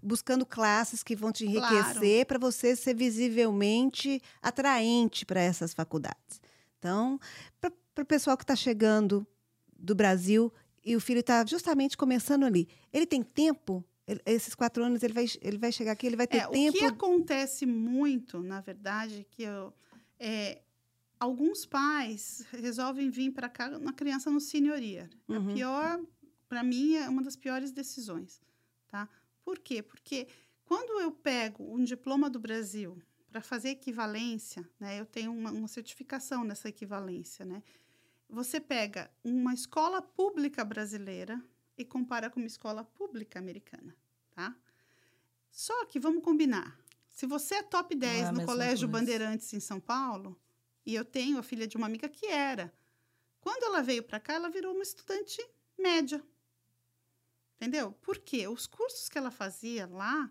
buscando 0.03 0.45
classes 0.45 1.03
que 1.03 1.15
vão 1.15 1.31
te 1.33 1.45
Claro. 1.47 1.75
enriquecer 1.75 2.27
para 2.27 2.39
você 2.39 2.75
ser 2.75 2.95
visivelmente 2.95 4.21
atraente 4.41 5.25
para 5.25 5.41
essas 5.41 5.73
faculdades. 5.73 6.41
Então, 6.79 7.19
para 7.61 8.03
o 8.03 8.07
pessoal 8.07 8.37
que 8.37 8.43
está 8.45 8.57
chegando 8.57 9.27
do 9.79 9.95
Brasil 9.95 10.53
e 10.85 10.97
o 10.97 11.01
filho 11.01 11.21
está 11.21 11.45
justamente 11.47 11.97
começando 11.97 12.45
ali, 12.45 12.69
ele 12.93 13.07
tem 13.07 13.23
tempo? 13.23 13.85
Ele- 14.07 14.21
esses 14.27 14.55
quatro 14.55 14.83
anos 14.85 15.03
ele 15.05 15.13
vai, 15.13 15.27
ele 15.41 15.59
vai 15.59 15.71
chegar 15.71 15.93
aqui, 15.93 16.07
ele 16.07 16.17
vai 16.17 16.27
ter 16.27 16.39
É, 16.39 16.47
tempo. 16.49 16.77
O 16.77 16.79
que 16.81 16.85
acontece 16.85 17.65
muito, 17.65 18.43
na 18.43 18.61
verdade, 18.61 19.25
que 19.31 19.45
eu, 19.45 19.73
é, 20.19 20.63
alguns 21.21 21.65
pais 21.65 22.45
resolvem 22.51 23.09
vir 23.11 23.31
para 23.31 23.49
cá 23.49 23.71
na 23.79 23.93
criança 23.93 24.29
no 24.29 24.41
senioria. 24.41 25.09
Uhum. 25.29 25.51
A 25.51 25.55
pior, 25.55 26.01
para 26.49 26.65
mim, 26.65 26.97
é 26.97 27.09
uma 27.09 27.23
das 27.23 27.37
piores 27.37 27.71
decisões, 27.71 28.41
tá? 28.89 29.09
Por 29.45 29.59
quê? 29.59 29.83
Porque 29.83 30.29
quando 30.65 31.01
eu 31.01 31.11
pego 31.13 31.75
um 31.75 31.83
diploma 31.83 32.31
do 32.31 32.39
Brasil 32.39 33.01
para 33.31 33.41
fazer 33.41 33.71
equivalência, 33.71 34.69
né? 34.79 35.01
Eu 35.01 35.07
tenho 35.07 35.33
uma, 35.33 35.51
uma 35.51 35.69
certificação 35.69 36.45
nessa 36.45 36.69
equivalência, 36.69 37.45
né? 37.45 37.63
Você 38.29 38.61
pega 38.61 39.11
uma 39.25 39.53
escola 39.55 40.01
pública 40.01 40.65
brasileira 40.65 41.43
e 41.77 41.85
compara 41.85 42.31
com 42.31 42.41
uma 42.41 42.47
escola 42.47 42.85
pública 42.85 43.39
americana, 43.39 43.97
tá? 44.35 44.55
Só 45.51 45.85
que 45.87 45.99
vamos 45.99 46.23
combinar. 46.23 46.79
Se 47.11 47.27
você 47.27 47.57
é 47.57 47.63
top 47.63 47.95
10 47.95 48.29
é 48.29 48.33
no 48.33 48.45
Colégio 48.45 48.89
coisa. 48.89 49.05
Bandeirantes 49.05 49.53
em 49.53 49.61
São 49.61 49.79
Paulo, 49.79 50.39
e 50.85 50.95
eu 50.95 51.05
tenho 51.05 51.39
a 51.39 51.43
filha 51.43 51.67
de 51.67 51.77
uma 51.77 51.87
amiga 51.87 52.09
que 52.09 52.27
era, 52.27 52.73
quando 53.41 53.65
ela 53.65 53.83
veio 53.83 54.03
para 54.03 54.21
cá, 54.21 54.35
ela 54.35 54.49
virou 54.49 54.73
uma 54.73 54.83
estudante 54.83 55.45
média. 55.79 56.23
Entendeu? 57.63 57.93
Por 58.03 58.19
quê? 58.19 58.49
Os 58.49 58.67
cursos 58.67 59.09
que 59.09 59.17
ela 59.17 59.31
fazia 59.31 59.87
lá, 59.87 60.29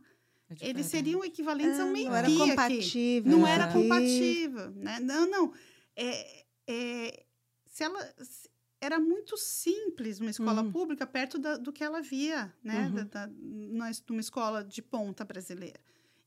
É 0.49 0.67
eles 0.69 0.87
seriam 0.87 1.23
equivalentes 1.23 1.79
Ah, 1.79 1.83
ao 1.83 1.89
meio 1.89 2.09
não 2.09 2.15
era 2.15 2.27
aqui. 2.27 2.37
compatível. 2.37 3.31
Não 3.37 3.47
É. 3.47 3.51
era 3.53 3.71
compatível, 3.71 4.69
né? 4.71 4.99
Não, 4.99 5.25
não. 5.29 5.53
É, 5.95 6.45
é, 6.67 7.25
se 7.65 7.83
ela 7.85 8.03
se- 8.21 8.49
era 8.81 8.99
muito 8.99 9.37
simples 9.37 10.19
uma 10.19 10.29
escola 10.29 10.61
Uhum. 10.61 10.71
pública 10.73 11.07
perto 11.07 11.39
da- 11.39 11.55
do 11.55 11.71
que 11.71 11.81
ela 11.83 12.01
via, 12.01 12.53
né? 12.61 12.87
Uhum. 12.87 12.95
Da, 12.95 13.03
da, 13.03 13.27
numa, 13.27 13.89
numa 14.09 14.19
escola 14.21 14.61
de 14.63 14.81
ponta 14.81 15.23
brasileira. 15.23 15.79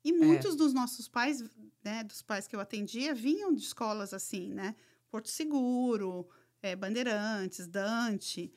E 0.02 0.10
É. 0.10 0.12
muitos 0.16 0.56
dos 0.56 0.72
nossos 0.72 1.06
pais, 1.06 1.44
né, 1.84 2.02
dos 2.04 2.22
pais 2.22 2.46
que 2.48 2.56
eu 2.56 2.60
atendia, 2.60 3.14
vinham 3.14 3.52
de 3.54 3.62
escolas 3.62 4.14
assim, 4.14 4.48
né? 4.54 4.74
Porto 5.10 5.28
Seguro, 5.28 6.26
eh, 6.62 6.74
Bandeirantes, 6.74 7.66
Dante, 7.66 8.50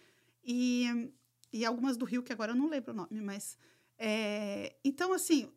e, 0.44 1.12
e 1.52 1.66
algumas 1.66 1.98
do 1.98 2.06
Rio, 2.06 2.24
que 2.24 2.34
agora 2.34 2.52
eu 2.52 2.56
não 2.56 2.70
lembro 2.70 2.92
o 2.94 2.96
nome, 2.96 3.22
mas. 3.22 3.58
eh, 3.98 4.76
então, 4.84 5.12
assim, 5.14 5.50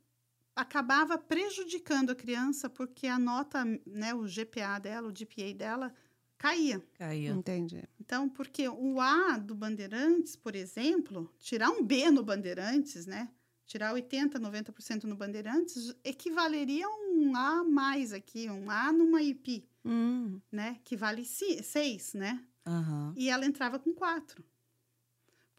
acabava 0.54 1.18
prejudicando 1.18 2.10
a 2.10 2.14
criança 2.14 2.68
porque 2.68 3.06
a 3.06 3.18
nota, 3.18 3.64
né, 3.86 4.14
o 4.14 4.26
GPA 4.26 4.78
dela, 4.78 5.08
o 5.08 5.12
GPA 5.12 5.54
dela, 5.54 5.94
caía. 6.38 6.82
Caía. 6.94 7.30
Entendi. 7.32 7.82
Então, 8.00 8.28
porque 8.28 8.68
o 8.68 9.00
A 9.00 9.38
do 9.38 9.54
Bandeirantes, 9.54 10.36
por 10.36 10.54
exemplo, 10.54 11.32
tirar 11.38 11.70
um 11.70 11.82
B 11.84 12.10
no 12.10 12.22
Bandeirantes, 12.22 13.06
né? 13.06 13.30
Tirar 13.66 13.92
80, 13.94 14.38
90% 14.40 15.04
no 15.04 15.14
Bandeirantes, 15.16 15.94
equivaleria 16.02 16.86
a 16.86 16.90
um 16.90 17.36
A 17.36 17.62
mais 17.62 18.12
aqui, 18.12 18.48
um 18.50 18.68
A 18.70 18.90
numa 18.92 19.22
IP, 19.22 19.64
Hum. 19.84 20.40
né? 20.50 20.78
Que 20.84 20.96
vale 20.96 21.24
6, 21.24 22.14
né? 22.14 22.44
Aham. 22.66 23.14
E 23.16 23.30
ela 23.30 23.46
entrava 23.46 23.78
com 23.78 23.92
4. 23.94 24.44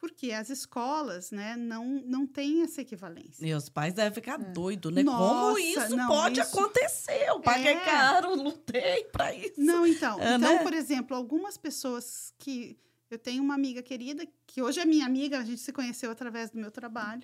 Porque 0.02 0.32
as 0.32 0.49
escolas, 0.49 1.30
né, 1.30 1.56
não, 1.56 1.86
não 2.04 2.26
têm 2.26 2.64
essa 2.64 2.82
equivalência. 2.82 3.45
E 3.45 3.54
os 3.54 3.70
pais 3.70 3.93
devem 3.93 4.12
ficar 4.12 4.36
doidos, 4.38 4.91
né? 4.91 5.04
Nossa, 5.04 5.45
Como 5.45 5.58
isso 5.60 5.95
não, 5.95 6.08
pode 6.08 6.39
isso- 6.41 6.58
acontecer? 6.60 7.24
Eu 7.30 7.39
paguei 7.39 7.74
É. 7.74 7.86
caro, 7.86 8.34
lutei 8.36 9.04
pra 9.06 9.32
isso. 9.34 9.54
Não, 9.62 9.86
então. 9.86 10.20
É, 10.20 10.36
então, 10.38 10.56
né? 10.56 10.64
por 10.64 10.74
exemplo, 10.74 11.16
algumas 11.16 11.56
pessoas 11.56 12.34
que. 12.39 12.76
Eu 13.12 13.20
tenho 13.20 13.43
uma 13.43 13.54
amiga 13.54 13.84
querida, 13.84 14.26
que 14.47 14.62
hoje 14.62 14.80
é 14.80 14.86
minha 14.86 15.06
amiga, 15.06 15.38
a 15.38 15.43
gente 15.43 15.60
se 15.62 15.72
conheceu 15.72 16.10
através 16.10 16.49
do 16.49 16.58
meu 16.58 16.72
trabalho. 16.72 17.22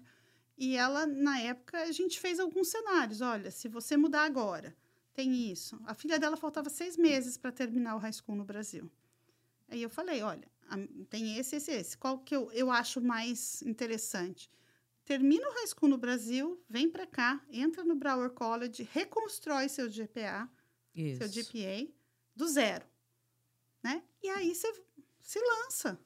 E 0.55 0.75
ela, 0.75 1.07
na 1.07 1.39
época, 1.39 1.79
a 1.81 1.91
gente 1.91 2.19
fez 2.19 2.39
alguns 2.39 2.67
cenários. 2.67 3.21
Olha, 3.21 3.49
se 3.49 3.67
você 3.67 3.95
mudar 3.97 4.23
agora, 4.25 4.75
tem 5.15 5.49
isso. 5.51 5.79
A 5.85 5.95
filha 5.95 6.19
dela 6.19 6.37
faltava 6.37 6.69
seis 6.69 6.95
meses 6.97 7.37
para 7.37 7.51
terminar 7.51 7.95
o 7.95 7.99
high 7.99 8.13
school 8.13 8.35
no 8.35 8.43
Brasil. 8.43 8.91
Aí 9.69 9.81
eu 9.81 9.89
falei: 9.89 10.21
olha, 10.21 10.47
tem 11.09 11.37
esse, 11.37 11.55
esse, 11.55 11.71
esse. 11.71 11.97
Qual 11.97 12.19
que 12.19 12.35
eu, 12.35 12.51
eu 12.51 12.69
acho 12.71 12.99
mais 13.01 13.61
interessante? 13.61 14.49
Termina 15.05 15.47
o 15.47 15.53
high 15.53 15.67
school 15.67 15.89
no 15.89 15.97
Brasil, 15.97 16.61
vem 16.69 16.89
para 16.89 17.07
cá, 17.07 17.41
entra 17.49 17.83
no 17.83 17.95
Broward 17.95 18.33
College, 18.35 18.87
reconstrói 18.91 19.69
seu 19.69 19.89
GPA, 19.89 20.49
Isso. 20.93 21.19
seu 21.19 21.29
GPA 21.43 21.87
do 22.35 22.47
zero, 22.47 22.85
né? 23.81 24.03
E 24.21 24.29
aí 24.29 24.53
você 24.53 24.71
se 25.21 25.39
lança. 25.39 25.97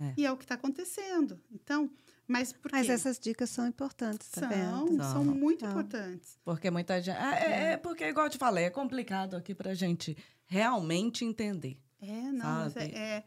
É. 0.00 0.14
E 0.16 0.26
é 0.26 0.32
o 0.32 0.36
que 0.36 0.44
está 0.44 0.56
acontecendo. 0.56 1.40
Então, 1.52 1.88
mas 2.26 2.52
por 2.52 2.72
Mas 2.72 2.88
essas 2.88 3.18
dicas 3.20 3.48
são 3.50 3.66
importantes, 3.68 4.28
tá 4.28 4.40
são, 4.40 4.48
vendo? 4.48 4.96
são 5.04 5.12
São. 5.12 5.24
muito 5.24 5.60
São. 5.60 5.70
importantes. 5.70 6.36
Porque 6.44 6.68
muita 6.70 7.00
gente. 7.00 7.16
Ah, 7.16 7.38
é, 7.38 7.72
é 7.72 7.76
porque, 7.76 8.04
igual 8.08 8.26
eu 8.26 8.30
te 8.30 8.38
falei, 8.38 8.64
é 8.64 8.70
complicado 8.70 9.36
aqui 9.36 9.54
pra 9.54 9.74
gente 9.74 10.16
realmente 10.46 11.24
entender. 11.24 11.78
É, 12.00 12.32
não, 12.32 12.66
é, 12.66 12.84
é- 12.84 13.24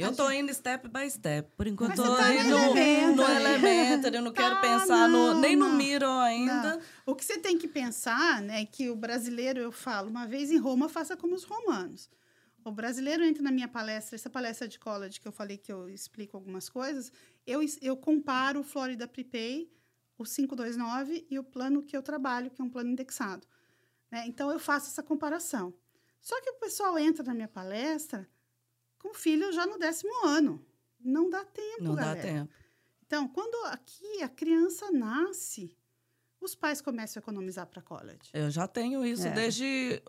Eu 0.00 0.14
tô 0.16 0.30
indo 0.30 0.52
step 0.54 0.88
by 0.88 1.10
step. 1.10 1.50
Por 1.56 1.66
enquanto, 1.66 1.90
Mas 1.90 1.98
tô 1.98 2.04
você 2.04 2.22
tá 2.22 2.28
aí 2.28 2.44
no 2.44 2.58
no, 2.58 3.16
no 3.16 3.22
elementary. 3.30 4.16
Eu 4.16 4.22
não 4.22 4.32
quero 4.32 4.54
Tá, 4.56 4.60
pensar 4.60 5.08
no, 5.08 5.34
não, 5.34 5.40
nem 5.40 5.56
no 5.56 5.68
não. 5.68 5.76
Miro 5.76 6.08
ainda. 6.08 6.76
Não. 6.76 6.80
O 7.06 7.14
que 7.14 7.24
você 7.24 7.38
tem 7.38 7.56
que 7.58 7.68
pensar, 7.68 8.40
né, 8.42 8.64
que 8.64 8.88
o 8.90 8.96
brasileiro, 8.96 9.60
eu 9.60 9.70
falo, 9.72 10.08
uma 10.08 10.26
vez 10.26 10.50
em 10.50 10.56
Roma, 10.58 10.88
faça 10.88 11.16
como 11.16 11.34
os 11.34 11.44
romanos. 11.44 12.08
O 12.64 12.70
brasileiro 12.70 13.24
entra 13.24 13.42
na 13.42 13.50
minha 13.50 13.68
palestra, 13.68 14.16
essa 14.16 14.28
palestra 14.28 14.68
de 14.68 14.78
college 14.78 15.18
que 15.20 15.26
eu 15.26 15.32
falei 15.32 15.56
que 15.56 15.72
eu 15.72 15.88
explico 15.88 16.36
algumas 16.36 16.68
coisas, 16.68 17.10
eu, 17.46 17.60
eu 17.80 17.96
comparo 17.96 18.60
o 18.60 18.62
Florida 18.62 19.08
Prepay, 19.08 19.70
o 20.18 20.24
529 20.24 21.26
e 21.30 21.38
o 21.38 21.42
plano 21.44 21.82
que 21.82 21.96
eu 21.96 22.02
trabalho, 22.02 22.50
que 22.50 22.60
é 22.60 22.64
um 22.64 22.68
plano 22.68 22.90
indexado. 22.90 23.46
né? 24.10 24.24
Então, 24.26 24.50
eu 24.50 24.58
faço 24.58 24.88
essa 24.88 25.02
comparação. 25.02 25.72
Só 26.20 26.38
que 26.42 26.50
o 26.50 26.54
pessoal 26.60 26.98
entra 26.98 27.24
na 27.24 27.32
minha 27.32 27.48
palestra 27.48 28.28
com 29.00 29.12
filho 29.12 29.52
já 29.52 29.66
no 29.66 29.76
décimo 29.78 30.12
ano. 30.26 30.64
Não 31.00 31.28
dá 31.28 31.44
tempo, 31.44 31.82
Não 31.82 31.94
dá 31.96 32.02
galera. 32.14 32.22
tempo. 32.22 32.52
Então, 33.06 33.26
quando 33.26 33.54
aqui 33.66 34.22
a 34.22 34.28
criança 34.28 34.90
nasce, 34.92 35.76
os 36.40 36.54
pais 36.54 36.80
começam 36.80 37.18
a 37.20 37.22
economizar 37.22 37.66
para 37.66 37.82
college. 37.82 38.30
Eu 38.32 38.50
já 38.50 38.68
tenho 38.68 39.04
isso 39.04 39.26
É. 39.26 39.30
desde 39.32 40.00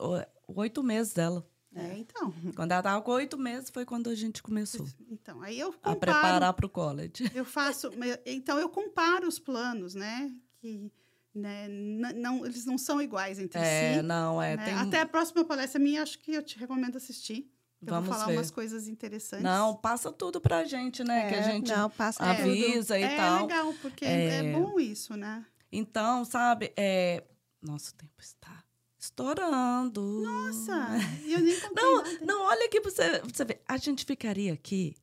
oito 0.47 0.83
meses 0.83 1.13
dela. 1.13 1.47
É, 1.73 1.97
então. 1.97 2.31
Quando 2.55 2.71
ela 2.73 2.81
estava 2.81 3.01
com 3.01 3.11
oito 3.11 3.37
meses 3.37 3.69
foi 3.69 3.85
quando 3.85 4.09
a 4.09 4.15
gente 4.15 4.43
começou 4.43 4.85
Então, 5.09 5.41
aí 5.41 5.57
eu 5.57 5.69
a 5.69 5.71
comparo. 5.71 5.99
preparar 5.99 6.53
para 6.53 6.65
o 6.65 6.69
college. 6.69 7.31
Eu 7.33 7.45
faço. 7.45 7.89
Então, 8.25 8.59
eu 8.59 8.67
comparo 8.67 9.25
os 9.25 9.39
planos, 9.39 9.95
né? 9.95 10.29
Que 10.59 10.91
né, 11.33 11.69
não, 11.69 12.45
eles 12.45 12.65
não 12.65 12.77
são 12.77 13.01
iguais 13.01 13.39
entre 13.39 13.57
É, 13.57 13.95
si. 13.95 14.01
não, 14.01 14.41
é. 14.41 14.57
né? 14.57 14.65
Tem... 14.65 14.73
Até 14.73 14.99
a 14.99 15.05
próxima 15.05 15.45
palestra 15.45 15.79
minha, 15.79 16.03
acho 16.03 16.19
que 16.19 16.33
eu 16.33 16.43
te 16.43 16.59
recomendo 16.59 16.97
assistir. 16.97 17.49
Eu 17.81 17.87
Vamos 17.95 18.09
vou 18.09 18.13
falar 18.15 18.27
ver. 18.27 18.37
umas 18.37 18.51
coisas 18.51 18.87
interessantes. 18.87 19.43
Não, 19.43 19.75
passa 19.75 20.11
tudo 20.11 20.39
pra 20.39 20.63
gente, 20.65 21.03
né? 21.03 21.29
que 21.29 21.35
a 21.35 21.37
É, 21.39 21.43
gente 21.43 21.71
não, 21.71 21.89
passa 21.89 22.23
É. 22.23 22.35
tudo. 22.35 22.49
avisa 22.51 22.99
e 22.99 23.03
é 23.03 23.15
tal. 23.17 23.41
legal, 23.41 23.73
porque 23.81 24.05
É. 24.05 24.35
é 24.35 24.51
bom 24.53 24.79
isso, 24.79 25.15
né? 25.17 25.43
Então, 25.71 26.23
sabe, 26.23 26.71
é... 26.77 27.23
nosso 27.61 27.95
tempo 27.95 28.13
está 28.21 28.63
estourando. 28.99 30.01
Nossa, 30.21 30.87
eu 31.25 31.39
nem 31.39 31.59
Não, 31.75 32.03
nada. 32.03 32.19
não, 32.25 32.41
olha 32.43 32.65
aqui 32.65 32.79
pra 32.81 32.91
você, 32.91 33.19
pra 33.19 33.29
você 33.33 33.45
ver. 33.45 33.61
A 33.67 33.77
gente 33.77 34.05
ficaria 34.05 34.53
aqui, 34.53 34.95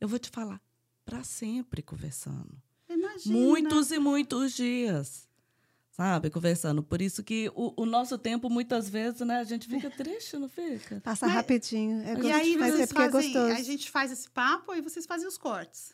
eu 0.00 0.06
vou 0.06 0.18
te 0.18 0.30
falar, 0.30 0.60
pra 1.04 1.24
sempre 1.24 1.82
conversando. 1.82 2.56
Imagina. 2.88 3.36
Muitos 3.36 3.90
e 3.90 3.98
muitos 3.98 4.52
dias. 4.54 5.28
Sabe, 5.94 6.30
conversando. 6.30 6.82
Por 6.82 7.02
isso 7.02 7.22
que 7.22 7.50
o, 7.54 7.82
o 7.82 7.84
nosso 7.86 8.16
tempo, 8.16 8.48
muitas 8.48 8.88
vezes, 8.88 9.20
né, 9.20 9.40
a 9.40 9.44
gente 9.44 9.68
fica 9.68 9.90
triste, 9.92 10.36
não 10.38 10.48
fica? 10.48 11.00
Passa 11.02 11.26
Mas- 11.26 11.34
rapidinho. 11.34 12.02
É 12.02 12.14
E 12.18 12.32
aí 12.32 12.56
mas 12.56 12.72
é 12.72 12.76
vocês 12.78 12.88
porque 12.88 13.02
é 13.02 13.08
gostoso. 13.08 13.52
a 13.52 13.62
gente 13.62 13.90
faz 13.90 14.10
esse 14.10 14.28
papo 14.30 14.74
e 14.74 14.80
vocês 14.80 15.04
fazem 15.04 15.28
os 15.28 15.36
cortes. 15.36 15.92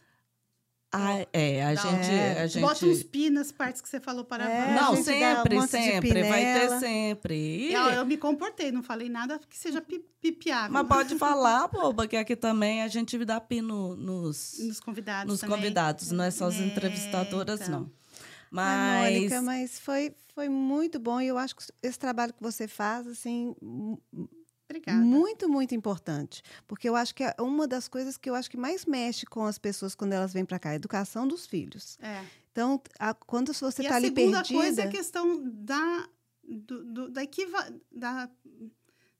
Ah, 0.91 1.27
é, 1.35 1.63
a 1.67 1.75
Dá- 1.75 1.83
gente, 1.83 2.11
É. 2.11 2.41
a 2.43 2.47
gente... 2.47 2.63
Bota 2.63 2.87
uns 2.87 3.03
pi 3.03 3.29
nas 3.29 3.53
partes 3.53 3.83
que 3.83 3.89
você 3.89 4.01
falou 4.01 4.25
para 4.25 4.49
É, 4.51 4.69
Não, 4.75 4.75
dá 4.75 4.91
um 4.93 5.03
sempre, 5.05 5.61
sempre. 5.69 6.23
Vai 6.23 6.41
ter 6.45 6.79
sempre. 6.81 7.35
E- 7.69 7.75
Eu, 7.75 7.83
eu 7.91 8.07
me 8.07 8.17
comportei, 8.17 8.73
não 8.73 8.83
falei 8.83 9.09
nada 9.11 9.39
que 9.51 9.59
seja 9.59 9.83
pi- 9.83 10.03
pipiável. 10.23 10.73
Mas 10.73 10.87
pode 10.89 11.17
falar, 11.19 11.69
boba, 11.69 12.07
que 12.07 12.17
aqui 12.17 12.35
também 12.35 12.83
a 12.83 12.89
gente 12.89 13.23
dá 13.23 13.39
pino 13.39 13.97
nos, 13.97 14.55
Nos 14.61 14.81
convidados 14.81 15.31
nos 15.31 15.41
também. 15.41 15.57
convidados, 15.57 16.11
não 16.11 16.25
é 16.25 16.31
só 16.31 16.47
as 16.47 16.55
É, 16.59 16.65
entrevistadoras, 16.65 17.61
então. 17.61 17.81
não. 17.81 17.98
Ai, 18.53 19.11
Mas. 19.13 19.15
Mônica, 19.15 19.43
mas 19.43 19.79
foi, 19.79 20.15
foi 20.35 20.49
muito 20.49 20.99
bom 20.99 21.21
e 21.21 21.27
eu 21.29 21.39
acho 21.39 21.55
que 21.57 21.65
esse 21.83 21.99
trabalho 21.99 22.33
que 22.33 22.43
você 22.43 22.67
faz, 22.69 23.07
assim, 23.07 23.55
Obrigada. 24.71 24.99
muito, 25.05 25.49
muito 25.49 25.75
importante. 25.75 26.43
Porque 26.67 26.89
eu 26.89 26.95
acho 26.97 27.15
que 27.15 27.25
é 27.25 27.35
uma 27.41 27.67
das 27.67 27.89
coisas 27.89 28.17
que 28.17 28.29
eu 28.29 28.35
acho 28.35 28.51
que 28.51 28.57
mais 28.57 28.85
mexe 28.85 29.25
com 29.27 29.45
as 29.45 29.59
pessoas 29.59 29.95
quando 29.95 30.13
elas 30.13 30.33
vêm 30.33 30.45
para 30.45 30.59
cá, 30.59 30.71
a 30.71 30.75
educação 30.75 31.27
dos 31.27 31.47
filhos. 31.47 31.99
É. 32.01 32.25
Então, 32.53 32.81
a- 32.99 33.15
quando 33.15 33.53
você 33.55 33.83
está 33.83 33.95
a 33.95 33.97
ali 33.97 34.09
segunda 34.09 34.39
perdida... 34.39 34.59
coisa 34.61 34.83
é 34.83 34.85
a 34.85 34.91
questão 34.91 35.41
da, 35.45 36.09
do, 36.43 36.85
do- 36.85 37.11
da, 37.11 37.23
equiva, 37.23 37.73
da 37.91 38.27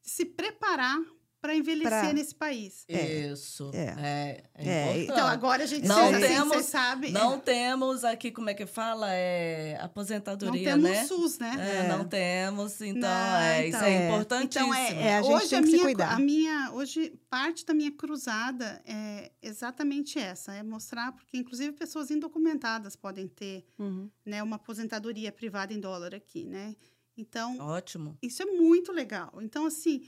de 0.03 0.11
se 0.11 0.25
preparar 0.25 0.99
para 1.41 1.55
envelhecer 1.55 1.89
Pra- 2.01 2.13
nesse 2.13 2.35
país. 2.35 2.85
Isso. 2.89 3.71
É. 3.73 3.79
É. 3.79 4.45
é 4.55 4.69
É, 4.69 4.83
importante. 4.91 5.13
Então, 5.13 5.27
agora 5.29 5.63
a 5.63 5.67
gente 5.67 5.87
Não 5.87 6.09
assim, 6.11 6.21
temos- 6.21 6.67
sabem. 6.67 7.13
Não 7.13 7.39
temos 7.39 8.05
aqui, 8.05 8.31
como 8.33 8.51
é 8.51 8.55
que 8.55 8.67
fala? 8.67 9.09
É 9.13 9.77
não 9.79 9.85
aposentadoria, 9.85 10.65
temos 10.71 10.83
né? 10.91 11.05
SUS, 11.07 11.39
né? 11.39 11.57
É, 11.59 11.77
É. 11.85 11.89
não 11.89 12.05
temos, 12.05 12.81
então, 12.81 13.09
Não, 13.09 13.37
é, 13.39 13.69
então. 13.69 13.79
isso 13.81 13.89
é, 13.89 13.93
É. 13.95 14.07
importantíssimo. 14.09 14.75
Então, 14.75 14.75
é, 14.75 15.03
É, 15.03 15.17
a 15.19 15.23
gente 15.23 15.33
hoje 15.35 15.49
tem 15.49 15.59
a 15.59 15.63
que 15.63 15.67
se 15.69 15.73
minha, 15.75 15.85
cuidar. 15.85 16.13
a 16.15 16.19
minha, 16.19 16.71
hoje, 16.73 17.13
parte 17.31 17.65
da 17.65 17.73
minha 17.75 17.93
cruzada 17.93 18.83
é 18.85 19.31
exatamente 19.41 20.19
essa, 20.19 20.53
é 20.55 20.63
mostrar, 20.63 21.13
porque 21.13 21.37
inclusive 21.37 21.73
pessoas 21.73 22.11
indocumentadas 22.11 22.97
podem 22.97 23.29
ter 23.29 23.65
Uhum. 23.79 24.11
né, 24.27 24.43
uma 24.43 24.57
aposentadoria 24.57 25.31
privada 25.31 25.73
em 25.73 25.79
dólar 25.81 26.15
aqui, 26.15 26.45
né? 26.45 26.75
Então, 27.17 27.59
Ótimo. 27.59 28.17
isso 28.23 28.41
é 28.43 28.47
muito 28.47 28.93
legal. 28.93 29.33
Então, 29.43 29.67
assim, 29.67 30.07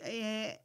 é, 0.00 0.60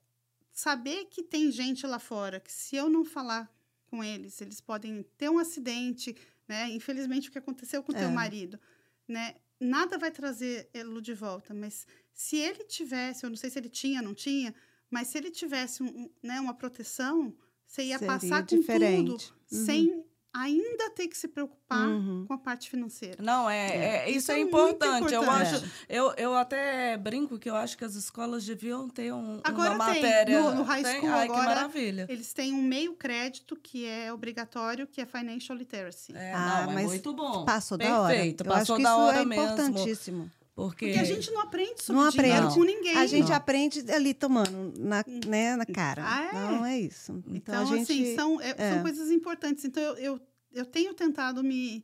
saber 0.52 1.06
que 1.06 1.24
tem 1.24 1.52
gente 1.52 1.86
lá 1.88 2.00
fora 2.00 2.40
que 2.40 2.52
se 2.52 2.76
eu 2.76 2.90
não 2.90 3.04
falar 3.06 3.52
com 3.88 4.04
eles, 4.04 4.42
eles 4.42 4.60
podem 4.62 5.04
ter 5.18 5.30
um 5.30 5.38
acidente, 5.40 6.16
né? 6.48 6.70
Infelizmente, 6.70 7.30
o 7.30 7.32
que 7.32 7.38
aconteceu 7.38 7.84
com 7.84 7.92
o 7.92 7.96
teu 7.96 8.08
É. 8.10 8.12
marido, 8.12 8.60
né? 9.08 9.36
Nada 9.60 9.98
vai 9.98 10.12
trazer 10.12 10.70
ele 10.74 11.00
de 11.02 11.14
volta, 11.14 11.54
mas 11.54 11.88
se 12.14 12.38
ele 12.38 12.64
tivesse, 12.66 13.24
eu 13.26 13.30
não 13.30 13.38
sei 13.38 13.50
se 13.50 13.60
ele 13.60 13.70
tinha, 13.70 14.02
não 14.02 14.14
tinha, 14.14 14.54
mas 14.90 15.08
se 15.08 15.18
ele 15.18 15.32
tivesse 15.32 15.82
um, 15.84 16.10
né, 16.22 16.40
uma 16.40 16.54
proteção, 16.54 17.36
você 17.66 17.84
ia 17.84 17.98
Seria 18.00 18.08
passar 18.14 18.42
com 18.42 18.48
tudo, 18.48 18.60
diferente. 18.62 19.32
Uhum. 19.52 19.66
sem 19.66 20.06
ainda 20.34 20.90
ter 20.90 21.08
que 21.08 21.18
se 21.18 21.28
preocupar 21.28 21.88
Uhum. 21.88 22.26
com 22.28 22.34
a 22.34 22.38
parte 22.38 22.70
financeira. 22.70 23.22
Não, 23.22 23.50
é, 23.50 23.68
é- 24.06 24.10
isso, 24.10 24.18
Isso 24.20 24.32
é 24.32 24.36
é 24.36 24.38
muito 24.44 24.50
importante. 24.58 25.14
Eu 25.14 25.22
importante. 25.24 25.56
acho, 25.56 25.66
eu, 25.88 26.14
eu 26.18 26.36
até 26.36 26.98
brinco 26.98 27.38
que 27.38 27.50
eu 27.50 27.56
acho 27.56 27.78
que 27.78 27.86
as 27.86 27.96
escolas 27.96 28.46
deviam 28.46 28.90
ter 28.90 29.14
um, 29.14 29.40
Agora 29.44 29.76
uma 29.76 29.92
tem. 29.94 30.02
matéria. 30.02 30.42
No- 30.42 30.56
no 30.56 30.64
high 30.64 30.84
Tem? 30.84 30.98
school 31.00 31.10
Ai, 31.12 31.28
que 31.28 31.34
agora, 31.34 31.48
maravilha. 31.56 32.06
Eles 32.10 32.34
têm 32.34 32.54
um 32.54 32.62
meio 32.64 32.94
crédito 32.96 33.56
que 33.56 33.86
é 33.86 34.12
obrigatório, 34.12 34.88
que 34.88 35.00
é 35.02 35.06
financial 35.06 35.58
literacy. 35.58 36.14
É, 36.16 36.34
Ah, 36.34 36.64
não, 36.66 36.72
é 36.72 36.74
mas 36.76 36.86
muito 36.88 37.14
bom. 37.14 37.46
Passou 37.46 37.78
da 37.78 38.02
hora. 38.02 38.14
Perfeito, 38.14 38.44
Eu 38.44 38.52
acho 38.54 38.60
passou 38.62 38.78
que 38.78 38.84
da 38.84 38.90
isso 38.90 39.00
hora 39.00 39.22
é 39.22 39.26
mesmo. 39.26 39.44
importantíssimo. 39.44 40.32
Porque, 40.56 40.86
Porque 40.86 41.00
a 41.00 41.04
gente 41.04 41.32
não 41.32 41.42
aprende 41.42 41.82
sobre 41.84 42.02
Não 42.04 42.10
dinheiro 42.12 42.38
aprende. 42.48 42.54
com 42.56 42.64
ninguém. 42.64 42.96
A 42.98 43.08
gente 43.08 43.30
Não. 43.30 43.36
aprende 43.36 43.92
ali 43.92 44.14
tomando 44.14 44.72
na, 44.80 45.04
né, 45.28 45.56
na 45.56 45.66
cara. 45.66 46.04
Ah, 46.06 46.24
é? 46.26 46.34
Não 46.34 46.66
é 46.66 46.80
isso. 46.80 47.12
Então, 47.28 47.36
Então, 47.36 47.62
a 47.62 47.66
gente. 47.66 47.92
assim, 47.92 48.16
são, 48.16 48.40
é- 48.40 48.54
é. 48.58 48.74
são 48.74 48.82
coisas 48.84 49.10
importantes. 49.10 49.66
Então, 49.66 49.82
eu, 49.82 49.96
eu, 49.98 50.22
eu 50.54 50.66
tenho 50.66 50.94
tentado 50.94 51.44
me 51.44 51.84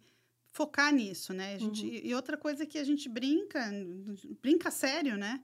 focar 0.52 0.94
nisso, 0.94 1.34
né? 1.34 1.56
A 1.56 1.58
gente, 1.58 1.84
Uhum. 1.84 2.00
E 2.04 2.14
outra 2.14 2.38
coisa 2.38 2.64
que 2.66 2.78
a 2.78 2.84
gente 2.84 3.10
brinca, 3.10 3.72
brinca 4.42 4.70
sério, 4.70 5.18
né? 5.18 5.42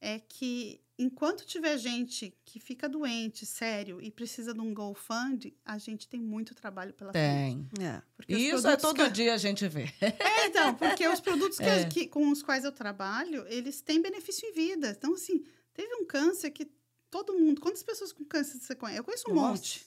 É 0.00 0.18
que 0.18 0.80
enquanto 0.98 1.44
tiver 1.44 1.76
gente 1.78 2.32
que 2.44 2.60
fica 2.60 2.88
doente, 2.88 3.44
sério, 3.44 4.00
e 4.00 4.10
precisa 4.10 4.54
de 4.54 4.60
um 4.60 4.72
GoFund, 4.72 5.52
a 5.64 5.76
gente 5.78 6.08
tem 6.08 6.20
muito 6.20 6.54
trabalho 6.54 6.92
pela 6.94 7.12
frente. 7.12 7.68
tem. 7.74 7.86
É. 7.86 8.02
Isso 8.28 8.66
é 8.68 8.76
todo 8.76 9.04
que- 9.04 9.10
dia 9.10 9.34
a 9.34 9.38
gente 9.38 9.66
vê. 9.68 9.92
É, 10.00 10.46
então, 10.46 10.74
porque 10.74 11.06
os 11.08 11.20
produtos 11.20 11.58
que, 11.58 11.64
É. 11.64 11.84
que- 11.88 12.06
com 12.06 12.30
os 12.30 12.42
quais 12.42 12.64
eu 12.64 12.72
trabalho, 12.72 13.44
eles 13.48 13.80
têm 13.80 14.00
benefício 14.00 14.48
em 14.48 14.52
vida. 14.52 14.90
Então, 14.96 15.14
assim, 15.14 15.44
teve 15.72 15.94
um 15.96 16.04
câncer 16.06 16.50
que 16.50 16.70
todo 17.10 17.34
mundo. 17.38 17.60
Quantas 17.60 17.82
pessoas 17.82 18.12
com 18.12 18.24
câncer 18.24 18.58
você 18.60 18.74
conhece? 18.74 18.98
Eu 19.00 19.04
conheço 19.04 19.30
um 19.30 19.34
Nossa. 19.34 19.48
monte. 19.48 19.86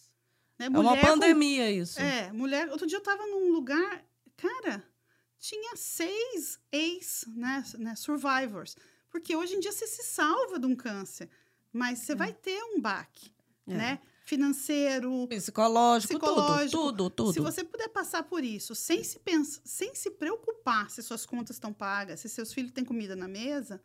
Né? 0.60 0.66
É 0.66 0.70
uma 0.70 0.82
Mulher 0.84 1.02
com- 1.02 1.08
pandemia 1.08 1.72
isso. 1.72 2.00
É, 2.00 2.32
mulher. 2.34 2.70
Outro 2.72 2.88
dia 2.88 2.98
eu 2.98 3.04
tava 3.04 3.26
num 3.28 3.52
lugar, 3.52 4.04
cara, 4.36 4.84
tinha 5.40 5.76
seis 5.76 6.60
ex, 6.72 7.26
né, 7.28 7.64
né, 7.78 7.96
survivors. 7.96 8.76
Porque 9.18 9.36
hoje 9.36 9.56
em 9.56 9.60
dia 9.60 9.72
você 9.72 9.88
se 9.88 10.04
salva 10.04 10.60
de 10.60 10.68
um 10.68 10.76
câncer, 10.76 11.28
mas 11.74 12.00
você 12.00 12.14
vai 12.14 12.32
ter 12.32 12.62
um 12.64 12.80
baque, 12.80 13.32
É. 13.68 13.74
né? 13.74 14.00
Financeiro. 14.24 15.26
Psicológico, 15.28 16.14
Psicológico. 16.14 16.70
tudo, 16.72 16.92
tudo, 16.92 17.10
tudo. 17.10 17.34
Se 17.34 17.40
você 17.40 17.64
puder 17.64 17.88
passar 17.90 18.24
por 18.24 18.44
isso 18.44 18.76
sem 18.76 19.04
se, 19.04 19.18
pens 19.20 19.60
sem 19.66 19.96
se 19.96 20.12
preocupar 20.12 20.92
se 20.92 21.02
suas 21.02 21.26
contas 21.26 21.56
estão 21.56 21.74
pagas, 21.74 22.20
se 22.20 22.30
seus 22.30 22.54
filhos 22.54 22.72
têm 22.72 22.86
comida 22.86 23.16
na 23.16 23.28
mesa, 23.28 23.82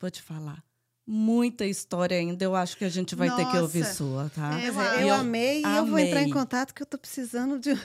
vou 0.00 0.10
te 0.10 0.20
falar. 0.20 0.62
Muita 1.06 1.64
história 1.66 2.16
ainda. 2.16 2.44
Eu 2.44 2.54
acho 2.54 2.76
que 2.76 2.84
a 2.84 2.88
gente 2.88 3.14
vai 3.16 3.28
ter 3.34 3.44
que 3.50 3.56
ouvir 3.58 3.80
Nossa. 3.80 3.94
sua, 3.94 4.30
tá? 4.34 4.60
É, 4.60 4.68
eu 4.68 4.80
é, 4.80 5.02
eu, 5.02 5.06
eu 5.08 5.14
amei 5.14 5.60
e 5.60 5.76
eu 5.76 5.84
vou 5.86 5.98
entrar 5.98 6.22
em 6.22 6.30
contato 6.30 6.72
que 6.72 6.80
eu 6.82 6.86
tô 6.86 6.96
precisando 6.96 7.58
de 7.58 7.72
um, 7.72 7.78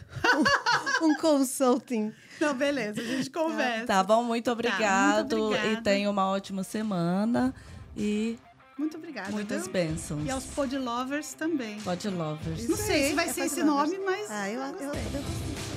um 1.07 1.15
consulting. 1.15 2.14
Não, 2.39 2.53
beleza, 2.53 3.02
a 3.02 3.03
gente 3.03 3.30
conversa. 3.31 3.88
Tá 3.88 4.03
bom, 4.03 4.23
muito 4.23 4.52
obrigado. 4.52 5.34
obrigada. 5.34 5.72
E 5.73 5.81
tenha 5.81 6.10
uma 6.11 6.27
ótima 6.30 6.64
semana. 6.64 7.56
E 7.95 8.38
Muito 8.77 8.98
obrigada. 8.98 9.31
muitas 9.31 9.64
viu? 9.64 9.72
bênçãos. 9.73 10.23
E 10.23 10.30
aos 10.30 10.44
pod 10.45 10.77
lovers 10.77 11.34
também. 11.34 11.80
Pod 11.81 12.07
Lovers. 12.10 12.69
Não 12.69 12.77
sei 12.77 13.10
se 13.10 13.14
vai 13.15 13.26
aí, 13.26 13.34
ser 13.34 13.41
é 13.41 13.45
esse 13.48 13.64
lovers. 13.64 13.91
nome, 13.94 14.06
mas 14.06 14.27
Ah, 14.30 14.48
eu, 14.48 14.61
eu, 14.61 14.69
eu 14.80 14.91
gostei. 14.91 15.76